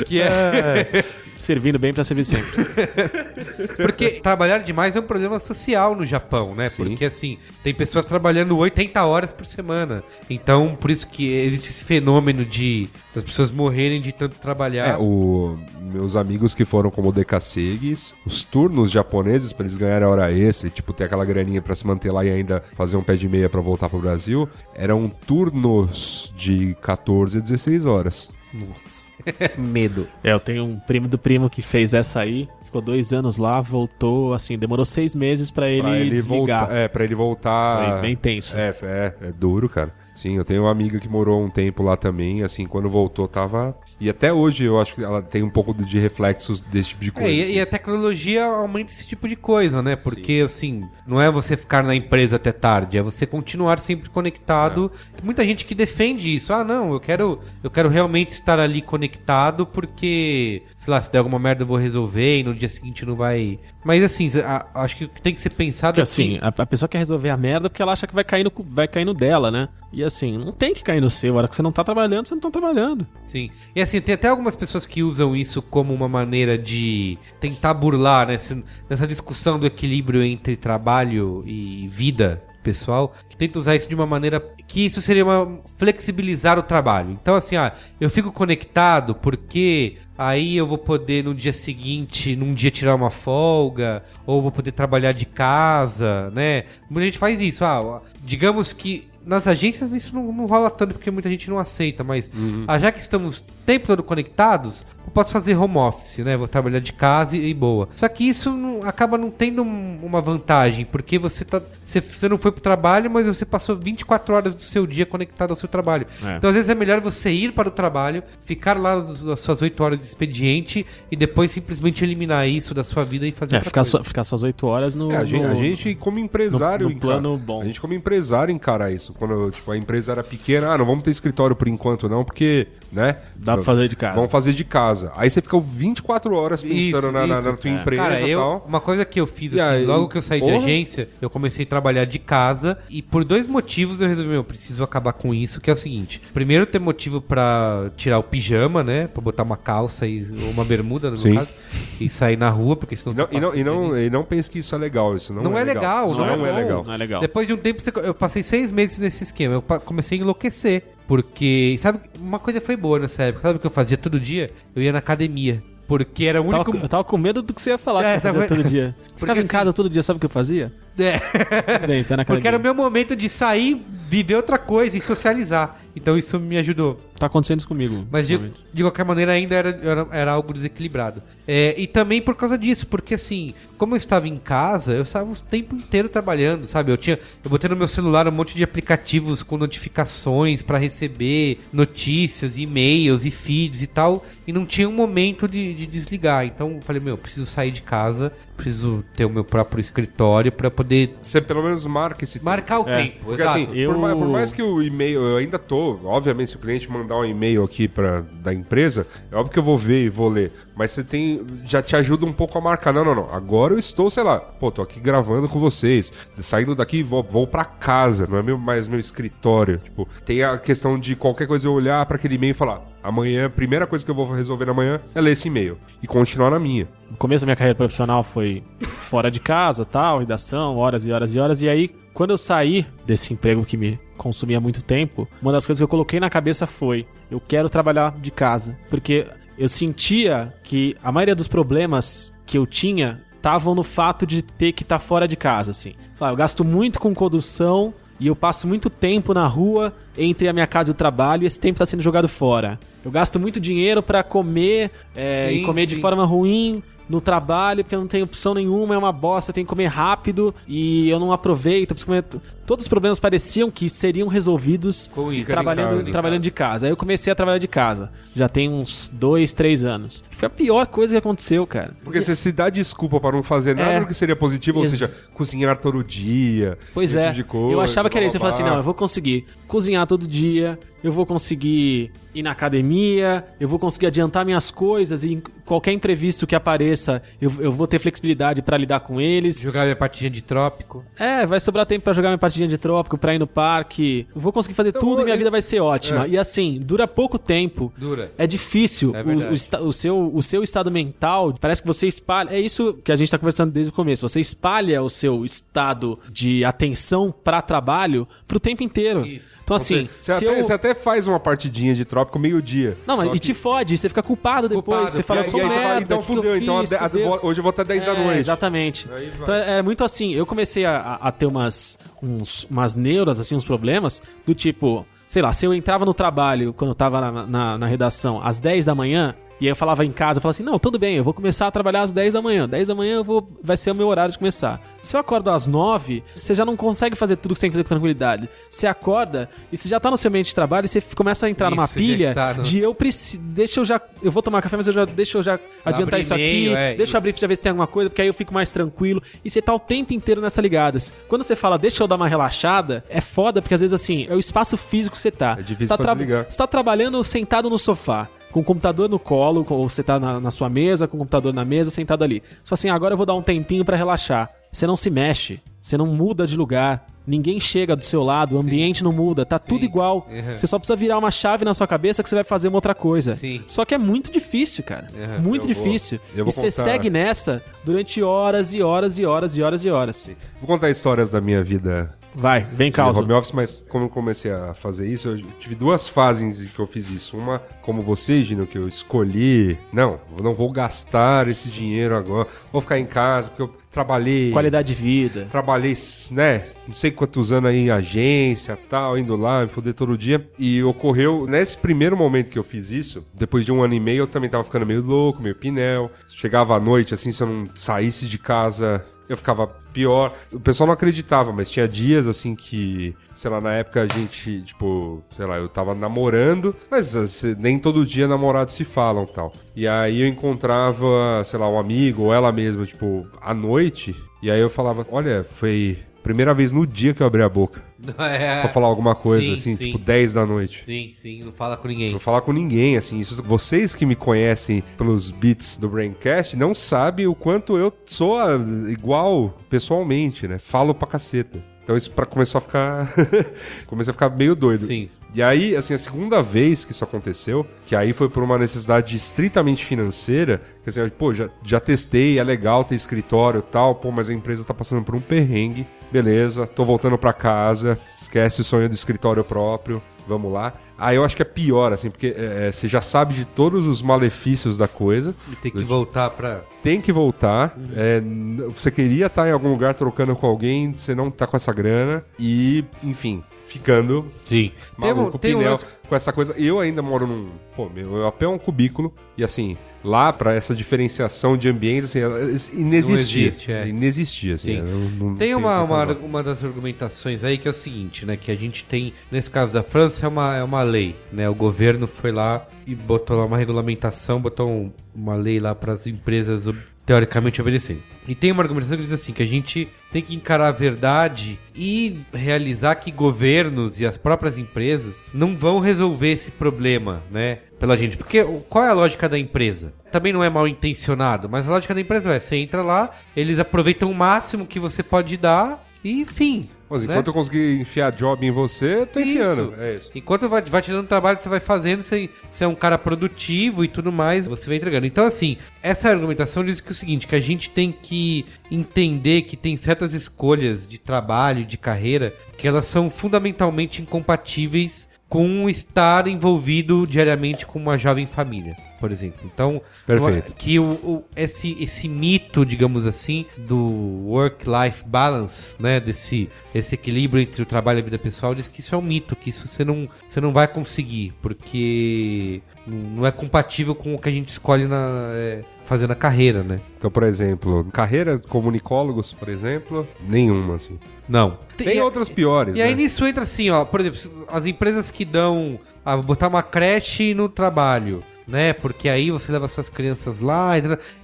Que 0.05 0.21
é... 0.21 0.66
Servindo 1.37 1.77
bem 1.77 1.93
pra 1.93 2.03
servir 2.03 2.23
sempre. 2.23 2.65
Porque 3.77 4.19
trabalhar 4.21 4.57
demais 4.59 4.95
é 4.95 4.99
um 4.99 5.03
problema 5.03 5.39
social 5.39 5.95
no 5.95 6.03
Japão, 6.03 6.55
né? 6.55 6.67
Sim. 6.67 6.83
Porque 6.83 7.05
assim, 7.05 7.37
tem 7.63 7.73
pessoas 7.75 8.05
trabalhando 8.05 8.57
80 8.57 9.05
horas 9.05 9.31
por 9.31 9.45
semana. 9.45 10.03
Então, 10.29 10.75
por 10.75 10.89
isso 10.89 11.07
que 11.07 11.31
existe 11.31 11.69
esse 11.69 11.83
fenômeno 11.83 12.43
de 12.43 12.89
das 13.13 13.23
pessoas 13.23 13.49
morrerem 13.51 14.01
de 14.01 14.11
tanto 14.11 14.35
trabalhar. 14.37 14.89
É, 14.89 14.97
o, 14.97 15.57
meus 15.79 16.15
amigos 16.15 16.53
que 16.53 16.65
foram 16.65 16.91
como 16.91 17.11
decassegues, 17.11 18.15
os 18.25 18.43
turnos 18.43 18.91
japoneses 18.91 19.51
pra 19.51 19.65
eles 19.65 19.77
ganharem 19.77 20.07
hora 20.07 20.31
extra, 20.31 20.67
e, 20.67 20.71
tipo, 20.71 20.93
ter 20.93 21.05
aquela 21.05 21.25
graninha 21.25 21.61
pra 21.61 21.73
se 21.73 21.85
manter 21.85 22.11
lá 22.11 22.23
e 22.23 22.29
ainda 22.29 22.61
fazer 22.75 22.95
um 22.95 23.03
pé 23.03 23.15
de 23.15 23.27
meia 23.27 23.49
pra 23.49 23.61
voltar 23.61 23.89
pro 23.89 23.99
Brasil, 23.99 24.47
eram 24.75 25.09
turnos 25.09 26.31
de 26.35 26.75
14 26.81 27.39
a 27.39 27.41
16 27.41 27.85
horas. 27.85 28.29
Nossa. 28.53 28.96
Medo. 29.57 30.07
É, 30.23 30.31
eu 30.33 30.39
tenho 30.39 30.63
um 30.65 30.79
primo 30.79 31.07
do 31.07 31.17
primo 31.17 31.49
que 31.49 31.61
fez 31.61 31.93
essa 31.93 32.19
aí. 32.19 32.47
Ficou 32.63 32.81
dois 32.81 33.13
anos 33.13 33.37
lá, 33.37 33.61
voltou, 33.61 34.33
assim, 34.33 34.57
demorou 34.57 34.83
seis 34.83 35.15
meses 35.15 35.49
pra 35.51 35.69
ele, 35.69 35.81
Pra 35.81 35.97
ele 35.97 36.09
desligar. 36.11 36.59
voltar. 36.65 36.75
É, 36.75 36.87
pra 36.87 37.03
ele 37.03 37.15
voltar. 37.15 37.91
Foi 37.93 38.01
bem 38.01 38.15
tenso. 38.15 38.57
É, 38.57 38.73
é, 38.83 39.13
é 39.21 39.31
duro, 39.31 39.69
cara. 39.69 39.93
Sim, 40.17 40.35
eu 40.35 40.43
tenho 40.43 40.63
uma 40.63 40.71
amiga 40.71 40.99
que 40.99 41.07
morou 41.07 41.43
um 41.43 41.47
tempo 41.47 41.83
lá 41.83 41.95
também, 41.95 42.41
assim, 42.41 42.65
quando 42.65 42.89
voltou 42.89 43.27
tava. 43.27 43.77
E 43.99 44.09
até 44.09 44.33
hoje 44.33 44.63
eu 44.63 44.81
acho 44.81 44.95
que 44.95 45.03
ela 45.03 45.21
tem 45.21 45.43
um 45.43 45.49
pouco 45.49 45.75
de 45.75 45.99
reflexos 45.99 46.59
desse 46.59 46.89
tipo 46.89 47.03
de 47.03 47.11
coisa. 47.11 47.29
É, 47.29 47.31
e, 47.31 47.41
assim. 47.43 47.53
e 47.53 47.61
a 47.61 47.67
tecnologia 47.67 48.43
aumenta 48.45 48.91
esse 48.91 49.07
tipo 49.07 49.27
de 49.27 49.35
coisa, 49.35 49.79
né? 49.83 49.95
Porque, 49.95 50.41
assim, 50.43 50.83
não 51.05 51.21
é 51.21 51.29
você 51.29 51.55
ficar 51.55 51.83
na 51.83 51.93
empresa 51.93 52.37
até 52.37 52.51
tarde, 52.51 52.97
é 52.97 53.01
você 53.03 53.27
continuar 53.27 53.79
sempre 53.79 54.09
conectado. 54.09 54.91
Tem 55.15 55.23
muita 55.23 55.45
gente 55.45 55.65
que 55.65 55.75
defende 55.75 56.35
isso. 56.35 56.51
Ah, 56.51 56.63
não, 56.63 56.93
eu 56.93 56.99
quero, 56.99 57.39
eu 57.63 57.69
quero 57.69 57.87
realmente 57.87 58.31
estar 58.31 58.59
ali 58.59 58.81
conectado 58.81 59.67
porque, 59.67 60.63
sei 60.87 60.93
lá, 60.93 61.01
se 61.01 61.11
der 61.11 61.17
alguma 61.17 61.37
merda 61.37 61.63
eu 61.63 61.67
vou 61.67 61.75
resolver 61.75 62.39
e 62.39 62.43
no 62.43 62.55
dia 62.55 62.69
seguinte 62.69 63.05
não 63.05 63.13
vai. 63.13 63.59
Mas, 63.83 64.01
assim, 64.01 64.31
a- 64.39 64.65
acho 64.73 64.95
que 64.95 65.05
tem 65.21 65.33
que 65.33 65.39
ser 65.41 65.49
pensado 65.49 65.95
Porque 65.95 65.99
é 65.99 66.03
assim, 66.03 66.39
a, 66.41 66.47
a 66.47 66.65
pessoa 66.65 66.87
quer 66.87 66.99
resolver 66.99 67.29
a 67.29 67.35
merda 67.35 67.69
porque 67.69 67.81
ela 67.81 67.91
acha 67.91 68.07
que 68.07 68.15
vai 68.15 68.23
cair, 68.23 68.45
no, 68.45 68.51
vai 68.69 68.87
cair 68.87 69.03
no 69.03 69.13
dela, 69.13 69.51
né? 69.51 69.67
E 69.91 70.01
assim, 70.01 70.37
não 70.37 70.53
tem 70.53 70.73
que 70.73 70.81
cair 70.83 71.01
no 71.01 71.09
seu. 71.09 71.33
A 71.33 71.39
hora 71.39 71.47
que 71.49 71.55
você 71.57 71.61
não 71.61 71.73
tá 71.73 71.83
trabalhando, 71.83 72.25
você 72.29 72.35
não 72.35 72.41
tá 72.41 72.49
trabalhando. 72.49 73.05
Sim. 73.25 73.49
E 73.75 73.81
assim, 73.81 73.99
tem 73.99 74.15
até 74.15 74.29
algumas 74.29 74.55
pessoas 74.55 74.85
que 74.85 75.03
usam 75.03 75.35
isso 75.35 75.61
como 75.61 75.93
uma 75.93 76.07
maneira 76.07 76.57
de 76.57 77.17
tentar 77.41 77.73
burlar 77.73 78.27
né, 78.27 78.37
se- 78.37 78.63
nessa 78.89 79.05
discussão 79.05 79.59
do 79.59 79.65
equilíbrio 79.65 80.23
entre 80.23 80.55
trabalho 80.55 81.43
e 81.45 81.85
vida 81.91 82.41
pessoal, 82.63 83.13
que 83.29 83.37
tenta 83.37 83.57
usar 83.59 83.75
isso 83.77 83.87
de 83.87 83.95
uma 83.95 84.05
maneira 84.05 84.41
que 84.67 84.85
isso 84.85 85.01
seria 85.01 85.23
uma 85.23 85.59
flexibilizar 85.77 86.59
o 86.59 86.63
trabalho. 86.63 87.11
Então 87.11 87.33
assim, 87.33 87.55
ah, 87.55 87.73
eu 87.99 88.09
fico 88.09 88.29
conectado 88.29 89.15
porque 89.15 89.95
aí 90.17 90.57
eu 90.57 90.65
vou 90.65 90.77
poder 90.77 91.23
no 91.23 91.33
dia 91.35 91.53
seguinte, 91.53 92.35
num 92.35 92.53
dia 92.53 92.71
tirar 92.71 92.95
uma 92.95 93.09
folga, 93.09 94.03
ou 94.25 94.41
vou 94.41 94.51
poder 94.51 94.71
trabalhar 94.71 95.11
de 95.11 95.25
casa, 95.25 96.29
né? 96.31 96.63
Muita 96.89 97.05
gente 97.05 97.17
faz 97.17 97.39
isso, 97.41 97.63
ah, 97.63 98.01
digamos 98.23 98.73
que 98.73 99.07
nas 99.25 99.45
agências 99.45 99.91
isso 99.91 100.15
não, 100.15 100.31
não 100.31 100.45
rola 100.45 100.69
tanto 100.71 100.93
porque 100.93 101.11
muita 101.11 101.29
gente 101.29 101.49
não 101.49 101.59
aceita, 101.59 102.01
mas 102.01 102.31
ah, 102.65 102.79
já 102.79 102.93
que 102.93 102.99
estamos 103.01 103.39
o 103.39 103.43
tempo 103.65 103.85
todo 103.87 104.01
conectados, 104.01 104.85
eu 105.05 105.11
posso 105.11 105.33
fazer 105.33 105.57
home 105.57 105.75
office, 105.77 106.19
né? 106.19 106.37
Vou 106.37 106.47
trabalhar 106.47 106.79
de 106.79 106.93
casa 106.93 107.35
e, 107.35 107.49
e 107.49 107.53
boa. 107.53 107.89
Só 107.95 108.07
que 108.07 108.23
isso 108.23 108.51
não- 108.51 108.79
acaba 108.87 109.17
não 109.17 109.29
tendo 109.29 109.63
um- 109.63 109.99
uma 110.01 110.21
vantagem, 110.21 110.85
porque 110.85 111.19
você 111.19 111.43
tá. 111.43 111.61
Você, 111.87 112.01
você 112.01 112.27
não 112.29 112.37
foi 112.37 112.51
pro 112.51 112.59
trabalho, 112.61 113.09
mas 113.09 113.25
você 113.25 113.45
passou 113.45 113.75
24 113.75 114.33
horas 114.35 114.53
do 114.53 114.61
seu 114.61 114.85
dia 114.85 115.05
conectado 115.05 115.51
ao 115.51 115.55
seu 115.55 115.67
trabalho. 115.69 116.05
É. 116.23 116.35
Então, 116.37 116.49
às 116.49 116.55
vezes, 116.55 116.69
é 116.69 116.75
melhor 116.75 116.99
você 116.99 117.31
ir 117.31 117.53
para 117.53 117.69
o 117.69 117.71
trabalho, 117.71 118.21
ficar 118.45 118.77
lá 118.77 118.97
nas 118.97 119.39
suas 119.39 119.61
8 119.61 119.81
horas 119.81 119.97
de 119.99 120.05
expediente 120.05 120.85
e 121.09 121.15
depois 121.15 121.49
simplesmente 121.49 122.03
eliminar 122.03 122.47
isso 122.47 122.73
da 122.73 122.83
sua 122.83 123.03
vida 123.05 123.25
e 123.25 123.31
fazer 123.31 123.55
É, 123.55 123.57
outra 123.59 123.69
ficar, 123.69 123.81
coisa. 123.81 123.97
só, 123.99 124.03
ficar 124.03 124.23
suas 124.25 124.43
oito 124.43 124.67
horas 124.67 124.95
no. 124.95 125.11
É, 125.11 125.17
a, 125.17 125.23
gente, 125.25 125.43
no- 125.43 125.49
a 125.51 125.55
gente, 125.55 125.95
como 125.95 126.19
empresário, 126.19 126.83
no- 126.83 126.89
no 126.91 126.97
encara- 126.97 127.13
plano 127.21 127.37
bom. 127.37 127.61
A 127.61 127.65
gente, 127.65 127.79
como 127.79 127.93
empresário, 127.93 128.51
encara 128.53 128.91
isso. 128.91 129.13
Quando 129.13 129.49
tipo, 129.51 129.71
a 129.71 129.77
empresa 129.77 130.11
era 130.11 130.23
pequena, 130.23 130.73
ah, 130.73 130.77
não 130.77 130.85
vamos 130.85 131.03
ter 131.03 131.11
escritório 131.11 131.55
por 131.55 131.69
enquanto, 131.69 132.09
não, 132.09 132.25
porque, 132.25 132.67
né? 132.91 133.15
Dá 133.35 133.53
pra 133.55 133.63
fazer 133.63 133.87
de 133.87 133.95
casa. 133.95 134.15
Vamos 134.15 134.29
fazer 134.31 134.51
de 134.53 134.63
casa. 134.65 135.11
Aí 135.15 135.29
você 135.29 135.41
fica 135.41 135.57
24 135.59 136.35
horas 136.35 136.61
pensando 136.61 136.77
Isso, 136.79 137.11
na, 137.13 137.25
na- 137.25 137.37
isso. 137.39 137.49
na 137.51 137.55
tua 137.57 137.71
É. 137.71 137.73
empresa 137.73 138.03
Cara, 138.03 138.19
e 138.21 138.29
eu, 138.31 138.39
tal. 138.39 138.65
uma 138.67 138.81
coisa 138.81 139.05
que 139.05 139.21
eu 139.21 139.25
fiz 139.27 139.53
assim, 139.53 139.61
aí, 139.61 139.85
logo 139.85 140.09
que 140.09 140.17
eu 140.17 140.21
saí 140.21 140.41
de 140.41 140.45
porra. 140.47 140.57
agência, 140.65 141.07
eu 141.21 141.29
comecei 141.29 141.63
a 141.63 141.67
trabalhar 141.77 142.05
de 142.05 142.17
casa 142.17 142.77
e 142.89 143.01
por 143.01 143.23
dois 143.23 143.47
motivos 143.47 144.01
eu 144.01 144.07
resolvi, 144.07 144.29
meu, 144.29 144.39
eu 144.39 144.43
preciso 144.43 144.83
acabar 144.83 145.13
com 145.13 145.33
isso, 145.33 145.61
que 145.61 145.69
é 145.69 145.73
o 145.73 145.77
seguinte. 145.77 146.21
Primeiro 146.33 146.65
ter 146.65 146.79
motivo 146.79 147.21
pra 147.21 147.91
tirar 147.95 148.17
o 148.17 148.23
pijama, 148.23 148.83
né, 148.83 149.07
Pra 149.07 149.21
botar 149.21 149.43
uma 149.43 149.57
calça 149.57 150.07
e 150.07 150.27
ou 150.43 150.49
uma 150.49 150.65
bermuda 150.65 151.11
no 151.11 151.17
Sim. 151.17 151.29
meu 151.29 151.39
caso 151.39 151.53
e 151.99 152.09
sair 152.09 152.37
na 152.37 152.49
rua, 152.49 152.75
porque 152.75 152.95
senão 152.95 153.13
E 153.13 153.17
não, 153.17 153.25
você 153.27 153.35
e, 153.35 153.39
não, 153.39 153.55
e, 153.55 153.63
não, 153.63 153.99
e 153.99 154.09
não 154.09 154.23
pense 154.23 154.49
que 154.49 154.59
isso 154.59 154.73
é 154.73 154.77
legal. 154.77 155.15
Isso 155.15 155.33
não, 155.33 155.43
Não 155.43 155.57
é 155.57 155.63
legal, 155.63 156.07
Isso 156.07 156.17
não 156.17 156.25
não, 156.25 156.45
é 156.45 156.49
é, 156.49 156.53
legal. 156.53 156.83
Não 156.83 156.93
é 156.93 156.97
legal. 156.97 157.21
Depois 157.21 157.47
de 157.47 157.53
um 157.53 157.57
tempo, 157.57 157.81
eu 157.99 158.13
passei 158.13 158.43
seis 158.43 158.71
meses 158.71 158.97
nesse 158.99 159.23
esquema. 159.23 159.55
Eu 159.55 159.61
comecei 159.61 160.17
a 160.17 160.21
enlouquecer. 160.21 160.83
Porque, 161.07 161.77
sabe, 161.79 161.99
uma 162.19 162.37
coisa 162.37 162.59
foi 162.59 162.75
boa 162.75 162.99
nessa 162.99 163.23
época. 163.23 163.47
Sabe 163.47 163.57
o 163.57 163.59
que 163.59 163.67
eu 163.67 163.71
fazia 163.71 163.97
todo 163.97 164.19
dia? 164.19 164.51
Eu 164.75 164.81
ia 164.81 164.91
na 164.91 164.99
academia. 164.99 165.63
Porque 165.87 166.25
era 166.25 166.41
o 166.41 166.45
Eu 166.45 166.49
tava, 166.51 166.63
único. 166.63 166.71
com- 166.79 166.83
eu 166.85 166.89
tava 166.89 167.03
com 167.05 167.17
medo 167.17 167.41
do 167.41 167.53
que 167.53 167.61
você 167.61 167.69
ia 167.69 167.77
falar 167.77 168.03
É, 168.03 168.15
que 168.15 168.21
fazia 168.21 168.39
tava- 168.41 168.47
todo 168.47 168.63
dia. 168.69 168.93
Ficava 169.15 169.39
em 169.39 169.41
assim- 169.41 169.49
casa 169.49 169.71
todo 169.73 169.89
dia, 169.89 170.03
sabe 170.03 170.17
o 170.17 170.19
que 170.19 170.25
eu 170.25 170.29
fazia? 170.29 170.71
É. 170.99 171.85
Bem, 171.85 172.03
na 172.09 172.25
Porque 172.25 172.47
era 172.47 172.57
o 172.57 172.59
meu 172.59 172.73
momento 172.73 173.15
de 173.15 173.29
sair, 173.29 173.79
viver 174.09 174.35
outra 174.35 174.57
coisa 174.57 174.97
e 174.97 175.01
socializar. 175.01 175.77
Então 175.95 176.17
isso 176.17 176.39
me 176.39 176.57
ajudou. 176.57 176.99
Tá 177.19 177.25
acontecendo 177.25 177.59
isso 177.59 177.67
comigo. 177.67 178.05
Mas 178.11 178.27
de, 178.27 178.39
de 178.73 178.83
qualquer 178.83 179.03
maneira 179.03 179.31
ainda 179.31 179.55
era, 179.55 179.69
era, 179.81 180.07
era 180.11 180.31
algo 180.31 180.53
desequilibrado. 180.53 181.21
É, 181.47 181.73
e 181.77 181.87
também 181.87 182.21
por 182.21 182.35
causa 182.35 182.57
disso, 182.57 182.85
porque 182.87 183.15
assim, 183.15 183.53
como 183.77 183.93
eu 183.93 183.97
estava 183.97 184.27
em 184.27 184.37
casa, 184.37 184.93
eu 184.93 185.03
estava 185.03 185.31
o 185.31 185.35
tempo 185.35 185.75
inteiro 185.75 186.09
trabalhando, 186.09 186.65
sabe? 186.67 186.91
Eu 186.91 186.97
tinha, 186.97 187.17
eu 187.43 187.49
botei 187.49 187.69
no 187.69 187.75
meu 187.75 187.87
celular 187.87 188.27
um 188.27 188.31
monte 188.31 188.55
de 188.55 188.63
aplicativos 188.63 189.41
com 189.43 189.57
notificações 189.57 190.61
para 190.61 190.77
receber 190.77 191.59
notícias, 191.71 192.57
e-mails 192.57 193.23
e 193.25 193.31
feeds 193.31 193.81
e 193.81 193.87
tal, 193.87 194.25
e 194.45 194.51
não 194.53 194.65
tinha 194.65 194.87
um 194.87 194.93
momento 194.93 195.47
de, 195.47 195.73
de 195.73 195.85
desligar. 195.87 196.45
Então 196.45 196.73
eu 196.75 196.81
falei, 196.81 197.01
meu, 197.01 197.13
eu 197.13 197.17
preciso 197.17 197.45
sair 197.45 197.71
de 197.71 197.81
casa, 197.81 198.31
preciso 198.55 199.03
ter 199.15 199.25
o 199.25 199.29
meu 199.29 199.43
próprio 199.43 199.79
escritório 199.79 200.51
para 200.51 200.69
poder 200.69 201.15
Você 201.21 201.39
pelo 201.41 201.63
menos 201.63 201.85
marca 201.85 202.23
esse 202.25 202.43
marcar 202.43 202.79
o 202.81 202.89
É, 202.89 202.97
tempo. 203.03 203.25
Porque 203.25 203.41
exato. 203.41 203.57
assim, 203.59 203.75
Eu- 203.77 203.91
por, 203.93 203.99
mais, 204.01 204.17
por 204.17 204.27
mais 204.27 204.51
que 204.53 204.61
o 204.61 204.81
e-mail, 204.81 205.21
eu 205.21 205.37
ainda 205.37 205.57
tô, 205.57 205.97
obviamente, 206.03 206.51
se 206.51 206.55
o 206.57 206.59
cliente 206.59 206.91
mandar 206.91 207.06
um 207.15 207.25
e-mail 207.25 207.63
aqui 207.63 207.87
pra, 207.87 208.23
da 208.41 208.53
empresa, 208.53 209.07
é 209.31 209.35
óbvio 209.35 209.53
que 209.53 209.59
eu 209.59 209.63
vou 209.63 209.77
ver 209.77 210.03
e 210.05 210.09
vou 210.09 210.29
ler. 210.29 210.51
Mas 210.75 210.91
você 210.91 211.03
tem. 211.03 211.45
Já 211.65 211.81
te 211.81 211.95
ajuda 211.95 212.25
um 212.25 212.33
pouco 212.33 212.57
a 212.57 212.61
marcar. 212.61 212.93
Não, 212.93 213.05
não, 213.05 213.15
não. 213.15 213.33
Agora 213.33 213.73
eu 213.73 213.79
estou, 213.79 214.09
sei 214.09 214.23
lá, 214.23 214.39
pô, 214.39 214.71
tô 214.71 214.81
aqui 214.81 214.99
gravando 214.99 215.47
com 215.47 215.59
vocês. 215.59 216.11
Saindo 216.39 216.75
daqui, 216.75 217.03
vou, 217.03 217.23
vou 217.23 217.47
pra 217.47 217.65
casa, 217.65 218.27
não 218.27 218.37
é 218.37 218.43
meu, 218.43 218.57
mais 218.57 218.87
meu 218.87 218.99
escritório. 218.99 219.79
Tipo, 219.83 220.07
tem 220.25 220.43
a 220.43 220.57
questão 220.57 220.99
de 220.99 221.15
qualquer 221.15 221.47
coisa 221.47 221.67
eu 221.67 221.73
olhar 221.73 222.05
pra 222.05 222.17
aquele 222.17 222.35
e-mail 222.35 222.51
e 222.51 222.53
falar: 222.53 222.81
amanhã, 223.07 223.45
a 223.45 223.49
primeira 223.49 223.87
coisa 223.87 224.03
que 224.03 224.11
eu 224.11 224.15
vou 224.15 224.29
resolver 224.31 224.69
amanhã 224.69 224.99
é 225.15 225.21
ler 225.21 225.31
esse 225.31 225.47
e-mail. 225.47 225.77
E 226.03 226.07
continuar 226.07 226.51
na 226.51 226.59
minha. 226.59 226.87
No 227.09 227.17
começo 227.17 227.43
da 227.43 227.47
minha 227.47 227.55
carreira 227.55 227.77
profissional 227.77 228.23
foi 228.23 228.63
fora 228.99 229.31
de 229.31 229.39
casa, 229.39 229.85
tal, 229.85 230.19
redação, 230.19 230.75
horas 230.77 231.05
e 231.05 231.11
horas 231.11 231.33
e 231.33 231.39
horas. 231.39 231.61
E 231.61 231.69
aí, 231.69 231.89
quando 232.13 232.31
eu 232.31 232.37
saí 232.37 232.85
desse 233.05 233.33
emprego 233.33 233.65
que 233.65 233.77
me 233.77 233.99
consumia 234.17 234.59
muito 234.59 234.83
tempo, 234.83 235.27
uma 235.41 235.51
das 235.51 235.65
coisas 235.65 235.79
que 235.79 235.83
eu 235.83 235.87
coloquei 235.87 236.19
na 236.19 236.29
cabeça 236.29 236.67
foi: 236.67 237.07
eu 237.31 237.39
quero 237.39 237.69
trabalhar 237.69 238.17
de 238.19 238.31
casa. 238.31 238.77
Porque 238.89 239.25
eu 239.57 239.67
sentia 239.67 240.53
que 240.63 240.95
a 241.01 241.11
maioria 241.11 241.35
dos 241.35 241.47
problemas 241.47 242.33
que 242.45 242.57
eu 242.57 242.65
tinha 242.65 243.21
estavam 243.35 243.73
no 243.73 243.83
fato 243.83 244.25
de 244.25 244.41
ter 244.41 244.73
que 244.73 244.83
estar 244.83 244.99
fora 244.99 245.27
de 245.27 245.37
casa, 245.37 245.71
assim. 245.71 245.93
Sabe, 246.15 246.33
Eu 246.33 246.35
gasto 246.35 246.65
muito 246.65 246.99
com 246.99 247.13
condução 247.13 247.93
e 248.19 248.27
eu 248.27 248.35
passo 248.35 248.67
muito 248.67 248.89
tempo 248.89 249.33
na 249.33 249.45
rua 249.45 249.93
entre 250.17 250.47
a 250.47 250.53
minha 250.53 250.67
casa 250.67 250.89
e 250.89 250.91
o 250.91 250.95
trabalho 250.95 251.43
e 251.43 251.45
esse 251.45 251.59
tempo 251.59 251.75
está 251.75 251.85
sendo 251.85 252.01
jogado 252.01 252.27
fora. 252.27 252.79
Eu 253.03 253.11
gasto 253.11 253.39
muito 253.39 253.59
dinheiro 253.59 254.01
para 254.01 254.23
comer 254.23 254.91
é, 255.15 255.49
Sim, 255.49 255.55
e 255.55 255.63
comer 255.63 255.85
de 255.85 255.95
sim. 255.95 256.01
forma 256.01 256.25
ruim 256.25 256.81
no 257.09 257.21
trabalho, 257.21 257.83
porque 257.83 257.95
eu 257.95 257.99
não 257.99 258.07
tenho 258.07 258.25
opção 258.25 258.53
nenhuma, 258.53 258.93
é 258.93 258.97
uma 258.97 259.13
bosta, 259.13 259.51
eu 259.51 259.53
tenho 259.53 259.65
que 259.65 259.69
comer 259.69 259.85
rápido 259.85 260.53
e 260.67 261.09
eu 261.09 261.19
não 261.19 261.31
aproveito. 261.31 261.91
eu 261.91 261.95
preciso 261.95 262.07
comer 262.07 262.25
Todos 262.67 262.83
os 262.85 262.87
problemas 262.89 263.19
pareciam 263.19 263.71
que 263.71 263.89
seriam 263.89 264.27
resolvidos 264.27 265.07
Com 265.07 265.31
isso. 265.33 265.45
trabalhando, 265.45 265.93
em 265.93 265.97
casa. 265.99 266.11
trabalhando 266.11 266.41
de 266.43 266.51
casa. 266.51 266.85
Aí 266.85 266.91
eu 266.91 266.97
comecei 266.97 267.31
a 267.31 267.35
trabalhar 267.35 267.57
de 267.59 267.67
casa. 267.67 268.11
Já 268.35 268.47
tem 268.49 268.69
uns 268.69 269.09
dois, 269.11 269.53
três 269.53 269.83
anos. 269.83 270.23
Foi 270.29 270.47
a 270.47 270.49
pior 270.49 270.85
coisa 270.87 271.13
que 271.13 271.17
aconteceu, 271.17 271.65
cara. 271.65 271.93
Porque 272.03 272.21
você 272.21 272.35
se 272.35 272.51
dá 272.51 272.69
desculpa 272.69 273.19
pra 273.21 273.31
não 273.31 273.41
fazer 273.41 273.73
nada 273.75 273.91
É. 273.93 273.99
do 274.01 274.05
que 274.05 274.13
seria 274.13 274.35
positivo, 274.35 274.79
ou 274.79 274.85
seja, 274.85 275.07
cozinhar 275.33 275.77
todo 275.77 276.03
dia. 276.03 276.77
Pois 276.93 277.15
é. 277.15 277.23
tipo 277.23 277.35
de 277.35 277.43
coisa, 277.45 277.71
eu 277.73 277.79
achava 277.81 278.09
que 278.09 278.17
era 278.17 278.27
isso. 278.27 278.35
Eu 278.35 278.41
falei 278.41 278.53
assim, 278.53 278.63
não, 278.63 278.75
eu 278.75 278.83
vou 278.83 278.93
conseguir 278.93 279.45
cozinhar 279.65 280.05
todo 280.05 280.27
dia, 280.27 280.77
eu 281.03 281.11
vou 281.11 281.25
conseguir 281.25 282.11
ir 282.35 282.43
na 282.43 282.51
academia, 282.51 283.45
eu 283.59 283.67
vou 283.69 283.79
conseguir 283.79 284.07
adiantar 284.07 284.45
minhas 284.45 284.69
coisas 284.69 285.23
e 285.23 285.33
em 285.35 285.41
qualquer 285.65 285.91
imprevisto 285.93 286.45
que 286.45 286.55
apareça, 286.55 287.21
eu, 287.41 287.51
eu 287.59 287.71
vou 287.71 287.87
ter 287.87 287.97
flexibilidade 287.99 288.61
pra 288.61 288.77
lidar 288.77 288.99
com 288.99 289.19
eles. 289.21 289.61
Jogar 289.61 289.83
minha 289.83 289.95
partidinha 289.95 290.29
de 290.29 290.41
trópico. 290.41 291.03
É, 291.17 291.45
vai 291.45 291.59
sobrar 291.59 291.85
tempo 291.85 292.03
pra 292.03 292.13
jogar 292.13 292.29
minha 292.29 292.37
de 292.65 292.77
trópico, 292.77 293.17
pra 293.17 293.35
ir 293.35 293.39
no 293.39 293.45
parque. 293.45 294.25
Eu 294.33 294.39
vou 294.41 294.53
conseguir 294.53 294.73
fazer 294.73 294.93
tudo 294.93 295.21
e 295.21 295.25
minha 295.25 295.33
eu- 295.35 295.37
vida 295.37 295.51
vai 295.51 295.61
ser 295.61 295.81
ótima. 295.81 296.25
É. 296.25 296.29
E 296.29 296.37
assim, 296.37 296.79
dura 296.81 297.05
pouco 297.07 297.37
tempo. 297.37 297.91
Dura. 297.97 298.31
É 298.37 298.47
difícil. 298.47 299.13
É 299.13 299.21
o, 299.21 299.83
o 299.83 299.87
o 299.89 299.91
seu, 299.93 300.31
o 300.33 300.41
seu 300.41 300.63
estado 300.63 300.89
mental, 300.89 301.53
parece 301.59 301.81
que 301.81 301.87
você 301.87 302.07
espalha. 302.07 302.51
É 302.51 302.59
isso 302.59 302.93
que 303.03 303.11
a 303.11 303.15
gente 303.17 303.29
tá 303.29 303.37
conversando 303.37 303.71
desde 303.71 303.89
o 303.91 303.93
começo. 303.93 304.27
Você 304.27 304.39
espalha 304.39 305.03
o 305.03 305.09
seu 305.09 305.43
estado 305.43 306.17
de 306.31 306.63
atenção 306.63 307.33
pra 307.43 307.61
trabalho 307.61 308.27
pro 308.47 308.59
tempo 308.59 308.81
inteiro. 308.81 309.25
Isso. 309.25 309.57
Então, 309.63 309.75
assim, 309.75 310.07
Você, 310.21 310.23
se 310.23 310.45
até, 310.45 310.59
eu. 310.59 310.63
você 310.63 310.73
até 310.73 310.93
faz 310.93 311.27
uma 311.27 311.39
partidinha 311.41 311.93
de 311.93 312.05
trópico 312.05 312.39
meio-dia. 312.39 312.97
Não, 313.05 313.17
mas 313.17 313.27
Só 313.27 313.35
e 313.35 313.39
que- 313.39 313.47
te 313.47 313.53
fode, 313.53 313.97
você 313.97 314.07
fica 314.07 314.23
culpado 314.23 314.69
depois. 314.69 314.85
Culpado, 314.85 315.11
você 315.11 315.21
fala, 315.23 315.41
e 315.41 315.43
eu 315.43 315.49
sou 315.49 315.59
e 315.59 315.63
você 315.63 315.67
merda. 315.75 315.83
fala, 315.89 316.01
então 316.01 316.19
que 316.19 316.25
que 316.25 316.31
eu 316.31 316.35
fudeu, 316.35 316.57
então 316.57 316.77
a- 316.79 316.81
a- 316.81 317.45
hoje 317.45 317.59
eu 317.59 317.63
vou 317.63 317.69
até 317.71 317.83
10 317.83 318.05
da 318.05 318.13
É, 318.13 318.23
noite. 318.23 318.39
Exatamente. 318.39 319.07
Então 319.41 319.53
é, 319.53 319.79
é 319.79 319.81
muito 319.81 320.05
assim, 320.05 320.33
eu 320.33 320.45
comecei 320.45 320.85
a, 320.85 320.97
a- 320.97 321.27
a 321.27 321.31
ter 321.33 321.45
umas, 321.47 321.97
uns, 322.23 322.46
umas 322.69 322.95
neuras, 322.95 323.39
assim, 323.39 323.55
uns 323.55 323.65
problemas, 323.65 324.21
do 324.45 324.53
tipo, 324.53 325.05
sei 325.27 325.41
lá, 325.41 325.51
se 325.53 325.65
eu 325.65 325.73
entrava 325.73 326.05
no 326.05 326.13
trabalho 326.13 326.73
quando 326.73 326.91
eu 326.91 326.95
tava 326.95 327.19
na, 327.19 327.45
na, 327.45 327.77
na 327.77 327.87
redação 327.87 328.41
às 328.43 328.59
10 328.59 328.85
da 328.85 328.95
manhã, 328.95 329.35
e 329.59 329.65
aí 329.65 329.71
eu 329.71 329.75
falava 329.75 330.05
em 330.05 330.11
casa, 330.11 330.37
eu 330.37 330.41
falava 330.41 330.55
assim, 330.55 330.63
não, 330.63 330.77
tudo 330.77 330.99
bem, 330.99 331.15
eu 331.15 331.23
vou 331.23 331.33
começar 331.33 331.67
a 331.67 331.71
trabalhar 331.71 332.01
às 332.01 332.11
10 332.11 332.33
da 332.33 332.41
manhã. 332.41 332.67
10 332.67 332.87
da 332.87 332.95
manhã 332.95 333.15
eu 333.15 333.23
vou, 333.23 333.47
vai 333.63 333.77
ser 333.77 333.91
o 333.91 333.95
meu 333.95 334.07
horário 334.07 334.31
de 334.31 334.37
começar. 334.37 334.81
Se 335.03 335.15
eu 335.15 335.19
acordo 335.19 335.49
às 335.49 335.65
9, 335.65 336.21
você 336.35 336.53
já 336.53 336.65
não 336.65 336.75
consegue 336.75 337.15
fazer 337.15 337.37
tudo 337.37 337.53
que 337.53 337.59
você 337.59 337.61
tem 337.61 337.69
que 337.69 337.75
fazer 337.75 337.83
com 337.83 337.89
tranquilidade. 337.89 338.49
Você 338.69 338.87
acorda 338.87 339.49
e 339.71 339.77
você 339.77 339.87
já 339.87 339.99
tá 339.99 340.11
no 340.11 340.17
seu 340.17 340.27
ambiente 340.29 340.47
de 340.47 340.55
trabalho 340.55 340.85
e 340.85 340.87
você 340.87 341.01
começa 341.15 341.45
a 341.45 341.49
entrar 341.49 341.69
numa 341.69 341.85
Isso, 341.85 341.93
já 341.93 341.99
pilha 341.99 342.29
está 342.29 342.53
de 342.53 342.79
eu 342.79 342.93
preciso. 342.93 343.41
Deixa 343.41 343.79
eu 343.79 343.85
já. 343.85 344.01
Eu 344.21 344.31
vou 344.31 344.43
tomar 344.43 344.61
café, 344.61 344.75
mas 344.75 344.87
eu 344.87 344.93
já. 344.93 345.05
Deixa 345.05 345.37
eu 345.37 345.43
já 345.43 345.59
adiantar 345.85 346.19
isso 346.19 346.33
aqui. 346.33 346.73
é, 346.75 346.89
deixa 346.89 347.03
isso. 347.03 347.15
eu 347.15 347.17
abrir 347.17 347.33
pra 347.33 347.47
ver 347.47 347.55
se 347.55 347.61
tem 347.61 347.69
alguma 347.69 347.87
coisa, 347.87 348.09
porque 348.09 348.21
aí 348.21 348.27
eu 348.27 348.33
fico 348.33 348.53
mais 348.53 348.71
tranquilo. 348.73 349.23
E 349.45 349.49
você 349.49 349.61
tá 349.61 349.73
o 349.73 349.79
tempo 349.79 350.13
inteiro 350.13 350.41
nessa 350.41 350.61
ligadas. 350.61 351.13
Quando 351.29 351.43
você 351.43 351.55
fala, 351.55 351.77
deixa 351.77 352.03
eu 352.03 352.07
dar 352.07 352.15
uma 352.15 352.27
relaxada, 352.27 353.03
é 353.09 353.21
foda, 353.21 353.61
porque 353.61 353.75
às 353.75 353.81
vezes 353.81 353.93
assim, 353.93 354.27
é 354.29 354.35
o 354.35 354.39
espaço 354.39 354.75
físico 354.75 355.15
que 355.15 355.21
você 355.21 355.31
tá. 355.31 355.55
É 355.57 355.61
difícil 355.61 355.95
você 355.95 356.03
tá 356.03 356.13
desligar. 356.13 356.45
Você 356.49 356.57
tá 356.57 356.67
trabalhando 356.67 357.23
sentado 357.23 357.69
no 357.69 357.79
sofá. 357.79 358.29
Com 358.57 358.61
o 358.61 358.63
computador 358.63 359.07
no 359.07 359.19
colo, 359.19 359.63
ou 359.69 359.87
você 359.87 360.01
tá 360.01 360.19
na, 360.19 360.39
na 360.39 360.49
sua 360.49 360.67
mesa, 360.67 361.07
com 361.07 361.15
o 361.15 361.19
computador 361.19 361.53
na 361.53 361.63
mesa, 361.63 361.91
sentado 361.91 362.23
ali. 362.23 362.41
Só 362.63 362.73
assim, 362.73 362.89
agora 362.89 363.13
eu 363.13 363.17
vou 363.17 363.25
dar 363.25 363.35
um 363.35 363.41
tempinho 363.41 363.85
pra 363.85 363.95
relaxar. 363.95 364.49
Você 364.71 364.87
não 364.87 364.97
se 364.97 365.11
mexe, 365.11 365.59
você 365.79 365.95
não 365.95 366.07
muda 366.07 366.47
de 366.47 366.57
lugar, 366.57 367.05
ninguém 367.25 367.59
chega 367.59 367.95
do 367.95 368.03
seu 368.03 368.23
lado, 368.23 368.55
o 368.55 368.59
ambiente 368.59 369.03
não 369.03 369.13
muda, 369.13 369.45
tá 369.45 369.59
tudo 369.59 369.85
igual. 369.85 370.27
Uhum. 370.27 370.57
Você 370.57 370.65
só 370.65 370.79
precisa 370.79 370.95
virar 370.95 371.19
uma 371.19 371.29
chave 371.29 371.63
na 371.63 371.73
sua 371.75 371.85
cabeça 371.85 372.23
que 372.23 372.29
você 372.29 372.33
vai 372.35 372.43
fazer 372.43 372.67
uma 372.69 372.77
outra 372.77 372.95
coisa. 372.95 373.35
Sim. 373.35 373.61
Só 373.67 373.85
que 373.85 373.93
é 373.93 373.97
muito 373.99 374.31
difícil, 374.31 374.83
cara. 374.83 375.05
Uhum. 375.15 375.43
Muito 375.43 375.67
Eu 375.69 375.75
vou- 375.75 375.83
difícil. 375.85 376.19
vou 376.35 376.41
e 376.47 376.51
você 376.51 376.71
contar- 376.71 376.83
segue 376.83 377.09
nessa 377.11 377.63
durante 377.85 378.23
horas 378.23 378.73
e 378.73 378.81
horas 378.81 379.19
e 379.19 379.25
horas 379.25 379.55
e 379.55 379.61
horas 379.61 379.85
e 379.85 379.89
horas. 379.91 380.31
Vou 380.59 380.65
contar 380.67 380.89
histórias 380.89 381.29
da 381.29 381.39
minha 381.39 381.61
vida 381.63 382.11
Vai, 382.39 382.67
vem 382.71 382.91
causa. 382.91 383.19
home 383.19 383.33
office, 383.33 383.51
mas 383.51 383.83
como 383.89 384.05
eu 384.05 384.09
comecei 384.09 384.51
a 384.51 384.75
fazer 384.75 385.07
isso, 385.07 385.29
eu 385.29 385.37
tive 385.59 385.73
duas 385.73 386.07
fases 386.07 386.63
em 386.63 386.67
que 386.67 386.79
eu 386.79 386.85
fiz 386.85 387.09
isso. 387.09 387.35
Uma, 387.35 387.59
como 387.81 388.03
você, 388.03 388.43
Gino, 388.43 388.67
que 388.67 388.77
eu 388.77 388.87
escolhi, 388.87 389.75
não, 389.91 390.19
eu 390.37 390.43
não 390.43 390.53
vou 390.53 390.71
gastar 390.71 391.47
esse 391.47 391.67
dinheiro 391.69 392.15
agora, 392.15 392.47
vou 392.71 392.79
ficar 392.79 392.99
em 392.99 393.07
casa, 393.07 393.49
porque 393.49 393.63
eu 393.63 393.73
trabalhei... 393.91 394.51
Qualidade 394.51 394.93
de 394.93 394.93
vida. 394.93 395.47
Trabalhei, 395.49 395.95
né, 396.29 396.65
não 396.87 396.93
sei 396.93 397.09
quantos 397.09 397.51
anos 397.51 397.71
aí 397.71 397.87
em 397.87 397.89
agência 397.89 398.77
tal, 398.87 399.17
indo 399.17 399.35
lá, 399.35 399.63
me 399.63 399.67
foder 399.67 399.95
todo 399.95 400.15
dia. 400.15 400.47
E 400.59 400.83
ocorreu, 400.83 401.47
nesse 401.47 401.75
primeiro 401.75 402.15
momento 402.15 402.51
que 402.51 402.59
eu 402.59 402.63
fiz 402.63 402.91
isso, 402.91 403.25
depois 403.33 403.65
de 403.65 403.71
um 403.71 403.81
ano 403.81 403.95
e 403.95 403.99
meio, 403.99 404.19
eu 404.19 404.27
também 404.27 404.47
tava 404.47 404.63
ficando 404.63 404.85
meio 404.85 405.01
louco, 405.01 405.41
meio 405.41 405.55
pinel. 405.55 406.11
Chegava 406.27 406.75
à 406.75 406.79
noite, 406.79 407.15
assim, 407.15 407.31
se 407.31 407.41
eu 407.41 407.47
não 407.47 407.63
saísse 407.75 408.27
de 408.27 408.37
casa, 408.37 409.03
eu 409.27 409.37
ficava 409.37 409.67
pior. 409.93 410.33
O 410.51 410.59
pessoal 410.59 410.87
não 410.87 410.93
acreditava, 410.93 411.51
mas 411.51 411.69
tinha 411.69 411.87
dias, 411.87 412.27
assim, 412.27 412.55
que, 412.55 413.15
sei 413.35 413.49
lá, 413.51 413.59
na 413.59 413.73
época 413.73 414.01
a 414.01 414.07
gente, 414.07 414.61
tipo, 414.61 415.23
sei 415.35 415.45
lá, 415.45 415.57
eu 415.57 415.67
tava 415.67 415.93
namorando, 415.93 416.75
mas 416.89 417.15
assim, 417.15 417.55
nem 417.57 417.79
todo 417.79 418.05
dia 418.05 418.27
namorados 418.27 418.75
se 418.75 418.83
falam 418.83 419.25
tal. 419.25 419.51
E 419.75 419.87
aí 419.87 420.21
eu 420.21 420.27
encontrava, 420.27 421.43
sei 421.43 421.59
lá, 421.59 421.69
um 421.69 421.79
amigo 421.79 422.23
ou 422.23 422.33
ela 422.33 422.51
mesma, 422.51 422.85
tipo, 422.85 423.27
à 423.41 423.53
noite, 423.53 424.15
e 424.41 424.51
aí 424.51 424.59
eu 424.59 424.69
falava, 424.69 425.05
olha, 425.11 425.43
foi 425.43 425.97
primeira 426.27 426.53
vez 426.53 426.71
no 426.71 426.85
dia 426.85 427.13
que 427.13 427.21
eu 427.23 427.27
abri 427.27 427.41
a 427.41 427.47
boca 427.49 427.81
É. 428.19 428.59
pra 428.61 428.69
falar 428.69 428.87
alguma 428.87 429.15
coisa, 429.15 429.47
Sim, 429.47 429.53
assim, 429.53 429.75
sim. 429.75 429.85
tipo 429.85 429.97
10 429.97 430.33
da 430.33 430.45
noite. 430.45 430.83
Sim, 430.83 431.13
sim, 431.15 431.39
não 431.43 431.51
fala 431.51 431.77
com 431.77 431.87
ninguém. 431.87 432.11
Não 432.11 432.19
falar 432.19 432.41
com 432.41 432.51
ninguém, 432.51 432.97
assim, 432.97 433.19
isso, 433.19 433.41
vocês 433.41 433.95
que 433.95 434.05
me 434.05 434.15
conhecem 434.15 434.83
pelos 434.97 435.31
beats 435.31 435.77
do 435.77 435.87
Braincast 435.89 436.55
não 436.57 436.75
sabem 436.75 437.27
o 437.27 437.33
quanto 437.33 437.77
eu 437.77 437.91
sou 438.05 438.37
ah, 438.39 438.59
igual 438.89 439.57
pessoalmente, 439.69 440.47
né? 440.47 440.59
Falo 440.59 440.93
pra 440.93 441.07
caceta. 441.07 441.63
Então 441.83 441.95
isso 441.95 442.11
pra, 442.11 442.25
começou 442.25 442.59
a 442.59 442.61
ficar. 442.61 443.13
comecei 443.87 444.11
a 444.11 444.13
ficar 444.13 444.29
meio 444.29 444.53
doido. 444.55 444.85
Sim. 444.85 445.07
E 445.33 445.43
aí, 445.43 445.75
assim, 445.75 445.93
a 445.93 445.97
segunda 445.97 446.41
vez 446.41 446.83
que 446.85 446.91
isso 446.91 447.03
aconteceu, 447.03 447.65
que 447.85 447.95
aí 447.95 448.13
foi 448.13 448.27
por 448.29 448.41
uma 448.43 448.57
necessidade 448.57 449.15
estritamente 449.15 449.85
financeira, 449.85 450.61
que 450.83 450.89
assim, 450.89 451.07
pô, 451.09 451.33
já, 451.33 451.49
já 451.63 451.79
testei, 451.79 452.39
é 452.39 452.43
legal 452.43 452.83
ter 452.83 452.95
escritório 452.95 453.59
e 453.59 453.71
tal, 453.71 453.93
pô, 453.95 454.11
mas 454.11 454.29
a 454.29 454.33
empresa 454.33 454.63
tá 454.63 454.73
passando 454.73 455.03
por 455.03 455.13
um 455.15 455.19
perrengue, 455.21 455.85
beleza, 456.11 456.65
tô 456.65 456.83
voltando 456.85 457.17
pra 457.17 457.33
casa, 457.33 457.99
esquece 458.19 458.61
o 458.61 458.63
sonho 458.63 458.87
do 458.89 458.95
escritório 458.95 459.43
próprio, 459.43 460.01
vamos 460.27 460.51
lá. 460.51 460.73
Aí 460.97 461.15
eu 461.17 461.23
acho 461.23 461.35
que 461.35 461.43
é 461.43 461.45
pior, 461.45 461.93
assim, 461.93 462.09
porque 462.09 462.33
é, 462.35 462.67
é, 462.67 462.71
você 462.71 462.87
já 462.87 463.01
sabe 463.01 463.35
de 463.35 463.45
todos 463.45 463.85
os 463.85 464.01
malefícios 464.01 464.75
da 464.77 464.87
coisa, 464.87 465.35
E 465.51 465.55
tem 465.57 465.71
que 465.71 465.83
voltar 465.83 466.31
pra. 466.31 466.61
tem 466.81 466.99
que 466.99 467.11
voltar. 467.11 467.77
é, 467.95 468.17
n- 468.19 468.63
você 468.75 468.89
queria 468.89 469.27
estar 469.27 469.47
em 469.47 469.51
algum 469.51 469.69
lugar 469.69 469.93
trocando 469.93 470.35
com 470.35 470.47
alguém, 470.47 470.93
você 470.93 471.13
não 471.13 471.29
tá 471.29 471.45
com 471.45 471.55
essa 471.55 471.71
grana, 471.71 472.25
e, 472.39 472.83
enfim, 473.03 473.43
ficando 473.77 474.25
Sim. 474.45 474.71
maluco, 474.97 475.37
tem 475.37 475.55
um 475.55 475.59
pneu, 475.59 475.71
lance- 475.71 475.85
com 476.07 476.15
essa 476.15 476.31
coisa. 476.33 476.53
Eu 476.57 476.79
ainda 476.79 477.01
moro 477.01 477.27
num. 477.27 477.49
Pô, 477.75 477.89
meu 477.89 478.25
AP 478.27 478.43
é 478.43 478.47
um 478.47 478.57
cubículo. 478.57 479.13
E 479.37 479.43
assim, 479.43 479.77
lá 480.03 480.31
pra 480.33 480.53
essa 480.53 480.73
diferenciação 480.73 481.55
de 481.57 481.69
ambientes, 481.69 482.05
assim, 482.09 482.19
ela- 482.19 482.41
isso 482.51 482.73
inexistia. 482.73 483.41
Não 483.41 483.47
existe, 483.47 483.71
é. 483.71 483.87
Inexistia, 483.87 484.53
assim. 484.55 484.67
Sim. 484.67 484.77
eu 484.77 484.85
não- 484.85 484.99
não 485.09 485.35
Tem 485.35 485.47
tenho 485.47 485.57
uma, 485.59 485.81
o 485.83 485.85
que 485.85 485.91
uma, 485.91 486.05
falar. 486.05 486.17
uma 486.25 486.43
das 486.43 486.63
argumentações 486.63 487.43
aí 487.43 487.57
que 487.57 487.67
é 487.67 487.71
o 487.71 487.73
seguinte, 487.73 488.25
né? 488.25 488.35
Que 488.37 488.51
a 488.51 488.55
gente 488.55 488.83
tem, 488.83 489.13
nesse 489.31 489.49
caso 489.49 489.73
da 489.73 489.83
França, 489.83 490.25
é 490.25 490.29
uma, 490.29 490.55
é 490.55 490.63
uma 490.63 490.81
lei, 490.83 491.15
né? 491.31 491.47
O 491.49 491.55
governo 491.55 492.07
foi 492.07 492.31
lá 492.31 492.65
e 492.85 492.95
botou 492.95 493.37
lá 493.37 493.45
uma 493.45 493.57
regulamentação, 493.57 494.41
botou 494.41 494.67
um- 494.69 494.91
uma 495.13 495.35
lei 495.35 495.59
lá 495.59 495.75
para 495.75 495.93
as 495.93 496.07
empresas 496.07 496.67
ob- 496.67 496.77
teoricamente 497.07 497.61
obedecerem. 497.61 498.03
E 498.27 498.35
tem 498.35 498.51
uma 498.51 498.61
argumentação 498.61 498.97
que 498.97 499.03
diz 499.03 499.13
assim, 499.13 499.31
que 499.31 499.41
a 499.41 499.47
gente 499.47 499.87
tem 500.11 500.21
que 500.21 500.35
encarar 500.35 500.67
a 500.67 500.71
verdade 500.71 501.57
e 501.73 502.19
realizar 502.33 502.95
que 502.95 503.09
governos 503.11 503.97
e 504.01 504.05
as 504.05 504.17
próprias 504.17 504.57
empresas 504.57 505.23
não 505.33 505.55
vão 505.55 505.79
resolver 505.79 506.33
esse 506.33 506.51
problema, 506.51 507.23
né? 507.31 507.59
Pela 507.79 507.95
gente. 507.95 508.17
Porque 508.17 508.43
qual 508.67 508.83
é 508.83 508.89
a 508.89 508.93
lógica 508.93 509.29
da 509.29 509.39
empresa? 509.39 509.93
Também 510.11 510.33
não 510.33 510.43
é 510.43 510.49
mal 510.49 510.67
intencionado, 510.67 511.47
mas 511.47 511.65
a 511.65 511.71
lógica 511.71 511.95
da 511.95 512.01
empresa 512.01 512.33
é, 512.33 512.39
você 512.39 512.57
entra 512.57 512.81
lá, 512.81 513.09
eles 513.35 513.57
aproveitam 513.57 514.11
o 514.11 514.15
máximo 514.15 514.67
que 514.67 514.79
você 514.79 515.01
pode 515.01 515.37
dar 515.37 515.87
e 516.03 516.19
enfim. 516.19 516.67
Mas 516.89 517.03
né? 517.03 517.13
enquanto 517.13 517.27
eu 517.27 517.33
conseguir 517.33 517.79
enfiar 517.79 518.11
job 518.11 518.45
em 518.45 518.51
você, 518.51 518.99
eu 518.99 519.07
tô 519.07 519.19
enfiando. 519.19 519.73
Isso. 519.73 519.81
É 519.81 519.95
isso. 519.95 520.11
Enquanto 520.15 520.47
vai, 520.47 520.61
vai 520.61 520.81
te 520.81 520.91
dando 520.91 521.07
trabalho, 521.07 521.39
você 521.41 521.49
vai 521.49 521.59
fazendo, 521.59 522.03
você, 522.03 522.29
você 522.51 522.63
é 522.63 522.67
um 522.67 522.75
cara 522.75 522.97
produtivo 522.97 523.83
e 523.83 523.87
tudo 523.87 524.11
mais, 524.11 524.47
você 524.47 524.67
vai 524.67 524.77
entregando. 524.77 525.05
Então, 525.05 525.25
assim, 525.25 525.57
essa 525.83 526.09
argumentação 526.09 526.63
diz 526.63 526.79
que 526.79 526.89
é 526.89 526.91
o 526.91 526.95
seguinte, 526.95 527.27
que 527.27 527.35
a 527.35 527.41
gente 527.41 527.69
tem 527.69 527.91
que 527.91 528.45
entender 528.71 529.43
que 529.43 529.57
tem 529.57 529.75
certas 529.75 530.13
escolhas 530.13 530.87
de 530.87 530.97
trabalho, 530.97 531.65
de 531.65 531.77
carreira, 531.77 532.33
que 532.57 532.67
elas 532.67 532.85
são 532.85 533.09
fundamentalmente 533.09 534.01
incompatíveis 534.01 535.07
com 535.29 535.69
estar 535.69 536.27
envolvido 536.27 537.05
diariamente 537.05 537.65
com 537.65 537.79
uma 537.79 537.97
jovem 537.97 538.25
família, 538.25 538.75
por 538.99 539.11
exemplo. 539.11 539.39
Então, 539.45 539.81
Perfeito. 540.05 540.53
que 540.53 540.79
o, 540.79 540.83
o- 540.83 541.23
esse, 541.35 541.75
esse 541.79 542.07
mito, 542.09 542.65
digamos 542.65 543.05
assim, 543.05 543.45
do 543.57 543.77
work-life 544.25 545.03
balance, 545.05 545.75
né, 545.79 545.99
desse 545.99 546.49
esse 546.73 546.95
equilíbrio 546.95 547.41
entre 547.41 547.61
o 547.61 547.65
trabalho 547.65 547.99
e 547.99 548.01
a 548.01 548.03
vida 548.03 548.17
pessoal, 548.19 548.53
diz 548.53 548.67
que 548.67 548.79
isso 548.79 548.93
é 548.93 548.97
um 548.97 549.01
mito, 549.01 549.35
que 549.35 549.49
isso 549.49 549.67
você 549.67 549.83
não, 549.85 550.07
você 550.27 550.39
não 550.41 550.51
vai 550.53 550.67
conseguir, 550.67 551.33
porque 551.41 552.61
não 552.85 553.25
é 553.25 553.31
compatível 553.31 553.93
com 553.95 554.15
o 554.15 554.21
que 554.21 554.29
a 554.29 554.31
gente 554.31 554.49
escolhe 554.49 554.85
na, 554.85 555.29
é, 555.33 555.61
fazer 555.85 556.07
na 556.07 556.15
carreira, 556.15 556.63
né? 556.63 556.79
Então, 556.97 557.09
por 557.11 557.23
exemplo, 557.23 557.83
carreira 557.91 558.37
comunicólogos, 558.39 559.33
por 559.33 559.49
exemplo, 559.49 560.07
nenhuma, 560.27 560.75
assim. 560.75 560.97
Não. 561.27 561.57
Tem 561.75 562.01
outras 562.01 562.29
piores, 562.29 562.75
E 562.75 562.81
aí 562.81 562.95
né? 562.95 563.03
nisso 563.03 563.25
entra 563.25 563.43
assim, 563.43 563.69
ó, 563.69 563.85
por 563.85 563.99
exemplo, 564.01 564.45
as 564.51 564.65
empresas 564.65 565.11
que 565.11 565.23
dão, 565.25 565.79
ah, 566.05 566.15
vou 566.15 566.25
botar 566.25 566.47
uma 566.47 566.63
creche 566.63 567.33
no 567.33 567.47
trabalho, 567.49 568.23
né? 568.47 568.73
Porque 568.73 569.09
aí 569.09 569.29
você 569.29 569.51
leva 569.51 569.67
suas 569.67 569.89
crianças 569.89 570.39
lá 570.39 570.73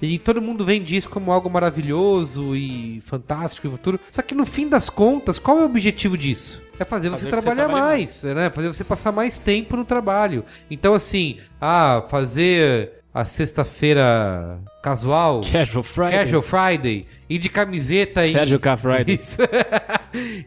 e, 0.02 0.18
todo 0.18 0.42
mundo 0.42 0.64
vende 0.64 0.96
isso 0.96 1.08
como 1.08 1.32
algo 1.32 1.48
maravilhoso 1.48 2.54
e 2.54 3.00
fantástico 3.06 3.66
e 3.66 3.70
futuro. 3.70 3.98
Só 4.10 4.20
que 4.20 4.34
no 4.34 4.44
fim 4.44 4.68
das 4.68 4.90
contas, 4.90 5.38
qual 5.38 5.58
é 5.58 5.62
o 5.62 5.66
objetivo 5.66 6.18
disso? 6.18 6.62
É 6.78 6.84
fazer, 6.84 7.10
Fazer 7.10 7.22
você 7.22 7.30
que 7.30 7.34
você 7.36 7.42
trabalhar 7.42 7.68
trabalhe 7.68 7.96
mais, 7.96 8.22
né? 8.24 8.50
Fazer 8.50 8.68
você 8.68 8.84
passar 8.84 9.12
mais 9.12 9.38
tempo 9.38 9.76
no 9.76 9.84
trabalho. 9.84 10.44
Então 10.70 10.92
assim, 10.94 11.38
ah, 11.60 12.04
fazer 12.08 13.03
a 13.14 13.24
sexta-feira 13.24 14.58
casual, 14.82 15.40
Casual 15.50 15.84
Friday. 15.84 16.24
Casual 16.24 16.42
Friday, 16.42 17.06
ir 17.30 17.38
de 17.38 17.48
camiseta 17.48 18.26
e 18.26 18.32
Sérgio 18.32 18.58
K. 18.58 18.76
Friday. 18.76 19.20
isso. 19.22 19.38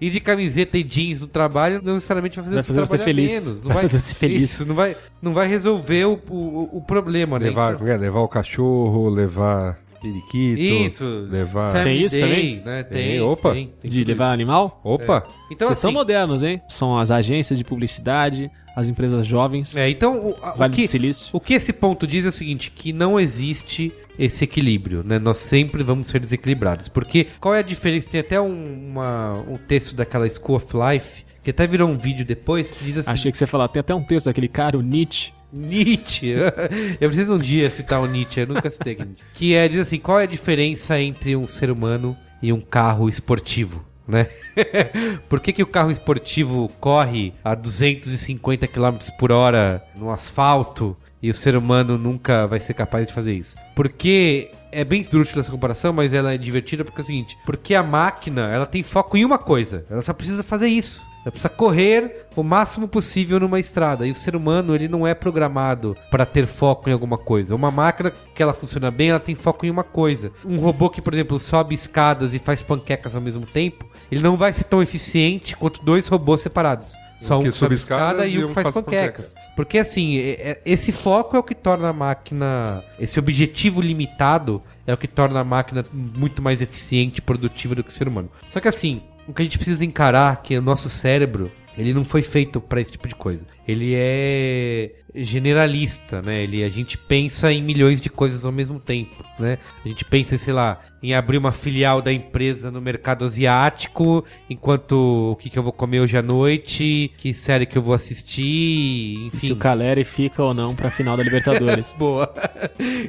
Ir 0.02 0.12
de 0.12 0.20
camiseta 0.20 0.78
e 0.78 0.84
jeans 0.84 1.22
no 1.22 1.28
trabalho 1.28 1.82
não 1.82 1.94
necessariamente 1.94 2.36
vai 2.36 2.44
fazer, 2.44 2.56
Vai 2.56 2.64
fazer 2.64 2.80
você 2.82 2.98
feliz. 2.98 3.32
menos. 3.32 3.64
Não 3.64 3.72
Vai 3.74 3.82
fazer 3.84 4.00
você 4.02 4.14
feliz. 4.14 4.44
Isso, 4.44 4.66
não 4.66 4.76
vai, 4.76 4.98
não 5.22 5.34
vai 5.34 5.48
resolver 5.48 6.06
o, 6.06 6.22
o, 6.30 6.70
o 6.78 6.82
problema, 6.82 7.40
né? 7.40 7.46
Levar, 7.46 7.82
levar 7.82 8.20
o 8.20 8.28
cachorro, 8.28 9.08
levar 9.08 9.80
periquito. 10.12 10.62
isso. 10.62 11.28
Levar. 11.30 11.72
Family 11.72 11.84
Tem 11.98 12.06
isso 12.06 12.20
Day, 12.20 12.22
também? 12.30 12.62
Né? 12.66 12.84
Tem, 12.84 13.08
Tem, 13.10 13.22
opa. 13.22 13.52
tem, 13.54 13.74
tem 13.82 13.92
De 13.92 14.04
levar 14.04 14.26
isso. 14.26 14.34
animal? 14.34 14.82
Opa! 14.84 15.26
Então, 15.52 15.68
Vocês 15.68 15.78
são 15.80 15.90
assim, 15.90 15.98
modernos, 15.98 16.44
hein? 16.44 16.62
São 16.70 16.98
as 16.98 17.12
agências 17.12 17.58
de 17.58 17.66
publicidade, 17.66 18.50
as 18.76 18.88
empresas 18.88 19.26
jovens, 19.26 19.76
é, 19.76 19.90
então 19.90 20.18
o, 20.30 20.36
a- 20.42 20.54
o 20.54 20.58
Vale 20.58 20.74
que, 20.76 20.82
do 20.84 20.88
Silício. 20.88 21.30
o 21.34 21.40
que 21.40 21.54
esse 21.56 21.74
ponto 21.74 22.06
diz 22.06 22.26
é 22.26 22.28
o 22.28 22.32
seguinte, 22.32 22.72
que 22.76 22.94
não 22.94 23.20
existe 23.20 23.92
esse 24.20 24.44
equilíbrio, 24.44 25.04
né? 25.04 25.18
Nós 25.20 25.38
sempre 25.38 25.84
vamos 25.84 26.08
ser 26.08 26.20
desequilibrados. 26.20 26.88
Porque 26.88 27.28
qual 27.40 27.54
é 27.56 27.60
a 27.60 27.64
diferença? 27.64 28.10
Tem 28.10 28.20
até 28.20 28.40
um, 28.42 28.90
uma- 28.92 29.44
um 29.48 29.58
texto 29.58 29.96
daquela 29.96 30.28
School 30.30 30.58
of 30.58 30.68
Life, 30.76 31.24
que 31.44 31.52
até 31.52 31.66
virou 31.66 31.88
um 31.90 31.98
vídeo 31.98 32.26
depois, 32.26 32.70
que 32.72 32.84
diz 32.84 32.98
assim... 32.98 33.10
Achei 33.10 33.32
que 33.32 33.38
você 33.38 33.44
ia 33.46 33.48
falar, 33.48 33.68
tem 33.70 33.80
até 33.80 33.96
um 33.96 34.04
texto 34.04 34.26
daquele 34.26 34.48
cara, 34.48 34.78
o 34.78 34.82
Nietzsche. 34.82 35.32
Nietzsche. 35.52 36.36
Eu 37.00 37.10
preciso 37.10 37.36
um 37.36 37.40
dia 37.40 37.70
citar 37.70 38.02
o 38.02 38.06
Nietzsche, 38.06 38.42
eu 38.42 38.48
nunca 38.48 38.70
citei 38.70 38.94
aquele 38.94 39.10
Nietzsche. 39.10 39.26
Que 39.34 39.56
é, 39.56 39.68
diz 39.68 39.80
assim, 39.80 40.00
qual 40.00 40.20
é 40.20 40.24
a 40.24 40.28
diferença 40.28 41.00
entre 41.00 41.36
um 41.36 41.48
ser 41.48 41.72
humano 41.72 42.18
e 42.42 42.52
um 42.52 42.62
carro 42.62 43.08
esportivo? 43.08 43.86
Né? 44.08 44.28
Por 45.28 45.40
que, 45.40 45.52
que 45.52 45.64
o 45.64 45.68
carro 45.68 45.92
esportivo 45.92 46.72
corre 46.80 47.34
a 47.44 47.54
250 47.54 48.68
km 48.68 48.98
por 49.20 49.32
hora 49.32 49.84
no 49.96 50.10
asfalto 50.10 50.96
e 51.22 51.30
o 51.30 51.34
ser 51.34 51.58
humano 51.58 51.98
nunca 51.98 52.48
vai 52.48 52.60
ser 52.60 52.74
capaz 52.74 53.06
de 53.06 53.14
fazer 53.14 53.34
isso? 53.34 53.58
Porque 53.76 54.52
é 54.72 54.84
bem 54.84 55.02
esdrúxula 55.02 55.42
essa 55.42 55.52
comparação, 55.52 55.92
mas 55.92 56.14
ela 56.14 56.34
é 56.34 56.38
divertida 56.38 56.86
porque 56.86 57.02
é 57.02 57.04
o 57.04 57.06
seguinte: 57.06 57.38
porque 57.46 57.76
a 57.76 57.84
máquina 57.84 58.50
ela 58.50 58.66
tem 58.66 58.82
foco 58.82 59.18
em 59.18 59.26
uma 59.26 59.38
coisa, 59.38 59.86
ela 59.90 60.02
só 60.02 60.14
precisa 60.14 60.42
fazer 60.42 60.68
isso. 60.68 61.06
Precisa 61.32 61.50
correr 61.50 62.28
o 62.36 62.44
máximo 62.44 62.88
possível 62.88 63.40
numa 63.40 63.60
estrada. 63.60 64.06
E 64.08 64.12
o 64.12 64.16
ser 64.16 64.36
humano, 64.36 64.74
ele 64.76 64.88
não 64.88 65.06
é 65.06 65.14
programado 65.14 65.96
para 66.12 66.26
ter 66.26 66.46
foco 66.46 66.90
em 66.90 66.94
alguma 66.94 67.18
coisa. 67.18 67.56
Uma 67.56 67.72
máquina 67.72 68.12
que 68.34 68.42
ela 68.42 68.54
funciona 68.54 68.90
bem, 68.92 69.10
ela 69.10 69.20
tem 69.20 69.36
foco 69.36 69.66
em 69.66 69.70
uma 69.70 69.84
coisa. 69.84 70.32
Um 70.46 70.58
robô 70.58 70.90
que, 70.90 71.02
por 71.02 71.14
exemplo, 71.14 71.40
sobe 71.40 71.76
escadas 71.76 72.34
e 72.34 72.40
faz 72.40 72.62
panquecas 72.62 73.16
ao 73.16 73.22
mesmo 73.22 73.46
tempo, 73.46 73.86
ele 74.12 74.22
não 74.22 74.38
vai 74.38 74.54
ser 74.54 74.64
tão 74.66 74.82
eficiente 74.82 75.56
quanto 75.56 75.84
dois 75.84 76.08
robôs 76.08 76.42
separados. 76.42 76.94
Só 77.20 77.40
um 77.40 77.42
que 77.42 77.50
que 77.50 77.52
sobe 77.52 77.74
escada 77.74 78.26
escadas 78.28 78.34
e 78.34 78.44
um 78.44 78.48
que 78.50 78.54
faz 78.54 78.76
panquecas. 78.76 79.36
Porque 79.56 79.80
assim, 79.80 80.18
é- 80.20 80.52
é- 80.52 80.62
esse 80.64 80.92
foco 80.92 81.36
é 81.36 81.40
o 81.40 81.44
que 81.44 81.56
torna 81.56 81.90
a 81.90 81.94
máquina. 81.94 82.84
Esse 83.00 83.18
objetivo 83.18 83.82
limitado 83.82 84.62
é 84.86 84.94
o 84.94 84.98
que 84.98 85.08
torna 85.08 85.40
a 85.40 85.44
máquina 85.44 85.84
muito 85.92 86.42
mais 86.44 86.62
eficiente 86.62 87.18
e 87.18 87.22
produtiva 87.22 87.74
do 87.74 87.84
que 87.84 87.90
o 87.90 87.94
ser 87.94 88.08
humano. 88.08 88.30
Só 88.48 88.60
que 88.60 88.68
assim, 88.68 89.02
o 89.28 89.34
que 89.34 89.42
a 89.42 89.46
gente 89.46 89.58
precisa 89.58 89.84
encarar 89.84 90.34
é 90.34 90.36
que 90.38 90.58
o 90.58 90.62
nosso 90.62 90.90
cérebro. 90.90 91.52
Ele 91.78 91.94
não 91.94 92.04
foi 92.04 92.22
feito 92.22 92.60
para 92.60 92.82
esse 92.82 92.92
tipo 92.92 93.08
de 93.08 93.16
coisa. 93.16 93.46
Ele 93.68 93.94
é 93.96 94.92
generalista, 95.14 96.22
né? 96.22 96.44
Ele, 96.44 96.64
a 96.64 96.70
gente 96.70 96.98
pensa 96.98 97.52
em 97.52 97.62
milhões 97.62 98.00
de 98.00 98.10
coisas 98.10 98.46
ao 98.46 98.52
mesmo 98.52 98.80
tempo, 98.80 99.24
né? 99.40 99.58
A 99.84 99.88
gente 99.88 100.06
pensa, 100.06 100.38
sei 100.38 100.54
lá, 100.54 100.82
em 101.02 101.14
abrir 101.14 101.38
uma 101.38 101.52
filial 101.52 102.02
da 102.02 102.12
empresa 102.12 102.70
no 102.70 102.82
mercado 102.82 103.26
asiático, 103.26 104.24
enquanto 104.50 105.32
o 105.32 105.36
que, 105.36 105.50
que 105.50 105.58
eu 105.58 105.64
vou 105.64 105.72
comer 105.72 106.02
hoje 106.02 106.18
à 106.18 106.22
noite, 106.22 107.12
que 107.18 107.34
série 107.34 107.66
que 107.66 107.78
eu 107.78 107.82
vou 107.82 107.94
assistir, 107.94 109.26
enfim. 109.28 109.38
se 109.38 109.54
o 109.54 109.56
Caleri 109.56 110.04
fica 110.04 110.44
ou 110.44 110.54
não 110.54 110.76
pra 110.76 110.92
final 110.92 111.18
da 111.18 111.24
Libertadores. 111.24 111.94
Boa. 111.98 112.34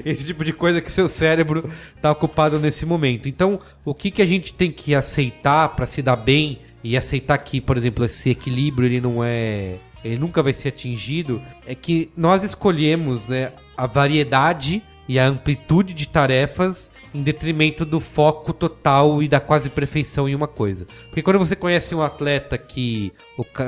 Esse 0.04 0.26
tipo 0.26 0.44
de 0.44 0.52
coisa 0.52 0.80
que 0.80 0.88
o 0.88 0.92
seu 0.92 1.08
cérebro 1.08 1.70
tá 2.00 2.10
ocupado 2.10 2.58
nesse 2.58 2.86
momento. 2.86 3.28
Então, 3.28 3.60
o 3.84 3.94
que, 3.94 4.10
que 4.10 4.22
a 4.22 4.26
gente 4.26 4.52
tem 4.52 4.70
que 4.70 4.94
aceitar 4.94 5.68
para 5.70 5.86
se 5.86 6.02
dar 6.02 6.16
bem 6.16 6.60
e 6.82 6.96
aceitar 6.96 7.38
que, 7.38 7.60
por 7.60 7.76
exemplo, 7.76 8.04
esse 8.04 8.30
equilíbrio 8.30 8.86
ele 8.86 9.00
não 9.00 9.22
é, 9.22 9.76
ele 10.04 10.18
nunca 10.18 10.42
vai 10.42 10.52
ser 10.52 10.68
atingido, 10.68 11.42
é 11.66 11.74
que 11.74 12.10
nós 12.16 12.44
escolhemos, 12.44 13.26
né, 13.26 13.52
a 13.76 13.86
variedade 13.86 14.82
e 15.08 15.18
a 15.18 15.26
amplitude 15.26 15.94
de 15.94 16.06
tarefas 16.06 16.90
em 17.14 17.22
detrimento 17.22 17.84
do 17.84 17.98
foco 17.98 18.52
total 18.52 19.22
e 19.22 19.28
da 19.28 19.40
quase 19.40 19.70
perfeição 19.70 20.28
em 20.28 20.34
uma 20.34 20.46
coisa. 20.46 20.86
Porque 21.06 21.22
quando 21.22 21.38
você 21.38 21.56
conhece 21.56 21.94
um 21.94 22.02
atleta 22.02 22.58
que 22.58 23.12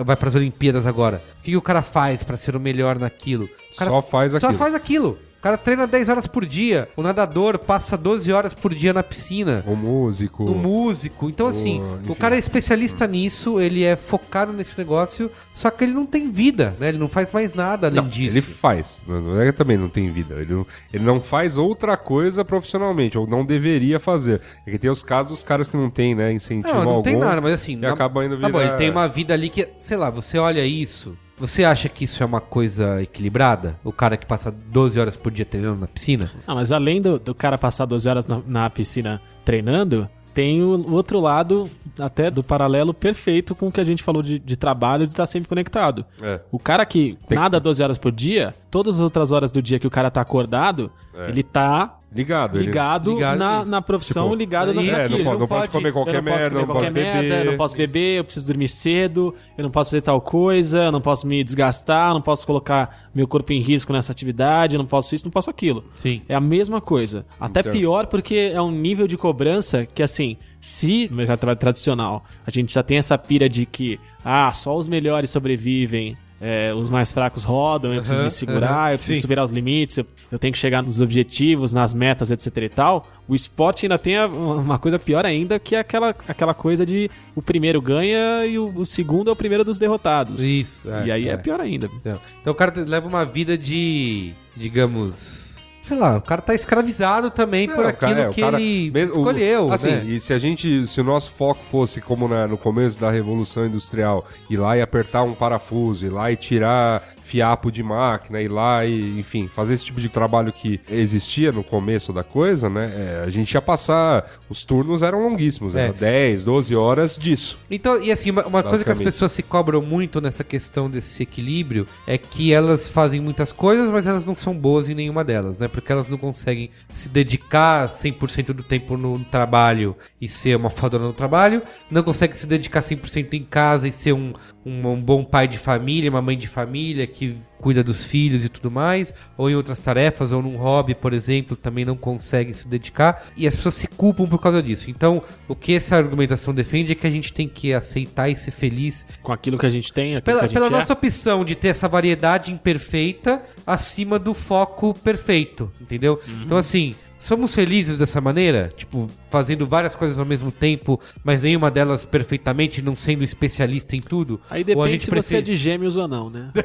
vai 0.04 0.16
para 0.16 0.28
as 0.28 0.34
Olimpíadas 0.34 0.86
agora, 0.86 1.22
o 1.38 1.42
que, 1.42 1.56
o 1.56 1.62
cara 1.62 1.80
faz 1.80 2.22
para 2.22 2.36
ser 2.36 2.54
o 2.54 2.60
melhor 2.60 2.98
naquilo? 2.98 3.48
O 3.72 3.76
cara 3.76 3.90
Só 3.90 4.02
faz 4.02 4.32
só 4.32 4.36
aquilo. 4.38 4.54
faz 4.54 4.74
aquilo. 4.74 5.18
O 5.40 5.42
cara 5.42 5.56
treina 5.56 5.86
10 5.86 6.10
horas 6.10 6.26
por 6.26 6.44
dia. 6.44 6.86
O 6.94 7.02
nadador 7.02 7.58
passa 7.58 7.96
12 7.96 8.30
horas 8.30 8.52
por 8.52 8.74
dia 8.74 8.92
na 8.92 9.02
piscina. 9.02 9.64
O 9.66 9.74
músico. 9.74 10.44
O 10.44 10.54
músico. 10.54 11.30
Então, 11.30 11.46
assim, 11.46 11.76
enfim. 12.00 12.12
o 12.12 12.14
cara 12.14 12.36
é 12.36 12.38
especialista 12.38 13.06
nisso, 13.06 13.58
ele 13.58 13.82
é 13.82 13.96
focado 13.96 14.52
nesse 14.52 14.76
negócio, 14.76 15.30
só 15.54 15.70
que 15.70 15.82
ele 15.84 15.94
não 15.94 16.04
tem 16.04 16.30
vida, 16.30 16.76
né? 16.78 16.90
Ele 16.90 16.98
não 16.98 17.08
faz 17.08 17.32
mais 17.32 17.54
nada 17.54 17.86
além 17.86 18.02
Não, 18.02 18.06
disso. 18.08 18.34
ele 18.36 18.42
faz. 18.42 19.02
Não 19.08 19.18
não 19.20 19.40
é 19.40 19.50
também 19.50 19.78
não 19.78 19.88
tem 19.88 20.10
vida. 20.10 20.34
Ele 20.34 20.52
não, 20.52 20.66
ele 20.92 21.04
não 21.04 21.22
faz 21.22 21.56
outra 21.56 21.96
coisa 21.96 22.44
profissionalmente, 22.44 23.16
ou 23.16 23.26
não 23.26 23.42
deveria 23.42 23.98
fazer. 23.98 24.42
É 24.66 24.70
que 24.70 24.78
tem 24.78 24.90
os 24.90 25.02
casos 25.02 25.32
dos 25.32 25.42
caras 25.42 25.68
que 25.68 25.76
não 25.76 25.88
tem, 25.88 26.14
né, 26.14 26.30
incentivo 26.34 26.74
Não, 26.74 26.82
não 26.84 26.90
algum. 26.90 27.02
tem 27.02 27.16
nada, 27.16 27.40
mas 27.40 27.54
assim. 27.54 27.78
E 27.80 27.86
acaba 27.86 28.26
indo 28.26 28.38
Tá 28.38 28.46
bom, 28.46 28.58
virar- 28.58 28.68
ele 28.72 28.76
tem 28.78 28.90
uma 28.90 29.08
vida 29.08 29.32
ali 29.32 29.48
que, 29.48 29.66
sei 29.78 29.96
lá, 29.96 30.10
você 30.10 30.36
olha 30.36 30.66
isso. 30.66 31.16
Você 31.40 31.64
acha 31.64 31.88
que 31.88 32.04
isso 32.04 32.22
é 32.22 32.26
uma 32.26 32.40
coisa 32.40 33.02
equilibrada? 33.02 33.76
O 33.82 33.90
cara 33.92 34.16
que 34.16 34.26
passa 34.26 34.50
12 34.50 35.00
horas 35.00 35.16
por 35.16 35.32
dia 35.32 35.44
treinando 35.46 35.80
na 35.80 35.86
piscina? 35.86 36.30
Ah, 36.46 36.54
mas 36.54 36.70
além 36.70 37.00
do, 37.00 37.18
do 37.18 37.34
cara 37.34 37.56
passar 37.56 37.86
12 37.86 38.08
horas 38.08 38.26
na, 38.26 38.42
na 38.46 38.70
piscina 38.70 39.20
treinando, 39.44 40.08
tem 40.34 40.62
o, 40.62 40.76
o 40.76 40.92
outro 40.92 41.18
lado, 41.18 41.68
até 41.98 42.30
do 42.30 42.42
paralelo 42.44 42.92
perfeito 42.94 43.54
com 43.54 43.68
o 43.68 43.72
que 43.72 43.80
a 43.80 43.84
gente 43.84 44.02
falou 44.02 44.22
de, 44.22 44.38
de 44.38 44.56
trabalho, 44.56 45.06
de 45.06 45.12
estar 45.14 45.26
sempre 45.26 45.48
conectado. 45.48 46.04
É. 46.22 46.40
O 46.52 46.58
cara 46.58 46.84
que 46.84 47.18
Tem- 47.26 47.38
nada 47.38 47.58
12 47.58 47.82
horas 47.82 47.98
por 47.98 48.12
dia, 48.12 48.54
todas 48.70 48.96
as 48.96 49.00
outras 49.00 49.32
horas 49.32 49.50
do 49.50 49.62
dia 49.62 49.78
que 49.78 49.86
o 49.86 49.90
cara 49.90 50.10
tá 50.10 50.20
acordado, 50.20 50.90
É. 51.14 51.28
ele 51.30 51.42
tá 51.42 51.96
Ligado. 52.12 52.58
ligado, 52.58 53.12
ligado 53.14 53.38
na, 53.38 53.64
na 53.64 53.80
profissão, 53.82 54.24
Tipo, 54.24 54.34
ligado 54.34 54.74
na 54.74 54.82
é, 54.82 54.88
É, 54.88 54.98
naquilo. 55.02 55.18
não, 55.18 55.24
pode, 55.24 55.38
não 55.40 55.46
pode 55.46 55.68
comer 55.68 55.88
Eu 55.90 55.92
qualquer 55.92 56.14
não 56.14 56.22
posso 56.24 56.38
merda, 56.38 56.50
comer 56.66 56.66
não 56.66 56.92
merda, 56.92 57.20
beber. 57.22 57.38
eu 57.46 57.50
não 57.52 57.56
posso 57.58 57.76
beber, 57.76 58.18
eu 58.18 58.24
preciso 58.24 58.46
dormir 58.48 58.68
cedo, 58.68 59.34
eu 59.56 59.62
não 59.62 59.70
posso 59.70 59.90
fazer 59.90 60.02
tal 60.02 60.20
coisa, 60.20 60.84
eu 60.86 60.92
não 60.92 61.00
posso 61.00 61.24
me 61.26 61.44
desgastar, 61.44 62.10
eu 62.10 62.14
não 62.14 62.20
posso 62.20 62.44
colocar 62.44 63.08
meu 63.14 63.28
corpo 63.28 63.52
em 63.52 63.60
risco 63.60 63.92
nessa 63.92 64.10
atividade, 64.10 64.74
eu 64.74 64.78
não 64.78 64.86
posso 64.86 65.14
isso, 65.14 65.24
não 65.24 65.30
posso 65.30 65.50
aquilo. 65.50 65.84
Sim. 65.96 66.20
É 66.28 66.34
a 66.34 66.40
mesma 66.40 66.80
coisa. 66.80 67.24
Até 67.38 67.60
Então. 67.60 67.72
pior 67.72 68.06
porque 68.08 68.50
é 68.52 68.60
um 68.60 68.72
nível 68.72 69.06
de 69.06 69.16
cobrança 69.16 69.86
que, 69.86 70.02
assim, 70.02 70.36
se 70.60 71.06
no 71.10 71.16
mercado 71.16 71.36
de 71.36 71.40
trabalho 71.42 71.58
tradicional 71.60 72.24
a 72.44 72.50
gente 72.50 72.74
já 72.74 72.82
tem 72.82 72.98
essa 72.98 73.16
pira 73.16 73.48
de 73.48 73.64
que, 73.66 74.00
ah, 74.24 74.52
só 74.52 74.76
os 74.76 74.88
melhores 74.88 75.30
sobrevivem, 75.30 76.16
é, 76.40 76.72
os 76.72 76.88
mais 76.88 77.12
fracos 77.12 77.44
rodam, 77.44 77.92
eu 77.92 78.00
preciso 78.00 78.20
Aham, 78.20 78.24
me 78.24 78.30
segurar, 78.30 78.70
aham, 78.70 78.92
eu 78.92 78.98
preciso 78.98 79.16
sim. 79.16 79.20
superar 79.20 79.44
os 79.44 79.50
limites, 79.50 79.98
eu, 79.98 80.06
eu 80.32 80.38
tenho 80.38 80.52
que 80.52 80.58
chegar 80.58 80.82
nos 80.82 81.00
objetivos, 81.00 81.72
nas 81.72 81.92
metas, 81.92 82.30
etc 82.30 82.56
e 82.56 82.68
tal. 82.68 83.06
O 83.28 83.34
esporte 83.34 83.84
ainda 83.84 83.98
tem 83.98 84.18
uma 84.24 84.78
coisa 84.78 84.98
pior 84.98 85.26
ainda, 85.26 85.58
que 85.58 85.76
é 85.76 85.80
aquela, 85.80 86.14
aquela 86.26 86.54
coisa 86.54 86.86
de 86.86 87.10
o 87.36 87.42
primeiro 87.42 87.80
ganha 87.80 88.46
e 88.46 88.58
o, 88.58 88.72
o 88.74 88.86
segundo 88.86 89.28
é 89.28 89.32
o 89.32 89.36
primeiro 89.36 89.64
dos 89.64 89.78
derrotados. 89.78 90.40
Isso. 90.42 90.82
e 91.04 91.12
aí 91.12 91.28
é. 91.28 91.36
pior 91.36 91.60
ainda. 91.60 91.90
Então, 92.00 92.20
então 92.40 92.52
o 92.52 92.56
cara 92.56 92.72
leva 92.86 93.06
uma 93.06 93.24
vida 93.24 93.56
de, 93.58 94.32
digamos, 94.56 95.49
sei 95.82 95.96
lá, 95.96 96.16
o 96.16 96.22
cara 96.22 96.40
tá 96.42 96.54
escravizado 96.54 97.30
também 97.30 97.66
por 97.68 97.84
aquilo 97.86 98.12
cara, 98.14 98.20
é, 98.22 98.28
o 98.28 98.32
que 98.32 98.40
cara- 98.40 98.60
ele 98.60 98.90
mesmo- 98.92 99.16
o- 99.16 99.18
escolheu, 99.18 99.72
assim, 99.72 99.90
né? 99.90 100.04
e 100.04 100.20
se 100.20 100.32
a 100.32 100.38
gente, 100.38 100.86
se 100.86 101.00
o 101.00 101.04
nosso 101.04 101.30
foco 101.30 101.62
fosse 101.64 102.00
como 102.00 102.28
na- 102.28 102.46
no 102.46 102.56
começo 102.56 102.98
da 103.00 103.10
Revolução 103.10 103.66
Industrial, 103.66 104.24
ir 104.48 104.56
lá 104.56 104.76
e 104.76 104.82
apertar 104.82 105.22
um 105.22 105.32
parafuso, 105.34 106.06
ir 106.06 106.10
lá 106.10 106.30
e 106.30 106.36
tirar 106.36 107.02
fiapo 107.30 107.70
de 107.70 107.80
máquina, 107.80 108.40
ir 108.40 108.48
lá 108.48 108.84
e, 108.84 109.20
enfim, 109.20 109.48
fazer 109.54 109.74
esse 109.74 109.84
tipo 109.84 110.00
de 110.00 110.08
trabalho 110.08 110.52
que 110.52 110.80
existia 110.90 111.52
no 111.52 111.62
começo 111.62 112.12
da 112.12 112.24
coisa, 112.24 112.68
né? 112.68 112.92
é, 112.92 113.24
a 113.24 113.30
gente 113.30 113.52
ia 113.52 113.62
passar, 113.62 114.28
os 114.48 114.64
turnos 114.64 115.00
eram 115.00 115.22
longuíssimos, 115.22 115.76
É. 115.76 115.84
eram 115.84 115.94
10, 115.94 116.44
12 116.44 116.74
horas 116.74 117.16
disso. 117.16 117.56
Então, 117.70 118.02
e 118.02 118.10
assim, 118.10 118.30
uma, 118.30 118.44
uma 118.46 118.62
coisa 118.64 118.82
que 118.84 118.90
as 118.90 118.98
pessoas 118.98 119.30
se 119.30 119.44
cobram 119.44 119.80
muito 119.80 120.20
nessa 120.20 120.42
questão 120.42 120.90
desse 120.90 121.22
equilíbrio 121.22 121.86
é 122.04 122.18
que 122.18 122.52
elas 122.52 122.88
fazem 122.88 123.20
muitas 123.20 123.52
coisas, 123.52 123.88
mas 123.90 124.06
elas 124.06 124.24
não 124.24 124.34
são 124.34 124.52
boas 124.52 124.88
em 124.88 124.94
nenhuma 124.94 125.22
delas, 125.22 125.56
né? 125.56 125.68
Porque 125.68 125.92
elas 125.92 126.08
não 126.08 126.18
conseguem 126.18 126.70
se 126.94 127.08
dedicar 127.08 127.88
100% 127.88 128.52
do 128.52 128.64
tempo 128.64 128.96
no 128.96 129.24
trabalho 129.24 129.94
e 130.20 130.26
ser 130.26 130.56
uma 130.56 130.70
fadona 130.70 131.06
no 131.06 131.12
trabalho, 131.12 131.62
não 131.88 132.02
conseguem 132.02 132.36
se 132.36 132.46
dedicar 132.46 132.80
100% 132.80 133.34
em 133.34 133.44
casa 133.44 133.86
e 133.86 133.92
ser 133.92 134.14
um, 134.14 134.32
um, 134.66 134.88
um 134.88 135.00
bom 135.00 135.24
pai 135.24 135.46
de 135.46 135.58
família, 135.58 136.10
uma 136.10 136.22
mãe 136.22 136.36
de 136.36 136.48
família 136.48 137.06
que 137.06 137.19
cuida 137.58 137.84
dos 137.84 138.04
filhos 138.04 138.44
e 138.44 138.48
tudo 138.48 138.70
mais, 138.70 139.14
ou 139.36 139.50
em 139.50 139.54
outras 139.54 139.78
tarefas, 139.78 140.32
ou 140.32 140.42
num 140.42 140.56
hobby, 140.56 140.94
por 140.94 141.12
exemplo, 141.12 141.56
também 141.56 141.84
não 141.84 141.96
conseguem 141.96 142.54
se 142.54 142.66
dedicar, 142.66 143.26
e 143.36 143.46
as 143.46 143.54
pessoas 143.54 143.74
se 143.74 143.86
culpam 143.86 144.26
por 144.26 144.38
causa 144.38 144.62
disso. 144.62 144.90
Então, 144.90 145.22
o 145.46 145.54
que 145.54 145.74
essa 145.74 145.96
argumentação 145.96 146.54
defende 146.54 146.92
é 146.92 146.94
que 146.94 147.06
a 147.06 147.10
gente 147.10 147.32
tem 147.32 147.48
que 147.48 147.72
aceitar 147.74 148.28
e 148.28 148.36
ser 148.36 148.50
feliz 148.50 149.06
Com 149.22 149.32
aquilo 149.32 149.58
que 149.58 149.66
a 149.66 149.70
gente 149.70 149.92
tem, 149.92 150.20
pela, 150.20 150.40
que 150.40 150.46
gente 150.46 150.54
pela 150.54 150.66
é. 150.66 150.70
nossa 150.70 150.92
opção 150.92 151.44
de 151.44 151.54
ter 151.54 151.68
essa 151.68 151.88
variedade 151.88 152.50
imperfeita 152.52 153.42
acima 153.66 154.18
do 154.18 154.34
foco 154.34 154.94
perfeito, 154.94 155.70
entendeu? 155.80 156.20
Uhum. 156.26 156.42
Então, 156.44 156.56
assim, 156.56 156.94
somos 157.20 157.54
felizes 157.54 157.98
dessa 157.98 158.20
maneira? 158.20 158.72
Tipo, 158.76 159.08
fazendo 159.30 159.66
várias 159.66 159.94
coisas 159.94 160.18
ao 160.18 160.24
mesmo 160.24 160.50
tempo, 160.50 160.98
mas 161.22 161.42
nenhuma 161.42 161.70
delas 161.70 162.04
perfeitamente, 162.04 162.82
não 162.82 162.96
sendo 162.96 163.22
especialista 163.22 163.94
em 163.94 164.00
tudo? 164.00 164.40
Aí 164.50 164.64
depende 164.64 164.80
gente 164.92 165.04
se 165.04 165.10
você 165.10 165.36
é 165.36 165.40
de 165.40 165.54
gêmeos 165.54 165.94
ou 165.94 166.08
não, 166.08 166.28
né? 166.28 166.50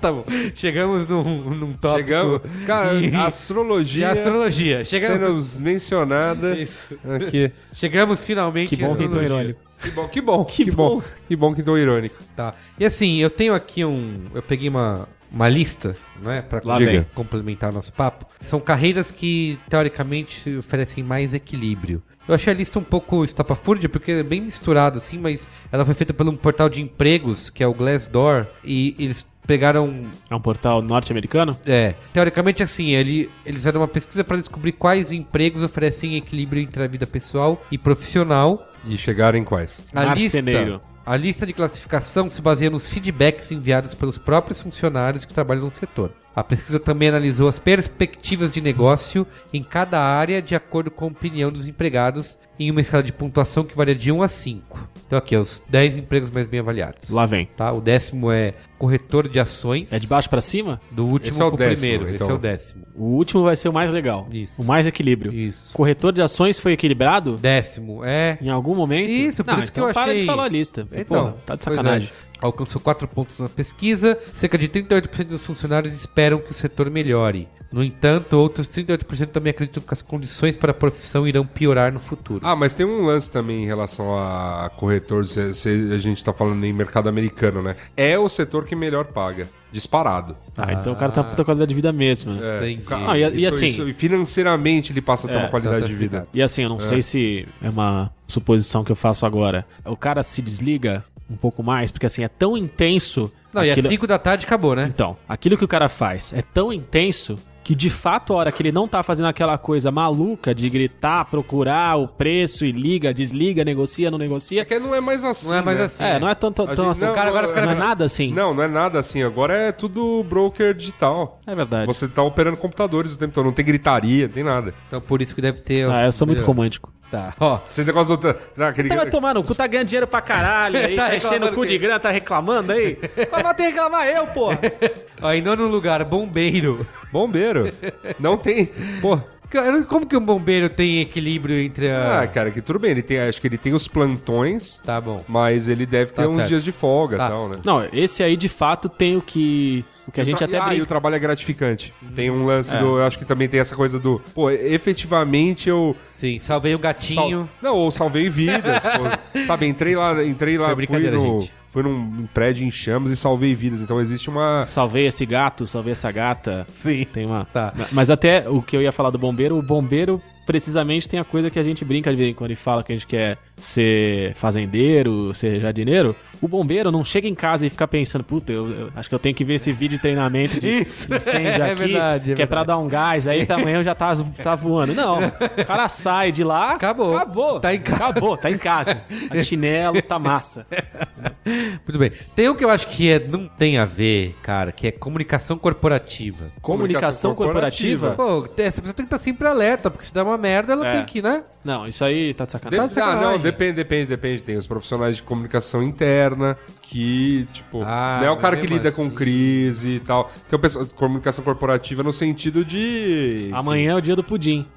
Tá 0.00 0.10
bom. 0.10 0.24
Chegamos 0.54 1.06
num, 1.06 1.54
num 1.54 1.72
tópico 1.74 2.08
Chegamos, 2.08 2.40
cara, 2.66 3.00
de 3.00 3.14
astrologia 3.14 4.10
astrologia. 4.10 4.84
Chegamos, 4.84 5.58
sendo 5.58 5.64
mencionada 5.64 6.56
Isso. 6.58 6.96
aqui. 7.04 7.52
Chegamos 7.74 8.22
finalmente 8.22 8.70
Que 8.74 8.76
bom 8.76 8.92
em 8.92 8.96
que 8.96 9.02
astrologia. 9.04 9.26
irônico. 9.26 9.60
Que 9.82 9.90
bom, 9.90 10.08
que 10.08 10.20
bom, 10.20 10.44
que, 10.46 10.70
bom. 10.70 11.02
que 11.28 11.36
bom 11.36 11.54
que 11.54 11.60
entrou 11.60 11.78
irônico. 11.78 12.16
Tá. 12.34 12.54
E 12.78 12.84
assim, 12.84 13.18
eu 13.18 13.28
tenho 13.30 13.54
aqui 13.54 13.84
um. 13.84 14.24
Eu 14.34 14.42
peguei 14.42 14.68
uma, 14.68 15.08
uma 15.32 15.48
lista, 15.48 15.96
né? 16.22 16.42
Pra 16.42 16.58
Lá 16.58 16.74
complementar- 16.74 17.02
vem. 17.04 17.06
complementar 17.14 17.72
nosso 17.72 17.92
papo. 17.92 18.26
São 18.42 18.60
carreiras 18.60 19.10
que, 19.10 19.58
teoricamente, 19.68 20.56
oferecem 20.58 21.02
mais 21.02 21.34
equilíbrio. 21.34 22.02
Eu 22.28 22.34
achei 22.34 22.52
a 22.52 22.56
lista 22.56 22.78
um 22.78 22.84
pouco 22.84 23.24
estapafúrdia, 23.24 23.88
porque 23.88 24.12
é 24.12 24.22
bem 24.22 24.40
misturada, 24.42 24.98
assim, 24.98 25.18
mas 25.18 25.48
ela 25.72 25.84
foi 25.84 25.94
feita 25.94 26.14
por 26.14 26.28
um 26.28 26.36
portal 26.36 26.68
de 26.68 26.80
empregos, 26.80 27.50
que 27.50 27.64
é 27.64 27.66
o 27.66 27.74
Glassdoor, 27.74 28.46
e 28.64 28.94
eles 28.98 29.26
pegaram 29.44 30.06
É 30.30 30.34
um 30.34 30.40
portal 30.40 30.80
norte-americano? 30.80 31.58
é, 31.66 31.96
teoricamente 32.12 32.62
assim, 32.62 32.90
ele, 32.90 33.28
eles 33.44 33.58
fizeram 33.58 33.80
uma 33.80 33.88
pesquisa 33.88 34.22
para 34.22 34.36
descobrir 34.36 34.70
quais 34.70 35.10
empregos 35.10 35.64
oferecem 35.64 36.16
equilíbrio 36.16 36.62
entre 36.62 36.84
a 36.84 36.86
vida 36.86 37.08
pessoal 37.08 37.60
e 37.72 37.76
profissional. 37.76 38.68
E 38.86 38.96
chegaram 38.96 39.36
em 39.36 39.42
quais? 39.44 39.84
A 39.92 40.06
Marceneiro. 40.06 40.74
lista, 40.74 40.88
a 41.04 41.16
lista 41.16 41.44
de 41.44 41.52
classificação 41.52 42.30
se 42.30 42.40
baseia 42.40 42.70
nos 42.70 42.88
feedbacks 42.88 43.50
enviados 43.50 43.94
pelos 43.94 44.18
próprios 44.18 44.62
funcionários 44.62 45.24
que 45.24 45.34
trabalham 45.34 45.64
no 45.64 45.74
setor. 45.74 46.12
A 46.34 46.44
pesquisa 46.44 46.78
também 46.80 47.08
analisou 47.08 47.48
as 47.48 47.58
perspectivas 47.58 48.52
de 48.52 48.60
negócio 48.60 49.26
em 49.52 49.62
cada 49.62 50.00
área 50.00 50.40
de 50.40 50.54
acordo 50.54 50.90
com 50.90 51.06
a 51.06 51.08
opinião 51.08 51.50
dos 51.50 51.66
empregados 51.66 52.38
em 52.58 52.70
uma 52.70 52.80
escala 52.80 53.02
de 53.02 53.12
pontuação 53.12 53.64
que 53.64 53.76
varia 53.76 53.94
de 53.94 54.12
1 54.12 54.22
a 54.22 54.28
5. 54.28 54.88
Então 55.06 55.18
aqui, 55.18 55.36
os 55.36 55.62
10 55.68 55.96
empregos 55.98 56.30
mais 56.30 56.46
bem 56.46 56.60
avaliados. 56.60 57.10
Lá 57.10 57.26
vem. 57.26 57.46
Tá? 57.56 57.70
O 57.72 57.80
décimo 57.80 58.30
é 58.30 58.54
corretor 58.78 59.28
de 59.28 59.38
ações. 59.38 59.92
É 59.92 59.98
de 59.98 60.06
baixo 60.06 60.28
pra 60.30 60.40
cima? 60.40 60.80
Do 60.90 61.04
último 61.04 61.28
Esse 61.30 61.42
é 61.42 61.44
o 61.44 61.48
pro 61.48 61.58
décimo, 61.58 61.76
primeiro. 61.80 62.04
Esse 62.06 62.14
então. 62.16 62.30
é 62.30 62.32
o 62.34 62.38
décimo. 62.38 62.86
O 62.94 63.04
último 63.04 63.42
vai 63.42 63.56
ser 63.56 63.68
o 63.68 63.72
mais 63.72 63.92
legal. 63.92 64.26
Isso. 64.32 64.60
O 64.62 64.64
mais 64.64 64.86
equilíbrio. 64.86 65.32
Isso. 65.32 65.72
Corretor 65.74 66.12
de 66.12 66.22
ações 66.22 66.58
foi 66.58 66.72
equilibrado? 66.72 67.36
Décimo 67.36 68.04
é. 68.04 68.38
Em 68.40 68.48
algum 68.48 68.74
momento? 68.74 69.10
Isso, 69.10 69.44
por 69.44 69.52
Não, 69.54 69.62
isso 69.62 69.72
que 69.72 69.78
então 69.78 69.88
eu 69.88 69.94
para 69.94 70.10
achei- 70.12 70.20
de 70.20 70.26
falar 70.26 70.44
a 70.44 70.48
lista. 70.48 70.88
Então, 70.92 71.04
Porra, 71.24 71.36
tá 71.44 71.54
de 71.56 71.64
pois 71.64 71.76
sacanagem. 71.76 72.08
é. 72.08 72.32
Alcançou 72.40 72.80
4 72.80 73.06
pontos 73.06 73.38
na 73.38 73.48
pesquisa. 73.48 74.18
Cerca 74.34 74.56
de 74.58 74.66
38% 74.68 75.28
dos 75.28 75.44
funcionários 75.46 75.94
esperam 75.94 76.38
que 76.40 76.50
o 76.50 76.54
setor 76.54 76.90
melhore. 76.90 77.48
No 77.72 77.82
entanto, 77.82 78.34
outros 78.34 78.68
38% 78.68 79.28
também 79.28 79.50
acreditam 79.50 79.82
que 79.82 79.92
as 79.94 80.02
condições 80.02 80.56
para 80.56 80.72
a 80.72 80.74
profissão 80.74 81.26
irão 81.26 81.46
piorar 81.46 81.92
no 81.92 81.98
futuro. 81.98 82.40
Ah, 82.44 82.54
mas 82.54 82.74
tem 82.74 82.84
um 82.84 83.06
lance 83.06 83.32
também 83.32 83.62
em 83.62 83.66
relação 83.66 84.14
a 84.18 84.70
corretor, 84.76 85.24
se, 85.24 85.54
se 85.54 85.68
a 85.92 85.96
gente 85.96 86.22
tá 86.22 86.32
falando 86.32 86.62
em 86.64 86.72
mercado 86.72 87.08
americano, 87.08 87.62
né? 87.62 87.76
É 87.96 88.18
o 88.18 88.28
setor 88.28 88.64
que 88.66 88.76
melhor 88.76 89.06
paga, 89.06 89.48
disparado. 89.72 90.36
Ah, 90.56 90.72
então 90.74 90.92
o 90.92 90.96
cara 90.96 91.10
tem 91.10 91.22
uma 91.22 91.28
puta 91.30 91.44
qualidade 91.44 91.70
de 91.70 91.74
vida 91.74 91.92
mesmo. 91.92 92.32
Entendi. 92.32 92.82
Ah, 92.90 93.16
e, 93.16 93.22
e 93.22 93.36
Isso- 93.46 93.48
assim, 93.56 93.66
isso- 93.66 93.88
e 93.88 93.92
financeiramente 93.92 94.92
ele 94.92 95.00
passa 95.00 95.26
a 95.26 95.30
ter 95.30 95.36
É, 95.36 95.40
uma 95.40 95.48
qualidade 95.48 95.80
tá, 95.82 95.86
de 95.88 95.94
tá 95.94 95.98
vida. 95.98 96.28
e 96.34 96.42
assim, 96.42 96.62
eu 96.64 96.68
não 96.68 96.78
sei 96.80 97.00
se 97.02 97.48
é 97.62 97.70
uma 97.70 98.10
suposição 98.26 98.84
que 98.84 98.92
eu 98.92 98.96
faço 98.96 99.24
agora. 99.24 99.64
O 99.84 99.96
cara 99.96 100.22
se 100.22 100.42
desliga 100.42 101.02
um 101.30 101.36
pouco 101.36 101.62
mais, 101.62 101.90
porque 101.90 102.04
assim, 102.04 102.22
é 102.22 102.28
tão 102.28 102.56
intenso. 102.56 103.32
Não, 103.52 103.64
e 103.64 103.68
às 103.70 103.72
aquilo- 103.78 103.88
5 103.88 104.06
da 104.06 104.18
tarde 104.18 104.44
acabou, 104.46 104.74
né? 104.76 104.90
Então, 104.92 105.16
aquilo 105.28 105.56
que 105.56 105.64
o 105.64 105.68
cara 105.68 105.88
faz 105.88 106.32
é 106.34 106.42
tão 106.42 106.72
intenso 106.72 107.38
que 107.64 107.74
de 107.74 107.88
fato 107.90 108.32
a 108.32 108.36
hora 108.36 108.52
que 108.52 108.60
ele 108.62 108.72
não 108.72 108.88
tá 108.88 109.02
fazendo 109.02 109.26
aquela 109.26 109.56
coisa 109.56 109.90
maluca 109.92 110.54
de 110.54 110.68
gritar, 110.68 111.24
procurar 111.26 111.96
o 111.96 112.08
preço 112.08 112.64
e 112.64 112.72
liga, 112.72 113.14
desliga, 113.14 113.64
negocia, 113.64 114.10
não 114.10 114.18
É 114.18 114.22
negocia. 114.22 114.64
que 114.64 114.78
não 114.78 114.94
é 114.94 115.00
mais 115.00 115.24
assim. 115.24 115.48
Não 115.48 115.54
é 115.56 115.62
mais 115.62 115.78
né? 115.78 115.84
assim. 115.84 116.02
É, 116.04 116.18
não 116.18 116.28
é 116.28 116.34
tanto, 116.34 116.66
tão 116.66 116.74
gente- 116.74 116.90
assim. 116.90 117.04
não, 117.04 117.12
O 117.12 117.14
cara 117.14 117.28
agora 117.30 117.48
fica 117.48 117.60
não 117.62 117.70
é 117.72 117.74
na- 117.74 117.86
nada 117.86 118.04
assim. 118.04 118.32
Não, 118.32 118.52
não 118.52 118.62
é 118.62 118.68
nada 118.68 118.98
assim. 118.98 119.22
Agora 119.22 119.54
é 119.54 119.70
tudo 119.72 120.24
broker 120.24 120.74
digital. 120.74 121.38
É 121.46 121.54
verdade. 121.54 121.86
Você 121.86 122.08
tá 122.08 122.22
operando 122.22 122.56
computadores 122.56 123.14
o 123.14 123.18
tempo 123.18 123.32
todo, 123.32 123.44
não 123.46 123.52
tem 123.52 123.64
gritaria, 123.64 124.26
não 124.26 124.34
tem 124.34 124.42
nada. 124.44 124.74
Então 124.88 125.00
por 125.00 125.22
isso 125.22 125.34
que 125.34 125.40
deve 125.40 125.60
ter. 125.60 125.88
Ah, 125.90 126.04
eu 126.06 126.12
sou 126.12 126.26
muito 126.26 126.42
romântico. 126.42 126.92
Tá, 127.12 127.34
ó. 127.38 127.60
Você 127.68 127.84
negócio 127.84 128.16
do 128.16 128.34
não, 128.56 128.66
aquele- 128.68 128.88
Então 128.88 128.96
vai 128.96 129.10
tomar 129.10 129.34
no 129.34 129.42
cu, 129.44 129.54
tá 129.54 129.66
ganhando 129.66 129.86
dinheiro 129.88 130.06
pra 130.06 130.22
caralho 130.22 130.78
aí, 130.78 130.96
Tá 130.96 131.10
tá, 131.10 131.16
enchendo 131.16 131.44
o 131.46 131.52
cu 131.52 131.66
de 131.66 131.76
grana, 131.76 132.00
tá 132.00 132.10
reclamando 132.10 132.72
aí? 132.72 132.98
Mas 133.30 133.42
vai 133.42 133.54
ter 133.54 133.64
que 133.64 133.68
reclamar 133.68 134.08
eu, 134.08 134.26
pô. 134.28 134.48
ó. 135.20 135.32
Em 135.34 135.42
nono 135.42 135.68
lugar, 135.68 136.02
bombeiro. 136.04 136.86
Bombeiro. 137.12 137.70
Não 138.18 138.38
tem. 138.38 138.64
Pô. 139.02 139.18
Cara, 139.50 139.82
Como 139.82 140.06
que 140.06 140.16
um 140.16 140.24
bombeiro 140.24 140.70
tem 140.70 141.00
equilíbrio 141.02 141.60
entre 141.60 141.90
a. 141.90 142.22
Ah, 142.22 142.26
cara, 142.26 142.50
que 142.50 142.62
tudo 142.62 142.78
bem. 142.78 142.92
Ele 142.92 143.02
tem, 143.02 143.20
acho 143.20 143.38
que 143.38 143.46
ele 143.46 143.58
tem 143.58 143.74
os 143.74 143.86
plantões, 143.86 144.78
Tá 144.82 144.98
bom. 144.98 145.22
mas 145.28 145.68
ele 145.68 145.84
deve 145.84 146.12
ter 146.12 146.22
Tá 146.22 146.28
uns 146.28 146.36
certo. 146.36 146.48
dias 146.48 146.64
de 146.64 146.72
folga 146.72 147.16
e 147.16 147.18
Tá. 147.18 147.28
tal, 147.28 147.48
né? 147.48 147.56
Não, 147.62 147.86
esse 147.92 148.22
aí 148.22 148.34
de 148.34 148.48
fato 148.48 148.88
tem 148.88 149.18
o 149.18 149.20
que. 149.20 149.84
O 150.06 150.10
que 150.12 150.20
a 150.20 150.24
gente 150.24 150.42
até 150.42 150.58
ah, 150.58 150.74
e 150.74 150.82
o 150.82 150.86
trabalho 150.86 151.14
é 151.14 151.18
gratificante. 151.18 151.94
Tem 152.14 152.30
um 152.30 152.44
lance 152.44 152.74
É. 152.74 152.78
do. 152.78 152.98
Eu 152.98 153.04
acho 153.04 153.18
que 153.18 153.24
também 153.24 153.48
tem 153.48 153.60
essa 153.60 153.76
coisa 153.76 153.98
do. 154.00 154.20
Pô, 154.34 154.50
efetivamente 154.92 155.68
eu. 155.68 155.96
Sim, 156.08 156.38
salvei 156.40 156.74
um 156.74 156.78
gatinho. 156.78 157.38
sal- 157.40 157.48
Não, 157.62 157.76
ou 157.76 157.90
salvei 157.90 158.28
vidas. 158.28 158.82
pô. 158.84 159.40
Sabe, 159.46 159.66
entrei 159.66 159.96
lá, 159.96 160.24
entrei 160.24 160.58
lá, 160.58 160.66
Foi 160.66 160.74
fui, 160.74 160.86
brincadeira, 160.86 161.16
no, 161.16 161.40
gente. 161.40 161.52
fui 161.70 161.82
num 161.82 162.26
prédio 162.34 162.66
em 162.66 162.70
chamas 162.70 163.10
e 163.10 163.16
salvei 163.16 163.54
vidas. 163.54 163.80
Então 163.80 164.00
existe 164.00 164.28
uma. 164.28 164.64
Salvei 164.66 165.06
esse 165.06 165.24
gato, 165.24 165.66
salvei 165.66 165.92
essa 165.92 166.10
gata. 166.10 166.66
Sim. 166.74 167.04
Tem 167.04 167.24
uma. 167.24 167.44
Tá. 167.46 167.72
Mas 167.92 168.10
até 168.10 168.48
o 168.48 168.60
que 168.60 168.76
eu 168.76 168.82
ia 168.82 168.92
falar 168.92 169.10
do 169.10 169.18
bombeiro, 169.18 169.56
o 169.58 169.62
bombeiro 169.62 170.20
precisamente 170.46 171.08
tem 171.08 171.18
a 171.20 171.24
coisa 171.24 171.50
que 171.50 171.58
a 171.58 171.62
gente 171.62 171.84
brinca 171.84 172.10
de 172.10 172.16
vez 172.16 172.28
em 172.30 172.34
quando 172.34 172.50
e 172.50 172.56
fala 172.56 172.82
que 172.82 172.92
a 172.92 172.96
gente 172.96 173.06
quer 173.06 173.38
ser 173.56 174.34
fazendeiro, 174.34 175.32
ser 175.34 175.60
jardineiro. 175.60 176.16
O 176.40 176.48
bombeiro 176.48 176.90
não 176.90 177.04
chega 177.04 177.28
em 177.28 177.34
casa 177.34 177.64
e 177.64 177.70
fica 177.70 177.86
pensando, 177.86 178.24
puta, 178.24 178.52
eu, 178.52 178.68
eu 178.68 178.90
acho 178.96 179.08
que 179.08 179.14
eu 179.14 179.18
tenho 179.18 179.34
que 179.34 179.44
ver 179.44 179.54
esse 179.54 179.70
vídeo 179.70 179.96
de 179.96 180.02
treinamento 180.02 180.58
de 180.58 180.68
Isso. 180.82 181.14
incêndio 181.14 181.62
É 181.62 181.70
aqui, 181.70 181.84
verdade, 181.84 182.32
é 182.32 182.34
que 182.34 182.42
é 182.42 182.46
pra 182.46 182.64
dar 182.64 182.78
um 182.78 182.88
gás, 182.88 183.28
aí 183.28 183.46
que 183.46 183.52
amanhã 183.52 183.76
eu 183.78 183.84
já 183.84 183.94
tá, 183.94 184.12
tá 184.42 184.54
voando. 184.56 184.92
Não, 184.94 185.18
o 185.28 185.64
cara 185.64 185.88
sai 185.88 186.32
de 186.32 186.42
lá, 186.42 186.72
Acabou. 186.72 187.16
acabou, 187.16 187.60
Tá 187.60 187.72
em 187.72 187.80
casa. 187.80 188.04
acabou, 188.04 188.36
tá 188.36 188.50
em 188.50 188.58
casa. 188.58 188.94
Tá 189.28 189.36
de 189.36 189.44
chinelo, 189.44 190.02
tá 190.02 190.18
massa. 190.18 190.66
Muito 191.44 191.98
bem. 191.98 192.10
Tem 192.34 192.48
um 192.48 192.54
que 192.56 192.64
eu 192.64 192.70
acho 192.70 192.88
que 192.88 193.08
é, 193.10 193.18
não 193.20 193.46
tem 193.46 193.78
a 193.78 193.84
ver, 193.84 194.34
cara, 194.42 194.72
que 194.72 194.86
é 194.88 194.90
comunicação 194.90 195.56
corporativa. 195.58 196.46
Comunicação 196.60 197.34
corporativa? 197.34 198.12
Pô, 198.12 198.48
essa 198.56 198.80
pessoa 198.80 198.94
tem 198.94 199.04
que 199.06 199.14
estar 199.14 199.18
sempre 199.18 199.46
alerta, 199.46 199.90
porque 199.90 200.06
se 200.06 200.12
der 200.14 200.22
uma 200.22 200.31
merda, 200.38 200.72
ela 200.72 200.86
É. 200.86 200.92
tem 200.96 201.04
que, 201.04 201.22
né? 201.22 201.42
Não, 201.64 201.86
isso 201.86 202.04
aí 202.04 202.32
tá 202.34 202.44
de 202.44 202.48
De- 202.48 202.52
sacanagem. 202.52 202.88
de 202.88 202.92
ah, 202.92 202.94
sacanagem. 203.04 203.30
não, 203.30 203.38
depende, 203.38 203.72
depende, 203.74 204.06
depende. 204.06 204.42
Tem 204.42 204.56
os 204.56 204.66
profissionais 204.66 205.16
de 205.16 205.22
comunicação 205.22 205.82
interna 205.82 206.56
que, 206.82 207.46
tipo, 207.52 207.82
Ah, 207.84 208.18
não 208.20 208.26
é 208.26 208.30
o 208.30 208.34
mas 208.34 208.42
cara 208.42 208.56
que 208.56 208.62
mesmo 208.62 208.76
lida 208.76 208.92
com 208.92 209.06
assim. 209.06 209.14
crise 209.14 209.88
e 209.88 210.00
tal. 210.00 210.30
Tem 210.48 210.56
o 210.56 210.60
pessoal 210.60 210.84
de 210.84 210.94
comunicação 210.94 211.44
corporativa 211.44 212.02
no 212.02 212.12
sentido 212.12 212.64
de. 212.64 213.44
enfim, 213.46 213.54
Amanhã 213.54 213.92
é 213.92 213.94
o 213.96 214.00
dia 214.00 214.16
do 214.16 214.22
pudim. 214.24 214.66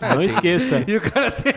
Não 0.00 0.22
esqueça. 0.22 0.84
E 0.86 0.96
o 0.96 1.00
cara 1.00 1.30
tem. 1.30 1.52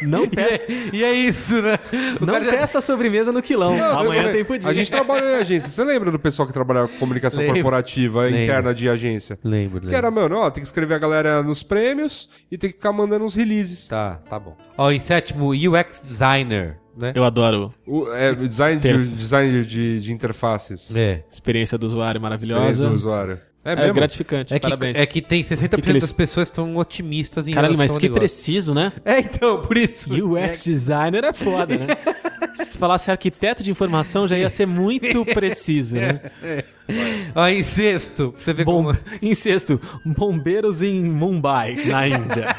Não 0.00 0.28
peça, 0.30 0.66
E 0.92 1.02
é 1.04 1.12
isso, 1.12 1.60
né? 1.60 1.78
O 2.20 2.24
não 2.26 2.34
cara 2.34 2.44
já- 2.46 2.50
peça 2.52 2.80
sobremesa 2.80 3.30
no 3.32 3.42
quilão. 3.42 3.76
Não, 3.76 3.98
Amanhã 3.98 4.32
tem 4.32 4.44
pudim. 4.44 4.66
A 4.66 4.72
gente 4.72 4.90
trabalha 4.90 5.24
em 5.24 5.34
agência. 5.36 5.68
Você 5.70 5.84
lembra 5.84 6.10
do 6.10 6.18
pessoal 6.18 6.46
que 6.46 6.52
trabalhava 6.54 6.88
com 6.88 6.98
comunicação 6.98 7.40
Lembro. 7.40 7.54
corporativa 7.56 8.22
Lembro. 8.22 8.42
interna 8.42 8.74
de 8.74 8.88
agência? 8.88 9.38
Lembro, 9.44 9.80
Que 9.86 9.94
era, 9.94 10.10
mano, 10.10 10.36
ó, 10.36 10.50
tem 10.50 10.62
que 10.62 10.66
escrever 10.66 10.94
a 10.94 10.98
galera 10.98 11.42
nos 11.42 11.62
prêmios 11.62 12.28
e 12.50 12.56
tem 12.58 12.70
que 12.70 12.76
ficar 12.76 12.92
mandando 12.92 13.24
uns 13.24 13.34
releases. 13.34 13.88
Tá, 13.88 14.20
tá 14.28 14.38
bom. 14.38 14.56
Ó, 14.76 14.90
em 14.90 15.00
sétimo, 15.00 15.50
UX 15.50 16.00
Designer, 16.02 16.76
né? 16.96 17.12
Eu 17.14 17.24
adoro. 17.24 17.72
O, 17.86 18.10
é, 18.12 18.34
design, 18.34 18.80
de, 18.80 19.06
design 19.08 19.62
de, 19.64 20.00
de 20.00 20.12
interfaces. 20.12 20.94
É. 20.96 21.24
Experiência 21.30 21.76
do 21.78 21.86
usuário 21.86 22.18
Experiência 22.18 22.48
maravilhosa. 22.54 22.88
do 22.88 22.94
usuário. 22.94 23.40
É, 23.64 23.72
É, 23.72 23.92
gratificante. 23.92 24.52
É 24.52 24.58
que, 24.58 24.62
Parabéns. 24.62 24.96
é 24.98 25.06
que 25.06 25.22
tem 25.22 25.44
60% 25.44 25.76
Que 25.76 25.82
que 25.82 25.90
eles- 25.90 26.02
das 26.02 26.12
pessoas 26.12 26.48
que 26.48 26.52
estão 26.52 26.76
otimistas 26.76 27.46
em 27.46 27.52
Caralho, 27.52 27.78
mas 27.78 27.96
que 27.96 28.04
negócio. 28.06 28.20
preciso, 28.20 28.74
né? 28.74 28.92
É, 29.04 29.20
então, 29.20 29.62
por 29.62 29.76
isso. 29.76 30.10
UX 30.12 30.64
designer 30.64 31.22
é 31.24 31.32
foda, 31.32 31.78
né? 31.78 31.86
Se 32.64 32.76
falasse 32.76 33.10
arquiteto 33.10 33.62
de 33.62 33.70
informação, 33.70 34.26
já 34.26 34.36
ia 34.36 34.50
ser 34.50 34.66
muito 34.66 35.24
preciso, 35.32 35.94
né? 35.96 36.20
Ó, 37.34 37.46
em 37.46 37.62
sexto, 37.62 38.34
você 38.36 38.52
ver 38.52 38.64
Bom, 38.64 38.84
como... 38.84 38.98
em 39.22 39.32
sexto, 39.32 39.80
bombeiros 40.04 40.82
em 40.82 41.02
Mumbai, 41.04 41.76
na 41.86 42.08
Índia. 42.08 42.56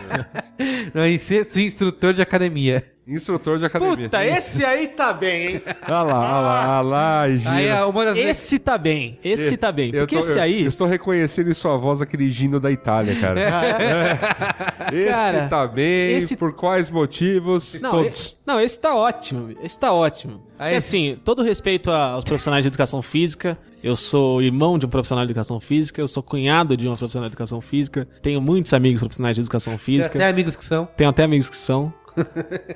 Não, 0.93 1.05
em 1.05 1.17
sexto, 1.17 1.59
instrutor 1.59 2.13
de 2.13 2.21
academia. 2.21 2.83
Instrutor 3.05 3.57
de 3.57 3.65
academia. 3.65 4.05
Puta, 4.05 4.25
esse 4.25 4.63
aí 4.63 4.87
tá 4.87 5.11
bem, 5.11 5.55
hein? 5.55 5.61
Olha 5.89 6.01
lá, 6.03 6.03
olha 6.03 6.39
lá, 6.41 6.79
olha 6.79 6.81
lá, 6.89 7.35
Gina. 7.35 7.51
Aí, 7.51 7.67
é 7.67 7.83
uma 7.83 8.05
das. 8.05 8.15
Esse 8.17 8.57
tá 8.59 8.77
bem, 8.77 9.19
esse 9.21 9.57
tá 9.57 9.71
bem. 9.73 9.91
Eu 9.93 10.01
Porque 10.07 10.15
tô- 10.15 10.21
esse 10.21 10.39
aí. 10.39 10.61
Eu 10.61 10.67
estou 10.69 10.87
reconhecendo 10.87 11.49
em 11.51 11.53
sua 11.53 11.75
voz 11.75 12.01
aquele 12.01 12.31
Gino 12.31 12.61
da 12.61 12.71
Itália, 12.71 13.13
cara. 13.19 13.41
Esse 14.93 15.09
Cara, 15.09 15.47
tá 15.47 15.67
bem, 15.67 16.17
esse- 16.17 16.35
por 16.35 16.53
quais 16.53 16.89
motivos? 16.89 17.79
Não, 17.81 17.91
Todos. 17.91 18.31
e- 18.31 18.35
não, 18.45 18.59
esse 18.59 18.79
tá 18.79 18.95
ótimo. 18.95 19.49
Esse 19.63 19.79
tá 19.79 19.91
ótimo. 19.93 20.41
Aí- 20.59 20.73
E 20.73 20.77
assim, 20.77 21.17
todo 21.23 21.41
respeito 21.41 21.89
a- 21.91 22.11
aos 22.11 22.23
profissionais 22.23 22.63
de 22.63 22.67
educação 22.67 23.01
física. 23.01 23.57
Eu 23.83 23.95
sou 23.97 24.41
irmão 24.41 24.77
de 24.79 24.85
um 24.85 24.89
profissional 24.89 25.25
de 25.25 25.31
educação 25.31 25.59
física. 25.59 25.99
Eu 25.99 26.07
sou 26.07 26.23
cunhado 26.23 26.77
de 26.77 26.87
uma 26.87 26.95
profissional 26.95 27.27
de 27.29 27.33
educação 27.33 27.59
física. 27.59 28.07
Tenho 28.21 28.39
muitos 28.41 28.73
amigos 28.73 29.01
profissionais 29.01 29.35
de 29.35 29.41
educação 29.41 29.73
Tem 29.73 29.79
física. 29.79 30.17
até 30.17 30.27
amigos 30.27 30.55
que 30.55 30.63
são. 30.63 30.85
Tenho 30.95 31.09
até 31.09 31.23
amigos 31.23 31.49
que 31.49 31.57
são. 31.57 31.93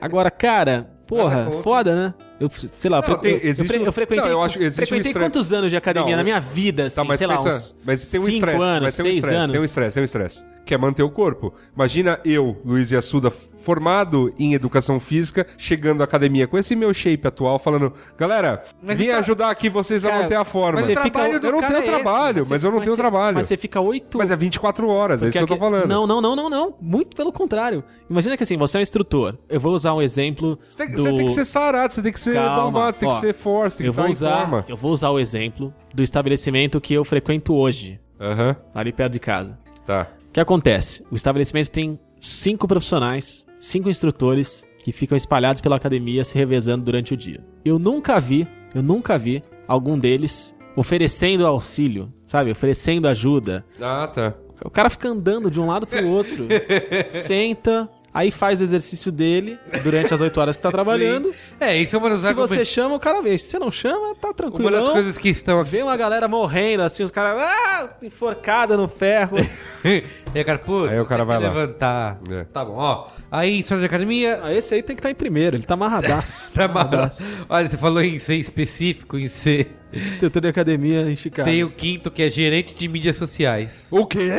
Agora, 0.02 0.30
cara, 0.32 0.90
porra, 1.06 1.46
contra. 1.46 1.62
foda, 1.64 1.96
né? 1.96 2.14
Eu, 2.40 2.50
sei 2.50 2.90
lá, 2.92 3.00
eu, 3.00 3.10
Não, 3.10 3.18
tem- 3.18 3.32
eu, 3.34 3.38
eu, 3.40 3.50
existe 3.50 3.68
fre- 3.68 3.80
um- 3.80 3.86
eu 3.86 3.92
frequentei, 3.92 4.24
Não, 4.26 4.32
eu 4.32 4.44
acho 4.44 4.60
um 4.60 4.72
frequentei 4.72 4.98
estresse- 4.98 5.20
quantos 5.20 5.52
anos 5.54 5.72
de 5.72 5.78
academia 5.78 6.12
Não, 6.12 6.18
na 6.18 6.24
minha 6.24 6.40
vida, 6.40 6.86
assim, 6.86 6.96
Tá, 6.96 7.04
mas 7.04 7.18
sei 7.18 7.28
lá, 7.28 7.36
pensa, 7.38 7.50
uns 7.50 7.78
mas 7.84 8.12
tem 8.12 8.20
um 8.20 8.24
cinco 8.26 8.36
estresse, 8.36 8.62
anos, 8.64 8.82
mas 8.84 8.96
tem 8.96 9.04
um 9.04 9.06
seis 9.06 9.16
estresse, 9.16 9.36
anos. 9.36 9.52
tem 9.52 9.62
um 9.62 9.66
estresse, 9.66 9.94
tem 9.96 10.02
um 10.02 10.06
estresse, 10.06 10.46
que 10.68 10.73
é 10.73 10.77
manter 10.77 11.02
o 11.03 11.10
corpo. 11.10 11.53
Imagina 11.73 12.19
eu, 12.26 12.57
Luiz 12.64 12.91
Yassuda, 12.91 13.31
formado 13.31 14.34
em 14.38 14.53
educação 14.53 14.99
física, 14.99 15.48
chegando 15.57 16.02
à 16.02 16.03
academia 16.03 16.45
com 16.48 16.57
esse 16.57 16.76
meu 16.76 16.94
shape 16.94 17.27
atual, 17.27 17.57
falando, 17.57 17.94
galera, 18.18 18.64
Mas 18.84 18.98
vim 18.98 19.07
tá- 19.10 19.18
ajudar 19.18 19.49
aqui 19.49 19.69
vocês 19.69 20.03
a 20.06 20.10
Cara, 20.10 20.23
manter 20.23 20.35
a 20.35 20.45
forma. 20.45 20.73
mas 20.73 20.85
Você 20.85 20.95
fica- 20.95 21.27
eu 21.27 21.52
não 21.52 21.61
tenho 21.61 21.77
é 21.77 21.81
trabalho, 21.81 22.45
mas 22.49 22.64
eu 22.64 22.72
não 22.72 22.80
tenho 22.80 22.91
você- 22.95 23.02
trabalho. 23.02 23.35
Mas 23.38 23.48
você 23.48 23.57
fica 23.57 23.80
oito 23.81 24.18
Mas 24.18 24.30
é 24.31 24.35
24 24.35 24.88
horas, 24.89 25.23
é 25.23 25.27
isso 25.27 25.38
que 25.38 25.44
eu 25.44 25.48
tô 25.48 25.53
aqui- 25.53 25.60
falando. 25.60 25.88
Não, 25.88 26.06
não, 26.06 26.22
não, 26.22 26.35
não, 26.35 26.49
não. 26.49 26.76
Muito 26.81 27.15
pelo 27.15 27.31
contrário. 27.31 27.84
Imagina 28.10 28.35
que 28.38 28.44
assim, 28.44 28.57
você 28.57 28.77
é 28.77 28.80
um 28.80 28.84
instrutor. 28.84 29.38
Eu 29.49 29.60
vou 29.60 29.73
usar 29.73 29.94
um 29.94 30.02
exemplo. 30.02 30.60
Você 30.68 30.77
tem, 30.77 30.88
do... 30.91 31.02
você 31.02 31.14
tem 31.14 31.26
que 31.26 31.31
ser 31.31 31.45
sarado, 31.45 31.94
você 31.94 32.02
tem 32.02 32.11
que 32.11 32.19
ser 32.19 32.34
Calma, 32.35 32.64
bombado, 32.65 32.94
você 32.94 32.99
tem 33.02 33.10
que 33.10 33.19
ser 33.19 33.34
forte, 33.34 33.77
tem 33.77 33.85
que 33.85 33.89
eu 33.89 33.94
vou 33.94 34.07
usar, 34.10 34.38
forma. 34.41 34.65
Eu 34.68 34.77
vou 34.77 34.91
usar 34.91 35.10
o 35.10 35.19
exemplo 35.19 35.73
do 35.94 36.03
estabelecimento 36.03 36.80
que 36.81 36.94
eu 36.94 37.03
frequento 37.06 37.53
hoje, 37.53 37.99
Aham, 38.19 38.56
ali 38.73 38.91
perto 38.91 39.14
de 39.14 39.19
casa. 39.19 39.57
tá. 39.85 40.07
O 40.38 40.40
que 40.40 40.42
acontece? 40.42 41.04
O 41.10 41.16
estabelecimento 41.16 41.72
tem 41.72 42.00
cinco 42.22 42.68
profissionais, 42.68 43.44
cinco 43.60 43.90
instrutores 43.90 44.68
que 44.84 44.92
ficam 44.92 45.18
espalhados 45.18 45.64
pela 45.64 45.78
academia 45.78 46.24
se 46.24 46.38
revezando 46.38 46.86
durante 46.86 47.12
o 47.12 47.18
dia. 47.18 47.44
Eu 47.66 47.80
nunca 47.80 48.20
vi, 48.20 48.48
eu 48.76 48.84
nunca 48.84 49.18
vi 49.18 49.44
algum 49.68 49.98
deles 49.98 50.56
oferecendo 50.76 51.48
auxílio, 51.48 52.14
sabe? 52.28 52.52
Oferecendo 52.52 53.08
ajuda. 53.08 53.66
Ah, 53.82 54.08
tá. 54.08 54.36
O 54.64 54.70
cara 54.70 54.92
fica 54.92 55.10
andando 55.10 55.50
de 55.50 55.60
um 55.60 55.66
lado 55.66 55.88
pro 55.88 56.08
outro, 56.08 56.46
senta, 57.10 57.90
aí 58.18 58.31
faz 58.31 58.60
o 58.60 58.64
exercício 58.64 59.11
dele 59.11 59.60
durante 59.84 60.11
as 60.11 60.19
oito 60.19 60.41
horas 60.41 60.57
que 60.57 60.64
tá 60.64 60.72
trabalhando. 60.73 61.31
É, 61.60 61.77
isso 61.77 61.95
é 61.95 61.99
uma 61.99 62.10
das 62.10 62.22
Se 62.22 62.34
você 62.34 62.65
chama, 62.65 62.95
o 62.95 62.99
cara 62.99 63.22
vê. 63.22 63.38
Se 63.38 63.52
você 63.52 63.60
não 63.60 63.69
chama, 63.69 64.15
tá 64.15 64.34
tranquilo. 64.34 64.68
Uma 64.68 64.72
das 64.72 64.89
coisas 64.89 65.18
que 65.19 65.30
estão 65.30 65.60
aqui. 65.60 65.69
Vê 65.69 65.84
uma 65.84 65.95
galera 65.95 66.27
morrendo, 66.27 66.81
assim, 66.81 67.03
os 67.03 67.11
caras 67.11 67.39
ah, 67.39 67.89
enforcada 68.02 68.76
no 68.76 68.88
ferro. 68.88 69.38
e 69.85 70.03
aí, 70.34 70.44
cara, 70.44 70.57
pô, 70.57 70.85
Aí 70.85 70.99
o 70.99 71.06
cara 71.06 71.23
vai 71.23 71.39
lá. 71.39 71.49
levantar. 71.49 72.18
É. 72.31 72.44
Tá 72.45 72.65
bom, 72.65 72.76
ó. 72.76 73.07
Aí, 73.31 73.60
história 73.60 73.81
de 73.81 73.85
academia. 73.85 74.39
Ah, 74.41 74.53
esse 74.53 74.73
aí 74.73 74.81
tem 74.81 74.95
que 74.95 74.99
estar 75.02 75.11
em 75.11 75.15
primeiro, 75.15 75.56
ele 75.56 75.64
tá 75.64 75.76
amarradaço. 75.76 76.48
Tá 76.57 76.65
amarrado. 76.65 77.15
Olha, 77.48 77.69
você 77.69 77.77
falou 77.77 78.02
em 78.02 78.18
ser 78.18 78.35
específico, 78.35 79.18
em 79.18 79.30
ser. 79.30 79.76
Instrutor 79.94 80.42
de 80.42 80.48
academia 80.50 81.02
em 81.10 81.16
Chicago. 81.16 81.50
Tem 81.50 81.64
o 81.64 81.70
quinto, 81.70 82.12
que 82.12 82.22
é 82.22 82.30
gerente 82.30 82.76
de 82.76 82.88
mídias 82.88 83.16
sociais. 83.16 83.88
O 83.90 84.06
quê? 84.06 84.30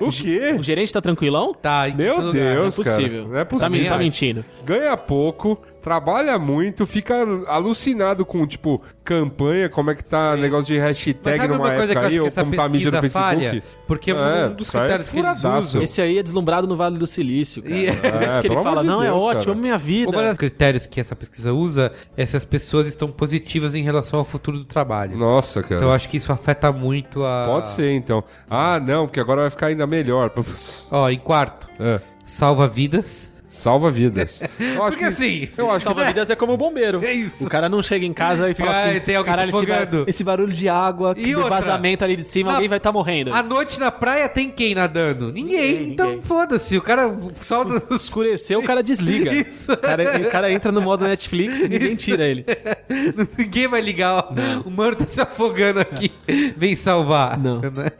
O 0.00 0.10
quê? 0.10 0.56
O 0.58 0.62
gerente 0.62 0.92
tá 0.92 1.00
tranquilão? 1.00 1.54
Tá, 1.54 1.86
Meu 1.96 2.16
lugar. 2.20 2.32
Deus. 2.32 2.56
Não 2.78 2.84
é 2.84 2.90
possível. 2.94 3.22
cara, 3.24 3.28
não 3.32 3.38
é 3.38 3.44
Tá, 3.44 3.54
men- 3.54 3.68
possível. 3.70 3.90
tá 3.90 3.98
mentindo. 3.98 4.44
Ganha 4.64 4.96
pouco, 4.96 5.60
trabalha 5.88 6.38
muito, 6.38 6.84
fica 6.84 7.14
alucinado 7.46 8.26
com, 8.26 8.46
tipo, 8.46 8.82
campanha, 9.02 9.68
como 9.70 9.90
é 9.90 9.94
que 9.94 10.04
tá 10.04 10.36
negócio 10.36 10.66
de 10.66 10.78
hashtag 10.78 11.48
numa 11.48 11.58
uma 11.68 11.74
coisa 11.74 11.86
que 11.94 11.98
eu 11.98 12.02
época 12.02 12.06
aí, 12.08 12.20
ou 12.20 12.30
como 12.30 12.54
tá 12.56 12.64
a 12.64 12.68
mídia 12.68 12.90
do 12.90 13.00
pesquisa 13.00 13.20
Facebook. 13.24 13.46
falha? 13.48 13.62
Porque 13.86 14.10
É, 14.10 14.14
um 14.46 14.54
dos 14.54 14.68
isso 14.68 14.76
aí 14.78 14.84
é 14.84 14.86
critérios 14.98 15.08
que 15.10 15.18
eles 15.18 15.44
usam... 15.68 15.82
Esse 15.82 16.02
aí 16.02 16.18
é 16.18 16.22
deslumbrado 16.22 16.66
no 16.66 16.76
Vale 16.76 16.98
do 16.98 17.06
Silício, 17.06 17.62
cara. 17.62 17.74
E- 17.74 17.86
É, 17.86 17.90
isso 17.90 18.38
É, 18.38 18.40
que 18.40 18.46
ele 18.48 18.56
fala, 18.62 18.82
de 18.82 18.86
não, 18.86 19.02
é 19.02 19.06
Deus, 19.06 19.18
ótimo, 19.22 19.40
cara. 19.44 19.52
amo 19.52 19.60
minha 19.62 19.78
vida. 19.78 20.10
Uma 20.10 20.22
das 20.22 20.36
critérios 20.36 20.86
que 20.86 21.00
essa 21.00 21.16
pesquisa 21.16 21.52
usa 21.54 21.90
é 22.16 22.26
se 22.26 22.36
as 22.36 22.44
pessoas 22.44 22.86
estão 22.86 23.08
positivas 23.10 23.74
em 23.74 23.82
relação 23.82 24.18
ao 24.18 24.24
futuro 24.26 24.58
do 24.58 24.64
trabalho. 24.66 25.16
Nossa, 25.16 25.62
cara. 25.62 25.76
Então 25.76 25.88
eu 25.88 25.94
acho 25.94 26.08
que 26.08 26.18
isso 26.18 26.30
afeta 26.30 26.70
muito 26.70 27.24
a. 27.24 27.46
Pode 27.48 27.70
ser, 27.70 27.92
então. 27.92 28.22
Ah, 28.50 28.78
não, 28.78 29.06
porque 29.06 29.20
agora 29.20 29.40
vai 29.42 29.50
ficar 29.50 29.68
ainda 29.68 29.86
melhor. 29.86 30.30
Ó, 30.90 31.08
em 31.08 31.18
quarto, 31.18 31.66
É, 31.80 32.00
salva 32.26 32.66
vidas. 32.68 33.32
Salva 33.58 33.90
vidas. 33.90 34.42
Eu 34.58 34.82
acho 34.84 34.92
Porque 34.92 35.04
assim, 35.04 35.48
Eu 35.56 35.66
acho 35.70 35.78
que... 35.78 35.84
Salva-vidas 35.84 36.30
é 36.30 36.36
como 36.36 36.52
o 36.52 36.56
bombeiro. 36.56 37.04
É 37.04 37.12
isso. 37.12 37.44
O 37.44 37.48
cara 37.48 37.68
não 37.68 37.82
chega 37.82 38.04
em 38.06 38.12
casa 38.12 38.48
e 38.50 38.54
fala 38.54 38.70
Ah, 38.72 38.78
assim: 38.90 39.00
tem 39.00 39.16
alguém 39.16 39.32
caralho, 39.32 39.52
se 39.52 39.56
esse, 39.58 39.66
ba- 39.66 39.74
afogando." 39.74 40.04
esse 40.06 40.24
barulho 40.24 40.52
de 40.52 40.68
água, 40.68 41.14
que 41.14 41.28
E 41.28 41.34
vazamento 41.34 42.04
ali 42.04 42.16
de 42.16 42.24
cima, 42.24 42.50
Na- 42.50 42.56
alguém 42.56 42.68
vai 42.68 42.78
estar 42.78 42.92
morrendo. 42.92 43.32
à 43.34 43.42
noite 43.42 43.78
na 43.80 43.90
praia 43.90 44.28
tem 44.28 44.50
quem 44.50 44.74
nadando? 44.74 45.32
Ninguém. 45.32 45.72
Ninguém, 45.72 45.92
então 45.92 46.22
foda-se. 46.22 46.76
O 46.76 46.82
cara 46.82 47.14
solta 47.40 47.82
os. 47.94 48.02
Escureceu, 48.08 48.60
o 48.60 48.62
cara 48.62 48.82
desliga. 48.82 49.32
Isso. 49.34 49.72
O 49.72 49.76
cara, 49.76 50.18
o 50.18 50.30
cara 50.30 50.50
entra 50.52 50.72
no 50.72 50.80
modo 50.80 51.04
Netflix 51.04 51.60
e 51.60 51.68
ninguém 51.68 51.94
tira 51.94 52.24
ele. 52.26 52.44
Ninguém 53.36 53.68
vai 53.68 53.80
ligar. 53.80 54.14
ó. 54.14 54.34
O 54.66 54.70
mano 54.70 54.96
tá 54.96 55.06
se 55.06 55.20
afogando 55.20 55.80
aqui. 55.80 56.10
Vem 56.56 56.74
salvar. 56.74 57.38
Não. 57.38 57.60
Né? 57.60 57.90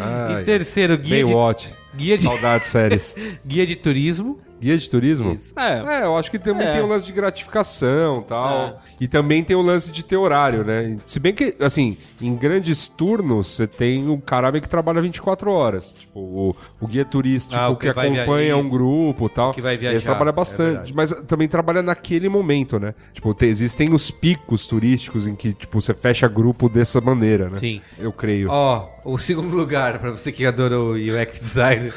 Ai, 0.00 0.42
e 0.42 0.44
terceiro, 0.44 0.96
guia 0.96 1.18
de, 1.18 1.24
Baywatch. 1.24 1.70
guia, 1.94 2.18
de, 2.18 2.24
Saudades 2.24 2.68
séries. 2.68 3.16
guia 3.46 3.66
de 3.66 3.76
turismo. 3.76 4.38
Guia 4.60 4.76
de 4.76 4.88
turismo? 4.90 5.36
É. 5.56 6.00
É, 6.00 6.04
eu 6.04 6.16
acho 6.16 6.30
que 6.30 6.38
também 6.38 6.66
É. 6.66 6.72
tem 6.72 6.82
o 6.82 6.86
lance 6.86 7.06
de 7.06 7.12
gratificação 7.12 8.22
tal. 8.22 8.58
É. 8.58 8.74
E 9.00 9.08
também 9.08 9.42
tem 9.44 9.56
o 9.56 9.62
lance 9.62 9.90
de 9.90 10.02
ter 10.02 10.16
horário, 10.16 10.64
né? 10.64 10.96
Se 11.06 11.18
bem 11.20 11.32
que, 11.32 11.54
assim, 11.60 11.96
em 12.20 12.34
grandes 12.36 12.88
turnos, 12.88 13.48
você 13.54 13.66
tem 13.66 14.08
o 14.08 14.18
cara 14.20 14.50
meio 14.50 14.62
que 14.62 14.68
trabalha 14.68 15.00
24 15.00 15.50
horas. 15.50 15.94
Tipo, 15.98 16.18
o, 16.20 16.56
o 16.80 16.86
guia 16.86 17.04
turístico 17.04 17.56
Ah, 17.60 17.68
o 17.68 17.76
que, 17.76 17.92
que 17.92 17.98
acompanha 18.00 18.56
um 18.56 18.68
grupo 18.68 19.28
tal. 19.28 19.52
Que 19.52 19.60
vai 19.60 19.76
viajar, 19.76 20.00
trabalha 20.12 20.30
é 20.30 20.32
bastante. 20.32 20.94
mas 20.94 21.10
também 21.26 21.48
trabalha 21.48 21.82
naquele 21.82 22.28
momento, 22.28 22.78
né? 22.78 22.94
Tipo, 23.12 23.32
te- 23.34 23.46
existem 23.46 23.92
os 23.94 24.10
picos 24.10 24.66
turísticos 24.66 25.26
em 25.28 25.34
que, 25.34 25.52
tipo, 25.52 25.80
você 25.80 25.94
fecha 25.94 26.26
grupo 26.28 26.68
dessa 26.68 27.00
maneira, 27.00 27.48
né? 27.48 27.58
Sim. 27.58 27.80
Eu 27.98 28.12
creio. 28.12 28.48
Ó, 28.50 28.88
o 29.12 29.18
segundo 29.18 29.56
lugar, 29.56 29.98
pra 29.98 30.10
você 30.10 30.30
que 30.30 30.44
adorou 30.44 30.92
o 30.92 30.96
UX 30.96 31.40
design, 31.40 31.90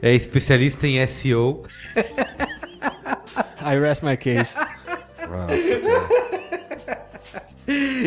é 0.00 0.14
especialista 0.14 0.86
em 0.86 1.06
SEO. 1.06 1.64
I 3.60 3.78
rest 3.78 4.02
my 4.02 4.16
case. 4.16 4.54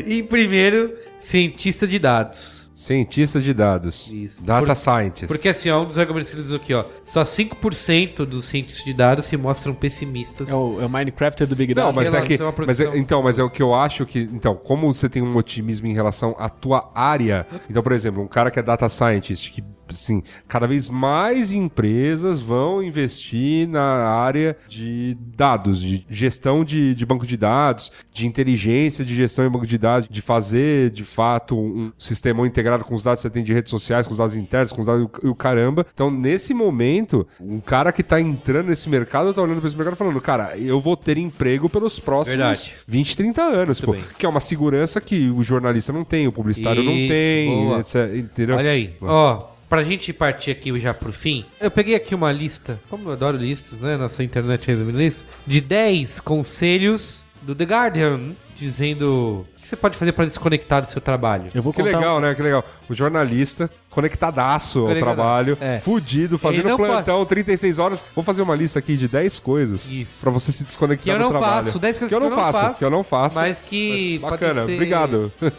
E 0.06 0.20
em 0.20 0.24
primeiro, 0.24 0.98
cientista 1.20 1.88
de 1.88 2.00
dados. 2.00 2.67
Cientista 2.88 3.42
de 3.42 3.54
dados. 3.54 4.10
Isso. 4.14 4.42
Data 4.46 4.66
Por- 4.68 4.76
scientist. 4.76 5.28
Porque 5.28 5.50
assim, 5.50 5.70
ó, 5.70 5.82
um 5.82 5.86
dos 5.86 5.98
argumentos 5.98 6.30
que 6.30 6.36
eles 6.38 6.46
usam 6.46 6.56
aqui, 6.58 6.74
ó. 6.74 6.86
Só 7.06 7.24
5% 7.24 8.26
dos 8.26 8.46
cientistas 8.46 8.86
de 8.86 8.94
dados 8.94 9.26
se 9.26 9.36
mostram 9.36 9.74
pessimistas. 9.74 10.50
É 10.50 10.54
o, 10.54 10.82
é 10.82 10.86
o 10.86 10.90
Minecrafter 10.90 11.46
do 11.48 11.56
Big 11.56 11.76
Não, 11.76 11.88
Data. 11.88 11.94
mas 11.96 12.08
é 12.08 12.10
Relaxa, 12.12 12.28
que. 12.38 12.42
é 12.42 12.46
uma 12.46 12.54
Mas 12.66 12.80
é- 12.80 12.98
então, 12.98 13.22
mas 13.22 13.40
é 13.40 13.44
o 13.44 13.50
que 13.50 13.62
eu 13.62 13.76
acho 13.76 14.06
que. 14.06 14.20
Então, 14.20 14.56
como 14.56 14.94
você 14.94 15.10
tem 15.10 15.22
um 15.22 15.36
otimismo 15.36 15.86
em 15.88 15.94
relação 15.94 16.34
à 16.40 16.48
tua 16.48 16.90
área. 16.96 17.46
Então, 17.70 17.84
por 17.84 17.92
exemplo, 17.92 18.24
um 18.24 18.28
cara 18.28 18.50
que 18.50 18.58
é 18.58 18.64
data 18.64 18.88
scientist, 18.88 19.52
que 19.52 19.62
assim, 19.94 20.24
cada 20.48 20.68
vez 20.68 20.90
mais 20.90 21.52
empresas 21.52 22.40
vão 22.40 22.82
investir 22.82 23.68
na 23.68 23.82
área 23.82 24.58
de 24.68 25.18
dados, 25.36 25.80
de 25.82 26.06
gestão 26.10 26.64
de, 26.64 26.96
de 26.96 27.06
banco 27.06 27.26
de 27.26 27.38
dados, 27.38 27.92
de 28.12 28.28
inteligência 28.28 29.04
de 29.04 29.16
gestão 29.16 29.46
em 29.46 29.50
banco 29.50 29.68
de 29.68 29.78
dados, 29.78 30.08
de 30.10 30.22
fazer, 30.22 30.90
de 30.90 31.04
fato, 31.04 31.58
um 31.58 31.92
sistema 31.98 32.46
integrado 32.46 32.84
com 32.84 32.96
os 32.96 33.04
dados 33.04 33.22
que 33.22 33.28
você 33.28 33.34
tem 33.34 33.44
de 33.44 33.54
redes 33.54 33.72
sociais, 33.72 34.06
com 34.08 34.12
os 34.14 34.18
dados 34.18 34.36
internos, 34.36 34.72
com 34.72 34.82
os 34.82 34.88
dados 34.88 35.08
e 35.24 35.28
o 35.28 35.36
caramba. 35.36 35.86
Então, 35.94 36.10
nesse 36.10 36.54
momento, 36.54 37.28
um 37.40 37.60
cara 37.60 37.92
que 37.92 38.04
tá 38.04 38.20
entrando 38.20 38.68
nesse 38.68 38.90
mercado, 38.90 39.34
tá 39.34 39.42
olhando 39.42 39.60
para 39.60 39.68
esse 39.68 39.78
mercado 39.78 39.94
e 39.96 39.98
falando, 39.98 40.22
cara, 40.22 40.58
eu 40.58 40.80
vou 40.80 40.96
ter 40.98 41.18
emprego 41.18 41.70
pelos 41.70 42.00
próximos 42.00 42.38
Verdade. 42.38 42.74
20, 42.88 43.18
30 43.18 43.42
anos, 43.42 43.82
pô. 43.82 43.96
Que 44.18 44.26
é 44.26 44.30
uma 44.30 44.40
segurança 44.40 45.00
que 45.02 45.30
o 45.30 45.44
jornalista 45.44 45.94
não 45.94 46.04
tem, 46.04 46.28
o 46.28 46.32
publicitário 46.32 46.84
não 46.84 46.94
Isso, 46.94 47.14
tem, 47.14 47.50
boa. 47.50 47.80
etc, 47.80 47.96
entendeu? 48.16 48.56
Olha 48.58 48.72
aí. 48.72 48.94
Ó, 49.02 49.57
pra 49.70 49.84
gente 49.84 50.12
partir 50.14 50.52
aqui 50.52 50.78
já 50.80 50.94
pro 50.94 51.12
fim, 51.12 51.46
eu 51.60 51.70
peguei 51.72 51.96
aqui 51.96 52.14
uma 52.16 52.32
lista, 52.32 52.80
como 52.90 53.10
eu 53.10 53.14
adoro 53.14 53.38
listas, 53.38 53.80
né? 53.80 53.98
Nossa 53.98 54.24
internet 54.24 54.66
resumindo 54.68 55.02
isso, 55.02 55.24
de 55.46 55.60
10 55.62 56.20
conselhos 56.20 57.26
do 57.42 57.54
The 57.56 57.64
Guardian, 57.66 58.20
dizendo 58.56 59.46
o 59.58 59.62
que 59.62 59.68
você 59.68 59.76
pode 59.76 59.98
fazer 59.98 60.12
pra 60.14 60.26
desconectar 60.26 60.82
do 60.82 60.86
seu 60.88 61.00
trabalho. 61.00 61.50
Eu 61.54 61.62
vou 61.62 61.72
Que 61.72 61.82
contar 61.84 61.98
legal, 61.98 62.20
né? 62.20 62.34
Que 62.34 62.42
legal. 62.42 62.66
O 62.90 62.94
jornalista, 62.96 63.70
conectadaço 63.90 64.80
ao 64.80 64.86
Conectado. 64.88 65.16
trabalho, 65.16 65.58
É. 65.62 65.78
fudido, 65.80 66.38
fazendo 66.38 66.70
não 66.70 66.78
plantão, 66.78 67.24
36 67.26 67.78
horas. 67.78 68.04
Vou 68.16 68.24
fazer 68.24 68.42
uma 68.42 68.56
lista 68.56 68.80
aqui 68.80 68.98
de 68.98 69.08
10 69.08 69.40
coisas 69.40 69.90
pra 70.22 70.32
você 70.32 70.52
se 70.52 70.64
desconectar 70.64 71.04
Que 71.04 71.12
eu 71.12 71.18
do 71.18 71.20
não 71.24 71.30
trabalho. 71.30 71.66
faço, 71.66 71.80
10 71.80 71.98
coisas 72.00 72.18
que 72.18 72.24
eu 72.24 72.30
não 72.30 72.36
faço, 72.36 72.80
que 72.80 72.86
eu 72.86 72.90
não 72.90 73.04
faço. 73.04 73.36
Mas 73.36 73.62
que 73.62 74.20
Mas 74.22 74.32
bacana, 74.32 74.66
ser- 74.66 74.74
obrigado. 74.74 75.32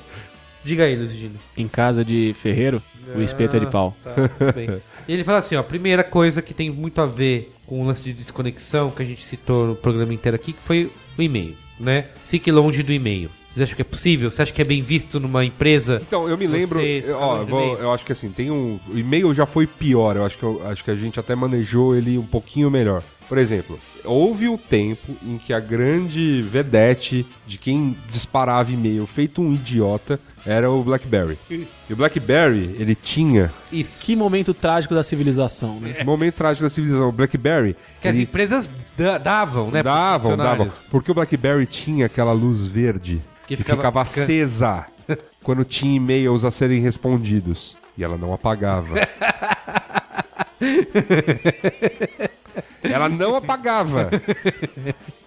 Diga 0.65 0.85
aí, 0.85 0.97
Lucidino. 0.97 1.37
Em 1.57 1.69
casa 1.69 2.05
de 2.05 2.35
ferreiro, 2.35 2.83
o 3.17 3.23
espeto 3.23 3.57
é 3.57 3.61
de 3.61 3.67
pau. 3.67 3.97
Tá. 4.05 4.15
E 5.07 5.13
ele 5.13 5.25
fala 5.25 5.39
assim, 5.39 5.57
ó, 5.57 5.63
primeira 5.63 6.03
coisa 6.05 6.43
que 6.43 6.53
tem 6.55 6.71
muito 6.71 7.01
a 7.01 7.07
ver 7.07 7.53
com 7.67 7.81
o 7.83 7.87
lance 7.87 8.03
de 8.03 8.13
desconexão 8.13 8.91
que 8.91 9.03
a 9.03 9.07
gente 9.07 9.25
citou 9.25 9.67
no 9.69 9.77
programa 9.77 10.13
inteiro 10.13 10.37
aqui, 10.37 10.53
que 10.53 10.63
foi 10.63 10.91
o 11.19 11.23
e-mail, 11.23 11.55
né? 11.79 12.07
Fique 12.27 12.51
longe 12.51 12.83
do 12.83 12.93
e-mail. 12.93 13.31
Você 13.55 13.63
acha 13.65 13.75
que 13.75 13.83
é 13.83 13.85
possível? 13.85 14.31
Você 14.31 14.43
acha 14.43 14.53
que 14.53 14.63
é 14.63 14.65
bem 14.65 14.83
visto 14.83 15.19
numa 15.19 15.45
empresa? 15.45 16.01
Então, 16.07 16.29
eu 16.29 16.39
me 16.39 16.47
lembro, 16.47 16.79
ó, 17.19 17.39
eu, 17.39 17.45
do 17.45 17.47
vou- 17.47 17.77
eu 17.79 17.93
acho 17.93 18.05
que 18.05 18.13
assim, 18.13 18.31
tem 18.31 18.51
um, 18.51 18.79
o 18.89 18.97
e-mail 18.97 19.35
já 19.35 19.47
foi 19.47 19.67
pior, 19.67 20.15
eu 20.17 20.25
acho 20.25 20.39
que 20.39 20.45
eu- 20.45 20.63
acho 20.67 20.85
que 20.85 20.91
a 20.91 20.95
gente 20.95 21.19
até 21.19 21.35
manejou 21.35 21.97
ele 21.97 22.17
um 22.17 22.27
pouquinho 22.27 22.71
melhor. 22.71 23.03
Por 23.29 23.37
exemplo, 23.37 23.79
houve 24.05 24.49
o 24.49 24.57
tempo 24.57 25.15
em 25.23 25.37
que 25.37 25.53
a 25.53 25.61
grande 25.61 26.41
vedete 26.43 27.27
de 27.47 27.59
quem 27.59 27.95
disparava 28.11 28.73
e-mail 28.73 29.07
feito 29.07 29.43
um 29.43 29.53
idiota 29.53 30.19
era 30.47 30.71
o 30.71 30.83
BlackBerry. 30.83 31.39
E 31.51 31.67
o 31.93 31.97
BlackBerry, 31.97 32.75
ele 32.79 32.95
tinha 32.95 33.53
Isso. 33.71 34.01
Que 34.03 34.17
momento 34.17 34.55
trágico 34.55 34.95
da 34.95 35.03
civilização, 35.03 35.79
né? 35.79 36.03
momento 36.05 36.37
trágico 36.37 36.65
da 36.65 36.71
civilização, 36.71 37.11
o 37.11 37.13
BlackBerry, 37.13 37.77
Que 38.01 38.09
as 38.09 38.15
ele 38.15 38.23
empresas 38.25 38.73
da- 38.97 39.19
davam, 39.19 39.67
né? 39.71 39.83
pros 39.83 39.95
davam, 39.95 40.37
davam, 40.37 40.57
funcionários. 40.67 40.89
porque 40.91 41.11
o 41.11 41.15
BlackBerry 41.15 41.67
tinha 41.67 42.07
aquela 42.07 42.33
luz 42.33 42.65
verde 42.67 43.21
Que 43.47 43.57
que, 43.57 43.63
ficava 43.63 43.77
ficava, 43.79 44.01
acesa 44.01 44.87
quando 45.43 45.65
tinha 45.67 45.95
e-mails 45.97 46.47
a 46.47 46.51
serem 46.51 46.81
respondidos. 46.81 47.77
E 47.97 48.03
ela 48.03 48.17
não 48.17 48.33
apagava. 48.33 48.95
ela 52.83 53.09
não 53.09 53.35
apagava. 53.37 54.11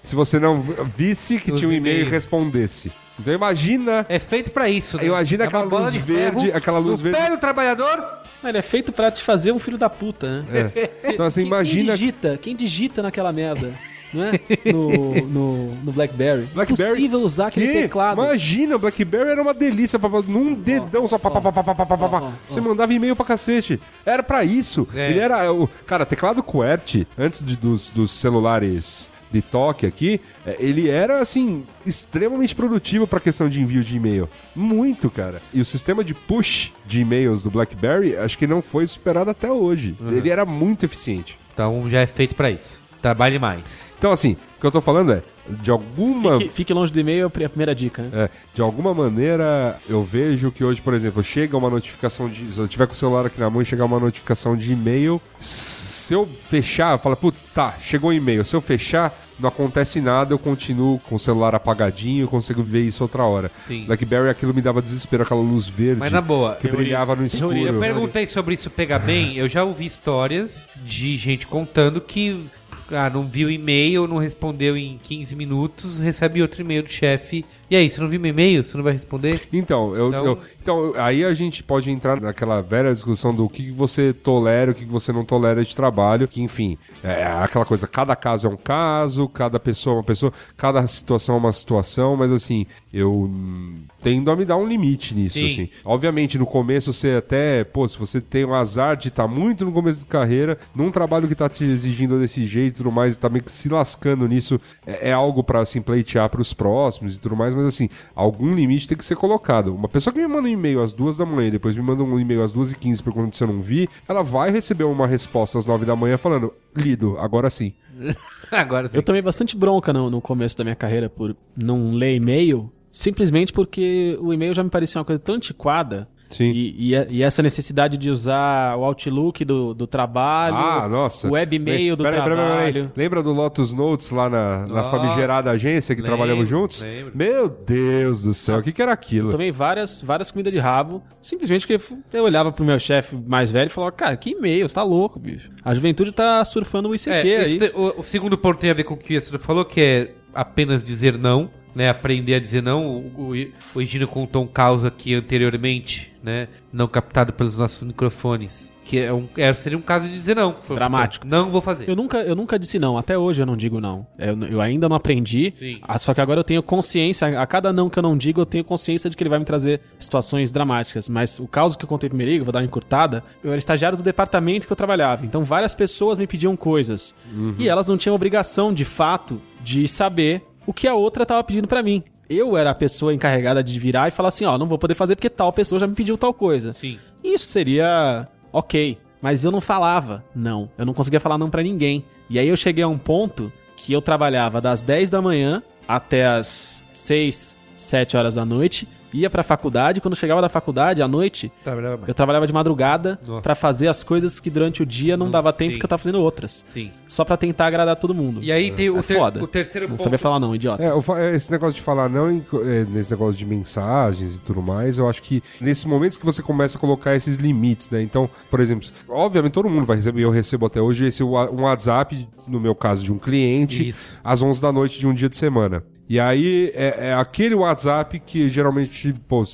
Se 0.04 0.16
você 0.16 0.40
não 0.40 0.60
visse 0.62 1.38
que 1.40 1.52
Os 1.52 1.60
tinha 1.60 1.70
um 1.70 1.74
e-mail 1.74 2.06
e 2.06 2.10
respondesse. 2.10 2.92
Então 3.20 3.34
imagina. 3.34 4.06
É 4.10 4.18
feito 4.20 4.52
pra 4.52 4.68
isso, 4.68 4.98
né? 4.98 5.06
Imagina 5.06 5.44
É 5.44 5.48
aquela 5.48 5.64
luz 5.64 5.92
de 5.94 6.00
verde, 6.00 6.46
ferro 6.48 6.58
aquela 6.58 6.80
luz 6.80 7.00
verde. 7.00 7.18
pé 7.20 7.30
do 7.30 7.38
trabalhador. 7.38 8.22
Ele 8.44 8.58
é 8.58 8.62
feito 8.64 8.92
pra 8.92 9.12
te 9.12 9.22
fazer 9.22 9.52
um 9.52 9.60
filho 9.60 9.78
da 9.78 9.88
puta, 9.90 10.42
né? 10.44 10.72
Então 11.04 11.26
assim, 11.28 11.42
Quem- 11.42 11.48
imagina. 11.48 11.86
Quem 11.86 11.92
digita? 11.96 12.38
Quem 12.42 12.56
digita 12.56 13.04
naquela 13.04 13.32
merda? 13.32 13.74
Não 14.14 14.24
é? 14.24 14.32
No, 14.72 15.16
no, 15.28 15.76
no 15.76 15.92
Blackberry. 15.92 16.48
Blackberry- 16.54 16.90
Impossível 16.92 17.20
usar 17.22 17.48
aquele 17.48 17.68
Que? 17.68 17.74
teclado. 17.84 18.22
Imagina, 18.22 18.76
o 18.76 18.80
BlackBerry 18.80 19.30
era 19.32 19.42
uma 19.42 19.54
delícia. 19.54 19.98
Pra, 19.98 20.10
num 20.22 20.54
dedão 20.54 21.08
só. 21.08 21.18
Pá, 21.18 21.30
pá, 21.32 21.42
pá, 21.42 21.52
pá, 21.52 21.64
pá, 21.64 21.74
pá, 21.76 21.86
pá, 21.86 21.98
pá. 21.98 22.08
ó, 22.22 22.28
ó. 22.28 22.32
Você 22.48 22.60
mandava 22.62 22.94
e-mail 22.94 23.16
pra 23.16 23.26
cacete. 23.26 23.80
Era 24.06 24.22
pra 24.24 24.44
isso. 24.44 24.88
É. 24.94 25.10
Ele 25.12 25.20
era. 25.20 25.52
O, 25.54 25.68
cara, 25.86 26.06
teclado 26.06 26.44
QWERTY, 26.44 27.08
antes 27.18 27.44
de- 27.46 27.56
dos, 27.56 27.90
dos 27.92 28.12
celulares 28.12 29.10
de 29.32 29.42
toque 29.42 29.86
aqui, 29.86 30.20
é, 30.46 30.58
ele 30.60 30.90
era, 30.90 31.22
assim, 31.22 31.64
extremamente 31.86 32.54
produtivo 32.54 33.08
pra 33.08 33.18
questão 33.18 33.48
de 33.48 33.62
envio 33.62 33.82
de 33.82 33.96
e-mail. 33.96 34.28
Muito, 34.54 35.10
cara. 35.10 35.42
E 35.54 35.62
o 35.62 35.66
sistema 35.66 36.04
de 36.04 36.14
push 36.14 36.74
de 36.86 37.00
e-mails 37.00 37.42
do 37.42 37.50
BlackBerry, 37.50 38.18
acho 38.18 38.38
que 38.38 38.46
não 38.46 38.62
foi 38.62 38.86
superado 38.86 39.30
até 39.30 39.50
hoje. 39.50 39.96
Uhum. 40.02 40.12
Ele 40.18 40.30
era 40.30 40.46
muito 40.46 40.84
eficiente. 40.86 41.38
Então 41.54 41.90
já 41.90 42.02
é 42.02 42.08
feito 42.08 42.36
pra 42.36 42.52
isso. 42.52 42.81
Trabalhe 43.02 43.40
mais. 43.40 43.96
Então, 43.98 44.12
assim, 44.12 44.34
o 44.58 44.62
que 44.62 44.66
eu 44.68 44.72
tô 44.72 44.82
falando 44.82 45.12
é, 45.12 45.22
de 45.50 45.70
alguma. 45.72 46.38
Fique, 46.38 46.50
fique 46.54 46.74
longe 46.74 46.92
do 46.92 47.00
e-mail, 47.00 47.32
é 47.40 47.46
a 47.46 47.50
primeira 47.50 47.74
dica, 47.76 48.02
né? 48.04 48.10
É, 48.14 48.30
de 48.54 48.62
alguma 48.62 48.94
maneira, 48.94 49.78
eu 49.90 50.04
vejo 50.04 50.52
que 50.52 50.64
hoje, 50.64 50.82
por 50.82 50.94
exemplo, 50.94 51.22
chega 51.24 51.58
uma 51.58 51.70
notificação 51.70 52.30
de. 52.30 52.54
Se 52.54 52.60
eu 52.60 52.68
tiver 52.68 52.86
com 52.88 52.94
o 52.94 52.96
celular 52.96 53.26
aqui 53.26 53.40
na 53.40 53.50
mão 53.50 53.62
e 53.62 53.66
chegar 53.66 53.86
uma 53.86 54.00
notificação 54.00 54.56
de 54.56 54.74
e-mail, 54.74 55.22
se 55.40 56.14
eu 56.14 56.28
fechar, 56.50 56.94
eu 56.94 56.98
falo, 57.00 57.16
puta, 57.16 57.38
tá, 57.54 57.76
chegou 57.82 58.10
um 58.10 58.14
e-mail. 58.14 58.44
Se 58.44 58.56
eu 58.56 58.62
fechar, 58.62 59.14
não 59.40 59.50
acontece 59.50 60.02
nada, 60.02 60.34
eu 60.34 60.40
continuo 60.40 61.00
com 61.00 61.16
o 61.16 61.20
celular 61.20 61.56
apagadinho, 61.56 62.24
eu 62.24 62.28
consigo 62.28 62.62
ver 62.62 62.82
isso 62.82 63.04
outra 63.04 63.24
hora. 63.24 63.50
Sim. 63.68 63.86
Blackberry, 63.86 64.30
aquilo 64.30 64.54
me 64.54 64.62
dava 64.62 64.82
desespero, 64.82 65.24
aquela 65.24 65.42
luz 65.42 65.68
verde 65.68 66.00
Mas 66.00 66.12
na 66.12 66.22
boa, 66.22 66.56
que 66.56 66.68
eu- 66.68 66.76
brilhava 66.76 67.16
no 67.16 67.24
escuro. 67.26 67.54
teoria, 67.54 67.70
Eu 67.70 67.80
perguntei 67.80 68.28
sobre 68.28 68.54
isso 68.56 68.70
pegar 68.70 69.00
bem, 69.00 69.38
eu 69.38 69.48
já 69.48 69.64
ouvi 69.64 69.86
histórias 69.86 70.66
de 70.84 71.16
gente 71.18 71.48
contando 71.48 72.00
que 72.02 72.46
ah, 72.92 73.10
não 73.10 73.28
viu 73.28 73.50
e-mail, 73.50 74.08
não 74.08 74.18
respondeu 74.18 74.78
em 74.78 75.00
15 75.02 75.36
minutos, 75.36 75.98
recebe 75.98 76.42
outro 76.42 76.62
e-mail 76.62 76.84
do 76.84 76.92
chefe. 76.92 77.46
E 77.72 77.76
aí, 77.78 77.90
você 77.90 78.02
não 78.02 78.10
viu 78.10 78.20
meu 78.20 78.32
e-mail? 78.32 78.66
Você 78.66 78.76
não 78.76 78.84
vai 78.84 78.92
responder? 78.92 79.48
Então, 79.54 79.96
eu, 79.96 80.10
Então- 80.10 80.26
eu- 80.26 80.38
então, 80.62 80.94
aí 80.98 81.24
a 81.24 81.34
gente 81.34 81.64
pode 81.64 81.90
entrar 81.90 82.20
naquela 82.20 82.60
velha 82.62 82.94
discussão 82.94 83.34
do 83.34 83.48
que 83.48 83.64
que 83.64 83.72
você 83.72 84.12
tolera, 84.12 84.72
o 84.72 84.76
que 84.76 84.84
que 84.84 84.92
você 84.92 85.14
não 85.14 85.24
tolera 85.24 85.64
de 85.64 85.74
trabalho, 85.74 86.28
que 86.28 86.42
enfim, 86.42 86.78
é 87.02 87.24
aquela 87.24 87.64
coisa, 87.64 87.88
cada 87.88 88.14
caso 88.14 88.46
é 88.46 88.50
um 88.50 88.58
caso, 88.58 89.26
cada 89.30 89.58
pessoa 89.58 89.94
é 89.94 89.98
uma 90.00 90.04
pessoa, 90.04 90.34
cada 90.58 90.86
situação 90.86 91.36
é 91.36 91.38
uma 91.38 91.54
situação, 91.54 92.18
mas 92.18 92.30
assim, 92.34 92.66
eu 92.94 93.10
hum, 93.14 93.76
tendo 94.04 94.30
a 94.30 94.36
me 94.36 94.44
dar 94.44 94.58
um 94.58 94.68
limite 94.68 95.16
nisso, 95.16 95.36
Sim. 95.40 95.46
assim. 95.46 95.70
Obviamente, 95.86 96.38
no 96.38 96.46
começo 96.46 96.92
você 96.92 97.12
até, 97.12 97.64
pô, 97.64 97.88
se 97.88 97.98
você 97.98 98.20
tem 98.20 98.44
o 98.44 98.54
azar 98.54 98.98
de 98.98 99.08
estar 99.08 99.30
muito 99.30 99.64
no 99.64 99.72
começo 99.72 100.00
de 100.00 100.06
carreira, 100.08 100.58
num 100.76 100.92
trabalho 100.92 101.26
que 101.26 101.36
tá 101.36 101.48
te 101.48 101.64
exigindo 101.64 102.20
desse 102.20 102.44
jeito 102.44 102.74
e 102.74 102.78
tudo 102.80 102.92
mais, 102.92 103.14
e 103.14 103.18
tá 103.18 103.30
meio 103.30 103.46
que 103.46 103.52
se 103.52 103.70
lascando 103.70 104.28
nisso, 104.28 104.60
é, 104.86 105.12
é 105.12 105.14
algo 105.14 105.42
pra 105.42 105.62
assim, 105.62 105.82
pleitear 105.82 106.30
pros 106.30 106.54
próximos 106.54 107.16
e 107.16 107.22
tudo 107.22 107.34
mais, 107.38 107.54
mas 107.54 107.61
assim, 107.68 107.90
algum 108.16 108.54
limite 108.54 108.88
tem 108.88 108.98
que 108.98 109.06
ser 109.06 109.16
colocado. 109.16 109.74
Uma 109.74 109.88
pessoa 109.90 110.14
que 110.14 110.20
me 110.20 110.28
manda 110.28 110.48
um 110.48 110.52
e-mail 110.52 110.82
às 110.82 110.94
duas 110.94 111.18
da 111.18 111.26
manhã 111.26 111.48
e 111.48 111.52
depois 111.52 111.76
me 111.76 111.82
manda 111.82 112.04
um 112.04 112.20
e-mail 112.20 112.44
às 112.44 112.52
duas 112.52 112.72
e 112.72 112.76
quinze 112.76 113.02
por 113.02 113.14
conta 113.14 113.36
se 113.36 113.44
eu 113.44 113.48
não 113.48 113.62
vi, 113.62 113.90
ela 114.08 114.24
vai 114.24 114.52
receber 114.52 114.84
uma 114.84 115.08
resposta 115.08 115.58
às 115.58 115.66
nove 115.66 115.86
da 115.86 115.96
manhã 115.96 116.18
falando, 116.18 116.54
lido, 116.76 117.18
agora 117.20 117.50
sim. 117.50 117.74
Agora 118.52 118.90
sim. 118.90 118.98
Eu 118.98 119.04
tomei 119.04 119.22
bastante 119.22 119.56
bronca 119.56 119.94
no, 119.94 120.10
no 120.10 120.20
começo 120.20 120.58
da 120.58 120.66
minha 120.66 120.76
carreira 120.76 121.10
por 121.10 121.34
não 121.56 121.94
ler 121.94 122.16
e-mail, 122.16 122.70
simplesmente 122.92 123.54
porque 123.54 124.18
o 124.20 124.34
e-mail 124.34 124.54
já 124.54 124.62
me 124.62 124.70
parecia 124.70 125.00
uma 125.00 125.06
coisa 125.06 125.22
tão 125.22 125.36
antiquada. 125.36 126.08
Sim. 126.32 126.46
E, 126.52 126.94
e- 126.96 127.08
e 127.10 127.24
essa 127.24 127.44
necessidade 127.44 127.98
de 127.98 128.10
usar 128.10 128.76
o 128.78 128.84
Outlook 128.84 129.44
do, 129.46 129.74
do 129.74 129.86
trabalho, 129.86 130.56
Ah, 130.56 130.88
nossa. 130.90 131.28
o 131.28 131.32
webmail 131.32 131.96
do 131.96 132.04
Peraí, 132.04 132.22
peraí, 132.22 132.36
peraí, 132.38 132.48
peraí. 132.48 132.72
trabalho. 132.74 132.92
Lembra 132.96 133.22
do 133.24 133.32
Lotus 133.34 133.74
Notes 133.74 134.10
lá 134.12 134.30
na, 134.30 134.66
na 134.68 134.88
Ó. 134.88 134.92
famigerada 134.92 135.52
agência 135.52 135.94
que 135.96 136.02
Lembro, 136.02 136.16
trabalhamos 136.18 136.48
juntos? 136.50 136.82
lembro. 136.82 137.12
Meu 137.16 137.50
Deus 137.50 138.24
do 138.24 138.34
céu, 138.34 138.60
o 138.60 138.64
que, 138.64 138.72
que 138.72 138.82
era 138.82 138.92
aquilo? 138.92 139.30
Tomei 139.30 139.52
várias, 139.52 140.02
várias 140.02 140.32
comidas 140.32 140.52
de 140.54 140.60
rabo, 140.60 141.04
simplesmente 141.22 141.68
porque 141.68 141.84
eu 142.14 142.24
olhava 142.24 142.52
pro 142.52 142.64
meu 142.66 142.80
chefe 142.80 143.16
mais 143.16 143.52
velho 143.52 143.68
e 143.68 143.70
falava, 143.70 143.92
cara, 143.92 144.16
que 144.18 144.32
e-mail, 144.32 144.68
você 144.68 144.76
tá 144.76 144.84
louco, 144.84 145.20
bicho. 145.20 145.50
A 145.64 145.74
juventude 145.76 146.12
tá 146.12 146.44
surfando 146.46 146.90
o 146.90 146.96
ICQ 146.96 147.10
É, 147.30 147.42
aí. 147.42 147.58
tem- 147.60 147.72
o, 147.76 148.00
o 148.00 148.04
segundo 148.04 148.38
ponto 148.38 148.60
tem 148.60 148.70
a 148.70 148.74
ver 148.74 148.84
com 148.84 148.94
o 148.94 148.98
que 148.98 149.14
o 149.14 149.16
Yasuda 149.16 149.38
falou, 149.38 149.66
que 149.66 149.82
é 149.82 150.12
apenas 150.34 150.84
dizer 150.84 151.18
não, 151.18 151.50
né? 151.76 151.90
Aprender 151.90 152.36
a 152.36 152.40
dizer 152.40 152.62
não. 152.64 152.86
O, 152.88 153.32
o, 153.34 153.34
o 153.76 153.82
Egino 153.82 154.08
contou 154.08 154.44
um 154.44 154.48
caos 154.48 154.84
aqui 154.86 155.14
anteriormente, 155.14 156.11
né? 156.24 156.48
Não 156.72 156.88
captado 156.88 157.34
pelos 157.34 157.58
nossos 157.58 157.84
microfones. 157.84 158.72
Que 158.84 159.00
é 159.00 159.14
um, 159.14 159.28
é, 159.38 159.54
seria 159.54 159.78
um 159.78 159.82
caso 159.82 160.08
de 160.08 160.14
dizer 160.14 160.36
não. 160.36 160.56
Dramático. 160.68 161.26
Não 161.26 161.50
vou 161.50 161.62
fazer. 161.62 161.88
Eu 161.88 161.96
nunca, 161.96 162.18
eu 162.18 162.36
nunca 162.36 162.60
disse 162.60 162.78
não, 162.78 162.98
até 162.98 163.18
hoje 163.18 163.42
eu 163.42 163.46
não 163.46 163.56
digo 163.56 163.80
não. 163.80 164.06
Eu, 164.18 164.38
eu 164.44 164.62
ainda 164.62 164.90
não 164.90 164.96
aprendi, 164.96 165.54
ah, 165.84 165.98
só 165.98 166.14
que 166.14 166.20
agora 166.20 166.40
eu 166.40 166.44
tenho 166.44 166.62
consciência, 166.62 167.40
a 167.40 167.46
cada 167.46 167.72
não 167.72 167.90
que 167.90 167.98
eu 167.98 168.04
não 168.04 168.18
digo, 168.18 168.42
eu 168.42 168.46
tenho 168.46 168.64
consciência 168.64 169.10
de 169.10 169.16
que 169.16 169.24
ele 169.24 169.30
vai 169.30 169.40
me 169.40 169.46
trazer 169.46 169.82
situações 170.00 170.52
dramáticas. 170.52 171.08
Mas 171.08 171.40
o 171.40 171.48
caso 171.48 171.78
que 171.78 171.86
eu 171.86 171.90
contei 171.90 172.10
primeiro, 172.10 172.42
eu 172.42 172.44
vou 172.44 172.52
dar 172.52 172.60
uma 172.60 172.66
encurtada, 172.66 173.24
eu 173.44 173.52
era 173.52 173.58
estagiário 173.58 173.98
do 173.98 174.04
departamento 174.04 174.68
que 174.68 174.74
eu 174.74 174.78
trabalhava, 174.78 175.26
então 175.26 175.44
várias 175.44 175.74
pessoas 175.74 176.18
me 176.18 176.28
pediam 176.28 176.56
coisas. 176.58 177.16
E 177.58 177.70
elas 177.70 177.88
não 177.88 177.98
tinham 177.98 178.16
obrigação, 178.16 178.74
de 178.74 178.84
fato, 178.84 179.40
de 179.64 179.88
saber 179.88 180.44
o 180.66 180.74
que 180.74 180.88
a 180.88 180.96
outra 180.96 181.26
tava 181.26 181.44
pedindo 181.44 181.68
pra 181.68 181.82
mim. 181.82 182.04
Eu 182.32 182.56
era 182.56 182.70
a 182.70 182.76
pessoa 182.76 183.14
encarregada 183.14 183.62
de 183.62 183.78
virar 183.78 184.08
e 184.08 184.12
falar 184.12 184.30
assim, 184.30 184.46
ó, 184.46 184.58
não 184.58 184.66
vou 184.66 184.78
poder 184.78 184.96
fazer 184.96 185.18
porque 185.18 185.30
tal 185.30 185.52
pessoa 185.52 185.78
já 185.78 185.86
me 185.86 185.94
pediu 185.94 186.18
tal 186.18 186.34
coisa. 186.34 186.74
Sim. 186.80 186.98
Isso 187.22 187.46
seria 187.48 188.26
ok. 188.54 188.98
Mas 189.22 189.44
eu 189.44 189.52
não 189.52 189.60
falava 189.60 190.24
não. 190.34 190.70
Eu 190.78 190.86
não 190.86 190.94
conseguia 190.94 191.20
falar 191.20 191.38
não 191.38 191.50
pra 191.50 191.62
ninguém. 191.62 192.06
E 192.30 192.40
aí 192.40 192.48
eu 192.48 192.56
cheguei 192.56 192.86
a 192.86 192.88
um 192.88 192.98
ponto 192.98 193.52
que 193.76 193.92
eu 193.92 194.02
trabalhava 194.02 194.62
das 194.62 194.82
10 194.82 195.10
da 195.10 195.22
manhã 195.22 195.62
até 195.86 196.26
as 196.26 196.82
6, 196.94 197.58
7 197.78 198.16
horas 198.16 198.36
da 198.36 198.46
noite. 198.46 198.88
Ia 199.14 199.30
pra 199.30 199.44
faculdade. 199.44 200.00
Quando 200.02 200.16
chegava 200.16 200.42
da 200.42 200.50
faculdade, 200.50 201.02
à 201.02 201.08
noite, 201.08 201.52
Trabalhava 201.64 202.04
eu 202.08 202.14
trabalhava 202.14 202.48
de 202.48 202.54
madrugada 202.54 203.20
pra 203.42 203.56
fazer 203.56 203.88
as 203.88 204.04
coisas 204.04 204.40
que 204.40 204.50
durante 204.50 204.82
o 204.82 204.86
dia 204.86 205.18
não 205.18 205.30
dava 205.30 205.52
tempo 205.52 205.72
sim. 205.72 205.76
porque 205.78 205.86
eu 205.86 205.90
tava 205.90 206.02
fazendo 206.02 206.20
outras. 206.22 206.64
Sim. 206.68 206.92
Só 207.08 207.26
pra 207.26 207.36
tentar 207.38 207.66
agradar 207.68 207.96
todo 207.98 208.14
mundo. 208.14 208.42
E 208.44 208.52
aí 208.52 208.72
tem 208.72 208.90
o, 208.90 209.00
É 209.00 209.02
ter- 209.02 209.16
foda. 209.18 209.44
o 209.44 209.48
terceiro 209.48 209.88
Não 209.88 209.96
ponto. 209.98 210.04
sabia 210.04 210.18
falar 210.20 210.40
não, 210.40 210.56
idiota. 210.56 210.82
É, 210.84 210.94
o 210.94 211.04
é, 211.18 211.36
esse 211.36 211.52
negócio 211.52 211.76
de 211.76 211.82
falar 211.82 212.08
não, 212.10 212.30
é, 212.30 212.86
nesse 212.86 213.12
negócio 213.12 213.38
de 213.38 213.46
mensagens 213.46 214.38
e 214.38 214.42
tudo 214.42 214.62
mais, 214.62 214.98
eu 214.98 215.10
acho 215.10 215.22
que 215.22 215.44
nesses 215.60 215.86
momentos 215.86 216.18
que 216.18 216.26
você 216.26 216.42
começa 216.42 216.78
a 216.78 216.82
colocar 216.82 217.16
esses 217.16 217.38
limites, 217.38 217.90
né? 217.90 218.02
Então, 218.02 218.30
por 218.50 218.60
exemplo, 218.60 218.88
obviamente 219.10 219.52
todo 219.54 219.70
mundo 219.70 219.86
vai 219.86 219.98
receber, 219.98 220.22
eu 220.24 220.32
recebo 220.32 220.66
até 220.66 220.82
hoje 220.82 221.06
esse 221.06 221.24
um 221.24 221.62
WhatsApp, 221.64 222.28
no 222.48 222.60
meu 222.60 222.74
caso, 222.76 223.04
de 223.04 223.12
um 223.12 223.18
cliente, 223.18 223.90
Isso. 223.90 224.18
às 224.24 224.42
11 224.42 224.62
da 224.62 224.72
noite 224.72 225.00
de 225.00 225.08
um 225.08 225.14
dia 225.14 225.28
de 225.30 225.36
semana. 225.36 225.84
E 226.12 226.20
aí 226.20 226.74
é, 226.76 227.08
é 227.08 227.14
aquele 227.14 227.56
WhatsApp 227.56 228.20
que 228.20 228.50
geralmente, 228.50 229.14
pô, 229.30 229.46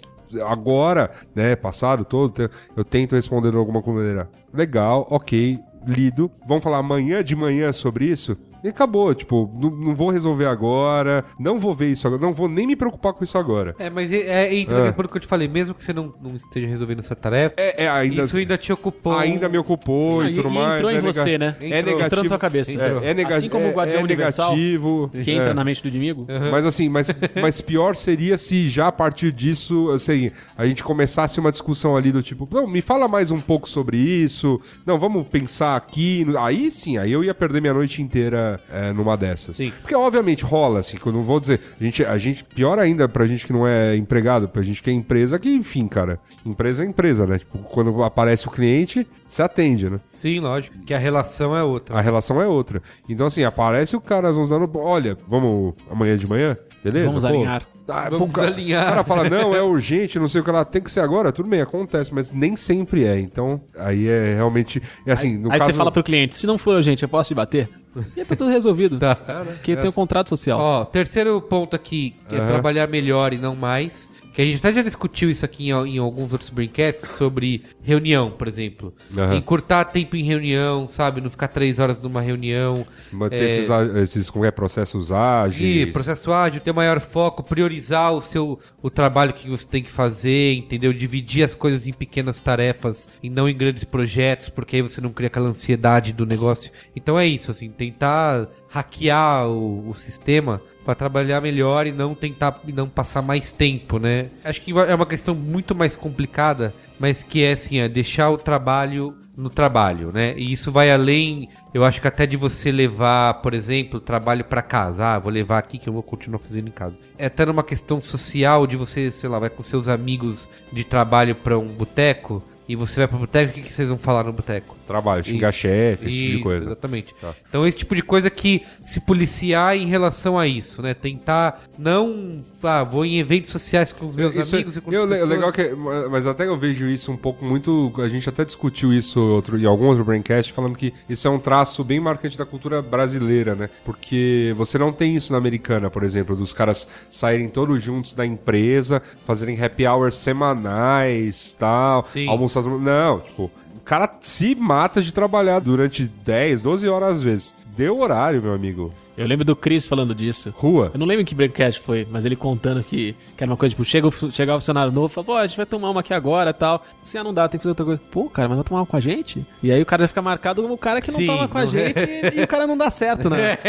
agora, 0.44 1.12
né, 1.36 1.56
passado 1.56 2.04
todo, 2.04 2.50
eu 2.76 2.84
tento 2.84 3.14
responder 3.14 3.52
de 3.52 3.58
alguma 3.58 3.80
maneira. 3.80 4.28
Legal, 4.52 5.06
ok, 5.12 5.60
lido. 5.86 6.32
Vamos 6.48 6.64
falar 6.64 6.80
amanhã 6.80 7.24
de 7.24 7.36
manhã 7.36 7.72
sobre 7.72 8.06
isso? 8.06 8.36
E 8.64 8.68
acabou, 8.70 9.14
tipo, 9.14 9.50
não, 9.54 9.70
não 9.70 9.96
vou 9.96 10.10
resolver 10.10 10.46
agora, 10.46 11.24
não 11.40 11.60
vou 11.60 11.74
ver 11.74 11.92
isso 11.92 12.08
agora, 12.08 12.22
não 12.22 12.34
vou 12.34 12.48
nem 12.48 12.66
me 12.68 12.76
preocupar 12.76 13.14
com 13.14 13.24
isso 13.24 13.38
agora. 13.38 13.76
É, 13.80 13.90
mas 13.90 14.12
é, 14.12 14.18
é, 14.48 14.56
entra 14.56 14.78
Ah. 14.78 14.86
naquilo 14.86 15.08
que 15.10 15.18
eu 15.18 15.22
te 15.22 15.28
falei, 15.28 15.48
mesmo 15.48 15.74
que 15.76 15.84
você 15.84 15.94
não, 15.94 16.14
não 16.22 16.36
esteja 16.36 16.68
resolvendo 16.68 17.00
essa 17.00 17.16
tarefa, 17.16 17.54
É, 17.58 17.84
é, 17.86 17.90
ainda, 17.90 18.24
isso 18.24 18.38
ainda 18.38 18.58
te 18.58 18.72
ocupou. 18.74 19.14
ainda 19.18 19.48
me 19.50 19.58
ocupou 19.58 20.22
Ah, 20.22 20.30
e 20.30 20.36
tudo 20.36 20.48
e- 20.48 20.52
e 20.52 20.54
mais. 20.56 20.74
entrou 20.76 20.92
em 20.92 20.96
é 20.96 21.00
você, 21.02 21.38
né? 21.38 21.56
É 21.60 21.66
Entrou. 21.66 21.70
negativo. 21.72 22.06
Entrou 22.06 22.24
na 22.24 22.30
tua 22.30 22.38
cabeça. 22.40 22.72
É, 22.72 23.10
é 23.10 23.14
nega- 23.14 23.36
Assim 23.36 23.50
como 23.50 23.66
o 23.66 23.70
é- 23.70 23.74
Guardião 23.74 24.02
é 24.02 24.04
Universal, 24.04 24.52
negativo. 24.56 25.12
Que 25.24 25.32
entra 25.32 25.52
é. 25.52 25.54
na 25.54 25.64
mente 25.64 25.82
do 25.84 25.88
inimigo. 25.90 26.26
Mas 26.52 26.66
assim, 26.66 26.90
mas, 26.90 27.08
mas 27.42 27.62
pior 27.62 27.96
seria 27.96 28.38
se 28.38 28.68
já 28.70 28.88
a 28.88 28.92
partir 28.92 29.32
disso, 29.32 29.92
assim, 29.92 30.32
a 30.58 30.66
gente 30.66 30.84
começasse 30.84 31.40
uma 31.40 31.52
discussão 31.52 31.96
ali 31.96 32.12
do 32.12 32.24
tipo, 32.24 32.48
não, 32.52 32.66
me 32.68 32.82
fala 32.82 33.08
mais 33.08 33.32
um 33.32 33.40
pouco 33.40 33.68
sobre 33.70 33.98
isso, 33.98 34.60
não, 34.86 34.98
vamos 35.00 35.28
pensar 35.28 35.76
aqui. 35.76 36.26
Aí 36.40 36.72
sim, 36.72 36.98
aí 36.98 37.12
eu 37.12 37.24
ia 37.24 37.34
perder 37.34 37.62
minha 37.62 37.74
noite 37.74 38.02
inteira 38.02 38.47
é, 38.72 38.94
numa 38.94 39.18
dessas. 39.18 39.58
Sim. 39.58 39.72
Porque 39.82 39.96
obviamente 39.96 40.44
rola, 40.44 40.80
assim, 40.80 40.98
que 40.98 41.06
eu 41.06 41.14
não 41.14 41.24
vou 41.24 41.40
dizer, 41.40 41.60
a 41.80 41.84
gente, 41.84 42.06
a 42.06 42.18
gente, 42.18 42.44
pior 42.44 42.80
ainda 42.80 43.08
pra 43.08 43.26
gente 43.26 43.46
que 43.46 43.54
não 43.54 43.68
é 43.68 43.96
empregado, 43.96 44.48
pra 44.48 44.62
gente 44.62 44.82
que 44.82 44.90
é 44.90 44.94
empresa, 44.94 45.40
que 45.40 45.50
enfim, 45.50 45.88
cara, 45.88 46.20
empresa 46.46 46.84
é 46.84 46.88
empresa, 46.88 47.26
né? 47.26 47.40
Tipo, 47.40 47.58
quando 47.60 48.04
aparece 48.04 48.48
o 48.48 48.52
cliente, 48.52 49.08
você 49.28 49.42
atende, 49.42 49.90
né? 49.90 50.00
Sim, 50.14 50.40
lógico. 50.40 50.78
Que 50.86 50.94
a 50.94 50.98
relação 50.98 51.56
é 51.56 51.64
outra. 51.64 51.98
A 51.98 52.02
relação 52.02 52.42
é 52.42 52.48
outra. 52.48 52.82
Então, 53.10 53.28
assim, 53.28 53.44
aparece 53.44 53.96
o 53.96 54.02
cara 54.02 54.30
às 54.30 54.38
11 54.38 54.50
da 54.50 54.60
noite, 54.60 54.78
olha, 54.78 55.18
vamos 55.28 55.74
amanhã 55.90 56.16
de 56.16 56.28
manhã? 56.28 56.58
Beleza? 56.92 57.08
Vamos 57.10 57.24
Pô, 57.24 57.30
alinhar. 57.30 57.64
Ah, 57.88 58.10
Vamos 58.10 58.34
pô, 58.34 58.42
alinhar. 58.42 58.84
O 58.84 58.90
cara 58.90 59.04
fala, 59.04 59.24
não, 59.30 59.56
é 59.56 59.62
urgente, 59.62 60.20
não 60.20 60.28
sei 60.28 60.42
o 60.42 60.44
que 60.44 60.52
lá, 60.52 60.66
tem 60.66 60.82
que 60.82 60.92
ser 60.92 61.00
agora, 61.00 61.32
tudo 61.32 61.48
bem, 61.48 61.62
acontece, 61.62 62.14
mas 62.14 62.32
nem 62.32 62.56
sempre 62.56 63.06
é. 63.06 63.20
Então, 63.20 63.62
aí 63.78 64.08
é 64.08 64.36
realmente. 64.36 64.82
É 65.06 65.12
assim, 65.12 65.38
no 65.38 65.52
Aí 65.52 65.60
caso. 65.60 65.72
você 65.72 65.78
fala 65.78 65.92
pro 65.92 66.04
cliente, 66.04 66.36
se 66.36 66.46
não 66.48 66.58
for 66.58 66.76
urgente, 66.76 67.04
eu 67.04 67.10
posso 67.10 67.30
te 67.30 67.36
bater? 67.36 67.70
E 68.16 68.24
tá 68.24 68.36
tudo 68.36 68.50
resolvido. 68.50 68.98
Tá. 69.08 69.16
Porque 69.16 69.76
tem 69.76 69.90
um 69.90 69.94
contrato 69.94 70.30
social. 70.30 70.60
Ó, 70.60 70.86
terceiro 70.86 71.40
ponto 71.42 71.76
aqui, 71.76 72.16
que 72.28 72.36
é 72.36 72.40
Aham. 72.40 72.48
trabalhar 72.48 72.88
melhor 72.88 73.32
e 73.34 73.38
não 73.38 73.56
mais. 73.56 74.10
Que 74.38 74.44
a 74.44 74.46
gente 74.46 74.58
até 74.60 74.72
já 74.72 74.84
discutiu 74.84 75.32
isso 75.32 75.44
aqui 75.44 75.72
em, 75.72 75.96
em 75.96 75.98
alguns 75.98 76.32
outros 76.32 76.52
braincasts 76.52 77.10
sobre 77.10 77.64
reunião, 77.82 78.30
por 78.30 78.48
exemplo. 78.48 78.94
Aham. 79.18 79.34
Encurtar 79.36 79.86
tempo 79.86 80.16
em 80.16 80.24
reunião, 80.24 80.88
sabe? 80.88 81.22
Não 81.22 81.30
ficar 81.32 81.48
três 81.48 81.80
horas 81.80 82.00
numa 82.00 82.22
reunião. 82.22 82.86
Manter 83.12 83.36
É, 83.36 83.46
esses, 83.48 83.70
esses 83.98 84.30
como 84.30 84.46
é, 84.46 84.52
processos 84.52 85.10
E 85.10 85.14
ágeis. 85.16 85.92
processo 85.92 86.32
ágil, 86.32 86.62
ter 86.62 86.72
maior 86.72 87.00
foco, 87.00 87.42
priorizar 87.42 88.14
o 88.14 88.22
seu 88.22 88.60
o 88.80 88.92
trabalho 88.92 89.34
que 89.34 89.50
você 89.50 89.66
tem 89.66 89.82
que 89.82 89.92
fazer, 89.92 90.54
entendeu? 90.54 90.94
Dividir 90.94 91.44
as 91.44 91.56
coisas 91.56 91.88
em 91.88 91.92
pequenas 91.92 92.40
tarefas 92.40 93.10
e 93.24 93.32
não 93.32 93.50
em 93.50 93.58
grandes 93.58 93.86
projetos, 93.86 94.50
porque 94.50 94.76
aí 94.76 94.84
você 94.84 95.02
não 95.02 95.10
cria 95.10 95.30
aquela 95.30 95.50
ansiedade 95.50 96.14
do 96.14 96.28
negócio. 96.28 96.72
Então 96.96 97.18
é 97.18 97.26
isso, 97.26 97.50
assim, 97.50 97.72
tentar 97.72 98.48
hackear 98.70 99.48
o, 99.48 99.90
o 99.90 99.96
sistema 99.96 100.62
para 100.88 100.96
trabalhar 100.96 101.42
melhor 101.42 101.86
e 101.86 101.92
não 101.92 102.16
tentar 102.16 102.62
e 102.66 102.72
não 102.72 102.88
passar 102.88 103.22
mais 103.22 103.52
tempo, 103.52 104.00
né? 104.00 104.28
Acho 104.42 104.62
que 104.62 104.72
é 104.72 104.96
uma 104.96 105.06
questão 105.06 105.36
muito 105.36 105.76
mais 105.76 105.98
complicada, 105.98 106.74
mas 106.98 107.24
que 107.24 107.44
é 107.44 107.52
assim, 107.52 107.80
é 107.80 107.90
deixar 107.90 108.30
o 108.30 108.38
trabalho 108.38 109.14
no 109.36 109.50
trabalho, 109.50 110.14
né? 110.14 110.34
E 110.38 110.50
isso 110.50 110.72
vai 110.72 110.90
além, 110.90 111.50
eu 111.74 111.84
acho 111.84 112.00
que 112.00 112.08
até 112.08 112.26
de 112.26 112.38
você 112.38 112.72
levar, 112.72 113.34
por 113.42 113.54
exemplo, 113.54 113.98
o 113.98 114.02
trabalho 114.02 114.46
para 114.46 114.62
casa. 114.62 115.06
Ah, 115.06 115.20
vou 115.20 115.30
levar 115.30 115.58
aqui 115.58 115.78
que 115.78 115.90
eu 115.90 115.94
vou 115.94 116.02
continuar 116.02 116.40
fazendo 116.40 116.70
em 116.70 116.72
casa. 116.72 116.96
É 117.18 117.26
até 117.26 117.46
numa 117.46 117.64
questão 117.64 118.02
social 118.02 118.66
de 118.66 118.78
você, 118.78 119.12
sei 119.12 119.30
lá, 119.30 119.40
vai 119.40 119.50
com 119.50 119.62
seus 119.62 119.90
amigos 119.90 120.48
de 120.72 120.86
trabalho 120.86 121.36
para 121.36 121.60
um 121.60 121.68
boteco 121.68 122.42
e 122.68 122.76
você 122.76 123.00
vai 123.00 123.08
para 123.08 123.18
boteco, 123.18 123.52
o 123.52 123.54
que, 123.56 123.62
que 123.62 123.72
vocês 123.74 123.88
vão 123.88 123.98
falar 123.98 124.24
no 124.24 124.34
boteco? 124.34 124.76
Trabalho, 124.86 125.24
xingar 125.24 125.50
Isso. 125.50 125.60
chefe, 125.60 126.06
esse 126.08 126.16
tipo 126.16 126.28
de 126.30 126.34
Isso, 126.36 126.44
coisa. 126.44 126.66
Exatamente. 126.68 127.14
Tá. 127.20 127.34
Então, 127.48 127.66
esse 127.68 127.78
tipo 127.78 127.96
de 127.96 128.02
coisa 128.02 128.30
que 128.30 128.64
se 128.86 129.00
policiar 129.00 129.76
em 129.78 129.88
relação 129.88 130.38
a 130.38 130.48
isso, 130.48 130.82
né? 130.82 130.94
Tentar 130.94 131.64
não. 131.78 132.38
Ah, 132.64 132.84
vou 132.84 133.06
em 133.06 133.20
eventos 133.20 133.52
sociais 133.52 133.92
com 133.94 134.06
os 134.08 134.16
meus 134.16 134.36
Isso 134.36 134.54
é- 134.56 134.60
amigos 134.60 134.76
e 134.78 134.82
com 134.82 134.92
eu, 134.92 135.08
pessoas. 135.08 135.30
legal 135.30 135.52
que, 135.54 135.70
mas 136.12 136.28
até 136.28 136.46
eu 136.48 136.58
vejo 136.58 136.86
isso 136.88 137.12
um 137.12 137.18
pouco 137.18 137.46
muito. 137.46 137.94
A 137.98 138.10
gente 138.10 138.28
até 138.28 138.44
discutiu 138.44 138.94
isso 138.94 139.22
outro, 139.22 139.58
em 139.58 139.66
algum 139.66 139.86
outro 139.86 140.04
braincast, 140.04 140.52
falando 140.52 140.76
que 140.76 140.94
isso 141.10 141.28
é 141.28 141.32
um 141.32 141.40
traço 141.40 141.84
bem 141.84 142.00
marcante 142.00 142.38
da 142.38 142.46
cultura 142.46 142.82
brasileira, 142.82 143.56
né? 143.56 143.70
Porque 143.86 144.54
você 144.58 144.78
não 144.78 144.92
tem 144.92 145.16
isso 145.16 145.32
na 145.32 145.38
americana, 145.38 145.90
por 145.90 146.04
exemplo, 146.04 146.36
dos 146.36 146.54
caras 146.54 146.88
saírem 147.10 147.48
todos 147.48 147.82
juntos 147.82 148.14
da 148.14 148.26
empresa, 148.26 149.02
fazerem 149.26 149.62
happy 149.64 149.86
hours 149.88 150.16
semanais, 150.16 151.56
tal, 151.58 152.06
Sim. 152.12 152.28
almoçar. 152.28 152.57
Não, 152.66 153.20
tipo, 153.20 153.44
o 153.76 153.80
cara 153.84 154.10
se 154.22 154.56
mata 154.56 155.02
de 155.02 155.12
trabalhar 155.12 155.60
durante 155.60 156.04
10, 156.04 156.62
12 156.62 156.88
horas 156.88 157.10
às 157.14 157.22
vezes. 157.22 157.56
Deu 157.76 158.00
horário, 158.00 158.42
meu 158.42 158.54
amigo. 158.54 158.92
Eu 159.16 159.26
lembro 159.26 159.44
do 159.44 159.56
Chris 159.56 159.88
falando 159.88 160.14
disso. 160.14 160.54
Rua. 160.56 160.92
Eu 160.94 161.00
não 161.00 161.06
lembro 161.08 161.24
em 161.24 161.26
que 161.26 161.34
breakcast 161.34 161.82
foi, 161.82 162.08
mas 162.12 162.24
ele 162.24 162.36
contando 162.36 162.84
que, 162.84 163.16
que 163.36 163.44
era 163.44 163.50
uma 163.52 163.58
coisa, 163.58 163.74
tipo, 163.74 163.84
chega, 163.84 164.10
chega 164.32 164.56
o 164.56 164.60
funcionário 164.60 164.92
novo, 164.92 165.10
fala, 165.10 165.26
pô, 165.26 165.36
a 165.36 165.46
gente 165.48 165.58
vai 165.58 165.66
tomar 165.66 165.90
uma 165.90 166.02
aqui 166.02 166.14
agora 166.14 166.52
e 166.52 166.54
tal. 166.54 166.84
Assim, 167.04 167.18
ah, 167.18 167.24
não 167.24 167.34
dá, 167.34 167.48
tem 167.48 167.58
que 167.58 167.64
fazer 167.64 167.72
outra 167.72 167.86
coisa. 167.86 168.02
Pô, 168.12 168.30
cara, 168.30 168.48
mas 168.48 168.58
vai 168.58 168.64
tomar 168.64 168.82
uma 168.82 168.86
com 168.86 168.96
a 168.96 169.00
gente? 169.00 169.44
E 169.62 169.72
aí 169.72 169.82
o 169.82 169.86
cara 169.88 170.08
fica 170.08 170.22
marcado 170.22 170.62
como 170.62 170.76
o 170.76 170.78
cara 170.78 171.02
que 171.02 171.12
não 171.12 171.20
Sim, 171.20 171.26
toma 171.28 171.48
com 171.48 171.58
a 171.58 171.62
não 171.62 171.68
gente 171.68 172.00
e, 172.00 172.40
e 172.40 172.44
o 172.44 172.48
cara 172.48 172.68
não 172.68 172.78
dá 172.78 172.92
certo, 172.92 173.28
né? 173.30 173.58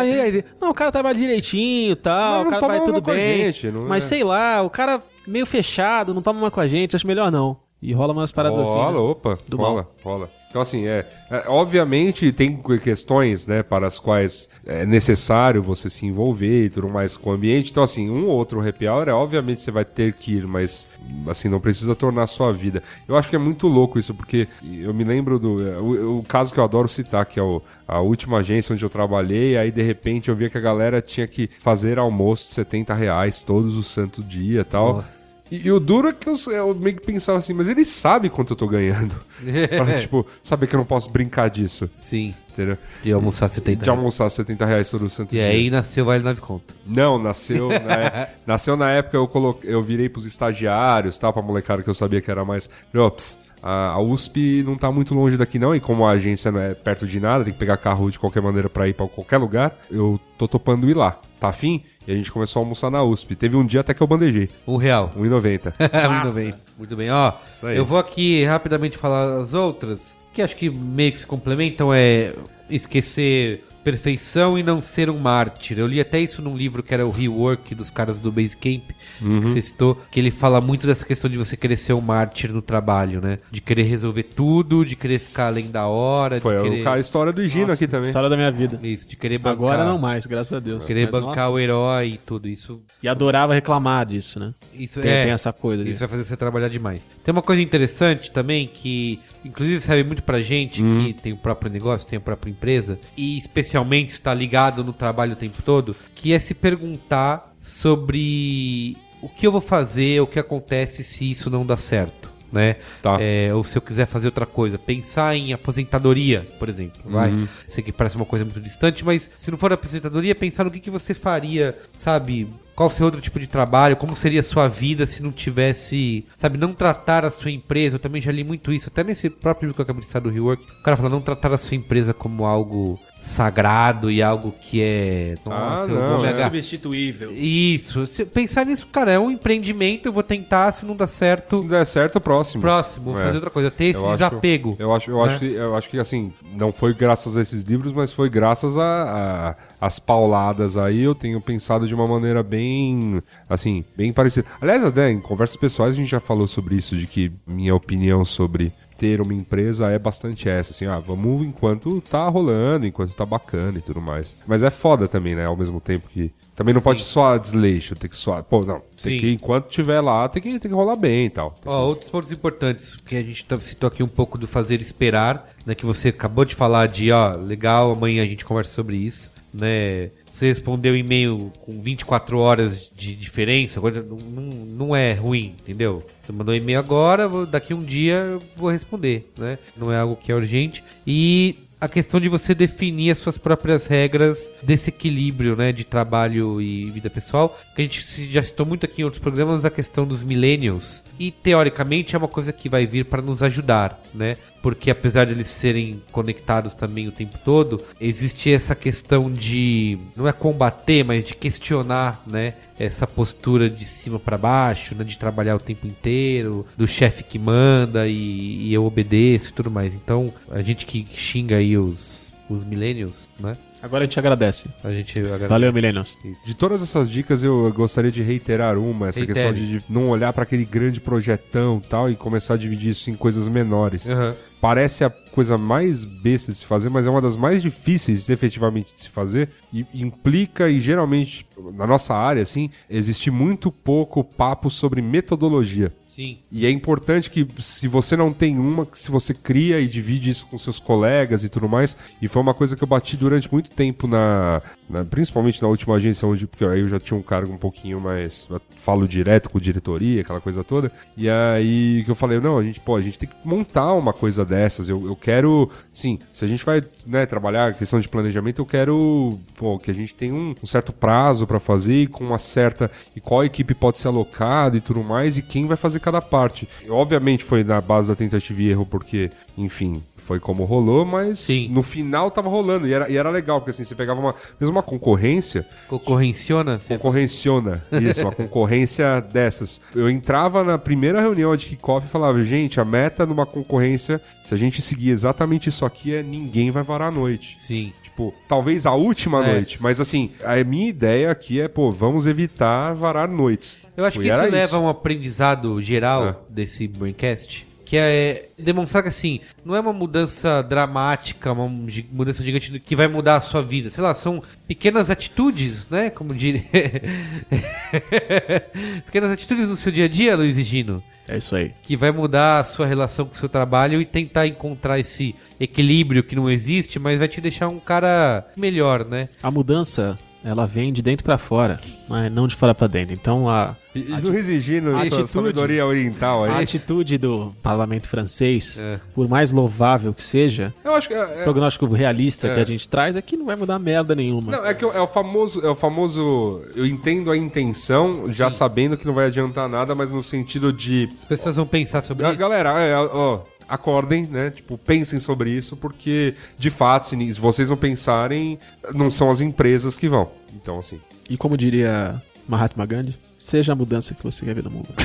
Aí, 0.00 0.44
não, 0.60 0.70
o 0.70 0.74
cara 0.74 0.92
trabalha 0.92 1.18
direitinho 1.18 1.92
e 1.92 1.96
tal, 1.96 2.46
o 2.46 2.50
cara 2.50 2.66
vai 2.66 2.80
tudo 2.84 3.02
com 3.02 3.10
a 3.10 3.14
bem. 3.14 3.52
gente, 3.52 3.70
mas 3.70 4.04
é? 4.04 4.08
sei 4.08 4.24
lá, 4.24 4.62
o 4.62 4.70
cara 4.70 5.02
meio 5.26 5.46
fechado, 5.46 6.14
não 6.14 6.22
toma 6.22 6.38
uma 6.38 6.50
com 6.50 6.60
a 6.60 6.66
gente, 6.66 6.94
acho 6.94 7.06
melhor 7.06 7.30
não. 7.30 7.56
E 7.82 7.92
rola 7.94 8.12
umas 8.12 8.30
paradas 8.30 8.58
assim. 8.58 8.72
Rola, 8.72 8.92
né? 8.92 8.98
opa, 8.98 9.38
Do 9.48 9.56
rola, 9.56 9.88
rola. 10.04 10.30
Então, 10.50 10.60
assim, 10.60 10.86
é, 10.86 11.06
é, 11.30 11.44
obviamente 11.46 12.32
tem 12.32 12.60
questões, 12.82 13.46
né, 13.46 13.62
para 13.62 13.86
as 13.86 14.00
quais 14.00 14.48
é 14.66 14.84
necessário 14.84 15.62
você 15.62 15.88
se 15.88 16.04
envolver 16.04 16.64
e 16.64 16.68
tudo 16.70 16.88
mais 16.88 17.16
com 17.16 17.30
o 17.30 17.32
ambiente. 17.32 17.70
Então, 17.70 17.84
assim, 17.84 18.10
um 18.10 18.26
ou 18.26 18.32
outro 18.32 18.60
happy 18.60 18.88
hour, 18.88 19.08
é, 19.08 19.12
obviamente 19.12 19.60
você 19.60 19.70
vai 19.70 19.84
ter 19.84 20.12
que 20.12 20.34
ir, 20.34 20.46
mas, 20.48 20.88
assim, 21.28 21.48
não 21.48 21.60
precisa 21.60 21.94
tornar 21.94 22.24
a 22.24 22.26
sua 22.26 22.52
vida. 22.52 22.82
Eu 23.06 23.16
acho 23.16 23.30
que 23.30 23.36
é 23.36 23.38
muito 23.38 23.68
louco 23.68 23.96
isso, 23.96 24.12
porque 24.12 24.48
eu 24.62 24.92
me 24.92 25.04
lembro 25.04 25.38
do... 25.38 25.66
é, 25.66 25.78
O, 25.78 26.18
o 26.18 26.22
caso 26.24 26.52
que 26.52 26.58
eu 26.58 26.64
adoro 26.64 26.88
citar, 26.88 27.24
que 27.26 27.38
é 27.38 27.42
o, 27.42 27.62
a 27.86 28.00
última 28.00 28.38
agência 28.38 28.74
onde 28.74 28.84
eu 28.84 28.90
trabalhei, 28.90 29.56
aí, 29.56 29.70
de 29.70 29.82
repente, 29.82 30.30
eu 30.30 30.34
via 30.34 30.50
que 30.50 30.58
a 30.58 30.60
galera 30.60 31.00
tinha 31.00 31.28
que 31.28 31.48
fazer 31.60 31.96
almoço 31.96 32.48
de 32.48 32.54
70 32.54 32.92
reais 32.92 33.42
todos 33.42 33.76
os 33.76 33.86
santos 33.86 34.28
dia 34.28 34.62
e 34.62 34.64
tal. 34.64 34.94
Nossa. 34.94 35.29
E, 35.50 35.66
e 35.66 35.72
o 35.72 35.80
duro 35.80 36.08
é 36.08 36.12
que 36.12 36.28
eu, 36.28 36.34
eu 36.52 36.74
meio 36.74 36.96
que 36.96 37.04
pensava 37.04 37.38
assim, 37.38 37.52
mas 37.52 37.68
ele 37.68 37.84
sabe 37.84 38.30
quanto 38.30 38.52
eu 38.52 38.56
tô 38.56 38.66
ganhando. 38.68 39.14
pra, 39.76 39.98
tipo, 40.00 40.26
saber 40.42 40.66
que 40.66 40.74
eu 40.74 40.78
não 40.78 40.84
posso 40.84 41.10
brincar 41.10 41.48
disso, 41.50 41.88
Sim. 42.00 42.34
entendeu? 42.52 42.78
De 43.02 43.12
almoçar 43.12 43.48
70 43.48 43.82
De 43.82 43.90
almoçar 43.90 44.30
70 44.30 44.64
reais 44.64 44.88
todo 44.90 45.08
santo 45.10 45.34
E 45.34 45.38
dia. 45.38 45.46
aí 45.46 45.70
nasceu 45.70 46.04
Vale 46.04 46.22
9 46.22 46.40
Conto. 46.40 46.74
Não, 46.86 47.18
nasceu 47.18 47.68
na, 47.80 48.28
nasceu 48.46 48.76
na 48.76 48.90
época 48.90 49.16
eu 49.16 49.26
coloquei, 49.26 49.72
eu 49.74 49.82
virei 49.82 50.08
pros 50.08 50.26
estagiários, 50.26 51.18
tal, 51.18 51.32
pra 51.32 51.42
molecada 51.42 51.82
que 51.82 51.90
eu 51.90 51.94
sabia 51.94 52.20
que 52.20 52.30
era 52.30 52.44
mais. 52.44 52.70
Falei, 52.92 53.06
ó, 53.06 53.10
ps, 53.10 53.40
a, 53.62 54.00
USP 54.00 54.62
não 54.64 54.76
tá 54.76 54.90
muito 54.90 55.14
longe 55.14 55.36
daqui 55.36 55.58
não, 55.58 55.74
e 55.74 55.80
como 55.80 56.06
a 56.06 56.12
agência 56.12 56.50
não 56.50 56.60
é 56.60 56.74
perto 56.74 57.06
de 57.06 57.20
nada, 57.20 57.44
tem 57.44 57.52
que 57.52 57.58
pegar 57.58 57.76
carro 57.76 58.10
de 58.10 58.18
qualquer 58.18 58.42
maneira 58.42 58.68
pra 58.68 58.88
ir 58.88 58.94
pra 58.94 59.06
qualquer 59.06 59.38
lugar, 59.38 59.74
eu 59.90 60.18
tô 60.38 60.48
topando 60.48 60.88
ir 60.88 60.96
lá. 60.96 61.18
Tá 61.38 61.48
afim? 61.48 61.82
E 62.06 62.12
a 62.12 62.14
gente 62.14 62.32
começou 62.32 62.60
a 62.60 62.64
almoçar 62.64 62.90
na 62.90 63.02
USP. 63.02 63.34
Teve 63.36 63.56
um 63.56 63.64
dia 63.64 63.80
até 63.80 63.92
que 63.92 64.00
eu 64.02 64.06
bandejei. 64.06 64.48
Um 64.66 64.76
real. 64.76 65.12
1,90. 65.16 65.72
Muito 66.22 66.34
bem. 66.34 66.54
Muito 66.78 66.96
bem. 66.96 67.10
Ó, 67.10 67.32
Isso 67.52 67.66
aí. 67.66 67.76
eu 67.76 67.84
vou 67.84 67.98
aqui 67.98 68.42
rapidamente 68.44 68.96
falar 68.96 69.40
as 69.40 69.52
outras, 69.52 70.16
que 70.32 70.40
acho 70.40 70.56
que 70.56 70.70
meio 70.70 71.12
que 71.12 71.18
se 71.18 71.26
complementam, 71.26 71.92
é 71.92 72.32
esquecer 72.70 73.62
perfeição 73.82 74.58
e 74.58 74.62
não 74.62 74.80
ser 74.80 75.10
um 75.10 75.18
mártir. 75.18 75.78
Eu 75.78 75.86
li 75.86 76.00
até 76.00 76.20
isso 76.20 76.40
num 76.42 76.56
livro 76.56 76.82
que 76.82 76.92
era 76.94 77.06
o 77.06 77.10
Rework 77.10 77.74
dos 77.74 77.90
caras 77.90 78.20
do 78.20 78.30
Basecamp, 78.30 78.82
que 79.18 79.40
você 79.40 79.60
citou, 79.62 80.00
que 80.10 80.18
ele 80.18 80.30
fala 80.30 80.60
muito 80.60 80.86
dessa 80.86 81.04
questão 81.04 81.30
de 81.30 81.36
você 81.36 81.56
querer 81.56 81.76
ser 81.76 81.92
um 81.92 82.00
mártir 82.00 82.52
no 82.52 82.62
trabalho, 82.62 83.20
né? 83.20 83.38
De 83.50 83.60
querer 83.60 83.82
resolver 83.82 84.22
tudo, 84.22 84.84
de 84.84 84.96
querer 84.96 85.18
ficar 85.18 85.48
além 85.48 85.70
da 85.70 85.86
hora, 85.86 86.40
Foi 86.40 86.60
querer... 86.62 86.86
a 86.88 86.98
história 86.98 87.32
do 87.32 87.42
Higino 87.42 87.72
aqui 87.72 87.86
também. 87.86 88.08
História 88.08 88.28
da 88.28 88.36
minha 88.36 88.50
vida. 88.50 88.78
Isso, 88.82 89.06
de 89.08 89.16
querer 89.16 89.38
bancar... 89.38 89.52
Agora 89.52 89.84
não 89.84 89.98
mais, 89.98 90.26
graças 90.26 90.52
a 90.52 90.60
Deus. 90.60 90.84
Querer 90.84 91.02
Mas, 91.02 91.10
bancar 91.10 91.46
nossa. 91.46 91.50
o 91.50 91.58
herói 91.58 92.08
e 92.10 92.18
tudo 92.18 92.48
isso. 92.48 92.80
E 93.02 93.08
adorava 93.08 93.54
reclamar 93.54 94.06
disso, 94.06 94.38
né? 94.40 94.52
Isso 94.74 95.00
Tem, 95.00 95.10
é. 95.10 95.22
tem 95.24 95.32
essa 95.32 95.52
coisa. 95.52 95.86
Isso 95.88 95.98
vai 95.98 96.08
fazer 96.08 96.24
você 96.24 96.36
trabalhar 96.36 96.68
demais. 96.68 97.06
Tem 97.24 97.32
uma 97.32 97.42
coisa 97.42 97.60
interessante 97.60 98.30
também 98.30 98.66
que, 98.66 99.18
inclusive, 99.44 99.80
serve 99.80 100.04
muito 100.04 100.22
pra 100.22 100.40
gente 100.40 100.82
Uhum. 100.82 101.04
que 101.06 101.12
tem 101.14 101.32
o 101.32 101.36
próprio 101.36 101.70
negócio, 101.70 102.06
tem 102.08 102.16
a 102.16 102.20
própria 102.20 102.50
empresa 102.50 102.98
e 103.16 103.36
especialmente 103.38 103.69
está 104.06 104.32
ligado 104.34 104.82
no 104.84 104.92
trabalho 104.92 105.32
o 105.32 105.36
tempo 105.36 105.62
todo, 105.62 105.96
que 106.14 106.32
é 106.32 106.38
se 106.38 106.54
perguntar 106.54 107.54
sobre 107.62 108.96
o 109.22 109.28
que 109.28 109.46
eu 109.46 109.52
vou 109.52 109.60
fazer, 109.60 110.20
o 110.20 110.26
que 110.26 110.38
acontece 110.38 111.04
se 111.04 111.30
isso 111.30 111.50
não 111.50 111.64
dá 111.64 111.76
certo. 111.76 112.30
Né? 112.52 112.76
Tá. 113.00 113.16
É, 113.20 113.54
ou 113.54 113.62
se 113.62 113.78
eu 113.78 113.82
quiser 113.82 114.06
fazer 114.06 114.26
outra 114.26 114.44
coisa, 114.44 114.76
pensar 114.76 115.36
em 115.36 115.52
aposentadoria, 115.52 116.44
por 116.58 116.68
exemplo, 116.68 117.00
vai. 117.04 117.30
Uhum. 117.30 117.46
Sei 117.68 117.82
que 117.82 117.92
parece 117.92 118.16
uma 118.16 118.24
coisa 118.24 118.44
muito 118.44 118.60
distante, 118.60 119.04
mas 119.04 119.30
se 119.38 119.52
não 119.52 119.58
for 119.58 119.72
aposentadoria, 119.72 120.34
pensar 120.34 120.64
no 120.64 120.70
que, 120.70 120.80
que 120.80 120.90
você 120.90 121.14
faria, 121.14 121.78
sabe? 121.96 122.48
Qual 122.80 122.88
seu 122.88 123.04
outro 123.04 123.20
tipo 123.20 123.38
de 123.38 123.46
trabalho? 123.46 123.94
Como 123.94 124.16
seria 124.16 124.40
a 124.40 124.42
sua 124.42 124.66
vida 124.66 125.04
se 125.06 125.22
não 125.22 125.30
tivesse, 125.30 126.24
sabe, 126.38 126.56
não 126.56 126.72
tratar 126.72 127.26
a 127.26 127.30
sua 127.30 127.50
empresa? 127.50 127.96
Eu 127.96 127.98
também 128.00 128.22
já 128.22 128.32
li 128.32 128.42
muito 128.42 128.72
isso, 128.72 128.88
até 128.88 129.04
nesse 129.04 129.28
próprio 129.28 129.66
livro 129.66 129.74
que 129.74 129.80
eu 129.82 129.82
acabei 129.82 130.00
de 130.00 130.06
citar 130.06 130.22
do 130.22 130.30
Rework. 130.30 130.62
O 130.80 130.82
cara 130.82 130.96
fala 130.96 131.10
não 131.10 131.20
tratar 131.20 131.52
a 131.52 131.58
sua 131.58 131.76
empresa 131.76 132.14
como 132.14 132.46
algo 132.46 132.98
sagrado 133.20 134.10
e 134.10 134.22
algo 134.22 134.54
que 134.62 134.80
é, 134.80 135.34
nossa, 135.44 135.90
eu 135.90 135.94
não, 135.94 136.24
é. 136.24 136.32
Substituível. 136.32 137.30
Isso, 137.34 138.06
se 138.06 138.24
pensar 138.24 138.64
nisso, 138.64 138.86
cara, 138.90 139.12
é 139.12 139.18
um 139.18 139.30
empreendimento, 139.30 140.06
eu 140.06 140.12
vou 140.12 140.22
tentar, 140.22 140.72
se 140.72 140.86
não 140.86 140.96
dá 140.96 141.06
certo, 141.06 141.60
Se 141.60 141.68
der 141.68 141.84
certo, 141.84 142.18
próximo. 142.18 142.62
próximo, 142.62 143.12
vou 143.12 143.20
É. 143.20 143.24
fazer 143.24 143.34
outra 143.36 143.50
coisa, 143.50 143.70
ter 143.70 143.84
esse 143.88 144.00
Eu 144.00 144.06
acho- 144.08 144.12
desapego. 144.16 144.74
Eu 144.78 144.94
acho, 144.94 145.10
eu, 145.10 145.18
né? 145.18 145.24
acho, 145.32 145.38
que- 145.38 145.52
eu 145.52 145.76
acho 145.76 145.90
que 145.90 145.98
assim, 146.00 146.32
não 146.56 146.72
foi 146.72 146.94
graças 146.94 147.36
a 147.36 147.42
esses 147.42 147.62
livros, 147.62 147.92
mas 147.92 148.10
foi 148.10 148.30
graças 148.30 148.78
a, 148.78 149.50
a- 149.50 149.56
as 149.80 149.98
pauladas 149.98 150.76
aí. 150.76 151.02
Eu 151.02 151.14
tenho 151.14 151.40
pensado 151.40 151.86
de 151.86 151.94
uma 151.94 152.06
maneira 152.06 152.42
bem, 152.42 153.22
assim, 153.48 153.84
bem 153.96 154.12
parecida. 154.12 154.46
Aliás, 154.60 154.84
até 154.84 155.10
em 155.10 155.20
conversas 155.20 155.56
pessoais 155.56 155.94
a 155.94 155.96
gente 155.96 156.10
já 156.10 156.20
falou 156.20 156.46
sobre 156.46 156.76
isso, 156.76 156.96
de 156.96 157.06
que 157.06 157.32
minha 157.46 157.74
opinião 157.74 158.24
sobre 158.24 158.72
ter 158.98 159.18
uma 159.22 159.32
empresa 159.32 159.88
é 159.88 159.98
bastante 159.98 160.46
essa, 160.46 160.72
assim, 160.72 160.84
ah, 160.84 160.98
vamos 160.98 161.46
enquanto 161.46 162.02
tá 162.02 162.28
rolando, 162.28 162.86
enquanto 162.86 163.14
tá 163.14 163.24
bacana 163.24 163.78
e 163.78 163.80
tudo 163.80 163.98
mais. 163.98 164.36
Mas 164.46 164.62
é 164.62 164.68
foda 164.68 165.08
também, 165.08 165.34
né, 165.34 165.46
ao 165.46 165.56
mesmo 165.56 165.80
tempo 165.80 166.06
que 166.10 166.30
também 166.54 166.74
não 166.74 166.82
pode 166.82 167.02
só 167.02 167.38
desleixo, 167.38 167.94
tem 167.94 168.10
que 168.10 168.16
só, 168.16 168.42
pô, 168.42 168.62
não, 168.62 168.82
tem 169.02 169.14
Sim. 169.14 169.18
que 169.18 169.32
enquanto 169.32 169.70
tiver 169.70 170.02
lá, 170.02 170.28
tem 170.28 170.42
que, 170.42 170.50
tem 170.58 170.70
que 170.70 170.74
rolar 170.76 170.96
bem 170.96 171.24
e 171.24 171.30
tal. 171.30 171.54
Ó, 171.64 171.86
outros 171.86 172.10
pontos 172.10 172.30
importantes, 172.30 172.94
que 172.96 173.16
a 173.16 173.22
gente 173.22 173.42
tá- 173.46 173.58
citou 173.58 173.88
aqui 173.88 174.02
um 174.02 174.08
pouco 174.08 174.36
do 174.36 174.46
fazer 174.46 174.78
esperar, 174.82 175.48
né? 175.64 175.74
Que 175.74 175.86
você 175.86 176.08
acabou 176.08 176.44
de 176.44 176.54
falar 176.54 176.86
de, 176.86 177.10
ó, 177.10 177.32
legal, 177.34 177.92
amanhã 177.92 178.22
a 178.22 178.26
gente 178.26 178.44
conversa 178.44 178.74
sobre 178.74 178.96
isso, 178.96 179.30
né? 179.52 180.10
Você 180.32 180.46
respondeu 180.46 180.96
e-mail 180.96 181.50
com 181.60 181.82
24 181.82 182.38
horas 182.38 182.88
de 182.96 183.14
diferença, 183.14 183.78
agora 183.78 184.02
não, 184.02 184.16
não, 184.16 184.96
é 184.96 185.12
ruim, 185.12 185.54
entendeu? 185.60 186.02
Você 186.22 186.32
mandou 186.32 186.54
e-mail 186.54 186.78
agora, 186.78 187.28
daqui 187.46 187.74
um 187.74 187.82
dia 187.82 188.14
eu 188.14 188.42
vou 188.56 188.70
responder, 188.70 189.30
né? 189.36 189.58
Não 189.76 189.92
é 189.92 189.98
algo 189.98 190.16
que 190.16 190.32
é 190.32 190.34
urgente. 190.34 190.82
E 191.06 191.58
a 191.80 191.88
questão 191.88 192.20
de 192.20 192.28
você 192.28 192.54
definir 192.54 193.10
as 193.10 193.18
suas 193.18 193.38
próprias 193.38 193.86
regras 193.86 194.52
desse 194.62 194.90
equilíbrio, 194.90 195.56
né, 195.56 195.72
de 195.72 195.82
trabalho 195.82 196.60
e 196.60 196.90
vida 196.90 197.08
pessoal, 197.08 197.58
que 197.74 197.80
a 197.80 197.84
gente 197.84 198.30
já 198.30 198.42
citou 198.42 198.66
muito 198.66 198.84
aqui 198.84 199.00
em 199.00 199.04
outros 199.04 199.22
programas 199.22 199.64
a 199.64 199.70
questão 199.70 200.06
dos 200.06 200.22
millennials. 200.22 201.02
E 201.18 201.30
teoricamente 201.30 202.14
é 202.14 202.18
uma 202.18 202.28
coisa 202.28 202.52
que 202.52 202.68
vai 202.68 202.86
vir 202.86 203.06
para 203.06 203.22
nos 203.22 203.42
ajudar, 203.42 204.00
né? 204.14 204.36
Porque 204.62 204.90
apesar 204.90 205.24
de 205.24 205.32
eles 205.32 205.46
serem 205.46 206.02
conectados 206.12 206.74
também 206.74 207.08
o 207.08 207.12
tempo 207.12 207.38
todo, 207.44 207.82
existe 208.00 208.52
essa 208.52 208.74
questão 208.74 209.30
de 209.30 209.98
não 210.16 210.28
é 210.28 210.32
combater, 210.32 211.04
mas 211.04 211.24
de 211.24 211.34
questionar, 211.34 212.22
né? 212.26 212.54
Essa 212.78 213.06
postura 213.06 213.68
de 213.68 213.84
cima 213.86 214.18
para 214.18 214.38
baixo, 214.38 214.94
né? 214.94 215.04
De 215.04 215.18
trabalhar 215.18 215.56
o 215.56 215.60
tempo 215.60 215.86
inteiro, 215.86 216.66
do 216.76 216.86
chefe 216.86 217.24
que 217.24 217.38
manda 217.38 218.06
e, 218.06 218.68
e 218.68 218.74
eu 218.74 218.84
obedeço 218.84 219.50
e 219.50 219.52
tudo 219.52 219.70
mais. 219.70 219.94
Então, 219.94 220.32
a 220.50 220.60
gente 220.62 220.84
que 220.84 221.06
xinga 221.14 221.56
aí 221.56 221.76
os, 221.76 222.28
os 222.48 222.64
millennials, 222.64 223.28
né? 223.38 223.56
Agora 223.82 224.04
a 224.04 224.06
gente 224.06 224.18
agradece. 224.18 224.68
A 224.84 224.90
gente 224.90 225.18
agradece. 225.18 225.48
Valeu, 225.48 225.72
Millennials. 225.72 226.16
De 226.44 226.54
todas 226.54 226.82
essas 226.82 227.10
dicas, 227.10 227.42
eu 227.42 227.72
gostaria 227.74 228.10
de 228.10 228.22
reiterar 228.22 228.78
uma, 228.78 229.08
essa 229.08 229.20
Reitere. 229.20 229.34
questão 229.34 229.52
de 229.52 229.78
de 229.78 229.84
não 229.88 230.08
olhar 230.10 230.32
para 230.32 230.42
aquele 230.42 230.64
grande 230.64 231.00
projetão 231.00 231.80
e 231.84 231.88
tal 231.88 232.10
e 232.10 232.16
começar 232.16 232.54
a 232.54 232.56
dividir 232.56 232.90
isso 232.90 233.10
em 233.10 233.14
coisas 233.14 233.48
menores. 233.48 234.08
Aham. 234.08 234.34
Parece 234.60 235.04
a 235.04 235.08
coisa 235.08 235.56
mais 235.56 236.04
besta 236.04 236.52
de 236.52 236.58
se 236.58 236.66
fazer, 236.66 236.90
mas 236.90 237.06
é 237.06 237.10
uma 237.10 237.22
das 237.22 237.34
mais 237.34 237.62
difíceis 237.62 238.28
efetivamente 238.28 238.94
de 238.94 239.02
se 239.02 239.08
fazer 239.08 239.48
e 239.72 239.86
implica 239.94 240.68
e 240.68 240.80
geralmente 240.82 241.46
na 241.74 241.86
nossa 241.86 242.14
área 242.14 242.42
assim, 242.42 242.68
existe 242.88 243.30
muito 243.30 243.72
pouco 243.72 244.22
papo 244.22 244.68
sobre 244.68 245.00
metodologia. 245.00 245.90
Sim. 246.20 246.36
E 246.50 246.66
é 246.66 246.70
importante 246.70 247.30
que, 247.30 247.46
se 247.60 247.88
você 247.88 248.14
não 248.14 248.30
tem 248.30 248.58
uma, 248.58 248.84
que 248.84 248.98
se 248.98 249.10
você 249.10 249.32
cria 249.32 249.80
e 249.80 249.88
divide 249.88 250.28
isso 250.28 250.46
com 250.48 250.58
seus 250.58 250.78
colegas 250.78 251.42
e 251.44 251.48
tudo 251.48 251.66
mais. 251.66 251.96
E 252.20 252.28
foi 252.28 252.42
uma 252.42 252.52
coisa 252.52 252.76
que 252.76 252.84
eu 252.84 252.88
bati 252.88 253.16
durante 253.16 253.50
muito 253.50 253.70
tempo 253.70 254.06
na. 254.06 254.60
Na- 254.90 255.04
principalmente 255.04 255.62
na 255.62 255.68
última 255.68 255.94
agência, 255.94 256.26
onde. 256.26 256.46
Porque 256.46 256.64
aí 256.64 256.80
eu 256.80 256.88
já 256.88 256.98
tinha 257.00 257.18
um 257.18 257.22
cargo 257.22 257.52
um 257.52 257.56
pouquinho 257.58 258.00
mais. 258.00 258.48
falo 258.76 259.06
direto 259.06 259.50
com 259.50 259.58
diretoria, 259.60 260.22
aquela 260.22 260.40
coisa 260.40 260.64
toda. 260.64 260.90
E 261.16 261.28
aí 261.28 262.02
que 262.04 262.10
eu 262.10 262.14
falei, 262.14 262.40
não, 262.40 262.58
a 262.58 262.62
gente, 262.62 262.80
pô, 262.80 262.96
a 262.96 263.00
gente 263.00 263.18
tem 263.18 263.28
que 263.28 263.34
montar 263.44 263.92
uma 263.92 264.12
coisa 264.12 264.44
dessas. 264.44 264.88
Eu, 264.88 265.06
eu 265.06 265.14
quero. 265.16 265.70
Sim, 265.92 266.18
se 266.32 266.44
a 266.44 266.48
gente 266.48 266.64
vai 266.64 266.82
né, 267.06 267.26
trabalhar 267.26 267.66
a 267.68 267.72
questão 267.72 268.00
de 268.00 268.08
planejamento, 268.08 268.60
eu 268.60 268.66
quero 268.66 269.38
pô, 269.56 269.78
que 269.78 269.90
a 269.90 269.94
gente 269.94 270.14
tenha 270.14 270.34
um, 270.34 270.54
um 270.62 270.66
certo 270.66 270.92
prazo 270.92 271.46
pra 271.46 271.60
fazer 271.60 272.08
com 272.08 272.24
uma 272.24 272.38
certa. 272.38 272.90
E 273.14 273.20
qual 273.20 273.44
equipe 273.44 273.74
pode 273.74 273.98
ser 273.98 274.08
alocada 274.08 274.76
e 274.76 274.80
tudo 274.80 275.02
mais, 275.04 275.36
e 275.38 275.42
quem 275.42 275.66
vai 275.66 275.76
fazer 275.76 276.00
cada 276.00 276.20
parte. 276.20 276.68
E, 276.84 276.90
obviamente 276.90 277.44
foi 277.44 277.62
na 277.62 277.80
base 277.80 278.08
da 278.08 278.16
tentativa 278.16 278.62
e 278.62 278.70
erro, 278.70 278.86
porque, 278.86 279.30
enfim, 279.56 280.02
foi 280.20 280.38
como 280.38 280.64
rolou, 280.64 281.04
mas 281.04 281.38
Sim. 281.40 281.68
no 281.70 281.82
final 281.82 282.30
tava 282.30 282.48
rolando. 282.48 282.86
E 282.86 282.92
era, 282.92 283.10
e 283.10 283.16
era 283.16 283.30
legal, 283.30 283.60
porque 283.60 283.70
assim, 283.70 283.84
você 283.84 283.94
pegava 283.94 284.20
uma. 284.20 284.34
Mesmo 284.60 284.76
uma 284.76 284.82
concorrência, 284.82 285.66
Concorrenciona? 285.88 286.80
Concorrenciona. 286.86 287.82
Isso, 287.92 288.22
uma 288.22 288.32
concorrência 288.32 289.20
dessas. 289.20 289.80
Eu 289.94 290.08
entrava 290.10 290.62
na 290.64 290.78
primeira 290.78 291.20
reunião 291.20 291.54
de 291.56 291.66
kickoff 291.66 292.06
e 292.06 292.10
falava, 292.10 292.40
gente, 292.42 292.80
a 292.80 292.84
meta 292.84 293.24
numa 293.26 293.46
concorrência, 293.46 294.20
se 294.44 294.54
a 294.54 294.56
gente 294.56 294.80
seguir 294.82 295.10
exatamente 295.10 295.68
isso 295.68 295.84
aqui, 295.84 296.14
é 296.14 296.22
ninguém 296.22 296.70
vai 296.70 296.82
varar 296.82 297.08
a 297.08 297.10
noite. 297.10 297.56
Sim. 297.66 297.92
Tipo, 298.02 298.34
talvez 298.48 298.86
a 298.86 298.92
última 298.92 299.44
É. 299.46 299.52
noite, 299.52 299.78
mas 299.80 300.00
assim, 300.00 300.30
a 300.44 300.62
minha 300.64 300.88
ideia 300.88 301.30
aqui 301.30 301.60
é, 301.60 301.68
pô, 301.68 301.90
vamos 301.90 302.26
evitar 302.26 302.94
varar 302.94 303.28
noites. 303.28 303.78
Eu 303.96 304.04
acho 304.04 304.18
que 304.18 304.28
isso 304.28 304.40
leva 304.42 304.76
a 304.76 304.80
um 304.80 304.88
aprendizado 304.88 305.80
geral 305.82 306.26
É. 306.26 306.36
desse 306.48 306.86
Braincast, 306.88 307.66
que 307.90 307.96
é 307.96 308.50
demonstrar 308.56 309.02
que 309.02 309.08
assim, 309.08 309.40
não 309.64 309.74
é 309.74 309.80
uma 309.80 309.92
mudança 309.92 310.62
dramática, 310.62 311.52
uma 311.52 311.68
mudança 312.12 312.40
gigante 312.40 312.78
que 312.78 312.94
vai 312.94 313.08
mudar 313.08 313.38
a 313.38 313.40
sua 313.40 313.64
vida. 313.64 313.90
Sei 313.90 314.00
lá, 314.00 314.14
são 314.14 314.40
pequenas 314.68 315.10
atitudes, 315.10 315.88
né? 315.90 316.08
Como 316.08 316.32
diria. 316.32 316.62
pequenas 319.06 319.32
atitudes 319.32 319.66
no 319.66 319.76
seu 319.76 319.90
dia 319.90 320.04
a 320.04 320.08
dia, 320.08 320.36
Luiz 320.36 320.56
e 320.56 320.62
Gino, 320.62 321.02
É 321.26 321.36
isso 321.36 321.56
aí. 321.56 321.72
que 321.82 321.96
vai 321.96 322.12
mudar 322.12 322.60
a 322.60 322.64
sua 322.64 322.86
relação 322.86 323.26
com 323.26 323.34
o 323.34 323.38
seu 323.38 323.48
trabalho 323.48 324.00
e 324.00 324.04
tentar 324.04 324.46
encontrar 324.46 325.00
esse 325.00 325.34
equilíbrio 325.58 326.22
que 326.22 326.36
não 326.36 326.48
existe, 326.48 326.96
mas 326.96 327.18
vai 327.18 327.26
te 327.26 327.40
deixar 327.40 327.68
um 327.68 327.80
cara 327.80 328.46
melhor, 328.56 329.04
né? 329.04 329.28
A 329.42 329.50
mudança, 329.50 330.16
ela 330.44 330.64
vem 330.64 330.92
de 330.92 331.02
dentro 331.02 331.24
pra 331.24 331.38
fora, 331.38 331.80
mas 332.08 332.30
não 332.30 332.46
de 332.46 332.54
fora 332.54 332.72
pra 332.72 332.86
dentro. 332.86 333.14
Então 333.14 333.48
a, 333.48 333.74
E, 333.94 334.04
não 334.22 334.34
exigindo 334.34 334.94
a 334.96 335.00
atitude- 335.00 335.28
sabedoria 335.28 335.84
oriental 335.84 336.44
a 336.44 336.58
aí. 336.58 336.62
atitude 336.62 337.18
do 337.18 337.52
parlamento 337.62 338.08
francês, 338.08 338.78
É. 338.78 339.00
por 339.14 339.28
mais 339.28 339.50
louvável 339.50 340.14
que 340.14 340.22
seja, 340.22 340.72
Eu 340.84 340.94
acho 340.94 341.08
que 341.08 341.14
é, 341.14 341.18
é- 341.40 341.42
prognóstico 341.42 341.86
realista 341.86 342.46
É. 342.48 342.54
que 342.54 342.60
a 342.60 342.64
gente 342.64 342.88
traz 342.88 343.16
é 343.16 343.22
que 343.22 343.36
não 343.36 343.46
vai 343.46 343.56
mudar 343.56 343.78
merda 343.80 344.14
nenhuma. 344.14 344.52
Não, 344.52 344.64
é 344.64 344.72
que 344.74 344.84
é 344.84 345.00
o 345.00 345.06
famoso, 345.08 345.60
é 345.66 345.68
o 345.68 345.74
famoso. 345.74 346.62
Eu 346.76 346.86
entendo 346.86 347.30
a 347.32 347.36
intenção, 347.36 348.32
já 348.32 348.48
sabendo 348.50 348.96
que 348.96 349.06
não 349.06 349.14
vai 349.14 349.26
adiantar 349.26 349.68
nada, 349.68 349.94
mas 349.94 350.12
no 350.12 350.22
sentido 350.22 350.72
de. 350.72 351.08
As 351.22 351.26
pessoas 351.26 351.56
vão 351.56 351.66
pensar 351.66 352.02
sobre 352.04 352.28
isso. 352.28 352.36
Galera, 352.38 352.70
é, 352.80 352.96
ó, 352.96 353.40
acordem, 353.68 354.24
né? 354.24 354.50
Tipo, 354.50 354.78
pensem 354.78 355.18
sobre 355.18 355.50
isso, 355.50 355.76
porque 355.76 356.34
de 356.58 356.70
fato, 356.70 357.06
se 357.06 357.32
vocês 357.32 357.68
não 357.70 357.76
pensarem, 357.76 358.58
não 358.94 359.10
são 359.10 359.30
as 359.30 359.40
empresas 359.40 359.96
que 359.96 360.08
vão. 360.08 360.28
Então, 360.54 360.78
assim. 360.78 361.00
E 361.28 361.36
como 361.36 361.56
diria 361.56 362.20
Mahatma 362.48 362.84
Gandhi, 362.86 363.16
Seja 363.40 363.72
a 363.72 363.74
mudança 363.74 364.14
que 364.14 364.22
você 364.22 364.44
quer 364.44 364.54
ver 364.54 364.64
no 364.64 364.70
mundo. 364.70 364.88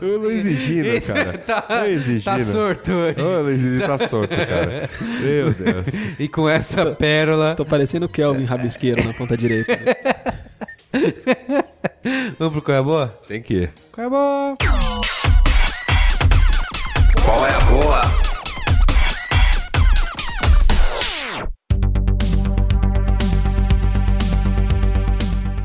O 0.00 0.18
Luiz 0.18 0.44
e 0.46 0.56
Gino, 0.56 0.86
Esse 0.86 1.12
cara. 1.12 1.36
tá, 1.44 1.66
Luiz 1.82 2.06
e 2.06 2.20
tá 2.20 2.38
Gino. 2.38 2.52
sorto 2.52 2.92
hoje. 2.92 3.20
Ô, 3.20 3.42
Luiz 3.42 3.60
Gino 3.60 3.80
tá 3.84 3.98
solto, 3.98 4.28
cara. 4.46 4.88
Meu 5.20 5.52
Deus. 5.52 5.86
E 6.20 6.28
com 6.28 6.48
essa 6.48 6.86
pérola, 6.92 7.56
Tô 7.56 7.64
parecendo 7.64 8.06
o 8.06 8.08
Kelvin 8.08 8.44
Rabisqueiro 8.44 9.02
na 9.04 9.12
ponta 9.12 9.36
direita. 9.36 9.76
vamos 12.38 12.52
pro 12.54 12.62
Qual 12.62 12.76
é 12.76 12.78
a 12.78 12.82
Boa? 12.82 13.08
Tem 13.26 13.42
que 13.42 13.54
ir. 13.54 13.72
Qual 13.90 14.04
é 14.04 14.06
a 14.06 14.10
Boa? 14.10 14.56
Qual 17.24 17.46
é 17.46 17.50
a 17.50 17.60
boa? 17.62 18.00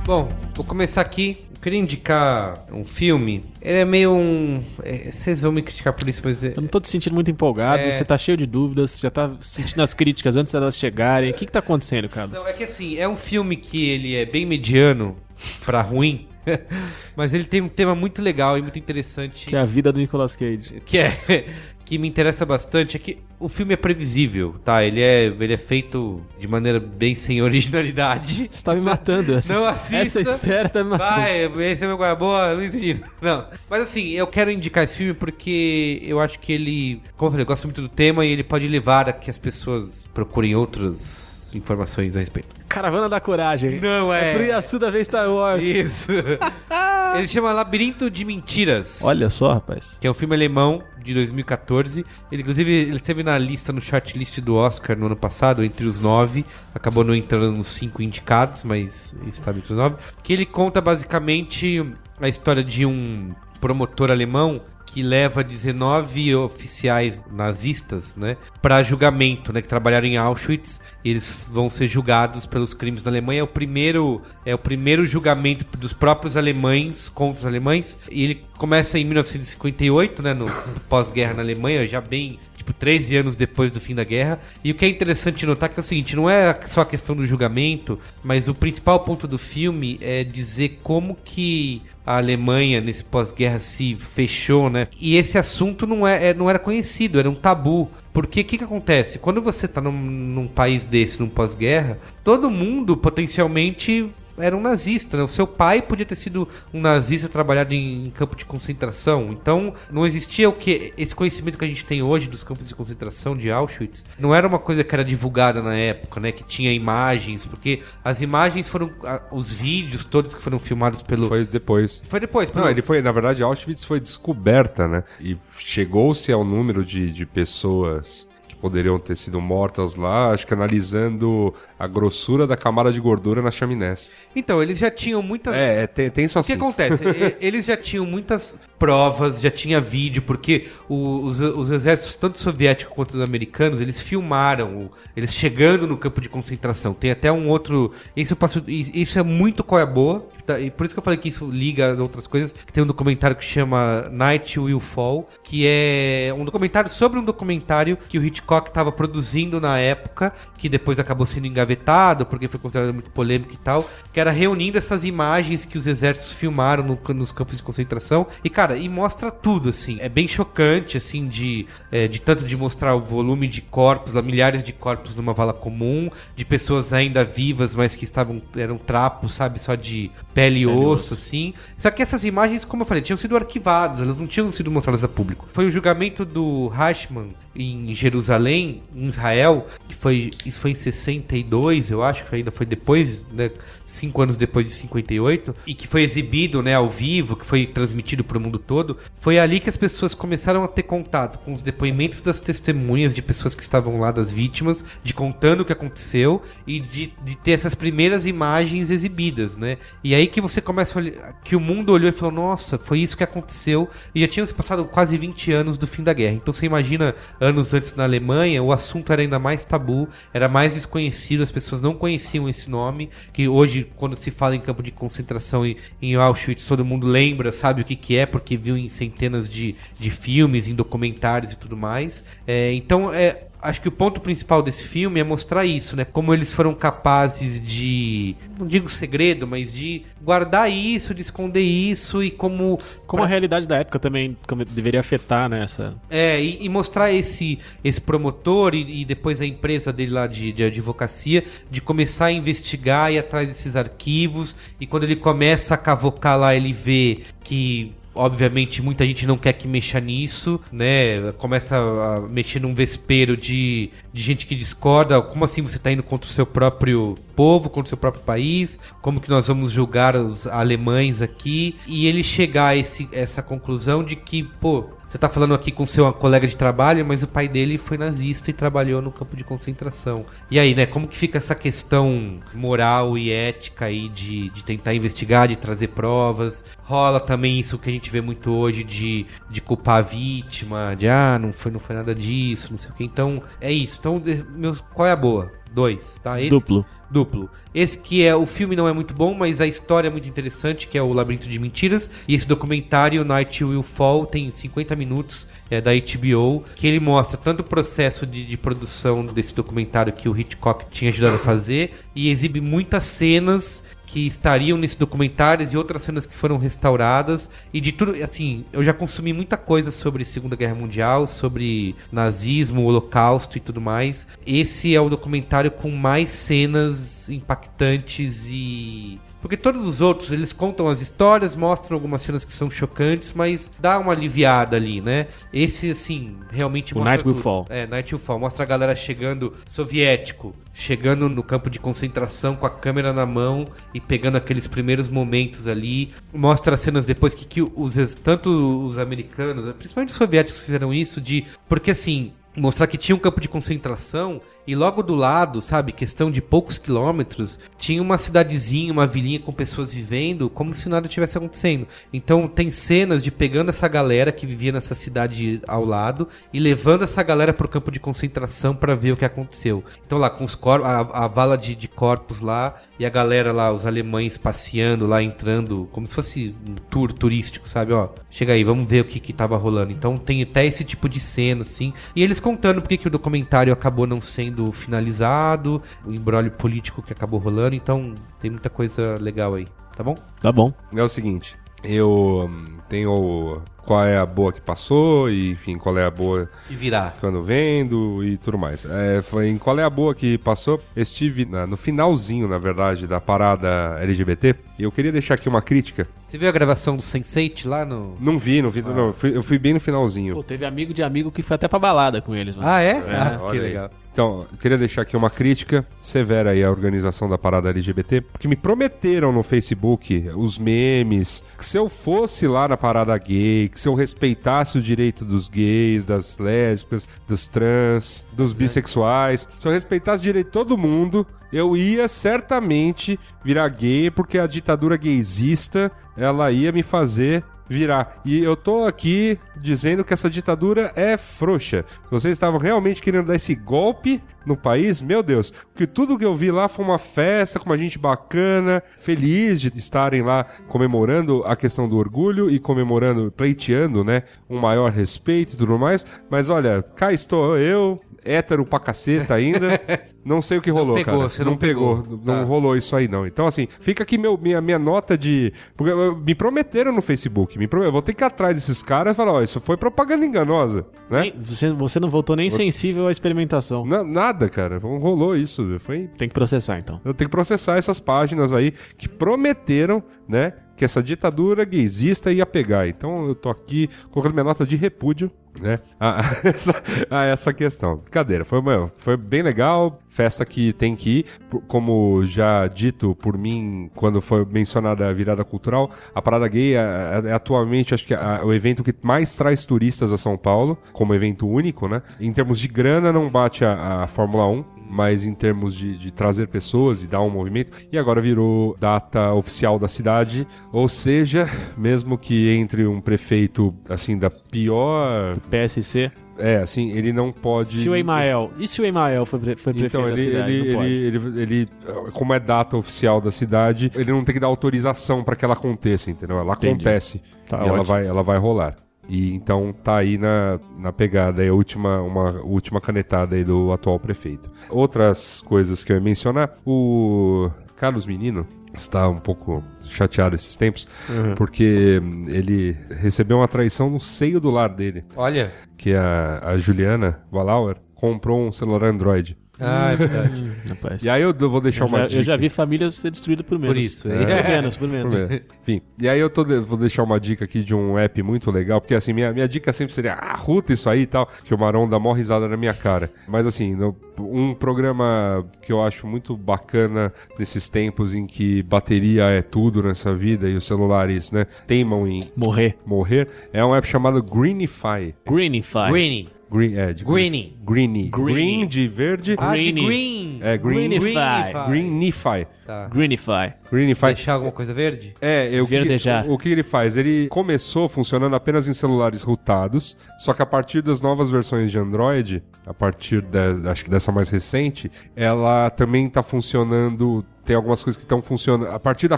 Bom, 0.06 0.30
vou 0.62 0.66
começar 0.70 1.02
aqui. 1.02 1.46
Eu 1.56 1.62
queria 1.62 1.80
indicar 1.80 2.66
um 2.72 2.84
filme. 2.84 3.44
Ele 3.62 3.78
é 3.80 3.86
meio 3.86 4.12
um. 4.14 4.64
é, 4.84 5.12
vocês 5.12 5.42
vão 5.42 5.52
me 5.52 5.62
criticar 5.62 5.94
por 5.94 6.08
isso, 6.08 6.22
mas. 6.24 6.44
é- 6.44 6.54
Eu 6.56 6.62
não 6.62 6.68
tô 6.68 6.80
te 6.80 6.88
sentindo 6.90 7.14
muito 7.14 7.30
empolgado, 7.30 7.84
É. 7.84 7.92
você 7.92 8.04
tá 8.04 8.18
cheio 8.18 8.36
de 8.38 8.46
dúvidas, 8.48 9.00
já 9.00 9.12
tá 9.12 9.32
sentindo 9.42 9.82
as 9.82 9.94
críticas 9.94 10.36
antes 10.36 10.52
delas 10.54 10.78
chegarem. 10.78 11.30
O 11.32 11.34
que 11.34 11.46
que 11.46 11.52
tá 11.52 11.60
acontecendo, 11.60 12.10
Carlos? 12.10 12.34
Não, 12.38 12.48
é 12.48 12.54
que 12.54 12.64
assim, 12.64 12.98
é 12.98 13.08
um 13.08 13.16
filme 13.16 13.56
que 13.56 13.90
ele 13.90 14.16
é 14.16 14.26
bem 14.26 14.44
mediano 14.46 15.16
pra 15.64 15.82
ruim, 15.82 16.28
mas 17.16 17.34
ele 17.34 17.44
tem 17.44 17.62
um 17.62 17.70
tema 17.70 17.94
muito 17.94 18.22
legal 18.24 18.58
e 18.58 18.62
muito 18.64 18.80
interessante. 18.80 19.46
Que 19.46 19.56
é 19.56 19.60
a 19.60 19.66
vida 19.66 19.92
do 19.92 20.00
Nicolas 20.00 20.36
Cage. 20.36 20.82
que 20.86 20.98
é 20.98 21.46
que 21.92 21.98
me 21.98 22.08
interessa 22.08 22.46
bastante 22.46 22.96
é 22.96 23.00
que 23.02 23.18
o 23.38 23.50
filme 23.50 23.74
é 23.74 23.76
previsível, 23.76 24.56
tá? 24.64 24.82
Ele 24.82 25.02
é, 25.02 25.26
ele 25.26 25.54
é 25.54 25.58
feito 25.58 26.22
de 26.40 26.48
maneira 26.48 26.80
bem 26.80 27.14
sem 27.14 27.42
originalidade. 27.44 28.48
Você 28.50 28.64
tá 28.64 28.74
me 28.74 28.80
matando. 28.80 29.34
Essa, 29.34 29.54
Não 29.54 29.68
assista. 29.68 29.98
essa 29.98 30.22
espera 30.22 30.70
tá 30.70 30.86
me 30.86 30.92
matando. 30.92 31.12
Vai, 31.20 31.70
esse 31.70 31.84
é 31.84 31.88
meu 31.88 31.98
Guaiaboa, 31.98 32.54
Luiz 32.54 32.72
Gino. 32.80 33.02
Não. 33.22 33.46
Mas 33.70 33.82
assim, 33.82 34.12
eu 34.12 34.26
quero 34.26 34.50
indicar 34.50 34.86
esse 34.86 34.96
filme 34.96 35.14
porque 35.14 36.02
eu 36.06 36.22
acho 36.22 36.40
que 36.40 36.54
ele, 36.54 37.02
como 37.18 37.28
eu 37.28 37.32
falei, 37.32 37.44
eu 37.44 37.48
gosto 37.48 37.66
muito 37.66 37.82
do 37.82 37.90
tema 37.90 38.26
e 38.26 38.32
ele 38.32 38.44
pode 38.46 38.66
levar 38.70 39.10
a 39.10 39.12
que 39.12 39.30
as 39.30 39.38
pessoas 39.38 40.06
procurem 40.14 40.56
outras 40.56 41.31
informações 41.54 42.16
a 42.16 42.20
respeito. 42.20 42.50
Caravana 42.68 43.10
da 43.10 43.20
Coragem. 43.20 43.80
Não 43.80 44.14
é. 44.14 44.32
É 44.32 44.34
pro 44.34 44.44
Yasuda 44.44 44.90
ver 44.90 45.04
Star 45.04 45.30
Wars. 45.30 45.64
Isso. 45.64 46.12
ele 47.16 47.28
chama 47.28 47.52
Labirinto 47.52 48.10
de 48.10 48.24
Mentiras. 48.24 49.02
Olha 49.04 49.30
só, 49.30 49.54
rapaz. 49.54 49.98
que 50.00 50.08
é 50.08 50.12
um 50.12 50.14
filme 50.14 50.36
alemão 50.36 50.84
de 51.04 51.14
2014. 51.14 52.06
Ele, 52.32 52.42
inclusive, 52.42 52.72
ele 52.72 52.96
esteve 52.96 53.24
na 53.24 53.38
lista, 53.38 53.74
no 53.74 53.82
shortlist 53.82 54.40
do 54.40 54.56
Oscar 54.56 54.98
no 54.98 55.08
ano 55.08 55.16
passado, 55.16 55.64
entre 55.64 55.86
os 55.86 56.00
nove. 56.00 56.46
Acabou 56.74 57.04
não 57.04 57.16
entrando 57.16 57.58
nos 57.58 57.68
cinco 57.68 58.02
indicados, 58.02 58.64
mas 58.64 59.14
estava 59.28 59.58
entre 59.58 59.74
os 59.74 59.78
nove. 59.78 59.96
Que 60.24 60.34
ele 60.34 60.46
conta 60.46 60.80
basicamente 60.80 61.84
a 62.20 62.30
história 62.30 62.64
de 62.64 62.86
um 62.86 63.34
promotor 63.60 64.10
alemão 64.10 64.60
que 64.94 65.02
leva 65.02 65.44
19 65.44 66.36
oficiais 66.36 67.22
nazistas, 67.32 68.16
né, 68.16 68.36
para 68.62 68.84
julgamento, 68.84 69.54
né, 69.54 69.62
que 69.62 69.68
trabalharam 69.68 70.08
em 70.08 70.18
Auschwitz. 70.18 70.82
Eles 71.04 71.34
vão 71.50 71.70
ser 71.70 71.88
julgados 71.88 72.46
pelos 72.46 72.74
crimes 72.74 73.02
na 73.02 73.10
Alemanha. 73.10 73.40
É 73.40 73.44
o 73.44 73.48
primeiro, 73.48 74.22
é 74.46 74.54
o 74.54 74.58
primeiro 74.58 75.06
julgamento 75.06 75.66
dos 75.78 75.94
próprios 75.94 76.36
alemães 76.36 77.08
contra 77.10 77.42
os 77.42 77.46
alemães. 77.46 77.98
E 78.10 78.24
ele 78.24 78.44
começa 78.58 79.00
em 79.00 79.06
1958, 79.06 80.22
né, 80.22 80.34
no 80.34 80.46
pós-guerra 80.90 81.36
na 81.36 81.42
Alemanha, 81.42 81.88
já 81.88 82.02
bem 82.02 82.38
tipo 82.62 82.74
13 82.74 83.18
anos 83.18 83.36
depois 83.36 83.72
do 83.72 83.80
fim 83.80 83.96
da 83.96 84.04
guerra. 84.04 84.40
E 84.64 84.72
o 84.72 84.76
que 84.76 84.86
é 84.86 84.90
interessante 84.90 85.46
notar 85.46 85.70
que 85.70 85.80
é 85.80 85.82
o 85.82 85.84
seguinte, 85.84 86.16
não 86.16 86.30
é 86.30 86.54
só 86.68 86.82
a 86.82 86.86
questão 86.86 87.16
do 87.16 87.26
julgamento, 87.26 88.00
mas 88.24 88.48
o 88.48 88.54
principal 88.54 89.00
ponto 89.00 89.28
do 89.28 89.38
filme 89.38 89.98
é 90.02 90.24
dizer 90.24 90.80
como 90.84 91.18
que 91.24 91.82
a 92.06 92.18
Alemanha 92.18 92.82
nesse 92.82 93.04
pós-guerra 93.04 93.60
se 93.60 93.96
fechou, 93.96 94.70
né? 94.70 94.88
E 95.00 95.16
esse 95.16 95.38
assunto 95.38 95.86
não, 95.86 96.08
é, 96.08 96.30
é- 96.30 96.34
não 96.34 96.50
era 96.50 96.60
conhecido, 96.60 97.20
era 97.20 97.30
um 97.30 97.36
tabu. 97.36 97.90
Porque 98.14 98.42
o 98.42 98.44
que, 98.44 98.58
que 98.58 98.64
acontece? 98.64 99.20
Quando 99.20 99.42
você 99.42 99.68
tá 99.68 99.80
num, 99.80 99.92
num 99.92 100.48
país 100.48 100.84
desse, 100.84 101.20
num 101.20 101.30
pós-guerra, 101.30 101.98
todo 102.24 102.52
mundo 102.52 102.98
potencialmente 102.98 104.10
era 104.42 104.56
um 104.56 104.62
nazista, 104.62 105.18
né? 105.18 105.24
O 105.24 105.28
seu 105.28 105.46
pai 105.48 105.82
podia 105.82 106.06
ter 106.06 106.16
sido 106.16 106.48
um 106.74 106.82
nazista 106.82 107.30
trabalhado 107.30 107.74
em, 107.74 108.08
em 108.08 108.10
campo 108.10 108.36
de 108.36 108.46
concentração. 108.46 109.32
Então, 109.32 109.74
não 109.90 110.06
existia 110.06 110.50
o 110.50 110.54
que 110.54 110.94
esse 110.98 111.14
conhecimento 111.14 111.58
que 111.58 111.66
a 111.66 111.68
gente 111.68 111.86
tem 111.86 112.02
hoje 112.02 112.28
dos 112.28 112.44
campos 112.44 112.68
de 112.68 112.76
concentração 112.76 113.36
de 113.36 113.52
Auschwitz. 113.52 114.04
Não 114.18 114.34
era 114.34 114.48
uma 114.48 114.60
coisa 114.60 114.84
que 114.84 114.94
era 114.94 115.04
divulgada 115.04 115.62
na 115.62 115.76
época, 115.76 116.20
né? 116.20 116.32
Que 116.32 116.44
tinha 116.44 116.72
imagens, 116.72 117.46
porque 117.46 117.82
as 118.04 118.22
imagens 118.22 118.68
foram 118.68 118.92
os 119.32 119.52
vídeos 119.52 120.04
todos 120.04 120.34
que 120.36 120.42
foram 120.42 120.60
filmados 120.60 121.02
pelo 121.02 121.28
Foi 121.28 121.46
depois. 121.46 122.02
foi 122.06 122.20
depois, 122.20 122.50
pelo... 122.50 122.66
Não, 122.66 122.72
ele 122.72 122.82
foi, 122.82 123.02
na 123.02 123.12
verdade, 123.12 123.44
Auschwitz 123.44 123.84
foi 123.84 124.00
descoberta, 124.00 124.88
né? 124.88 125.04
E 125.20 125.38
chegou-se 125.58 126.32
ao 126.32 126.44
número 126.44 126.84
de, 126.84 127.12
de 127.12 127.26
pessoas 127.26 128.31
poderiam 128.62 129.00
ter 129.00 129.18
sido 129.18 129.42
mortas 129.42 129.96
lá, 129.96 130.32
acho 130.32 130.46
que 130.46 130.54
analisando 130.54 131.54
a 131.80 131.88
grossura 131.88 132.46
da 132.46 132.56
camada 132.56 132.92
de 132.92 133.00
gordura 133.00 133.42
nas 133.42 133.56
chaminés. 133.56 134.12
Então, 134.36 134.62
eles 134.62 134.78
já 134.78 134.92
tinham 134.92 135.22
muitas 135.22 135.56
É, 135.56 135.84
é, 135.84 135.88
isso 136.22 136.40
O 136.40 136.44
que 136.44 136.52
assim. 136.54 136.54
acontece? 136.54 137.04
Eles 137.42 137.66
já 137.66 137.76
tinham 137.76 138.06
muitas 138.06 138.60
provas, 138.86 139.40
já 139.40 139.52
tinha 139.52 139.80
vídeo, 139.80 140.24
porque 140.24 140.68
o- 140.90 141.22
os, 141.22 141.40
os 141.40 141.70
exércitos, 141.70 142.16
tanto 142.16 142.40
soviéticos 142.40 142.92
quanto 142.96 143.14
os 143.14 143.22
americanos, 143.22 143.80
eles 143.80 144.02
filmaram 144.02 144.76
o- 144.80 144.92
eles 145.16 145.32
chegando 145.32 145.86
no 145.86 145.96
campo 145.96 146.20
de 146.20 146.28
concentração. 146.28 146.92
Tem 146.92 147.12
até 147.12 147.32
um 147.32 147.48
outro. 147.48 147.92
Isso, 148.18 148.36
passo, 148.36 148.64
isso 148.68 149.20
é 149.20 149.24
muito 149.24 149.64
coia 149.64 149.86
boa. 149.86 150.28
tá? 150.48 150.60
E 150.60 150.72
por 150.72 150.84
isso 150.88 150.96
que 150.96 151.00
eu 151.00 151.04
falei 151.04 151.20
que 151.20 151.30
isso 151.30 151.46
liga 151.52 151.92
às 151.92 152.00
outras 152.00 152.26
coisas. 152.26 152.56
Tem 152.74 152.84
um 152.84 152.88
documentário 152.88 153.36
que 153.36 153.46
chama 153.46 154.10
Night 154.12 154.60
Will 154.60 154.80
Fall, 154.80 155.30
que 155.44 155.64
é 155.68 156.34
um 156.36 156.44
documentário 156.44 156.90
sobre 156.90 157.20
um 157.20 157.24
documentário 157.24 157.96
que 158.10 158.18
o 158.18 158.26
Hitchcock 158.26 158.70
estava 158.70 158.92
produzindo 158.92 159.62
na 159.62 159.78
época, 159.78 160.34
que 160.58 160.68
depois 160.68 160.98
acabou 160.98 161.28
sendo 161.28 161.46
engavetado, 161.46 162.26
porque 162.26 162.48
foi 162.48 162.60
considerado 162.60 162.92
muito 162.92 163.12
polêmico 163.12 163.54
e 163.54 163.58
tal, 163.58 163.88
que 164.12 164.20
era 164.20 164.32
reunindo 164.32 164.80
essas 164.80 165.06
imagens 165.06 165.64
que 165.64 165.78
os 165.78 165.86
exércitos 165.86 166.34
filmaram 166.34 166.84
no- 166.84 167.14
nos 167.14 167.32
campos 167.32 167.58
de 167.58 167.62
concentração. 167.64 168.26
E, 168.44 168.50
cara, 168.50 168.71
e 168.78 168.90
mostra 168.90 169.32
tudo, 169.32 169.70
assim. 169.70 169.98
É 170.00 170.10
bem 170.10 170.28
chocante, 170.28 170.98
assim, 170.98 171.28
de, 171.28 171.66
é, 171.92 172.08
de 172.08 172.20
tanto 172.20 172.46
de 172.46 172.56
mostrar 172.56 172.96
o 172.96 173.00
volume 173.00 173.48
de 173.48 173.62
corpos, 173.62 174.14
lá, 174.14 174.22
milhares 174.22 174.64
de 174.64 174.74
corpos 174.74 175.16
numa 175.16 175.34
vala 175.34 175.54
comum, 175.54 176.10
de 176.36 176.46
pessoas 176.46 176.94
ainda 176.94 177.24
vivas, 177.24 177.76
mas 177.76 177.96
que 177.96 178.04
estavam, 178.04 178.42
eram 178.56 178.78
trapos, 178.78 179.36
sabe, 179.36 179.60
só 179.60 179.76
de 179.76 180.12
pele 180.34 180.62
e 180.62 180.68
osso, 180.68 181.14
assim. 181.14 181.54
Só 181.78 181.90
que 181.92 182.02
essas 182.02 182.24
imagens, 182.24 182.66
como 182.66 182.84
eu 182.84 182.88
falei, 182.88 183.02
tinham 183.02 183.18
sido 183.18 183.36
arquivadas, 183.36 184.02
elas 184.02 184.20
não 184.20 184.28
tinham 184.28 184.52
sido 184.52 184.72
mostradas 184.72 185.04
a 185.04 185.08
público. 185.08 185.48
Foi 185.52 185.66
o 185.66 185.72
julgamento 185.72 186.26
do 186.26 186.68
Hashman 186.68 187.34
em 187.56 187.94
Jerusalém, 187.94 188.82
em 188.96 189.08
Israel, 189.08 189.68
que 189.88 189.96
foi, 189.96 190.32
isso 190.46 190.60
foi 190.60 190.72
em 190.72 190.76
62, 190.76 191.92
eu 191.92 192.02
acho, 192.02 192.26
que 192.26 192.36
ainda 192.36 192.52
foi 192.52 192.66
depois, 192.66 193.26
né, 193.32 193.52
cinco 193.86 194.22
anos 194.22 194.38
depois 194.38 194.68
de 194.68 194.74
58, 194.74 195.54
e 195.68 195.74
que 195.74 195.88
foi 195.88 196.04
exibido, 196.04 196.62
né, 196.62 196.76
ao 196.76 196.90
vivo, 196.90 197.36
que 197.36 197.46
foi 197.46 197.66
transmitido 197.66 198.24
para 198.24 198.38
o 198.38 198.42
mundo 198.42 198.58
todo, 198.58 198.98
foi 199.20 199.38
ali 199.38 199.60
que 199.60 199.70
as 199.70 199.76
pessoas 199.76 200.14
começaram 200.14 200.64
a 200.64 200.68
ter 200.68 200.84
contato 200.84 201.40
com 201.40 201.54
os 201.54 201.62
depoimentos 201.62 202.22
das 202.22 202.40
testemunhas 202.40 203.14
de 203.14 203.22
pessoas 203.22 203.54
que 203.54 203.62
estavam 203.62 204.00
lá, 204.00 204.12
das 204.12 204.32
vítimas, 204.32 204.86
de 205.04 205.14
contando 205.14 205.62
o 205.62 205.66
que 205.66 205.74
aconteceu 205.74 206.42
e 206.66 206.80
de, 206.80 207.14
de 207.24 207.36
ter 207.36 207.52
essas 207.52 207.76
primeiras 207.76 208.26
imagens 208.26 208.90
exibidas, 208.90 209.58
né? 209.58 209.78
E 210.04 210.16
aí 210.16 210.28
que 210.28 210.40
você 210.40 210.62
começa 210.62 210.98
a 210.98 211.02
olhar, 211.02 211.42
que 211.44 211.56
o 211.56 211.60
mundo 211.60 211.92
olhou 211.92 212.10
e 212.10 212.14
falou, 212.14 212.34
nossa, 212.34 212.78
foi 212.78 213.00
isso 213.00 213.18
que 213.18 213.24
aconteceu, 213.24 213.90
e 214.16 214.22
já 214.22 214.28
tinham 214.28 214.46
se 214.46 214.54
passado 214.54 214.86
quase 214.86 215.18
20 215.18 215.52
anos 215.52 215.78
do 215.78 215.86
fim 215.86 216.04
da 216.04 216.14
guerra. 216.14 216.36
Então 216.36 216.54
você 216.54 216.66
imagina, 216.66 217.14
anos 217.42 217.74
antes 217.74 217.96
na 217.96 218.04
Alemanha, 218.04 218.62
o 218.62 218.72
assunto 218.72 219.12
era 219.12 219.24
ainda 219.24 219.40
mais 219.40 219.66
tabu, 219.66 220.08
era 220.32 220.48
mais 220.48 220.76
desconhecido, 220.76 221.42
as 221.42 221.52
pessoas 221.52 221.82
não 221.82 221.96
conheciam 221.96 222.48
esse 222.48 222.70
nome, 222.70 223.10
que 223.34 223.48
hoje, 223.48 223.90
quando 223.98 224.16
se 224.16 224.30
fala 224.30 224.56
em 224.56 224.60
campo 224.60 224.84
de 224.84 224.92
concentração 224.92 225.66
em, 225.66 225.76
em 226.00 226.16
Auschwitz, 226.16 226.66
todo 226.66 226.86
mundo 226.86 227.08
lembra, 227.08 227.52
sabe 227.52 227.82
o 227.82 227.86
que, 227.86 227.96
que 227.96 228.16
é, 228.16 228.28
porque 228.28 228.56
viu 228.56 228.78
em 228.78 228.88
centenas 228.88 229.50
de, 229.50 229.76
de 230.00 230.10
filmes, 230.12 230.68
em 230.68 230.76
documentários 230.76 231.52
e 231.52 231.58
tudo 231.58 231.76
mais. 231.76 232.24
É, 232.46 232.72
então, 232.74 233.12
é, 233.12 233.48
acho 233.62 233.82
que 233.82 233.88
o 233.88 233.92
ponto 233.92 234.20
principal 234.20 234.62
desse 234.62 234.84
filme 234.84 235.20
é 235.20 235.24
mostrar 235.24 235.66
isso, 235.66 235.96
né? 235.96 236.06
Como 236.06 236.34
eles 236.34 236.52
foram 236.52 236.74
capazes 236.74 237.62
de, 237.62 238.36
não 238.58 238.66
digo 238.66 238.90
segredo, 238.90 239.46
mas 239.46 239.72
de 239.72 240.04
guardar 240.22 240.72
isso, 240.72 241.14
de 241.14 241.22
esconder 241.22 241.62
isso 241.62 242.24
e 242.24 242.32
como 242.32 242.80
Como 243.06 243.24
a 243.24 243.28
realidade 243.28 243.68
da 243.68 243.78
época 243.78 244.00
também 244.00 244.38
deveria 244.72 245.00
afetar, 245.00 245.50
né, 245.50 245.64
essa... 245.64 245.94
é, 246.10 246.42
e, 246.42 246.66
e 246.66 246.70
mostrar 246.70 247.12
esse, 247.12 247.60
esse 247.84 248.00
promotor 248.00 248.74
e, 248.74 249.02
e 249.02 249.06
depois 249.06 249.42
a 249.42 249.46
empresa 249.46 249.92
dele 249.92 250.12
lá 250.12 250.28
de, 250.28 250.52
de 250.52 250.64
advocacia, 250.64 251.44
de 251.70 251.82
começar 251.82 252.26
a 252.26 252.32
investigar 252.32 253.12
e 253.12 253.16
ir 253.16 253.20
atrás 253.20 253.48
desses 253.48 253.76
arquivos. 253.76 254.56
E 254.80 254.88
quando 254.88 255.04
ele 255.04 255.16
começa 255.16 255.74
a 255.74 255.78
cavocar 255.78 256.40
lá, 256.40 256.56
ele 256.56 256.74
vê 256.74 257.20
que 257.44 257.94
Obviamente, 258.14 258.82
muita 258.82 259.06
gente 259.06 259.26
não 259.26 259.38
quer 259.38 259.54
que 259.54 259.68
mexa 259.68 260.00
nisso, 260.00 260.60
né? 260.72 261.32
Começa 261.38 261.78
a 261.78 262.20
mexer 262.22 262.60
num 262.60 262.76
vespeiro 262.76 263.38
de, 263.38 263.90
de 264.12 264.22
gente 264.22 264.46
que 264.46 264.54
discorda. 264.54 265.22
Como 265.22 265.46
assim 265.46 265.62
você 265.62 265.78
está 265.78 265.92
indo 265.92 266.04
contra 266.04 266.30
o 266.30 266.34
seu 266.34 266.46
próprio 266.46 267.16
povo, 267.36 267.70
contra 267.70 267.88
o 267.88 267.90
seu 267.90 267.98
próprio 267.98 268.24
país? 268.24 268.80
Como 269.02 269.22
que 269.22 269.30
nós 269.30 269.48
vamos 269.48 269.72
julgar 269.72 270.16
os 270.16 270.46
alemães 270.46 271.22
aqui? 271.22 271.76
E 271.88 272.06
ele 272.06 272.24
chegar 272.24 272.68
a 272.68 272.76
esse, 272.76 273.08
essa 273.14 273.42
conclusão 273.42 274.04
de 274.04 274.16
que, 274.18 274.44
pô, 274.44 274.90
você 275.12 275.18
tá 275.18 275.28
falando 275.28 275.54
aqui 275.54 275.74
com 275.74 275.86
seu 275.86 276.12
colega 276.14 276.48
de 276.48 276.56
trabalho, 276.56 277.06
mas 277.06 277.22
o 277.22 277.28
pai 277.28 277.46
dele 277.46 277.78
foi 277.78 277.98
nazista 277.98 278.50
e 278.50 278.54
trabalhou 278.54 279.02
no 279.02 279.12
campo 279.12 279.36
de 279.36 279.44
concentração. 279.44 280.26
E 280.50 280.58
aí, 280.58 280.74
né, 280.74 280.86
como 280.86 281.06
que 281.06 281.18
fica 281.18 281.38
essa 281.38 281.54
questão 281.54 282.40
moral 282.54 283.18
e 283.18 283.30
ética 283.30 283.88
aí 283.88 284.08
de, 284.08 284.50
de 284.52 284.64
tentar 284.64 284.94
investigar, 284.94 285.50
de 285.50 285.58
trazer 285.58 285.90
provas? 285.90 286.64
Rola 286.84 287.20
também 287.20 287.60
isso 287.60 287.78
que 287.78 287.90
a 287.90 287.94
gente 287.94 288.10
vê 288.10 288.22
muito 288.22 288.52
hoje 288.52 288.86
de, 288.86 289.26
de 289.50 289.60
culpar 289.60 289.98
a 289.98 290.02
vítima, 290.02 290.96
de 290.98 291.10
ah, 291.10 291.38
não 291.38 291.52
foi, 291.52 291.74
não 291.74 291.80
foi 291.82 291.94
nada 291.94 292.16
disso, 292.16 292.70
não 292.72 292.78
sei 292.78 292.92
o 292.92 292.94
que. 292.94 293.04
Então, 293.04 293.44
é 293.60 293.70
isso. 293.70 293.98
Então, 294.00 294.22
meus, 294.56 294.80
qual 294.94 295.06
é 295.06 295.12
a 295.12 295.16
boa? 295.18 295.52
Dois, 295.72 296.20
tá? 296.22 296.40
Esse, 296.40 296.50
Duplo. 296.50 296.86
Duplo. 297.10 297.50
Esse 297.74 297.98
que 297.98 298.24
é 298.24 298.36
o 298.36 298.46
filme 298.46 298.76
não 298.76 298.88
é 298.88 298.94
muito 298.94 299.14
bom, 299.14 299.34
mas 299.34 299.62
a 299.62 299.68
história 299.68 300.08
é 300.08 300.12
muito 300.12 300.28
interessante, 300.28 300.88
que 300.88 300.98
é 300.98 301.02
o 301.02 301.14
Labirinto 301.14 301.48
de 301.48 301.60
Mentiras. 301.60 302.12
E 302.28 302.36
esse 302.36 302.48
documentário 302.48 303.24
Night 303.24 303.64
Will 303.64 303.84
Fall 303.84 304.26
tem 304.26 304.52
50 304.52 304.96
minutos 304.96 305.48
é, 305.70 305.80
da 305.80 305.92
HBO, 305.92 306.66
que 306.76 306.86
ele 306.86 307.00
mostra 307.00 307.38
tanto 307.38 307.62
o 307.62 307.64
processo 307.64 308.28
de, 308.28 308.46
de, 308.46 308.58
produção 308.58 309.26
desse 309.26 309.56
documentário 309.56 310.12
que 310.12 310.28
o 310.28 310.38
Hitchcock 310.38 310.86
tinha 310.92 311.10
ajudado 311.10 311.36
a 311.36 311.40
fazer 311.40 311.94
e 312.14 312.30
exibe 312.30 312.60
muitas 312.60 313.06
cenas 313.06 313.84
que 314.12 314.28
estariam 314.28 314.78
nesse 314.78 315.00
documentário 315.00 315.66
e 315.72 315.78
outras 315.78 316.02
cenas 316.02 316.26
que 316.26 316.36
foram 316.36 316.58
restauradas 316.58 317.50
e 317.74 317.80
de 317.80 317.94
tudo, 317.94 318.12
assim, 318.22 318.66
eu 318.74 318.84
já 318.84 318.94
consumi 318.94 319.32
muita 319.32 319.56
coisa 319.56 319.90
sobre 319.90 320.26
Segunda 320.26 320.56
Guerra 320.56 320.76
Mundial, 320.76 321.26
sobre 321.26 321.96
nazismo, 322.12 322.84
holocausto 322.84 323.58
e 323.58 323.62
tudo 323.62 323.80
mais. 323.80 324.28
Esse 324.46 324.94
é 324.94 325.00
o 325.00 325.10
documentário 325.10 325.72
com 325.72 325.90
mais 325.90 326.30
cenas 326.30 327.30
impactantes 327.30 328.48
e 328.50 329.18
porque 329.42 329.58
todos 329.58 329.86
os 329.86 330.00
outros, 330.00 330.32
eles 330.32 330.54
contam 330.54 330.88
as 330.88 331.02
histórias, 331.02 331.56
mostram 331.56 331.96
algumas 331.96 332.22
cenas 332.22 332.46
que 332.46 332.54
são 332.54 332.70
chocantes, 332.70 333.34
mas 333.34 333.72
dá 333.80 333.98
uma 333.98 334.12
aliviada 334.12 334.78
ali, 334.78 335.02
né? 335.02 335.28
Esse, 335.52 335.90
assim, 335.92 336.38
realmente 336.52 336.94
o 336.94 336.98
mostra... 336.98 337.12
Night 337.12 337.28
Will 337.28 337.36
Fall. 337.36 337.66
É, 337.70 337.88
Night 337.88 338.14
Will 338.14 338.22
Fall. 338.22 338.40
Mostra 338.40 338.64
a 338.64 338.68
galera 338.68 338.96
chegando, 338.96 339.54
soviético, 339.68 340.56
chegando 340.74 341.28
no 341.28 341.42
campo 341.42 341.70
de 341.70 341.80
concentração 341.80 342.56
com 342.56 342.66
a 342.66 342.70
câmera 342.70 343.12
na 343.12 343.26
mão 343.26 343.68
e 343.94 344.00
pegando 344.00 344.38
aqueles 344.38 344.68
primeiros 344.68 345.10
momentos 345.10 345.68
ali. 345.68 346.12
Mostra 346.32 346.76
as 346.76 346.82
cenas 346.82 347.06
depois 347.06 347.34
que, 347.34 347.46
que 347.46 347.62
os, 347.62 347.96
tanto 348.24 348.86
os 348.86 348.98
americanos, 348.98 349.74
principalmente 349.74 350.12
os 350.12 350.18
soviéticos 350.18 350.62
fizeram 350.62 350.94
isso, 350.94 351.20
de... 351.20 351.46
Porque, 351.68 351.92
assim, 351.92 352.32
mostrar 352.56 352.88
que 352.88 352.98
tinha 352.98 353.16
um 353.16 353.20
campo 353.20 353.40
de 353.42 353.48
concentração 353.48 354.42
e 354.66 354.76
logo 354.76 355.02
do 355.02 355.16
lado, 355.16 355.60
sabe, 355.60 355.92
questão 355.92 356.30
de 356.30 356.42
poucos 356.42 356.78
quilômetros, 356.78 357.60
tinha 357.78 358.02
uma 358.02 358.18
cidadezinha, 358.18 358.92
uma 358.92 359.08
vilinha 359.08 359.40
com 359.40 359.52
pessoas 359.52 359.94
vivendo 359.94 360.50
como 360.50 360.74
se 360.74 360.88
nada 360.88 361.08
tivesse 361.08 361.38
acontecendo. 361.38 361.88
Então 362.14 362.48
tem 362.48 362.72
cenas 362.72 363.24
de 363.24 363.32
pegando 363.32 363.70
essa 363.70 363.88
galera 363.88 364.32
que 364.32 364.46
vivia 364.46 364.72
nessa 364.72 364.94
cidade 364.94 365.62
ao 365.68 365.84
lado 365.84 366.28
e 366.54 366.60
levando 366.60 367.04
essa 367.04 367.24
galera 367.24 367.54
pro 367.54 367.68
campo 367.68 367.92
de 367.92 368.00
concentração 368.00 368.76
para 368.76 368.96
ver 368.96 369.14
o 369.14 369.18
que 369.18 369.26
aconteceu. 369.26 369.84
Então 370.06 370.18
lá 370.18 370.30
com 370.30 370.44
os 370.44 370.56
corpos, 370.56 370.88
a, 370.88 371.00
a, 371.00 371.28
vala 371.28 371.58
de, 371.58 371.76
de 371.76 371.88
corpos 371.88 372.42
lá 372.42 372.80
e 373.00 373.06
a 373.06 373.10
galera 373.10 373.52
lá, 373.52 373.72
os 373.72 373.86
alemães 373.86 374.38
passeando 374.38 375.08
lá, 375.08 375.24
entrando, 375.24 375.90
como 375.92 376.08
se 376.08 376.14
fosse 376.14 376.56
um 376.68 376.76
tour 376.90 377.12
turístico, 377.12 377.68
sabe? 377.68 377.94
Ó, 377.94 378.10
chega 378.30 378.54
aí, 378.54 378.64
vamos 378.64 378.88
ver 378.88 379.02
o 379.02 379.06
que 379.06 379.20
que 379.20 379.34
tava 379.34 379.58
rolando. 379.58 379.92
Então 379.92 380.18
tem 380.18 380.44
até 380.44 380.66
esse 380.66 380.84
tipo 380.84 381.10
de 381.10 381.20
cena, 381.20 381.64
assim. 381.64 381.94
E 382.16 382.22
eles 382.22 382.40
contando 382.40 382.82
porque 382.82 382.98
que 382.98 383.08
o 383.08 383.12
documentário 383.12 383.74
acabou 383.74 384.06
não 384.06 384.22
sendo 384.22 384.51
sendo 384.52 384.72
finalizado, 384.72 385.82
o 386.06 386.12
embrólio 386.12 386.52
político 386.52 387.02
que 387.02 387.14
acabou 387.14 387.40
rolando, 387.40 387.76
então 387.76 388.14
tem 388.40 388.52
muita 388.52 388.70
coisa 388.70 389.16
legal 389.20 389.56
aí, 389.56 389.68
tá 389.96 390.04
bom? 390.04 390.16
Tá 390.42 390.52
bom. 390.52 390.74
É 390.94 391.02
o 391.02 391.08
seguinte, 391.08 391.56
eu 391.84 392.50
hum, 392.50 392.78
tenho 392.90 393.62
qual 393.86 394.04
é 394.06 394.18
a 394.18 394.26
boa 394.26 394.52
que 394.52 394.62
passou 394.62 395.30
e, 395.30 395.52
enfim, 395.52 395.78
qual 395.78 395.98
é 395.98 396.06
a 396.06 396.12
boa 396.12 396.50
que 396.68 396.76
virá 396.76 397.14
quando 397.20 397.44
vendo 397.44 398.24
e 398.24 398.38
tudo 398.38 398.58
mais. 398.58 398.86
É, 398.86 399.22
foi 399.22 399.50
em 399.50 399.58
qual 399.58 399.78
é 399.80 399.84
a 399.84 399.90
boa 399.90 400.14
que 400.16 400.38
passou. 400.38 400.82
Estive 400.96 401.46
na, 401.46 401.66
no 401.68 401.78
finalzinho, 401.78 402.48
na 402.48 402.58
verdade, 402.58 403.08
da 403.08 403.20
parada 403.20 403.98
LGBT 404.02 404.56
e 404.82 404.84
eu 404.84 404.92
queria 404.92 405.12
deixar 405.12 405.36
aqui 405.36 405.48
uma 405.48 405.62
crítica. 405.62 406.08
Você 406.28 406.40
viu 406.40 406.50
a 406.50 406.52
gravação 406.52 406.96
do 406.96 407.04
Sense8 407.04 407.68
lá 407.68 407.86
no. 407.86 408.18
Não 408.20 408.40
vi, 408.40 408.64
não 408.64 408.72
vi, 408.72 408.82
ah. 408.84 408.90
não. 408.90 409.08
Eu 409.08 409.14
fui, 409.14 409.38
eu 409.38 409.44
fui, 409.44 409.60
bem 409.60 409.74
no 409.74 409.80
finalzinho. 409.80 410.34
Pô, 410.34 410.42
teve 410.42 410.66
amigo 410.66 410.92
de 410.92 411.04
amigo 411.04 411.30
que 411.30 411.44
foi 411.44 411.56
até 411.56 411.68
pra 411.68 411.78
balada 411.78 412.20
com 412.20 412.34
eles, 412.34 412.56
mano. 412.56 412.68
Ah, 412.68 412.82
é? 412.82 412.92
é 412.92 413.16
ah, 413.16 413.40
que 413.52 413.60
legal. 413.60 413.92
Então, 414.12 414.46
eu 414.52 414.58
queria 414.58 414.78
deixar 414.78 415.04
aqui 415.04 415.16
uma 415.16 415.30
crítica 415.30 415.86
severa 416.00 416.52
aí 416.52 416.64
à 416.64 416.70
organização 416.70 417.30
da 417.30 417.38
parada 417.38 417.70
LGBT, 417.70 418.22
porque 418.22 418.48
me 418.48 418.56
prometeram 418.56 419.32
no 419.32 419.42
Facebook 419.44 420.30
os 420.36 420.58
memes 420.58 421.44
que 421.58 421.66
se 421.66 421.78
eu 421.78 421.88
fosse 421.88 422.48
lá 422.48 422.68
na 422.68 422.76
parada 422.76 423.18
gay, 423.18 423.70
que 423.72 423.80
se 423.80 423.88
eu 423.88 423.94
respeitasse 423.94 424.78
o 424.78 424.82
direito 424.82 425.24
dos 425.24 425.48
gays, 425.48 426.06
das 426.06 426.38
lésbicas, 426.38 427.08
dos 427.28 427.48
trans, 427.48 428.26
dos 428.34 428.54
bissexuais, 428.54 429.48
se 429.58 429.68
eu 429.68 429.72
respeitasse 429.72 430.20
o 430.20 430.24
direito 430.24 430.48
de 430.48 430.52
todo 430.52 430.78
mundo, 430.78 431.26
eu 431.52 431.76
ia 431.76 432.08
certamente 432.08 433.20
virar 433.44 433.70
gay, 433.70 434.12
porque 434.12 434.38
a 434.38 434.48
ditadura 434.48 434.98
gaysista, 434.98 435.92
ela 436.16 436.52
ia 436.52 436.72
me 436.72 436.84
fazer 436.84 437.44
virar. 437.68 438.22
E 438.26 438.44
eu 438.44 438.56
tô 438.56 438.86
aqui 438.86 439.40
dizendo 439.56 440.04
que 440.04 440.14
essa 440.14 440.30
ditadura 440.30 440.92
é 440.96 441.18
frouxa. 441.18 441.86
Vocês 442.10 442.34
estavam 442.34 442.60
realmente 442.60 443.02
querendo 443.02 443.28
dar 443.28 443.36
esse 443.36 443.56
golpe 443.56 444.22
no 444.46 444.58
país, 444.58 445.02
meu 445.02 445.22
Deus, 445.22 445.52
porque 445.52 445.86
tudo 445.86 446.18
que 446.18 446.26
eu 446.26 446.36
vi 446.36 446.52
lá 446.52 446.68
foi 446.68 446.84
uma 446.84 446.98
festa 446.98 447.60
com 447.60 447.68
uma 447.68 447.78
gente 447.78 448.00
bacana, 448.00 448.82
feliz 448.98 449.62
de 449.62 449.72
estarem 449.78 450.24
lá 450.24 450.46
comemorando 450.68 451.44
a 451.46 451.56
questão 451.56 451.88
do 451.88 451.98
orgulho 451.98 452.50
e 452.50 452.60
comemorando, 452.60 453.32
pleiteando, 453.32 454.04
né, 454.04 454.24
um 454.50 454.58
maior 454.58 454.92
respeito 454.92 455.54
e 455.54 455.58
tudo 455.58 455.78
mais. 455.78 456.06
Mas 456.30 456.50
olha, 456.50 456.82
cá 456.96 457.14
estou 457.14 457.58
eu, 457.58 458.00
hétero 458.24 458.66
pra 458.66 458.80
caceta 458.80 459.34
ainda. 459.34 459.80
Não 460.24 460.40
sei 460.40 460.60
o 460.60 460.62
que 460.62 460.70
rolou, 460.70 460.98
não 460.98 461.04
pegou, 461.04 461.20
cara. 461.20 461.30
Você 461.30 461.44
não, 461.44 461.52
não 461.54 461.58
pegou. 461.58 462.04
pegou. 462.04 462.20
Não 462.24 462.42
tá. 462.42 462.44
rolou 462.44 462.78
isso 462.78 462.96
aí, 462.96 463.08
não. 463.08 463.26
Então, 463.26 463.48
assim, 463.48 463.66
fica 463.66 464.04
aqui 464.04 464.20
meu, 464.20 464.38
minha, 464.38 464.62
minha 464.62 464.78
nota 464.78 465.18
de. 465.18 465.52
Porque 465.76 465.92
me 466.24 466.36
prometeram 466.36 466.92
no 466.92 467.02
Facebook. 467.02 467.58
Me 467.58 467.68
promet... 467.68 467.88
Eu 467.88 467.92
vou 467.92 468.04
ter 468.04 468.14
que 468.14 468.24
ir 468.24 468.26
atrás 468.26 468.54
desses 468.56 468.84
caras 468.84 469.16
e 469.16 469.18
falar, 469.18 469.34
ó, 469.34 469.42
isso 469.42 469.60
foi 469.60 469.78
propaganda 469.78 470.24
enganosa, 470.24 470.86
né? 471.10 471.34
Você, 471.44 471.72
você 471.72 472.00
não 472.00 472.08
voltou 472.08 472.36
nem 472.36 472.52
sensível 472.52 473.08
à 473.08 473.12
experimentação. 473.12 473.84
Na, 473.84 474.04
nada, 474.04 474.48
cara. 474.48 474.80
Não 474.80 475.00
rolou 475.00 475.36
isso. 475.36 475.80
Foi... 475.80 476.08
Tem 476.16 476.28
que 476.28 476.36
processar, 476.36 476.78
então. 476.78 477.02
Eu 477.04 477.16
tenho 477.16 477.28
que 477.28 477.36
processar 477.36 477.78
essas 477.78 478.00
páginas 478.00 478.54
aí 478.54 478.76
que 478.96 479.10
prometeram, 479.10 480.04
né? 480.30 480.54
que 480.82 480.86
essa 480.86 481.04
ditadura 481.04 481.64
gaysista 481.64 482.32
ia 482.32 482.44
pegar. 482.44 482.88
Então 482.88 483.28
eu 483.28 483.36
tô 483.36 483.52
aqui 483.52 483.88
colocando 484.10 484.34
minha 484.34 484.44
nota 484.44 484.66
de 484.66 484.76
repúdio, 484.76 485.32
né, 485.60 485.80
a, 486.00 486.22
a, 486.22 486.24
essa, 486.48 486.84
a 487.10 487.24
essa, 487.26 487.54
questão. 487.54 487.98
Brincadeira, 487.98 488.46
foi, 488.46 488.62
meu, 488.62 488.92
foi 488.98 489.18
bem 489.18 489.42
legal, 489.42 490.00
festa 490.10 490.46
que 490.46 490.74
tem 490.74 490.96
que 490.96 491.20
ir, 491.20 491.26
como 491.68 492.24
já 492.26 492.68
dito 492.68 493.16
por 493.16 493.38
mim 493.38 493.90
quando 493.96 494.22
foi 494.22 494.46
mencionada 494.46 495.08
a 495.08 495.14
virada 495.14 495.44
cultural, 495.44 495.92
a 496.14 496.22
Parada 496.22 496.48
Gay 496.48 496.76
é, 496.76 496.80
é, 497.26 497.30
é 497.30 497.34
atualmente 497.34 497.94
acho 497.94 498.06
que 498.06 498.14
é 498.14 498.42
o 498.44 498.54
evento 498.54 498.84
que 498.84 498.94
mais 499.02 499.36
traz 499.36 499.66
turistas 499.66 500.14
a 500.14 500.18
São 500.18 500.38
Paulo, 500.38 500.78
como 500.94 501.14
evento 501.14 501.48
único, 501.48 501.88
né? 501.88 502.02
Em 502.20 502.32
termos 502.32 502.60
de 502.60 502.68
grana 502.68 503.12
não 503.12 503.30
bate 503.30 503.66
a 503.66 504.08
Fórmula 504.08 504.48
1, 504.48 504.81
mas 504.92 505.24
em 505.24 505.34
termos 505.34 505.74
de, 505.74 505.98
de, 505.98 506.12
trazer 506.12 506.48
pessoas 506.48 507.02
e 507.02 507.08
dar 507.08 507.22
um 507.22 507.30
movimento. 507.30 507.72
E 507.92 507.98
agora 507.98 508.20
virou 508.20 508.76
data 508.80 509.34
oficial 509.34 509.80
da 509.80 509.88
cidade, 509.88 510.46
ou 510.72 510.88
seja, 510.88 511.50
mesmo 511.78 512.18
que 512.18 512.50
entre 512.50 512.86
um 512.86 513.00
prefeito 513.00 513.74
assim 513.90 514.18
da 514.18 514.30
pior 514.30 515.36
PSC 515.50 516.12
é, 516.38 516.58
assim, 516.58 516.92
ele 516.92 517.14
não 517.14 517.32
pode. 517.32 517.76
Se 517.76 517.88
o 517.88 517.96
Emael. 517.96 518.52
E 518.58 518.66
se 518.66 518.82
o 518.82 518.86
Emael 518.86 519.26
foi, 519.28 519.40
foi 519.56 519.74
prefeito 519.74 519.86
então, 519.86 520.08
ele, 520.08 520.16
da 520.16 520.22
cidade? 520.22 520.52
Ele, 520.52 520.70
ele, 520.70 521.18
ele, 521.18 521.42
ele, 521.42 521.70
como 522.14 522.34
é 522.34 522.40
data 522.40 522.76
oficial 522.76 523.22
da 523.22 523.30
cidade, 523.30 523.92
ele 523.94 524.12
não 524.12 524.24
tem 524.24 524.34
que 524.34 524.40
dar 524.40 524.48
autorização 524.48 525.24
para 525.24 525.36
que 525.36 525.46
ela 525.46 525.54
aconteça, 525.54 526.10
entendeu? 526.10 526.40
Ela 526.40 526.54
Entendi. 526.54 526.74
acontece. 526.74 527.22
Tá, 527.48 527.64
e 527.64 527.68
ela 527.68 527.84
vai, 527.84 528.08
ela 528.08 528.24
vai 528.24 528.40
rolar. 528.40 528.76
E 529.10 529.34
então 529.34 529.74
tá 529.84 529.98
aí 529.98 530.18
na, 530.18 530.60
na 530.78 530.94
pegada, 530.94 531.42
aí 531.42 531.50
a 531.50 531.54
última, 531.54 532.02
uma 532.02 532.42
última 532.42 532.80
canetada 532.80 533.36
aí 533.36 533.44
do 533.44 533.72
atual 533.72 534.00
prefeito. 534.00 534.50
Outras 534.70 535.42
coisas 535.42 535.84
que 535.84 535.92
eu 535.92 535.98
ia 535.98 536.02
mencionar, 536.02 536.52
o 536.66 537.50
Carlos 537.76 538.06
Menino 538.06 538.46
está 538.74 539.08
um 539.10 539.18
pouco 539.18 539.64
chateado 539.86 540.36
esses 540.36 540.56
tempos, 540.56 540.88
uhum. 541.10 541.36
porque 541.36 542.02
ele 542.28 542.78
recebeu 542.90 543.38
uma 543.38 543.48
traição 543.48 543.90
no 543.90 544.00
seio 544.00 544.40
do 544.40 544.50
lar 544.50 544.70
dele. 544.70 545.04
Olha. 545.16 545.52
Que 545.78 545.94
a, 545.94 546.40
a 546.44 546.58
Juliana 546.58 547.22
Valauer 547.32 547.78
comprou 547.96 548.40
um 548.40 548.52
celular 548.52 548.86
Android. 548.86 549.38
Ah, 549.62 549.92
é 549.92 549.96
verdade. 549.96 550.52
Rapaz. 550.70 551.04
E 551.04 551.10
aí 551.10 551.22
eu 551.22 551.34
vou 551.34 551.62
deixar 551.62 551.84
Eu 551.84 551.88
uma 551.88 552.00
já, 552.00 552.08
dica. 552.08 552.20
eu 552.20 552.24
já 552.24 552.38
vi 552.38 552.50
família 552.50 552.92
ser 552.92 553.12
destruída 553.12 553.44
por 553.44 553.58
menos. 553.60 553.74
Por 553.76 553.80
isso, 553.80 554.04
Por 554.04 554.12
é. 554.12 554.48
menos, 554.48 554.78
por 554.78 554.88
menos. 554.88 555.16
É. 555.16 555.42
Enfim, 555.62 555.82
e 556.02 556.10
aí 556.10 556.20
eu 556.20 556.30
tô 556.30 556.44
de- 556.44 556.60
vou 556.60 556.78
deixar 556.78 557.04
uma 557.04 557.20
dica 557.20 557.46
aqui 557.46 557.64
de 557.64 557.74
um 557.76 557.98
app 557.98 558.22
muito 558.24 558.50
legal, 558.52 558.82
porque 558.82 558.94
assim, 558.96 559.14
minha, 559.14 559.32
minha 559.32 559.48
dica 559.48 559.72
sempre 559.72 559.94
seria, 559.94 560.14
ah, 560.14 560.36
ruta 560.36 560.74
isso 560.74 560.90
aí 560.90 561.02
e 561.02 561.06
tal, 561.06 561.28
que 561.44 561.54
o 561.54 561.58
Maron 561.58 561.88
dá 561.88 562.00
mó 562.00 562.12
risada 562.14 562.48
na 562.48 562.58
minha 562.58 562.74
cara. 562.74 563.10
Mas 563.28 563.46
assim, 563.48 563.76
no- 563.76 563.96
um 564.20 564.54
programa 564.54 565.46
que 565.62 565.72
eu 565.72 565.82
acho 565.82 566.06
muito 566.06 566.36
bacana 566.38 567.12
nesses 567.40 567.68
tempos 567.70 568.14
em 568.14 568.28
que 568.28 568.62
bateria 568.64 569.24
é 569.26 569.42
tudo 569.42 569.82
nessa 569.82 570.14
vida 570.16 570.48
e 570.50 570.56
os 570.56 570.66
celulares, 570.66 571.32
né, 571.32 571.46
teimam 571.68 572.08
em 572.08 572.24
Morrer. 572.36 572.76
morrer, 572.86 573.28
é 573.54 573.64
um 573.66 573.74
app 573.76 573.88
chamado 573.88 574.22
Greenify. 574.22 575.14
Greenify. 575.28 575.90
Green. 575.92 576.28
Green, 576.52 576.76
é, 576.76 576.92
de 576.92 577.06
Greenie. 577.06 577.58
Greenie. 577.64 578.10
Green. 578.10 578.26
Green 578.26 578.68
de 578.68 578.86
verde. 578.86 579.36
Ah, 579.40 579.56
de 579.56 579.72
Greenie. 579.72 579.86
green. 579.86 580.40
É, 580.42 580.58
green, 580.58 580.90
Greenify. 580.90 581.54
Greenify. 581.70 582.48
Tá. 582.68 582.88
Greenify. 582.90 583.54
Greenify. 583.72 584.06
Deixar 584.08 584.34
alguma 584.34 584.52
coisa 584.52 584.74
verde? 584.74 585.14
É, 585.22 585.48
eu, 585.50 585.66
Verdejar. 585.66 586.28
O, 586.28 586.34
o 586.34 586.38
que 586.38 586.50
ele 586.50 586.62
faz? 586.62 586.98
Ele 586.98 587.30
começou 587.30 587.88
funcionando 587.88 588.36
apenas 588.36 588.68
em 588.68 588.74
celulares 588.74 589.24
rotados, 589.24 589.96
só 590.18 590.34
que 590.34 590.42
a 590.42 590.46
partir 590.46 590.82
das 590.82 591.00
novas 591.00 591.32
versões 591.32 591.72
de 591.72 591.80
Android, 591.80 592.44
a 592.68 592.74
partir 592.74 593.22
da, 593.22 593.72
acho 593.72 593.86
que 593.86 593.90
dessa 593.90 594.12
mais 594.12 594.30
recente, 594.30 594.92
ela 595.16 595.70
também 595.70 596.08
está 596.08 596.22
funcionando. 596.22 597.26
Tem 597.52 597.56
algumas 597.58 597.84
coisas 597.84 597.98
que 597.98 598.06
estão 598.06 598.22
funcionando. 598.22 598.70
A 598.70 598.80
partir 598.80 599.10
da 599.10 599.18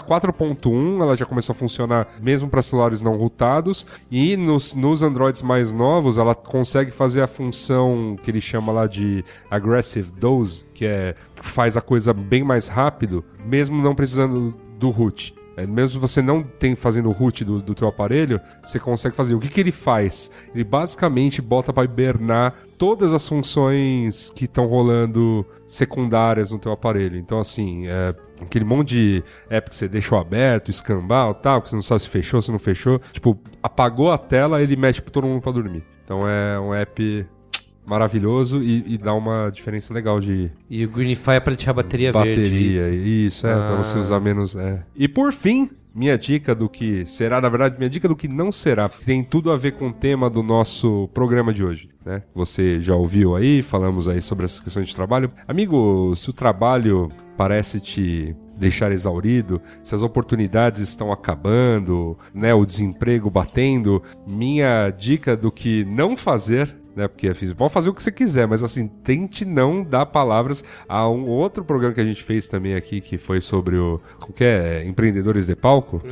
4.1, 0.00 1.00
ela 1.00 1.14
já 1.14 1.24
começou 1.24 1.52
a 1.52 1.56
funcionar 1.56 2.08
mesmo 2.20 2.48
para 2.48 2.60
celulares 2.62 3.00
não 3.00 3.16
rotados. 3.16 3.86
E 4.10 4.36
nos, 4.36 4.74
nos 4.74 5.04
Androids 5.04 5.40
mais 5.40 5.70
novos, 5.70 6.18
ela 6.18 6.34
consegue 6.34 6.90
fazer 6.90 7.22
a 7.22 7.28
função 7.28 8.16
que 8.20 8.32
ele 8.32 8.40
chama 8.40 8.72
lá 8.72 8.88
de 8.88 9.24
Aggressive 9.48 10.10
Dose, 10.10 10.64
que 10.74 10.84
é 10.84 11.14
faz 11.36 11.76
a 11.76 11.80
coisa 11.80 12.12
bem 12.12 12.42
mais 12.42 12.66
rápido, 12.66 13.24
mesmo 13.46 13.80
não 13.80 13.94
precisando 13.94 14.52
do 14.80 14.90
root. 14.90 15.32
É, 15.56 15.66
mesmo 15.66 16.00
você 16.00 16.20
não 16.20 16.42
tem 16.42 16.74
fazendo 16.74 17.08
o 17.08 17.12
root 17.12 17.44
do, 17.44 17.62
do 17.62 17.74
teu 17.74 17.88
aparelho, 17.88 18.40
você 18.62 18.78
consegue 18.78 19.14
fazer. 19.14 19.34
O 19.34 19.40
que, 19.40 19.48
que 19.48 19.60
ele 19.60 19.72
faz? 19.72 20.30
Ele 20.54 20.64
basicamente 20.64 21.40
bota 21.40 21.72
para 21.72 21.84
hibernar 21.84 22.54
todas 22.76 23.14
as 23.14 23.26
funções 23.26 24.30
que 24.30 24.46
estão 24.46 24.66
rolando 24.66 25.46
secundárias 25.66 26.50
no 26.50 26.58
teu 26.58 26.72
aparelho. 26.72 27.16
Então, 27.16 27.38
assim, 27.38 27.86
é, 27.86 28.14
aquele 28.40 28.64
monte 28.64 28.88
de 28.88 29.24
app 29.48 29.70
que 29.70 29.76
você 29.76 29.88
deixou 29.88 30.18
aberto, 30.18 30.70
escambau, 30.70 31.34
tal, 31.34 31.62
que 31.62 31.68
você 31.68 31.76
não 31.76 31.82
sabe 31.82 32.02
se 32.02 32.08
fechou, 32.08 32.42
se 32.42 32.50
não 32.50 32.58
fechou. 32.58 33.00
Tipo, 33.12 33.38
apagou 33.62 34.10
a 34.12 34.18
tela, 34.18 34.62
ele 34.62 34.76
mexe 34.76 35.00
pra 35.00 35.12
todo 35.12 35.26
mundo 35.26 35.40
pra 35.40 35.52
dormir. 35.52 35.84
Então 36.04 36.28
é 36.28 36.58
um 36.58 36.74
app 36.74 37.26
maravilhoso 37.86 38.62
e, 38.62 38.94
e 38.94 38.98
dá 38.98 39.14
uma 39.14 39.50
diferença 39.50 39.92
legal 39.92 40.20
de, 40.20 40.50
E 40.70 40.84
o 40.84 40.88
Greenify 40.90 41.32
é 41.32 41.40
pra 41.40 41.54
deixar 41.54 41.70
a 41.72 41.74
bateria, 41.74 42.12
verde. 42.12 42.28
bateria. 42.30 42.88
isso. 42.90 43.46
É, 43.46 43.52
pra 43.54 43.74
Ah. 43.74 43.76
você 43.84 43.98
usar 43.98 44.20
menos. 44.20 44.56
É. 44.56 44.82
E 44.96 45.06
por 45.08 45.32
fim, 45.32 45.70
minha 45.94 46.18
dica 46.18 46.54
do 46.54 46.68
que 46.68 47.06
será, 47.06 47.40
na 47.40 47.48
verdade, 47.48 47.76
minha 47.78 47.88
dica 47.90 48.08
do 48.08 48.16
que 48.16 48.26
não 48.26 48.50
será, 48.50 48.88
que 48.88 49.04
tem 49.04 49.22
tudo 49.22 49.52
a 49.52 49.56
ver 49.56 49.72
com 49.72 49.88
o 49.88 49.92
tema 49.92 50.28
do 50.28 50.42
nosso 50.42 51.08
programa 51.14 51.52
de 51.52 51.62
hoje. 51.64 51.88
Né? 52.04 52.22
Você 52.34 52.80
já 52.80 52.94
ouviu 52.96 53.36
aí, 53.36 53.62
falamos 53.62 54.08
aí 54.08 54.20
sobre 54.20 54.44
essas 54.44 54.60
questões 54.60 54.88
de 54.88 54.94
trabalho. 54.96 55.30
Amigo, 55.46 56.12
se 56.16 56.28
o 56.30 56.32
trabalho 56.32 57.10
parece 57.36 57.80
te 57.80 58.34
deixar 58.56 58.92
exaurido, 58.92 59.60
se 59.82 59.94
as 59.94 60.02
oportunidades 60.02 60.80
estão 60.80 61.10
acabando, 61.12 62.16
né, 62.32 62.54
o 62.54 62.64
desemprego 62.64 63.28
batendo, 63.30 64.02
minha 64.26 64.90
dica 64.90 65.36
do 65.36 65.50
que 65.50 65.84
não 65.84 66.16
fazer 66.16 66.74
né? 66.94 67.08
Porque 67.08 67.28
assim, 67.28 67.52
pode 67.54 67.72
fazer 67.72 67.90
o 67.90 67.94
que 67.94 68.02
você 68.02 68.12
quiser, 68.12 68.46
mas 68.46 68.62
assim, 68.62 68.86
tente 68.86 69.44
não 69.44 69.82
dar 69.82 70.06
palavras 70.06 70.64
a 70.88 71.08
um 71.08 71.26
outro 71.26 71.64
programa 71.64 71.94
que 71.94 72.00
a 72.00 72.04
gente 72.04 72.22
fez 72.22 72.46
também 72.48 72.74
aqui, 72.74 73.00
que 73.00 73.18
foi 73.18 73.40
sobre 73.40 73.76
o. 73.76 74.00
Como 74.18 74.32
que 74.32 74.44
é? 74.44 74.84
Empreendedores 74.84 75.46
de 75.46 75.54
palco. 75.56 76.02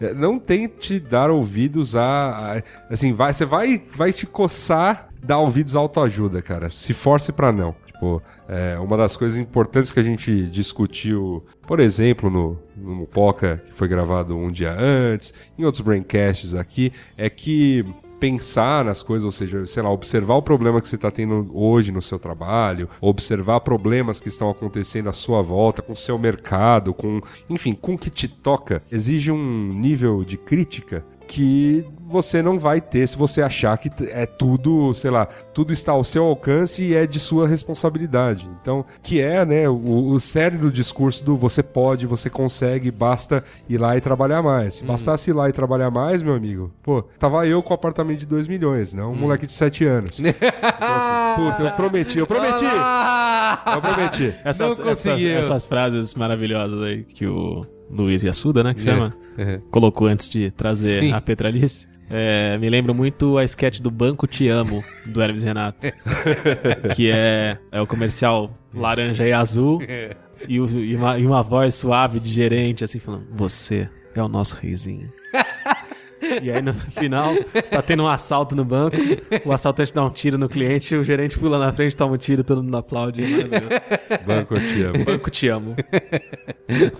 É, 0.00 0.12
Não 0.14 0.38
tente 0.38 0.98
dar 1.00 1.30
ouvidos 1.30 1.96
a. 1.96 2.56
a- 2.58 2.62
assim, 2.90 3.12
vai, 3.12 3.32
você 3.32 3.44
vai, 3.44 3.82
vai 3.94 4.12
te 4.12 4.26
coçar 4.26 5.08
dar 5.22 5.38
ouvidos 5.38 5.74
à 5.76 5.80
autoajuda, 5.80 6.40
cara. 6.42 6.68
Se 6.70 6.92
force 6.94 7.32
pra 7.32 7.50
não. 7.52 7.74
Tipo, 7.86 8.22
é, 8.46 8.78
uma 8.78 8.96
das 8.96 9.16
coisas 9.16 9.38
importantes 9.38 9.90
que 9.90 9.98
a 9.98 10.02
gente 10.02 10.46
discutiu, 10.48 11.42
por 11.66 11.80
exemplo, 11.80 12.28
no, 12.28 12.58
no 12.76 12.94
Mupoca, 12.94 13.62
que 13.66 13.72
foi 13.72 13.88
gravado 13.88 14.36
um 14.36 14.50
dia 14.50 14.76
antes, 14.78 15.32
em 15.58 15.64
outros 15.64 15.80
braincasts 15.80 16.54
aqui, 16.54 16.92
é 17.16 17.30
que 17.30 17.84
pensar 18.18 18.84
nas 18.84 19.02
coisas, 19.02 19.24
ou 19.24 19.30
seja, 19.30 19.66
sei 19.66 19.82
lá, 19.82 19.90
observar 19.90 20.36
o 20.36 20.42
problema 20.42 20.80
que 20.80 20.88
você 20.88 20.96
está 20.96 21.10
tendo 21.10 21.50
hoje 21.52 21.92
no 21.92 22.02
seu 22.02 22.18
trabalho, 22.18 22.88
observar 23.00 23.60
problemas 23.60 24.20
que 24.20 24.28
estão 24.28 24.50
acontecendo 24.50 25.08
à 25.08 25.12
sua 25.12 25.42
volta, 25.42 25.82
com 25.82 25.92
o 25.92 25.96
seu 25.96 26.18
mercado, 26.18 26.94
com, 26.94 27.20
enfim, 27.48 27.74
com 27.74 27.94
o 27.94 27.98
que 27.98 28.10
te 28.10 28.28
toca, 28.28 28.82
exige 28.90 29.30
um 29.30 29.72
nível 29.72 30.24
de 30.24 30.36
crítica 30.36 31.04
que 31.26 31.84
você 32.06 32.40
não 32.40 32.58
vai 32.58 32.80
ter 32.80 33.06
se 33.06 33.16
você 33.16 33.42
achar 33.42 33.76
que 33.78 33.90
é 34.04 34.26
tudo, 34.26 34.94
sei 34.94 35.10
lá, 35.10 35.26
tudo 35.26 35.72
está 35.72 35.92
ao 35.92 36.04
seu 36.04 36.24
alcance 36.24 36.82
e 36.82 36.94
é 36.94 37.06
de 37.06 37.18
sua 37.18 37.48
responsabilidade. 37.48 38.48
Então, 38.60 38.84
que 39.02 39.20
é, 39.20 39.44
né, 39.44 39.68
o, 39.68 40.10
o 40.10 40.20
sério 40.20 40.58
do 40.58 40.70
discurso 40.70 41.24
do 41.24 41.36
você 41.36 41.62
pode, 41.62 42.06
você 42.06 42.30
consegue, 42.30 42.90
basta 42.90 43.42
ir 43.68 43.78
lá 43.78 43.96
e 43.96 44.00
trabalhar 44.00 44.42
mais. 44.42 44.74
Se 44.74 44.84
bastasse 44.84 45.30
ir 45.30 45.32
lá 45.32 45.48
e 45.48 45.52
trabalhar 45.52 45.90
mais, 45.90 46.22
meu 46.22 46.34
amigo, 46.34 46.72
pô, 46.82 47.02
tava 47.18 47.46
eu 47.46 47.62
com 47.62 47.72
um 47.72 47.74
apartamento 47.74 48.20
de 48.20 48.26
2 48.26 48.46
milhões, 48.46 48.94
não 48.94 49.12
um 49.12 49.16
moleque 49.16 49.46
de 49.46 49.52
7 49.52 49.84
anos. 49.84 50.20
Então, 50.76 50.94
assim, 50.94 51.42
puta, 51.42 51.68
eu 51.68 51.76
prometi, 51.76 52.18
eu 52.18 52.26
prometi! 52.26 52.64
Eu 53.74 53.80
prometi. 53.80 54.34
Essas, 54.44 54.78
Não 54.78 54.88
essas, 54.88 55.24
essas 55.24 55.66
frases 55.66 56.14
maravilhosas 56.14 56.80
aí 56.82 57.02
que 57.02 57.26
o 57.26 57.64
Luiz 57.90 58.22
Yassuda, 58.22 58.62
né, 58.64 58.74
que 58.74 58.82
chama, 58.82 59.14
É. 59.38 59.60
colocou 59.70 60.06
antes 60.08 60.28
de 60.30 60.50
trazer 60.50 61.00
Sim. 61.02 61.12
a 61.12 61.20
Petralice. 61.20 61.88
É, 62.08 62.56
me 62.58 62.70
lembra 62.70 62.94
muito 62.94 63.36
a 63.36 63.44
sketch 63.44 63.80
do 63.80 63.90
Banco 63.90 64.26
Te 64.26 64.48
Amo, 64.48 64.82
do 65.04 65.20
Hermes 65.20 65.42
Renato. 65.44 65.86
que 66.94 67.10
é, 67.10 67.58
é 67.72 67.80
o 67.80 67.86
comercial 67.86 68.50
laranja 68.72 69.26
e 69.26 69.32
azul. 69.32 69.80
E, 70.48 70.60
o- 70.60 70.68
e 70.68 70.94
uma, 70.96 71.18
e 71.18 71.26
uma 71.26 71.42
voz 71.42 71.74
suave 71.74 72.20
de 72.20 72.32
gerente, 72.32 72.84
assim, 72.84 72.98
falando: 72.98 73.26
Você 73.34 73.88
é 74.14 74.22
o 74.22 74.28
nosso 74.28 74.56
reizinho. 74.56 75.08
E 76.42 76.50
aí 76.50 76.62
no 76.62 76.74
final, 76.74 77.34
tá 77.70 77.82
tendo 77.82 78.02
um 78.02 78.08
assalto 78.08 78.54
no 78.54 78.64
banco, 78.64 78.96
o 79.44 79.52
assaltante 79.52 79.92
dá 79.92 80.04
um 80.04 80.10
tiro 80.10 80.38
no 80.38 80.48
cliente, 80.48 80.94
o 80.94 81.04
gerente 81.04 81.38
pula 81.38 81.58
na 81.58 81.72
frente, 81.72 81.96
toma 81.96 82.14
um 82.14 82.18
tiro, 82.18 82.44
todo 82.44 82.62
mundo 82.62 82.76
aplaude. 82.76 83.22
é. 83.22 84.18
Banco, 84.18 84.54
eu 84.54 84.60
te 84.60 84.82
amo. 84.82 85.04
Banco 85.04 85.30
te 85.30 85.48
amo. 85.48 85.76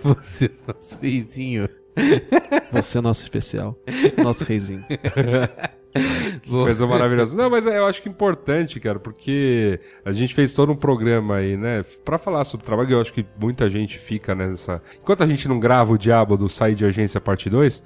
Você, 0.03 0.51
nosso 0.67 0.99
reizinho. 1.01 1.69
Você 2.71 2.97
é 2.97 3.01
nosso 3.01 3.23
especial. 3.23 3.77
Nosso 4.23 4.43
reizinho. 4.43 4.85
Coisa 6.47 6.85
maravilhosa. 6.85 7.35
Não, 7.35 7.49
mas 7.49 7.65
eu 7.65 7.85
acho 7.85 8.01
que 8.01 8.09
é 8.09 8.11
importante, 8.11 8.79
cara, 8.79 8.99
porque 8.99 9.79
a 10.05 10.11
gente 10.11 10.33
fez 10.33 10.53
todo 10.53 10.71
um 10.71 10.75
programa 10.75 11.35
aí, 11.37 11.57
né, 11.57 11.83
Pra 12.03 12.17
falar 12.17 12.43
sobre 12.43 12.65
trabalho. 12.65 12.91
Eu 12.91 13.01
acho 13.01 13.13
que 13.13 13.25
muita 13.39 13.69
gente 13.69 13.97
fica 13.97 14.35
nessa. 14.35 14.81
Enquanto 15.01 15.23
a 15.23 15.27
gente 15.27 15.47
não 15.47 15.59
grava 15.59 15.91
o 15.91 15.97
Diabo 15.97 16.37
do 16.37 16.47
Sair 16.47 16.75
de 16.75 16.85
Agência 16.85 17.19
Parte 17.19 17.49
2, 17.49 17.83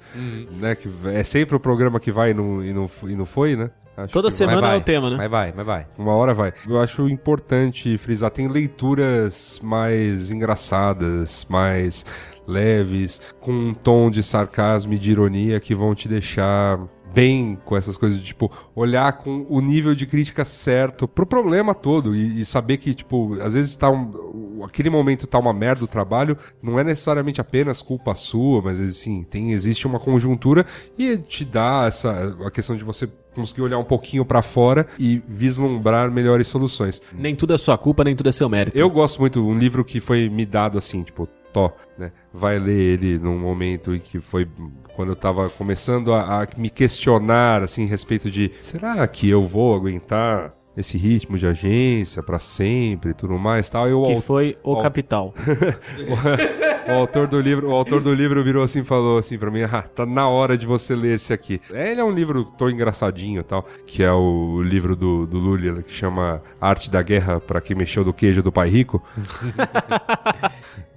né, 0.60 0.74
que 0.74 0.88
é 1.12 1.22
sempre 1.22 1.56
o 1.56 1.60
programa 1.60 1.98
que 1.98 2.12
vai 2.12 2.30
e 2.30 2.34
não, 2.34 2.64
e 2.64 2.72
não, 2.72 2.90
e 3.04 3.14
não 3.14 3.26
foi, 3.26 3.56
né? 3.56 3.70
Acho 3.96 4.12
Toda 4.12 4.28
que 4.28 4.34
semana 4.34 4.60
Mas 4.60 4.70
vai, 4.70 4.78
é 4.78 4.80
o 4.80 4.84
tema, 4.84 5.10
né? 5.10 5.16
Mas 5.18 5.30
vai, 5.30 5.52
mas 5.54 5.66
vai. 5.66 5.86
Uma 5.98 6.14
hora 6.14 6.32
vai. 6.32 6.52
Eu 6.66 6.80
acho 6.80 7.08
importante 7.08 7.98
frisar, 7.98 8.30
tem 8.30 8.48
leituras 8.48 9.60
mais 9.62 10.30
engraçadas, 10.30 11.46
mais 11.48 12.04
leves, 12.46 13.20
com 13.40 13.52
um 13.52 13.74
tom 13.74 14.10
de 14.10 14.22
sarcasmo 14.22 14.94
e 14.94 14.98
de 14.98 15.12
ironia 15.12 15.60
que 15.60 15.74
vão 15.74 15.94
te 15.94 16.08
deixar 16.08 16.80
bem 17.12 17.58
com 17.64 17.76
essas 17.76 17.96
coisas 17.96 18.18
de, 18.18 18.24
tipo, 18.24 18.50
olhar 18.74 19.12
com 19.12 19.46
o 19.48 19.60
nível 19.60 19.94
de 19.94 20.06
crítica 20.06 20.44
certo 20.44 21.06
pro 21.06 21.26
problema 21.26 21.74
todo 21.74 22.16
e, 22.16 22.40
e 22.40 22.44
saber 22.44 22.78
que, 22.78 22.94
tipo, 22.94 23.34
às 23.40 23.54
vezes 23.54 23.76
tá 23.76 23.90
um, 23.90 24.64
aquele 24.64 24.90
momento 24.90 25.26
tá 25.26 25.38
uma 25.38 25.52
merda 25.52 25.84
o 25.84 25.88
trabalho, 25.88 26.36
não 26.62 26.78
é 26.78 26.84
necessariamente 26.84 27.40
apenas 27.40 27.82
culpa 27.82 28.14
sua, 28.14 28.62
mas 28.62 28.80
assim, 28.80 29.22
tem, 29.24 29.52
existe 29.52 29.86
uma 29.86 30.00
conjuntura 30.00 30.64
e 30.98 31.16
te 31.18 31.44
dá 31.44 31.84
essa, 31.86 32.36
a 32.44 32.50
questão 32.50 32.76
de 32.76 32.84
você 32.84 33.08
conseguir 33.34 33.62
olhar 33.62 33.78
um 33.78 33.84
pouquinho 33.84 34.24
pra 34.24 34.42
fora 34.42 34.86
e 34.98 35.22
vislumbrar 35.26 36.10
melhores 36.10 36.46
soluções. 36.48 37.00
Nem 37.12 37.34
tudo 37.34 37.54
é 37.54 37.58
sua 37.58 37.78
culpa, 37.78 38.04
nem 38.04 38.14
tudo 38.14 38.28
é 38.28 38.32
seu 38.32 38.48
mérito. 38.48 38.76
Eu 38.76 38.90
gosto 38.90 39.20
muito, 39.20 39.44
um 39.46 39.58
livro 39.58 39.84
que 39.84 40.00
foi 40.00 40.28
me 40.28 40.44
dado 40.44 40.78
assim, 40.78 41.02
tipo, 41.02 41.28
Tó, 41.52 41.70
né? 41.98 42.12
Vai 42.32 42.58
ler 42.58 42.78
ele 42.80 43.18
num 43.18 43.38
momento 43.38 43.94
em 43.94 43.98
que 43.98 44.18
foi 44.20 44.48
quando 44.94 45.10
eu 45.10 45.16
tava 45.16 45.50
começando 45.50 46.12
a, 46.14 46.42
a 46.42 46.48
me 46.56 46.70
questionar, 46.70 47.62
assim, 47.62 47.84
a 47.84 47.88
respeito 47.88 48.30
de 48.30 48.50
será 48.60 49.06
que 49.06 49.28
eu 49.28 49.44
vou 49.44 49.74
aguentar 49.74 50.54
esse 50.74 50.96
ritmo 50.96 51.36
de 51.36 51.46
agência 51.46 52.22
pra 52.22 52.38
sempre 52.38 53.10
e 53.10 53.14
tudo 53.14 53.38
mais 53.38 53.68
tal. 53.68 53.86
E 53.88 53.92
o 53.92 54.02
Que 54.04 54.20
foi 54.22 54.56
o 54.64 54.74
au- 54.76 54.80
Capital. 54.82 55.34
o 56.88 56.92
autor 56.92 57.26
do 57.26 57.38
livro, 57.38 57.68
o 57.68 57.74
autor 57.74 58.00
do 58.00 58.14
livro 58.14 58.42
virou 58.42 58.62
assim 58.64 58.80
e 58.80 58.84
falou 58.84 59.18
assim 59.18 59.36
pra 59.38 59.50
mim: 59.50 59.62
"Ah, 59.62 59.82
tá 59.82 60.06
na 60.06 60.26
hora 60.28 60.56
de 60.56 60.64
você 60.66 60.94
ler 60.94 61.14
esse 61.16 61.30
aqui". 61.32 61.60
É, 61.72 61.92
Ele 61.92 62.00
é 62.00 62.04
um 62.04 62.10
livro 62.10 62.44
tão 62.56 62.70
engraçadinho 62.70 63.42
tal, 63.44 63.66
que 63.86 64.02
é 64.02 64.10
o 64.12 64.62
livro 64.62 64.96
do, 64.96 65.26
do 65.26 65.38
Lully, 65.38 65.82
que 65.82 65.92
chama 65.92 66.42
Arte 66.58 66.90
da 66.90 67.02
Guerra 67.02 67.38
pra 67.38 67.60
quem 67.60 67.76
mexeu 67.76 68.02
do 68.02 68.12
queijo 68.14 68.42
do 68.42 68.50
pai 68.50 68.70
rico. 68.70 69.02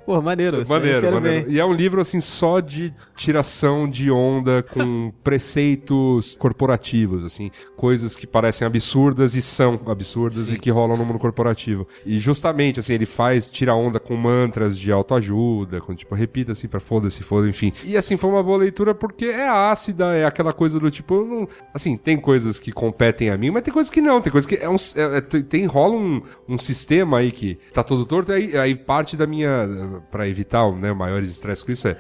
Pô, 0.06 0.22
maneiro. 0.22 0.62
isso 0.62 0.72
Maneiro, 0.72 1.12
maneiro. 1.12 1.46
ver. 1.48 1.52
E 1.52 1.60
é 1.60 1.66
um 1.66 1.74
livro, 1.74 2.00
assim, 2.00 2.22
só 2.22 2.60
de 2.60 2.94
tiração 3.16 3.90
de 3.90 4.12
onda 4.12 4.62
com 4.64 5.12
preceitos 5.24 6.36
corporativos, 6.38 7.24
assim. 7.24 7.50
Coisas 7.76 8.16
que 8.16 8.28
parecem 8.28 8.66
absurdas 8.68 9.36
e 9.36 9.42
são 9.42 9.80
absurdas 9.88 10.52
e 10.52 10.58
que 10.58 10.70
rolam 10.70 10.98
no 10.98 11.06
mundo 11.06 11.20
corporativo. 11.20 11.88
E 12.06 12.20
justamente, 12.20 12.80
assim, 12.80 12.94
ele 12.94 13.06
faz, 13.06 13.50
tira 13.50 13.74
onda 13.74 14.00
com 14.00 14.16
mantras 14.16 14.78
de 14.78 14.92
autoajuda, 14.92 15.82
com 15.82 15.96
tipo, 15.96 16.14
repita 16.16 16.52
assim 16.52 16.68
pra 16.68 16.80
foda-se, 16.80 17.24
foda, 17.24 17.48
enfim. 17.48 17.72
E 17.84 17.96
assim, 17.98 18.18
foi 18.18 18.30
uma 18.30 18.44
boa 18.44 18.58
leitura 18.58 18.94
porque 18.94 19.26
é 19.26 19.48
ácida, 19.48 20.14
é 20.16 20.26
aquela 20.26 20.54
coisa 20.54 20.80
do 20.80 20.92
tipo, 20.92 21.24
não- 21.24 21.48
assim, 21.74 21.98
tem 21.98 22.18
coisas 22.18 22.60
que 22.60 22.72
competem 22.72 23.30
a 23.30 23.38
mim, 23.38 23.50
mas 23.52 23.64
tem 23.64 23.74
coisas 23.74 23.90
que 23.92 24.02
não, 24.02 24.22
tem 24.22 24.32
coisas 24.32 24.48
que 24.48 24.56
é 24.56 24.70
um, 24.70 24.76
é- 24.76 25.18
é- 25.18 25.22
tem, 25.22 25.66
rola 25.66 25.96
um, 25.96 26.22
um 26.48 26.58
sistema 26.60 27.18
aí 27.20 27.32
que 27.32 27.58
tá 27.74 27.84
todo 27.84 28.06
torto, 28.06 28.32
aí, 28.32 28.56
aí 28.58 28.76
parte 28.76 29.16
da 29.18 29.26
minha, 29.26 29.95
pra 30.12 30.28
evitar 30.28 30.70
né, 30.72 30.94
maiores 30.94 31.30
estresses 31.30 31.64
com 31.64 31.72
isso 31.72 31.88
é, 31.88 31.98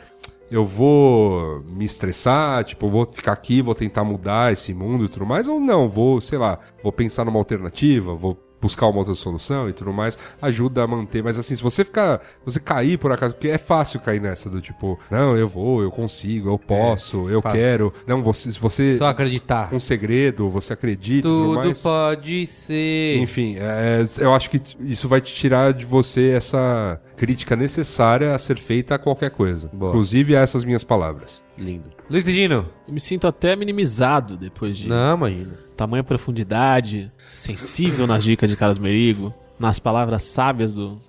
eu 0.50 0.64
vou 0.64 1.64
me 1.68 1.86
estressar, 1.86 2.64
tipo, 2.64 2.90
vou 2.90 3.06
ficar 3.06 3.32
aqui, 3.34 3.62
vou 3.62 3.74
tentar 3.74 4.04
mudar 4.04 4.54
esse 4.54 4.74
mundo 4.74 5.06
e 5.06 5.10
tudo 5.10 5.26
mais, 5.26 5.48
ou 5.48 5.60
não, 5.60 5.90
vou, 5.90 6.22
sei 6.22 6.38
lá, 6.38 6.60
vou 6.84 6.92
pensar 6.92 7.26
numa 7.26 7.40
alternativa, 7.40 8.14
vou 8.14 8.40
buscar 8.62 8.88
uma 8.88 8.98
outra 9.00 9.14
solução 9.14 9.70
e 9.70 9.74
tudo 9.74 9.94
mais, 9.94 10.18
ajuda 10.42 10.84
a 10.84 10.88
manter. 10.88 11.24
Mas 11.24 11.38
assim, 11.38 11.56
se 11.56 11.62
você 11.62 11.86
ficar, 11.86 12.20
você 12.44 12.60
cair 12.60 12.98
por 12.98 13.12
acaso, 13.12 13.36
porque 13.36 13.50
é 13.50 13.60
fácil 13.60 14.00
cair 14.00 14.20
nessa 14.20 14.50
do 14.50 14.60
tipo, 14.60 15.00
não, 15.12 15.38
eu 15.38 15.48
vou, 15.48 15.84
eu 15.84 15.92
consigo, 15.92 16.50
eu 16.50 16.58
posso, 16.58 17.30
eu 17.30 17.42
fácil. 17.42 17.60
quero. 17.60 17.94
Não, 18.08 18.24
você, 18.24 18.52
se 18.52 18.60
você 18.60 18.96
Só 18.96 19.08
acreditar. 19.08 19.70
um 19.72 19.80
segredo, 19.80 20.50
você 20.50 20.74
acredita 20.74 21.28
tudo 21.28 21.44
Tudo 21.50 21.56
mais. 21.58 21.82
pode 21.82 22.48
ser. 22.48 23.18
Enfim, 23.20 23.56
é, 23.60 24.04
eu 24.18 24.34
acho 24.34 24.50
que 24.50 24.60
isso 24.80 25.08
vai 25.08 25.22
te 25.22 25.34
tirar 25.34 25.72
de 25.72 25.86
você 25.86 26.30
essa 26.30 27.00
crítica 27.16 27.56
necessária 27.56 28.36
a 28.36 28.38
ser 28.38 28.58
feita 28.58 28.96
a 28.96 29.00
qualquer 29.00 29.32
coisa. 29.32 29.70
Boa. 29.74 29.90
Inclusive 29.90 30.36
a 30.36 30.42
essas 30.42 30.64
minhas 30.64 30.84
palavras. 30.84 31.42
Lindo. 31.58 31.90
Luiz 32.10 32.26
Gino. 32.26 32.68
Eu 32.88 32.94
me 32.94 33.00
sinto 33.00 33.28
até 33.28 33.56
minimizado 33.56 34.36
depois 34.38 34.78
de 34.78 34.90
Não, 34.90 35.16
imagina. 35.18 35.58
tamanha 35.76 36.04
profundidade, 36.04 37.12
sensível 37.32 38.06
nas 38.06 38.24
dicas 38.24 38.50
de 38.50 38.56
Carlos 38.58 38.78
Merigo, 38.78 39.34
nas 39.58 39.80
palavras 39.80 40.24
sábias 40.24 40.76
do, 40.76 41.00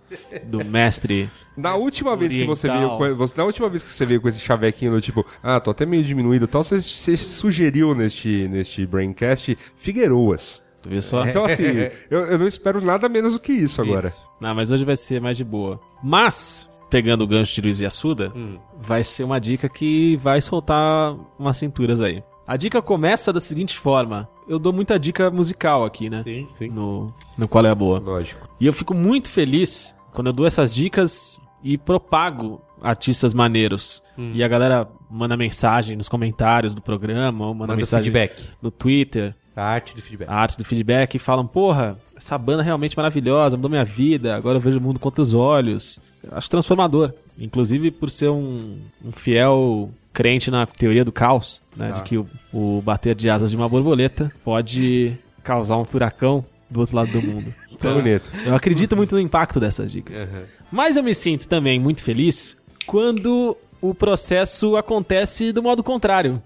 do 0.45 0.65
mestre. 0.65 1.29
Na 1.57 1.75
última 1.75 2.17
vez 2.17 2.33
que 2.33 2.45
você 2.45 2.69
veio 2.69 2.79
Oriental. 2.91 2.99
com, 2.99 3.15
você- 3.17 3.35
na 3.37 3.45
última 3.45 3.69
vez 3.69 3.83
que 3.83 3.91
você 3.91 4.07
veio 4.07 4.21
com 4.21 4.29
esse 4.29 4.39
chavequinho 4.41 4.93
do 4.93 5.01
tipo, 5.01 5.27
ah, 5.43 5.59
tô 5.59 5.73
até 5.73 5.85
meio 5.85 6.05
diminuído 6.05 6.45
e 6.45 6.49
tal, 6.49 6.63
você, 6.63 6.81
você 6.81 7.17
sugeriu 7.17 7.93
neste 7.95 8.47
neste 8.49 8.87
braincast 8.87 9.59
Figueroas. 9.77 10.63
Tu 10.87 10.91
vê 10.91 11.03
só? 11.03 11.27
Então 11.27 11.45
assim, 11.45 11.65
eu, 12.11 12.21
eu 12.27 12.39
não 12.39 12.47
espero 12.47 12.81
nada 12.81 13.09
menos 13.09 13.33
do 13.33 13.41
que 13.41 13.53
isso 13.53 13.83
agora. 13.83 14.09
Isso. 14.09 14.23
Não, 14.41 14.55
mas 14.55 14.71
hoje 14.71 14.85
vai 14.85 14.97
ser 14.97 15.21
mais 15.21 15.37
de 15.37 15.45
boa. 15.45 15.81
Mas, 16.03 16.69
pegando 16.89 17.25
o 17.25 17.27
gancho 17.27 17.55
de 17.55 17.61
Luiz 17.61 17.81
Yassuda, 17.81 18.33
vai 18.79 19.03
ser 19.03 19.25
uma 19.25 19.41
dica 19.41 19.69
que 19.69 20.17
vai 20.17 20.41
soltar 20.41 21.17
umas 21.39 21.57
cinturas 21.57 22.01
aí. 22.01 22.23
A 22.47 22.57
dica 22.57 22.81
começa 22.81 23.33
da 23.33 23.41
seguinte 23.41 23.77
forma. 23.77 24.29
Eu 24.49 24.61
dou 24.61 24.73
muita 24.73 24.97
dica 24.99 25.29
musical 25.33 25.85
aqui, 25.85 26.09
né? 26.09 26.23
Sim, 26.23 26.47
sim. 26.55 26.69
No, 26.69 27.13
no 27.37 27.49
Qual 27.49 27.67
é 27.67 27.71
a 27.71 27.75
Boa. 27.75 27.99
Lógico. 27.99 28.49
E 28.61 28.67
eu 28.67 28.73
fico 28.73 28.95
muito 28.95 29.29
feliz 29.29 29.97
quando 30.13 30.29
eu 30.29 30.33
dou 30.33 30.47
essas 30.47 30.73
dicas 30.73 31.41
e 31.65 31.77
propago 31.77 32.63
artistas 32.81 33.35
maneiros. 33.35 34.01
E 34.17 34.45
a 34.45 34.49
galera 34.49 34.89
manda 35.11 35.37
mensagem 35.37 35.97
nos 35.97 36.09
comentários 36.09 36.73
do 36.75 36.81
programa, 36.81 37.47
ou 37.47 37.53
manda, 37.53 37.73
Manda 37.73 37.77
mensagem 37.79 38.13
feedback. 38.13 38.49
no 38.63 38.71
Twitter, 38.71 39.35
A 39.57 39.63
arte 39.63 39.95
do 39.95 40.03
feedback. 40.03 40.29
a 40.29 40.35
arte 40.35 40.59
do 40.59 40.65
feedback, 40.65 41.15
e 41.15 41.19
falam, 41.19 41.47
porra, 41.47 41.99
essa 42.15 42.37
banda 42.37 42.63
é 42.63 42.65
realmente 42.67 42.97
maravilhosa, 42.97 43.57
mudou 43.57 43.71
minha 43.71 43.85
vida, 43.85 44.37
agora 44.37 44.59
eu 44.59 44.61
vejo 44.61 44.79
o 44.79 44.81
mundo 44.81 45.01
com 45.01 45.09
outros 45.09 45.33
olhos. 45.33 45.99
Acho 46.31 46.51
transformador. 46.51 47.13
Inclusive 47.39 47.91
por 47.91 48.11
ser 48.11 48.29
um, 48.29 48.79
um 49.05 49.13
fiel 49.13 49.91
crente 50.13 50.51
na 50.51 50.67
teoria 50.67 51.05
do 51.05 51.13
caos, 51.13 51.63
né? 51.77 51.93
De 51.93 52.03
que 52.03 52.19
o, 52.19 52.27
o 52.53 52.83
bater 52.83 53.15
de 53.15 53.29
asas 53.31 53.51
de 53.51 53.57
uma 53.57 53.69
borboleta 53.69 54.33
pode 54.45 55.15
causar 55.43 55.77
um 55.77 55.85
furacão 55.85 56.45
do 56.71 56.81
outro 56.81 56.97
lado 56.97 57.11
do 57.13 57.23
mundo. 57.23 57.53
Tá 57.79 57.93
bonito. 57.93 58.33
Eu 58.47 58.55
acredito 58.55 58.97
muito 58.97 59.15
no 59.15 59.21
impacto 59.21 59.61
dessas 59.61 59.93
dicas. 59.93 60.27
Mas 60.73 60.97
eu 60.97 61.03
me 61.03 61.15
sinto 61.15 61.47
também 61.47 61.79
muito 61.79 62.03
feliz 62.03 62.57
quando 62.87 63.55
o 63.83 63.95
processo 63.95 64.77
acontece 64.77 65.53
do 65.53 65.63
modo 65.63 65.83
contrário. 65.83 66.43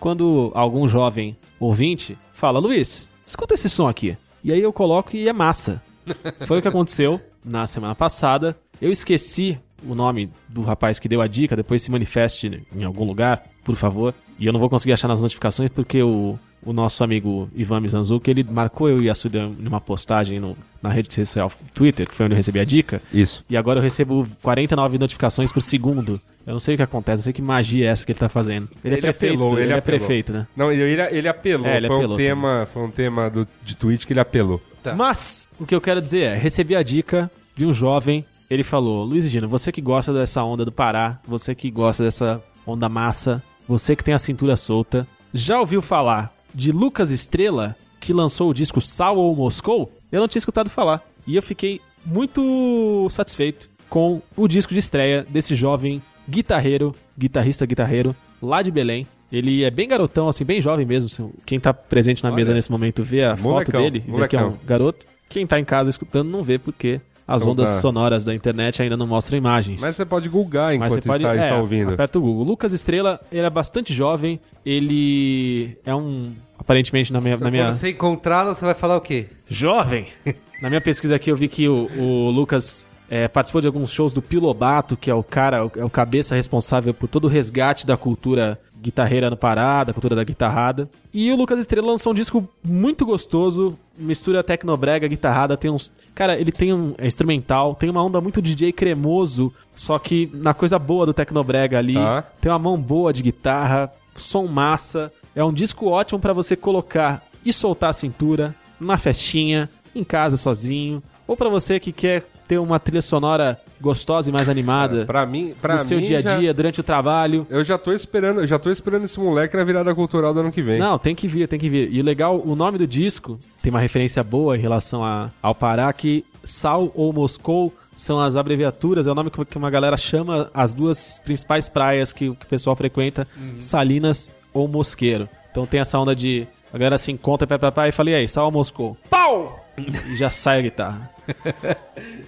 Quando 0.00 0.50
algum 0.54 0.88
jovem 0.88 1.36
ouvinte 1.60 2.16
fala, 2.32 2.58
Luiz, 2.58 3.08
escuta 3.26 3.54
esse 3.54 3.68
som 3.68 3.86
aqui. 3.86 4.16
E 4.42 4.52
aí 4.52 4.60
eu 4.60 4.72
coloco 4.72 5.14
e 5.14 5.28
é 5.28 5.32
massa. 5.32 5.82
Foi 6.46 6.58
o 6.58 6.62
que 6.62 6.68
aconteceu 6.68 7.20
na 7.44 7.66
semana 7.66 7.94
passada. 7.94 8.56
Eu 8.80 8.90
esqueci 8.90 9.58
o 9.86 9.94
nome 9.94 10.30
do 10.48 10.62
rapaz 10.62 10.98
que 10.98 11.08
deu 11.08 11.20
a 11.20 11.26
dica, 11.26 11.54
depois 11.54 11.82
se 11.82 11.90
manifeste 11.90 12.66
em 12.74 12.84
algum 12.84 13.04
lugar, 13.04 13.44
por 13.62 13.76
favor. 13.76 14.14
E 14.38 14.46
eu 14.46 14.52
não 14.52 14.60
vou 14.60 14.70
conseguir 14.70 14.94
achar 14.94 15.08
nas 15.08 15.20
notificações 15.20 15.70
porque 15.70 16.02
o, 16.02 16.38
o 16.64 16.72
nosso 16.72 17.02
amigo 17.02 17.48
Ivan 17.54 17.80
Mizanzuki, 17.80 18.30
ele 18.30 18.44
marcou 18.44 18.88
eu 18.88 19.00
e 19.00 19.08
a 19.08 19.14
Suda 19.14 19.46
numa 19.58 19.80
postagem 19.80 20.38
no- 20.38 20.56
na 20.82 20.90
rede 20.90 21.12
social 21.14 21.50
Twitter, 21.74 22.08
que 22.08 22.14
foi 22.14 22.26
onde 22.26 22.34
eu 22.34 22.36
recebi 22.36 22.60
a 22.60 22.64
dica. 22.64 23.00
Isso. 23.12 23.44
E 23.48 23.56
agora 23.56 23.78
eu 23.78 23.82
recebo 23.82 24.26
49 24.42 24.98
notificações 24.98 25.52
por 25.52 25.60
segundo. 25.62 26.20
Eu 26.46 26.54
não 26.54 26.60
sei 26.60 26.74
o 26.74 26.76
que 26.76 26.82
acontece, 26.82 27.18
não 27.18 27.24
sei 27.24 27.32
que 27.32 27.42
magia 27.42 27.86
é 27.86 27.88
essa 27.90 28.04
que 28.04 28.12
ele 28.12 28.18
tá 28.18 28.28
fazendo. 28.28 28.68
Ele, 28.84 28.94
é 28.94 28.98
Ele 28.98 29.02
prefeito, 29.02 29.34
apelou, 29.34 29.52
ele, 29.58 29.62
ele 29.66 29.72
é 29.72 29.76
apelou. 29.78 29.98
prefeito, 30.00 30.32
né? 30.32 30.46
Não, 30.56 30.72
ele, 30.72 30.82
ele, 30.82 31.02
ele 31.18 31.28
apelou. 31.28 31.66
É, 31.66 31.76
ele 31.76 31.86
foi, 31.86 31.96
apelou 31.96 32.14
um 32.14 32.16
tema, 32.16 32.68
foi 32.72 32.82
um 32.82 32.90
tema 32.90 33.30
do, 33.30 33.46
de 33.64 33.76
tweet 33.76 34.06
que 34.06 34.12
ele 34.12 34.20
apelou. 34.20 34.60
Tá. 34.82 34.94
Mas 34.94 35.48
o 35.60 35.66
que 35.66 35.74
eu 35.74 35.80
quero 35.80 36.00
dizer 36.00 36.20
é, 36.24 36.34
recebi 36.36 36.74
a 36.74 36.82
dica 36.82 37.30
de 37.54 37.66
um 37.66 37.74
jovem, 37.74 38.24
ele 38.50 38.64
falou: 38.64 39.04
"Luiz 39.04 39.28
Gino, 39.28 39.46
você 39.48 39.70
que 39.70 39.80
gosta 39.82 40.12
dessa 40.14 40.42
onda 40.42 40.64
do 40.64 40.72
Pará, 40.72 41.18
você 41.28 41.54
que 41.54 41.70
gosta 41.70 42.02
dessa 42.02 42.42
onda 42.66 42.88
massa, 42.88 43.42
você 43.68 43.94
que 43.94 44.02
tem 44.02 44.14
a 44.14 44.18
cintura 44.18 44.56
solta, 44.56 45.06
já 45.34 45.60
ouviu 45.60 45.82
falar 45.82 46.32
de 46.54 46.72
Lucas 46.72 47.10
Estrela, 47.10 47.76
que 48.00 48.12
lançou 48.12 48.50
o 48.50 48.54
disco 48.54 48.80
Sal 48.80 49.16
ou 49.16 49.34
Moscou?" 49.36 49.90
Eu 50.10 50.20
não 50.20 50.28
tinha 50.28 50.40
escutado 50.40 50.68
falar. 50.70 51.02
E 51.26 51.36
eu 51.36 51.42
fiquei 51.42 51.80
muito 52.04 53.06
satisfeito 53.10 53.68
com 53.88 54.20
o 54.36 54.48
disco 54.48 54.72
de 54.72 54.78
estreia 54.78 55.26
desse 55.28 55.54
jovem 55.54 56.00
guitarreiro, 56.28 56.94
guitarrista 57.18 57.66
guitarreiro, 57.66 58.14
lá 58.42 58.62
de 58.62 58.70
Belém. 58.70 59.06
Ele 59.32 59.62
é 59.62 59.70
bem 59.70 59.86
garotão, 59.86 60.28
assim, 60.28 60.44
bem 60.44 60.60
jovem 60.60 60.84
mesmo. 60.84 61.06
assim, 61.06 61.30
Quem 61.46 61.60
tá 61.60 61.72
presente 61.72 62.22
na 62.24 62.32
mesa 62.32 62.52
nesse 62.52 62.70
momento 62.70 63.02
vê 63.04 63.22
a 63.24 63.36
foto 63.36 63.42
Molecão, 63.52 63.82
dele, 63.82 64.00
vê 64.00 64.28
que 64.28 64.36
é 64.36 64.40
um 64.40 64.42
molecão. 64.42 64.58
garoto. 64.66 65.06
Quem 65.28 65.46
tá 65.46 65.60
em 65.60 65.64
casa 65.64 65.88
escutando 65.90 66.28
não 66.28 66.42
vê 66.42 66.58
porque 66.58 67.00
as 67.34 67.46
ondas 67.46 67.70
da- 67.70 67.80
sonoras 67.80 68.24
da 68.24 68.34
internet 68.34 68.82
ainda 68.82 68.96
não 68.96 69.06
mostram 69.06 69.38
imagens. 69.38 69.80
Mas 69.80 69.96
você 69.96 70.04
pode 70.04 70.28
googar 70.28 70.74
enquanto 70.74 70.98
está, 70.98 71.34
é, 71.34 71.38
está 71.38 71.56
ouvindo. 71.56 71.92
Aperta 71.92 72.18
o 72.18 72.22
Google. 72.22 72.44
Lucas 72.44 72.72
Estrela, 72.72 73.20
ele 73.30 73.46
é 73.46 73.50
bastante 73.50 73.94
jovem. 73.94 74.40
Ele 74.64 75.76
é 75.84 75.94
um. 75.94 76.32
Aparentemente, 76.58 77.12
na 77.12 77.20
minha. 77.20 77.36
Na 77.36 77.50
minha... 77.50 77.66
Quando 77.66 77.76
você 77.76 77.90
encontrá-lo, 77.90 78.54
você 78.54 78.64
vai 78.64 78.74
falar 78.74 78.96
o 78.96 79.00
quê? 79.00 79.26
Jovem! 79.48 80.06
Na 80.60 80.68
minha 80.68 80.80
pesquisa 80.80 81.16
aqui 81.16 81.30
eu 81.30 81.36
vi 81.36 81.48
que 81.48 81.66
o, 81.66 81.88
o 81.98 82.30
Lucas 82.30 82.86
é, 83.08 83.26
participou 83.26 83.62
de 83.62 83.66
alguns 83.66 83.90
shows 83.90 84.12
do 84.12 84.20
Pio 84.20 84.40
Lobato, 84.40 84.94
que 84.94 85.10
é 85.10 85.14
o 85.14 85.22
cara, 85.22 85.68
é 85.74 85.84
o 85.84 85.88
cabeça 85.88 86.34
responsável 86.36 86.92
por 86.92 87.08
todo 87.08 87.24
o 87.24 87.28
resgate 87.28 87.86
da 87.86 87.96
cultura 87.96 88.60
guitarreira 88.80 89.28
no 89.28 89.36
Pará, 89.36 89.84
da 89.84 89.92
cultura 89.92 90.16
da 90.16 90.24
guitarrada. 90.24 90.88
E 91.12 91.30
o 91.30 91.36
Lucas 91.36 91.58
Estrela 91.58 91.86
lançou 91.86 92.12
um 92.12 92.14
disco 92.14 92.48
muito 92.64 93.04
gostoso, 93.04 93.78
mistura 93.96 94.42
tecnobrega, 94.42 95.06
guitarrada, 95.06 95.56
tem 95.56 95.70
uns... 95.70 95.92
Cara, 96.14 96.38
ele 96.38 96.50
tem 96.50 96.72
um 96.72 96.94
é 96.98 97.06
instrumental, 97.06 97.74
tem 97.74 97.90
uma 97.90 98.02
onda 98.02 98.20
muito 98.20 98.40
DJ 98.40 98.72
cremoso, 98.72 99.52
só 99.74 99.98
que 99.98 100.30
na 100.32 100.54
coisa 100.54 100.78
boa 100.78 101.06
do 101.06 101.14
tecnobrega 101.14 101.78
ali. 101.78 101.94
Tá. 101.94 102.22
Tem 102.40 102.50
uma 102.50 102.58
mão 102.58 102.80
boa 102.80 103.12
de 103.12 103.22
guitarra, 103.22 103.92
som 104.14 104.46
massa. 104.46 105.12
É 105.34 105.44
um 105.44 105.52
disco 105.52 105.86
ótimo 105.88 106.18
pra 106.18 106.32
você 106.32 106.56
colocar 106.56 107.22
e 107.44 107.52
soltar 107.52 107.90
a 107.90 107.94
cintura 107.94 108.54
na 108.78 108.96
festinha, 108.96 109.68
em 109.94 110.04
casa 110.04 110.36
sozinho, 110.36 111.02
ou 111.26 111.36
pra 111.36 111.48
você 111.48 111.78
que 111.78 111.92
quer 111.92 112.29
ter 112.50 112.58
uma 112.58 112.80
trilha 112.80 113.00
sonora 113.00 113.60
gostosa 113.80 114.28
e 114.28 114.32
mais 114.32 114.48
animada 114.48 115.04
Pra 115.06 115.24
mim, 115.24 115.54
pra 115.62 115.74
no 115.74 115.78
seu 115.84 115.98
mim 115.98 116.02
dia 116.02 116.18
a 116.18 116.20
já- 116.20 116.36
dia, 116.36 116.52
durante 116.52 116.80
o 116.80 116.82
trabalho. 116.82 117.46
Eu 117.48 117.62
já 117.62 117.78
tô 117.78 117.92
esperando, 117.92 118.40
eu 118.40 118.46
já 118.46 118.58
tô 118.58 118.70
esperando 118.72 119.04
esse 119.04 119.20
moleque 119.20 119.56
na 119.56 119.62
virada 119.62 119.94
cultural 119.94 120.34
do 120.34 120.40
ano 120.40 120.50
que 120.50 120.60
vem. 120.60 120.80
Não, 120.80 120.98
tem 120.98 121.14
que 121.14 121.28
vir, 121.28 121.46
tem 121.46 121.60
que 121.60 121.68
vir. 121.68 121.92
E 121.92 122.00
o 122.00 122.04
legal, 122.04 122.42
o 122.44 122.56
nome 122.56 122.76
do 122.76 122.88
disco 122.88 123.38
tem 123.62 123.70
uma 123.70 123.78
referência 123.78 124.20
boa 124.24 124.56
em 124.56 124.60
relação 124.60 125.04
a, 125.04 125.30
ao 125.40 125.54
Pará, 125.54 125.92
que 125.92 126.24
Sal 126.42 126.90
ou 126.92 127.12
Moscou 127.12 127.72
são 127.94 128.18
as 128.18 128.34
abreviaturas, 128.36 129.06
é 129.06 129.12
o 129.12 129.14
nome 129.14 129.30
que 129.30 129.56
uma 129.56 129.70
galera 129.70 129.96
chama 129.96 130.50
as 130.52 130.74
duas 130.74 131.20
principais 131.22 131.68
praias 131.68 132.12
que, 132.12 132.30
o- 132.30 132.34
que 132.34 132.46
o 132.46 132.48
pessoal 132.48 132.74
frequenta, 132.74 133.28
Salinas 133.60 134.28
ou 134.52 134.66
Mosqueiro. 134.66 135.28
Então 135.52 135.66
tem 135.66 135.78
essa 135.80 135.96
onda 135.98 136.16
de 136.16 136.48
a 136.72 136.78
galera 136.78 136.98
se 136.98 137.12
encontra 137.12 137.46
pra 137.46 137.58
pra 137.60 137.70
praia 137.70 137.90
e 137.90 137.92
fala, 137.92 138.10
e 138.10 138.14
aí, 138.14 138.26
Sal 138.26 138.46
ou 138.46 138.50
Moscou? 138.52 138.96
Pau! 139.08 139.59
E 140.08 140.16
já 140.16 140.30
sai 140.30 140.58
a 140.58 140.62
guitarra. 140.62 141.10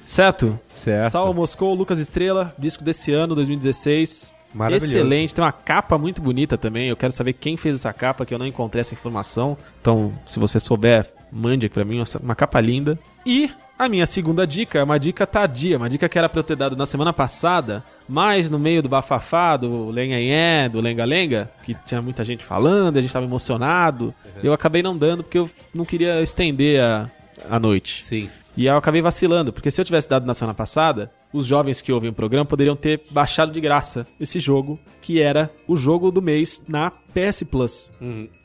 certo? 0.06 0.58
Certo. 0.68 1.10
Salva 1.10 1.32
Moscou, 1.32 1.74
Lucas 1.74 1.98
Estrela, 1.98 2.54
disco 2.58 2.84
desse 2.84 3.12
ano, 3.12 3.34
2016. 3.34 4.34
Maravilhoso. 4.54 4.86
Excelente, 4.86 5.34
tem 5.34 5.42
uma 5.42 5.52
capa 5.52 5.96
muito 5.96 6.20
bonita 6.20 6.58
também. 6.58 6.88
Eu 6.88 6.96
quero 6.96 7.12
saber 7.12 7.32
quem 7.32 7.56
fez 7.56 7.76
essa 7.76 7.92
capa, 7.92 8.26
que 8.26 8.34
eu 8.34 8.38
não 8.38 8.46
encontrei 8.46 8.80
essa 8.82 8.94
informação. 8.94 9.56
Então, 9.80 10.12
se 10.26 10.38
você 10.38 10.60
souber, 10.60 11.10
mande 11.30 11.66
aqui 11.66 11.74
pra 11.74 11.84
mim, 11.84 12.02
uma 12.22 12.34
capa 12.34 12.60
linda. 12.60 12.98
E 13.24 13.50
a 13.78 13.88
minha 13.88 14.04
segunda 14.04 14.46
dica 14.46 14.78
é 14.78 14.84
uma 14.84 14.98
dica 14.98 15.26
tardia, 15.26 15.78
uma 15.78 15.88
dica 15.88 16.08
que 16.08 16.18
era 16.18 16.28
pra 16.28 16.40
eu 16.40 16.44
ter 16.44 16.54
dado 16.54 16.76
na 16.76 16.84
semana 16.84 17.12
passada, 17.12 17.82
mas 18.06 18.50
no 18.50 18.58
meio 18.58 18.82
do 18.82 18.88
bafafá, 18.88 19.56
do 19.56 19.88
lenha 19.90 20.68
do 20.68 20.80
lenga-lenga, 20.80 21.50
que 21.64 21.74
tinha 21.86 22.02
muita 22.02 22.24
gente 22.24 22.44
falando, 22.44 22.98
a 22.98 23.00
gente 23.00 23.12
tava 23.12 23.24
emocionado. 23.26 24.14
Eu 24.42 24.52
acabei 24.52 24.82
não 24.82 24.96
dando 24.96 25.22
porque 25.22 25.38
eu 25.38 25.50
não 25.74 25.84
queria 25.84 26.20
estender 26.22 26.80
a, 26.80 27.10
a 27.48 27.58
noite. 27.58 28.04
Sim. 28.04 28.28
E 28.56 28.66
eu 28.66 28.76
acabei 28.76 29.00
vacilando, 29.00 29.52
porque 29.52 29.70
se 29.70 29.80
eu 29.80 29.84
tivesse 29.84 30.08
dado 30.08 30.26
na 30.26 30.34
semana 30.34 30.54
passada, 30.54 31.10
os 31.32 31.46
jovens 31.46 31.80
que 31.80 31.92
ouvem 31.92 32.10
o 32.10 32.12
programa 32.12 32.44
poderiam 32.44 32.76
ter 32.76 33.02
baixado 33.10 33.50
de 33.50 33.60
graça 33.60 34.06
esse 34.20 34.38
jogo, 34.38 34.78
que 35.00 35.20
era 35.20 35.50
o 35.66 35.74
jogo 35.74 36.10
do 36.10 36.20
mês 36.20 36.62
na 36.68 36.90
PS 36.90 37.44
Plus, 37.44 37.90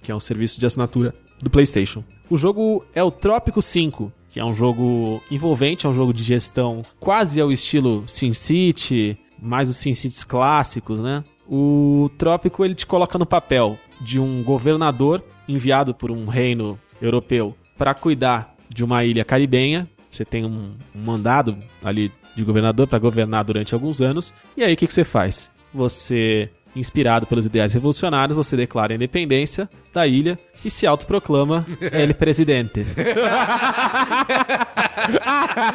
que 0.01 0.11
é 0.11 0.15
um 0.15 0.19
serviço 0.19 0.59
de 0.59 0.65
assinatura 0.65 1.13
do 1.41 1.49
PlayStation. 1.49 2.03
O 2.29 2.37
jogo 2.37 2.85
é 2.95 3.03
o 3.03 3.11
Trópico 3.11 3.61
5, 3.61 4.11
que 4.29 4.39
é 4.39 4.45
um 4.45 4.53
jogo 4.53 5.21
envolvente, 5.29 5.85
é 5.85 5.89
um 5.89 5.93
jogo 5.93 6.13
de 6.13 6.23
gestão 6.23 6.83
quase 6.99 7.41
ao 7.41 7.51
estilo 7.51 8.03
SimCity, 8.07 9.17
mais 9.41 9.69
os 9.69 9.75
SimCities 9.75 10.23
clássicos, 10.23 10.99
né? 10.99 11.23
O 11.47 12.09
Trópico 12.17 12.63
ele 12.63 12.75
te 12.75 12.85
coloca 12.85 13.17
no 13.17 13.25
papel 13.25 13.77
de 14.01 14.19
um 14.19 14.43
governador 14.43 15.23
enviado 15.47 15.93
por 15.93 16.11
um 16.11 16.25
reino 16.25 16.79
europeu 17.01 17.55
para 17.77 17.93
cuidar 17.93 18.56
de 18.69 18.84
uma 18.84 19.03
ilha 19.03 19.23
caribenha. 19.26 19.88
Você 20.10 20.26
tem 20.26 20.45
um, 20.45 20.72
um 20.95 21.02
mandado 21.03 21.57
ali 21.84 22.11
de 22.35 22.44
governador 22.44 22.88
para 22.88 22.99
governar 22.99 23.44
durante 23.44 23.73
alguns 23.73 24.02
anos. 24.02 24.34
E 24.56 24.64
aí 24.64 24.73
o 24.73 24.77
que, 24.77 24.88
que 24.88 24.94
você 24.94 25.03
faz? 25.03 25.52
Você, 25.73 26.49
inspirado 26.76 27.26
pelos 27.26 27.45
ideais 27.45 27.73
revolucionários, 27.73 28.35
você 28.35 28.56
declara 28.56 28.94
a 28.94 28.95
independência 28.95 29.69
da 29.94 30.07
ilha 30.07 30.38
e 30.64 30.69
se 30.69 30.85
autoproclama 30.88 31.65
ele 31.91 32.14
presidente. 32.14 32.85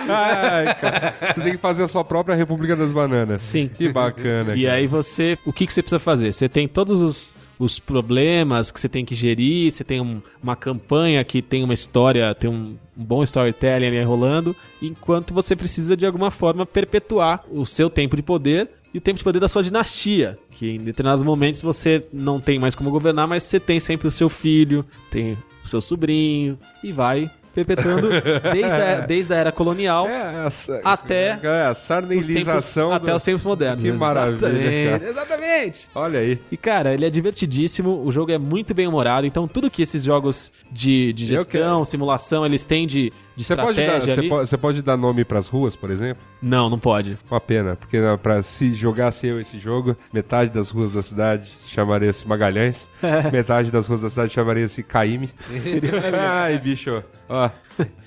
Ai, 0.08 0.74
cara. 0.74 1.14
Você 1.32 1.40
tem 1.40 1.52
que 1.52 1.58
fazer 1.58 1.82
a 1.82 1.88
sua 1.88 2.04
própria 2.04 2.34
República 2.34 2.76
das 2.76 2.92
Bananas. 2.92 3.42
Sim. 3.42 3.68
Que 3.68 3.88
bacana. 3.92 4.54
E 4.54 4.64
cara. 4.64 4.74
aí 4.74 4.86
você. 4.86 5.38
O 5.44 5.52
que, 5.52 5.66
que 5.66 5.72
você 5.72 5.82
precisa 5.82 5.98
fazer? 5.98 6.32
Você 6.32 6.48
tem 6.48 6.68
todos 6.68 7.02
os, 7.02 7.34
os 7.62 7.78
problemas 7.78 8.72
que 8.72 8.80
você 8.80 8.88
tem 8.88 9.04
que 9.04 9.14
gerir, 9.14 9.70
você 9.70 9.84
tem 9.84 10.00
um- 10.00 10.20
uma 10.42 10.56
campanha 10.56 11.22
que 11.22 11.40
tem 11.40 11.62
uma 11.62 11.72
história, 11.74 12.34
tem 12.34 12.50
um, 12.50 12.76
um 12.98 13.04
bom 13.04 13.22
storytelling 13.22 13.86
ali 13.86 14.02
rolando, 14.02 14.54
enquanto 14.80 15.32
você 15.32 15.54
precisa 15.54 15.96
de 15.96 16.04
alguma 16.04 16.30
forma 16.32 16.66
perpetuar 16.66 17.44
o 17.50 17.64
seu 17.64 17.88
tempo 17.88 18.16
de 18.16 18.22
poder 18.22 18.68
e 18.92 18.98
o 18.98 19.00
tempo 19.00 19.18
de 19.18 19.24
poder 19.24 19.38
da 19.38 19.46
sua 19.46 19.62
dinastia. 19.62 20.36
Que 20.50 20.70
em 20.70 20.78
determinados 20.78 21.22
momentos 21.22 21.62
você 21.62 22.04
não 22.12 22.40
tem 22.40 22.58
mais 22.58 22.74
como 22.74 22.90
governar, 22.90 23.28
mas 23.28 23.44
você 23.44 23.60
tem 23.60 23.78
sempre 23.78 24.08
o 24.08 24.10
seu 24.10 24.28
filho, 24.28 24.84
tem 25.08 25.38
o 25.64 25.68
seu 25.68 25.80
sobrinho, 25.80 26.58
e 26.82 26.90
vai 26.90 27.30
perpetuando 27.54 28.08
desde 28.52 28.76
a, 28.76 29.00
desde 29.00 29.32
a 29.34 29.36
era 29.36 29.52
colonial 29.52 30.06
É, 30.08 30.46
essa, 30.46 30.80
até 30.84 31.38
é, 31.42 31.66
a 31.66 31.70
os 31.72 31.78
tempos, 31.78 31.78
sarnelização. 31.84 32.92
até 32.92 33.10
do- 33.10 33.16
os 33.16 33.22
tempos 33.22 33.44
modernos. 33.44 33.82
Que 33.82 33.92
maravilha, 33.92 34.36
Exatamente. 34.46 34.90
cara. 35.00 35.10
Exatamente. 35.10 35.88
Olha 35.94 36.18
aí. 36.18 36.40
E 36.50 36.56
cara, 36.56 36.94
ele 36.94 37.06
é 37.06 37.10
divertidíssimo, 37.10 38.02
o 38.04 38.10
jogo 38.12 38.32
é 38.32 38.38
muito 38.38 38.74
bem 38.74 38.86
humorado, 38.86 39.26
então 39.26 39.46
tudo 39.46 39.70
que 39.70 39.82
esses 39.82 40.02
jogos 40.04 40.52
de, 40.70 41.12
de 41.12 41.26
gestão, 41.26 41.84
simulação, 41.84 42.44
eles 42.46 42.64
têm 42.64 42.86
de, 42.86 43.12
de 43.36 43.44
Você 43.44 43.56
pode, 43.56 43.76
dar, 43.76 43.82
estratégia 43.82 44.14
você, 44.14 44.20
ali. 44.20 44.28
pode, 44.28 44.48
você 44.48 44.56
pode 44.58 44.82
dar 44.82 44.96
nome 44.96 45.24
pras 45.24 45.48
ruas, 45.48 45.74
por 45.76 45.90
exemplo? 45.90 46.22
Não, 46.40 46.68
não 46.68 46.78
pode. 46.78 47.18
Uma 47.30 47.40
pena, 47.40 47.76
porque 47.76 47.98
pra 48.22 48.42
se 48.42 48.74
jogasse 48.74 49.26
eu 49.26 49.40
esse 49.40 49.58
jogo, 49.58 49.96
metade 50.12 50.50
das 50.50 50.70
ruas 50.70 50.92
da 50.94 51.02
cidade 51.02 51.50
chamaria-se 51.66 52.26
Magalhães, 52.28 52.88
metade 53.32 53.70
das 53.70 53.86
ruas 53.86 54.02
da 54.02 54.10
cidade 54.10 54.32
chamaria-se 54.32 54.82
Caíme. 54.82 55.30
Ai, 56.18 56.58
bicho. 56.58 57.02
Ó, 57.28 57.50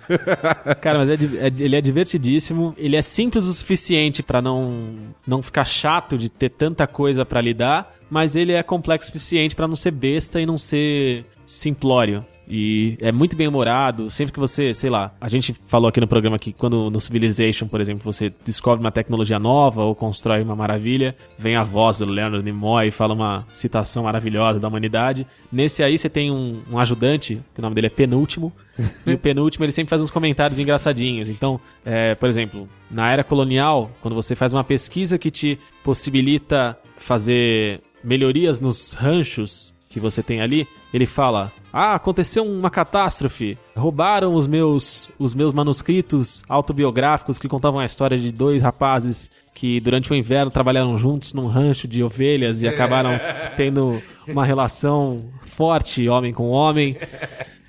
Cara, 0.82 1.00
mas 1.00 1.10
é 1.10 1.14
é- 1.14 1.64
ele 1.64 1.76
é 1.76 1.82
divertidíssimo, 1.82 2.74
ele 2.78 2.96
é 2.96 3.02
simples 3.02 3.46
o 3.46 3.54
suficiente 3.54 4.22
pra 4.22 4.42
não, 4.42 4.96
não 5.26 5.42
ficar 5.42 5.66
chato 5.66 6.18
de 6.18 6.30
ter 6.30 6.50
tanta 6.50 6.86
coisa 6.86 7.26
pra 7.26 7.42
lidar, 7.42 7.94
mas 8.10 8.36
ele 8.36 8.54
é 8.54 8.62
complexo 8.62 9.10
o 9.10 9.12
suficiente 9.14 9.56
pra 9.56 9.68
não 9.68 9.76
ser 9.76 9.92
besta 9.92 10.40
e 10.40 10.46
não 10.46 10.58
ser 10.58 11.26
simplório. 11.46 12.26
E 12.48 12.98
é 13.02 13.12
muito 13.12 13.36
bem 13.36 13.48
humorado. 13.48 14.10
Sempre 14.10 14.34
que 14.34 14.40
você, 14.40 14.74
sei 14.74 14.90
lá, 14.90 15.14
a 15.20 15.28
gente 15.28 15.56
falou 15.68 15.88
aqui 15.88 16.00
no 16.00 16.08
programa 16.08 16.38
que 16.38 16.54
quando 16.54 16.90
no 16.90 17.00
Civilization, 17.00 17.68
por 17.68 17.82
exemplo, 17.82 18.02
você 18.04 18.34
descobre 18.44 18.84
uma 18.84 18.92
tecnologia 18.92 19.40
nova 19.40 19.84
ou 19.84 19.96
constrói 19.96 20.42
uma 20.42 20.56
maravilha, 20.56 21.16
vem 21.38 21.56
a 21.56 21.64
voz 21.64 22.00
do 22.00 22.06
Leonard 22.06 22.44
Nimoy 22.44 22.88
e 22.88 22.92
fala 22.92 23.14
uma 23.14 23.48
citação 23.54 24.04
maravilhosa 24.04 24.60
da 24.60 24.68
humanidade. 24.68 25.26
Nesse 25.52 25.84
aí 25.84 25.98
você 25.98 26.10
tem 26.10 26.32
um, 26.32 26.62
um 26.72 26.78
ajudante, 26.78 27.42
que 27.54 27.60
o 27.60 27.62
nome 27.62 27.76
dele 27.76 27.88
é 27.88 27.90
Penúltimo, 27.90 28.54
e 29.06 29.14
o 29.14 29.18
Penúltimo 29.18 29.66
ele 29.66 29.72
sempre 29.72 29.90
faz 29.90 30.02
uns 30.02 30.12
comentários 30.12 30.60
engraçadinhos. 30.60 31.30
Então, 31.30 31.60
é, 31.84 32.16
por 32.16 32.30
exemplo, 32.30 32.68
na 32.92 33.12
era 33.12 33.24
colonial, 33.24 33.92
quando 34.02 34.14
você 34.14 34.36
faz 34.36 34.54
uma 34.54 34.64
pesquisa 34.64 35.18
que 35.18 35.32
te 35.32 35.58
possibilita 35.84 36.78
fazer 36.98 37.82
melhorias 38.04 38.60
nos 38.60 38.94
ranchos 38.94 39.74
que 39.90 40.00
você 40.00 40.22
tem 40.22 40.42
ali, 40.42 40.68
ele 40.94 41.06
fala: 41.06 41.52
"Ah, 41.78 41.96
aconteceu 41.96 42.46
uma 42.46 42.70
catástrofe. 42.70 43.58
Roubaram 43.76 44.34
os 44.34 44.48
meus 44.48 45.10
os 45.20 45.36
meus 45.36 45.54
manuscritos 45.54 46.42
autobiográficos 46.48 47.38
que 47.38 47.50
contavam 47.50 47.82
a 47.82 47.86
história 47.86 48.18
de 48.18 48.32
dois 48.32 48.62
rapazes 48.62 49.30
que 49.54 49.82
durante 49.82 50.10
o 50.10 50.16
inverno 50.16 50.50
trabalharam 50.50 50.98
juntos 50.98 51.34
num 51.34 51.48
rancho 51.48 51.86
de 51.86 52.02
ovelhas 52.02 52.62
e 52.62 52.68
acabaram 52.68 53.12
tendo 53.58 54.02
uma 54.26 54.46
relação 54.46 55.26
forte 55.42 56.08
homem 56.08 56.32
com 56.32 56.50
homem. 56.50 56.96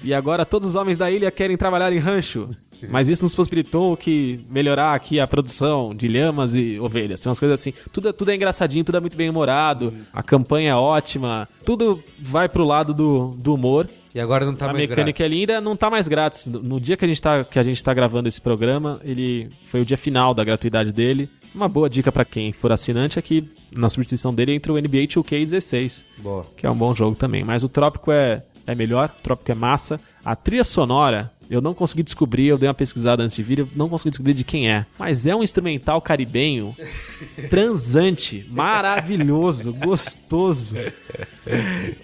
E 0.04 0.14
agora 0.14 0.46
todos 0.46 0.68
os 0.68 0.74
homens 0.76 0.96
da 0.96 1.10
ilha 1.10 1.32
querem 1.32 1.56
trabalhar 1.56 1.92
em 1.92 1.98
rancho. 1.98 2.50
Mas 2.88 3.08
isso 3.08 3.22
nos 3.22 3.34
possibilitou 3.34 3.96
que 3.96 4.40
melhorar 4.50 4.94
aqui 4.94 5.18
a 5.20 5.26
produção 5.26 5.94
de 5.94 6.08
lhamas 6.08 6.54
e 6.54 6.78
ovelhas. 6.78 7.20
São 7.20 7.30
umas 7.30 7.38
coisas 7.38 7.60
assim. 7.60 7.72
Tudo, 7.92 8.12
tudo 8.12 8.30
é 8.30 8.34
engraçadinho, 8.34 8.84
tudo 8.84 8.98
é 8.98 9.00
muito 9.00 9.16
bem 9.16 9.30
humorado. 9.30 9.92
A 10.12 10.22
campanha 10.22 10.70
é 10.70 10.74
ótima. 10.74 11.48
Tudo 11.64 12.02
vai 12.18 12.48
pro 12.48 12.64
lado 12.64 12.92
do, 12.92 13.34
do 13.38 13.54
humor. 13.54 13.88
E 14.14 14.20
agora 14.20 14.46
não 14.46 14.54
tá 14.54 14.70
a 14.70 14.72
mais 14.72 14.88
mecânica 14.88 15.22
é 15.22 15.28
linda, 15.28 15.60
não 15.60 15.76
tá 15.76 15.90
mais 15.90 16.08
grátis. 16.08 16.46
No, 16.46 16.80
dia 16.80 16.96
que 16.96 17.04
a, 17.04 17.08
gente 17.08 17.20
tá, 17.20 17.44
que 17.44 17.58
a 17.58 17.62
gente 17.62 17.84
tá 17.84 17.92
gravando 17.92 18.26
esse 18.26 18.40
programa, 18.40 18.98
ele 19.04 19.50
foi 19.68 19.82
o 19.82 19.84
dia 19.84 19.96
final 19.96 20.32
da 20.32 20.42
gratuidade 20.42 20.90
dele. 20.90 21.28
Uma 21.54 21.68
boa 21.68 21.88
dica 21.88 22.10
pra 22.10 22.24
quem 22.24 22.50
for 22.50 22.72
assinante 22.72 23.18
é 23.18 23.22
que 23.22 23.44
na 23.74 23.90
substituição 23.90 24.34
dele 24.34 24.54
entra 24.54 24.72
o 24.72 24.80
NBA 24.80 25.06
2K16 25.06 26.04
Boa. 26.18 26.46
que 26.56 26.66
é 26.66 26.70
um 26.70 26.74
bom 26.74 26.94
jogo 26.94 27.14
também. 27.14 27.44
Mas 27.44 27.62
o 27.62 27.68
Trópico 27.68 28.10
é, 28.10 28.42
é 28.66 28.74
melhor, 28.74 29.10
o 29.18 29.22
Trópico 29.22 29.52
é 29.52 29.54
massa. 29.54 30.00
A 30.24 30.34
trilha 30.34 30.64
sonora, 30.64 31.30
eu 31.50 31.60
não 31.60 31.74
consegui 31.74 32.02
descobrir, 32.02 32.46
eu 32.46 32.58
dei 32.58 32.68
uma 32.68 32.74
pesquisada 32.74 33.22
antes 33.22 33.34
de 33.36 33.42
vir, 33.42 33.60
eu 33.60 33.68
não 33.74 33.88
consegui 33.88 34.10
descobrir 34.10 34.34
de 34.34 34.44
quem 34.44 34.70
é. 34.70 34.84
Mas 34.98 35.26
é 35.26 35.34
um 35.34 35.42
instrumental 35.42 36.00
caribenho, 36.00 36.76
transante, 37.48 38.46
maravilhoso, 38.50 39.72
gostoso, 39.72 40.76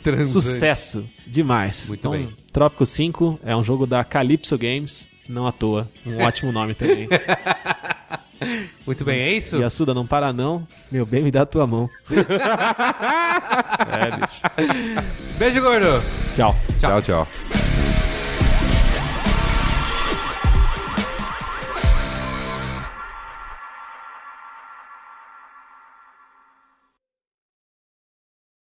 Transante. 0.03 0.29
sucesso 0.29 1.05
demais. 1.27 1.89
Muito 1.89 2.01
então, 2.01 2.13
bem. 2.13 2.29
Trópico 2.53 2.85
5 2.85 3.41
é 3.45 3.57
um 3.57 3.65
jogo 3.65 3.87
da 3.87 4.05
Calypso 4.05 4.57
Games, 4.59 5.07
não 5.29 5.47
à 5.47 5.53
toa. 5.53 5.89
Um 6.07 6.19
ótimo 6.25 6.53
nome 6.53 6.75
também. 6.75 7.09
Muito 8.87 9.05
bem, 9.05 9.21
é 9.21 9.33
isso? 9.33 9.57
E 9.57 9.65
a 9.65 9.71
Suda 9.71 9.95
não 9.95 10.07
para 10.07 10.33
não, 10.33 10.67
meu 10.91 11.07
bem, 11.07 11.23
me 11.23 11.31
dá 11.31 11.43
a 11.43 11.47
tua 11.47 11.67
mão. 11.67 11.89
é, 13.91 14.17
bicho. 14.17 14.41
Beijo, 15.39 15.61
gordo! 15.61 16.03
Tchau. 16.35 16.55
tchau, 16.81 17.03
tchau. 17.03 17.29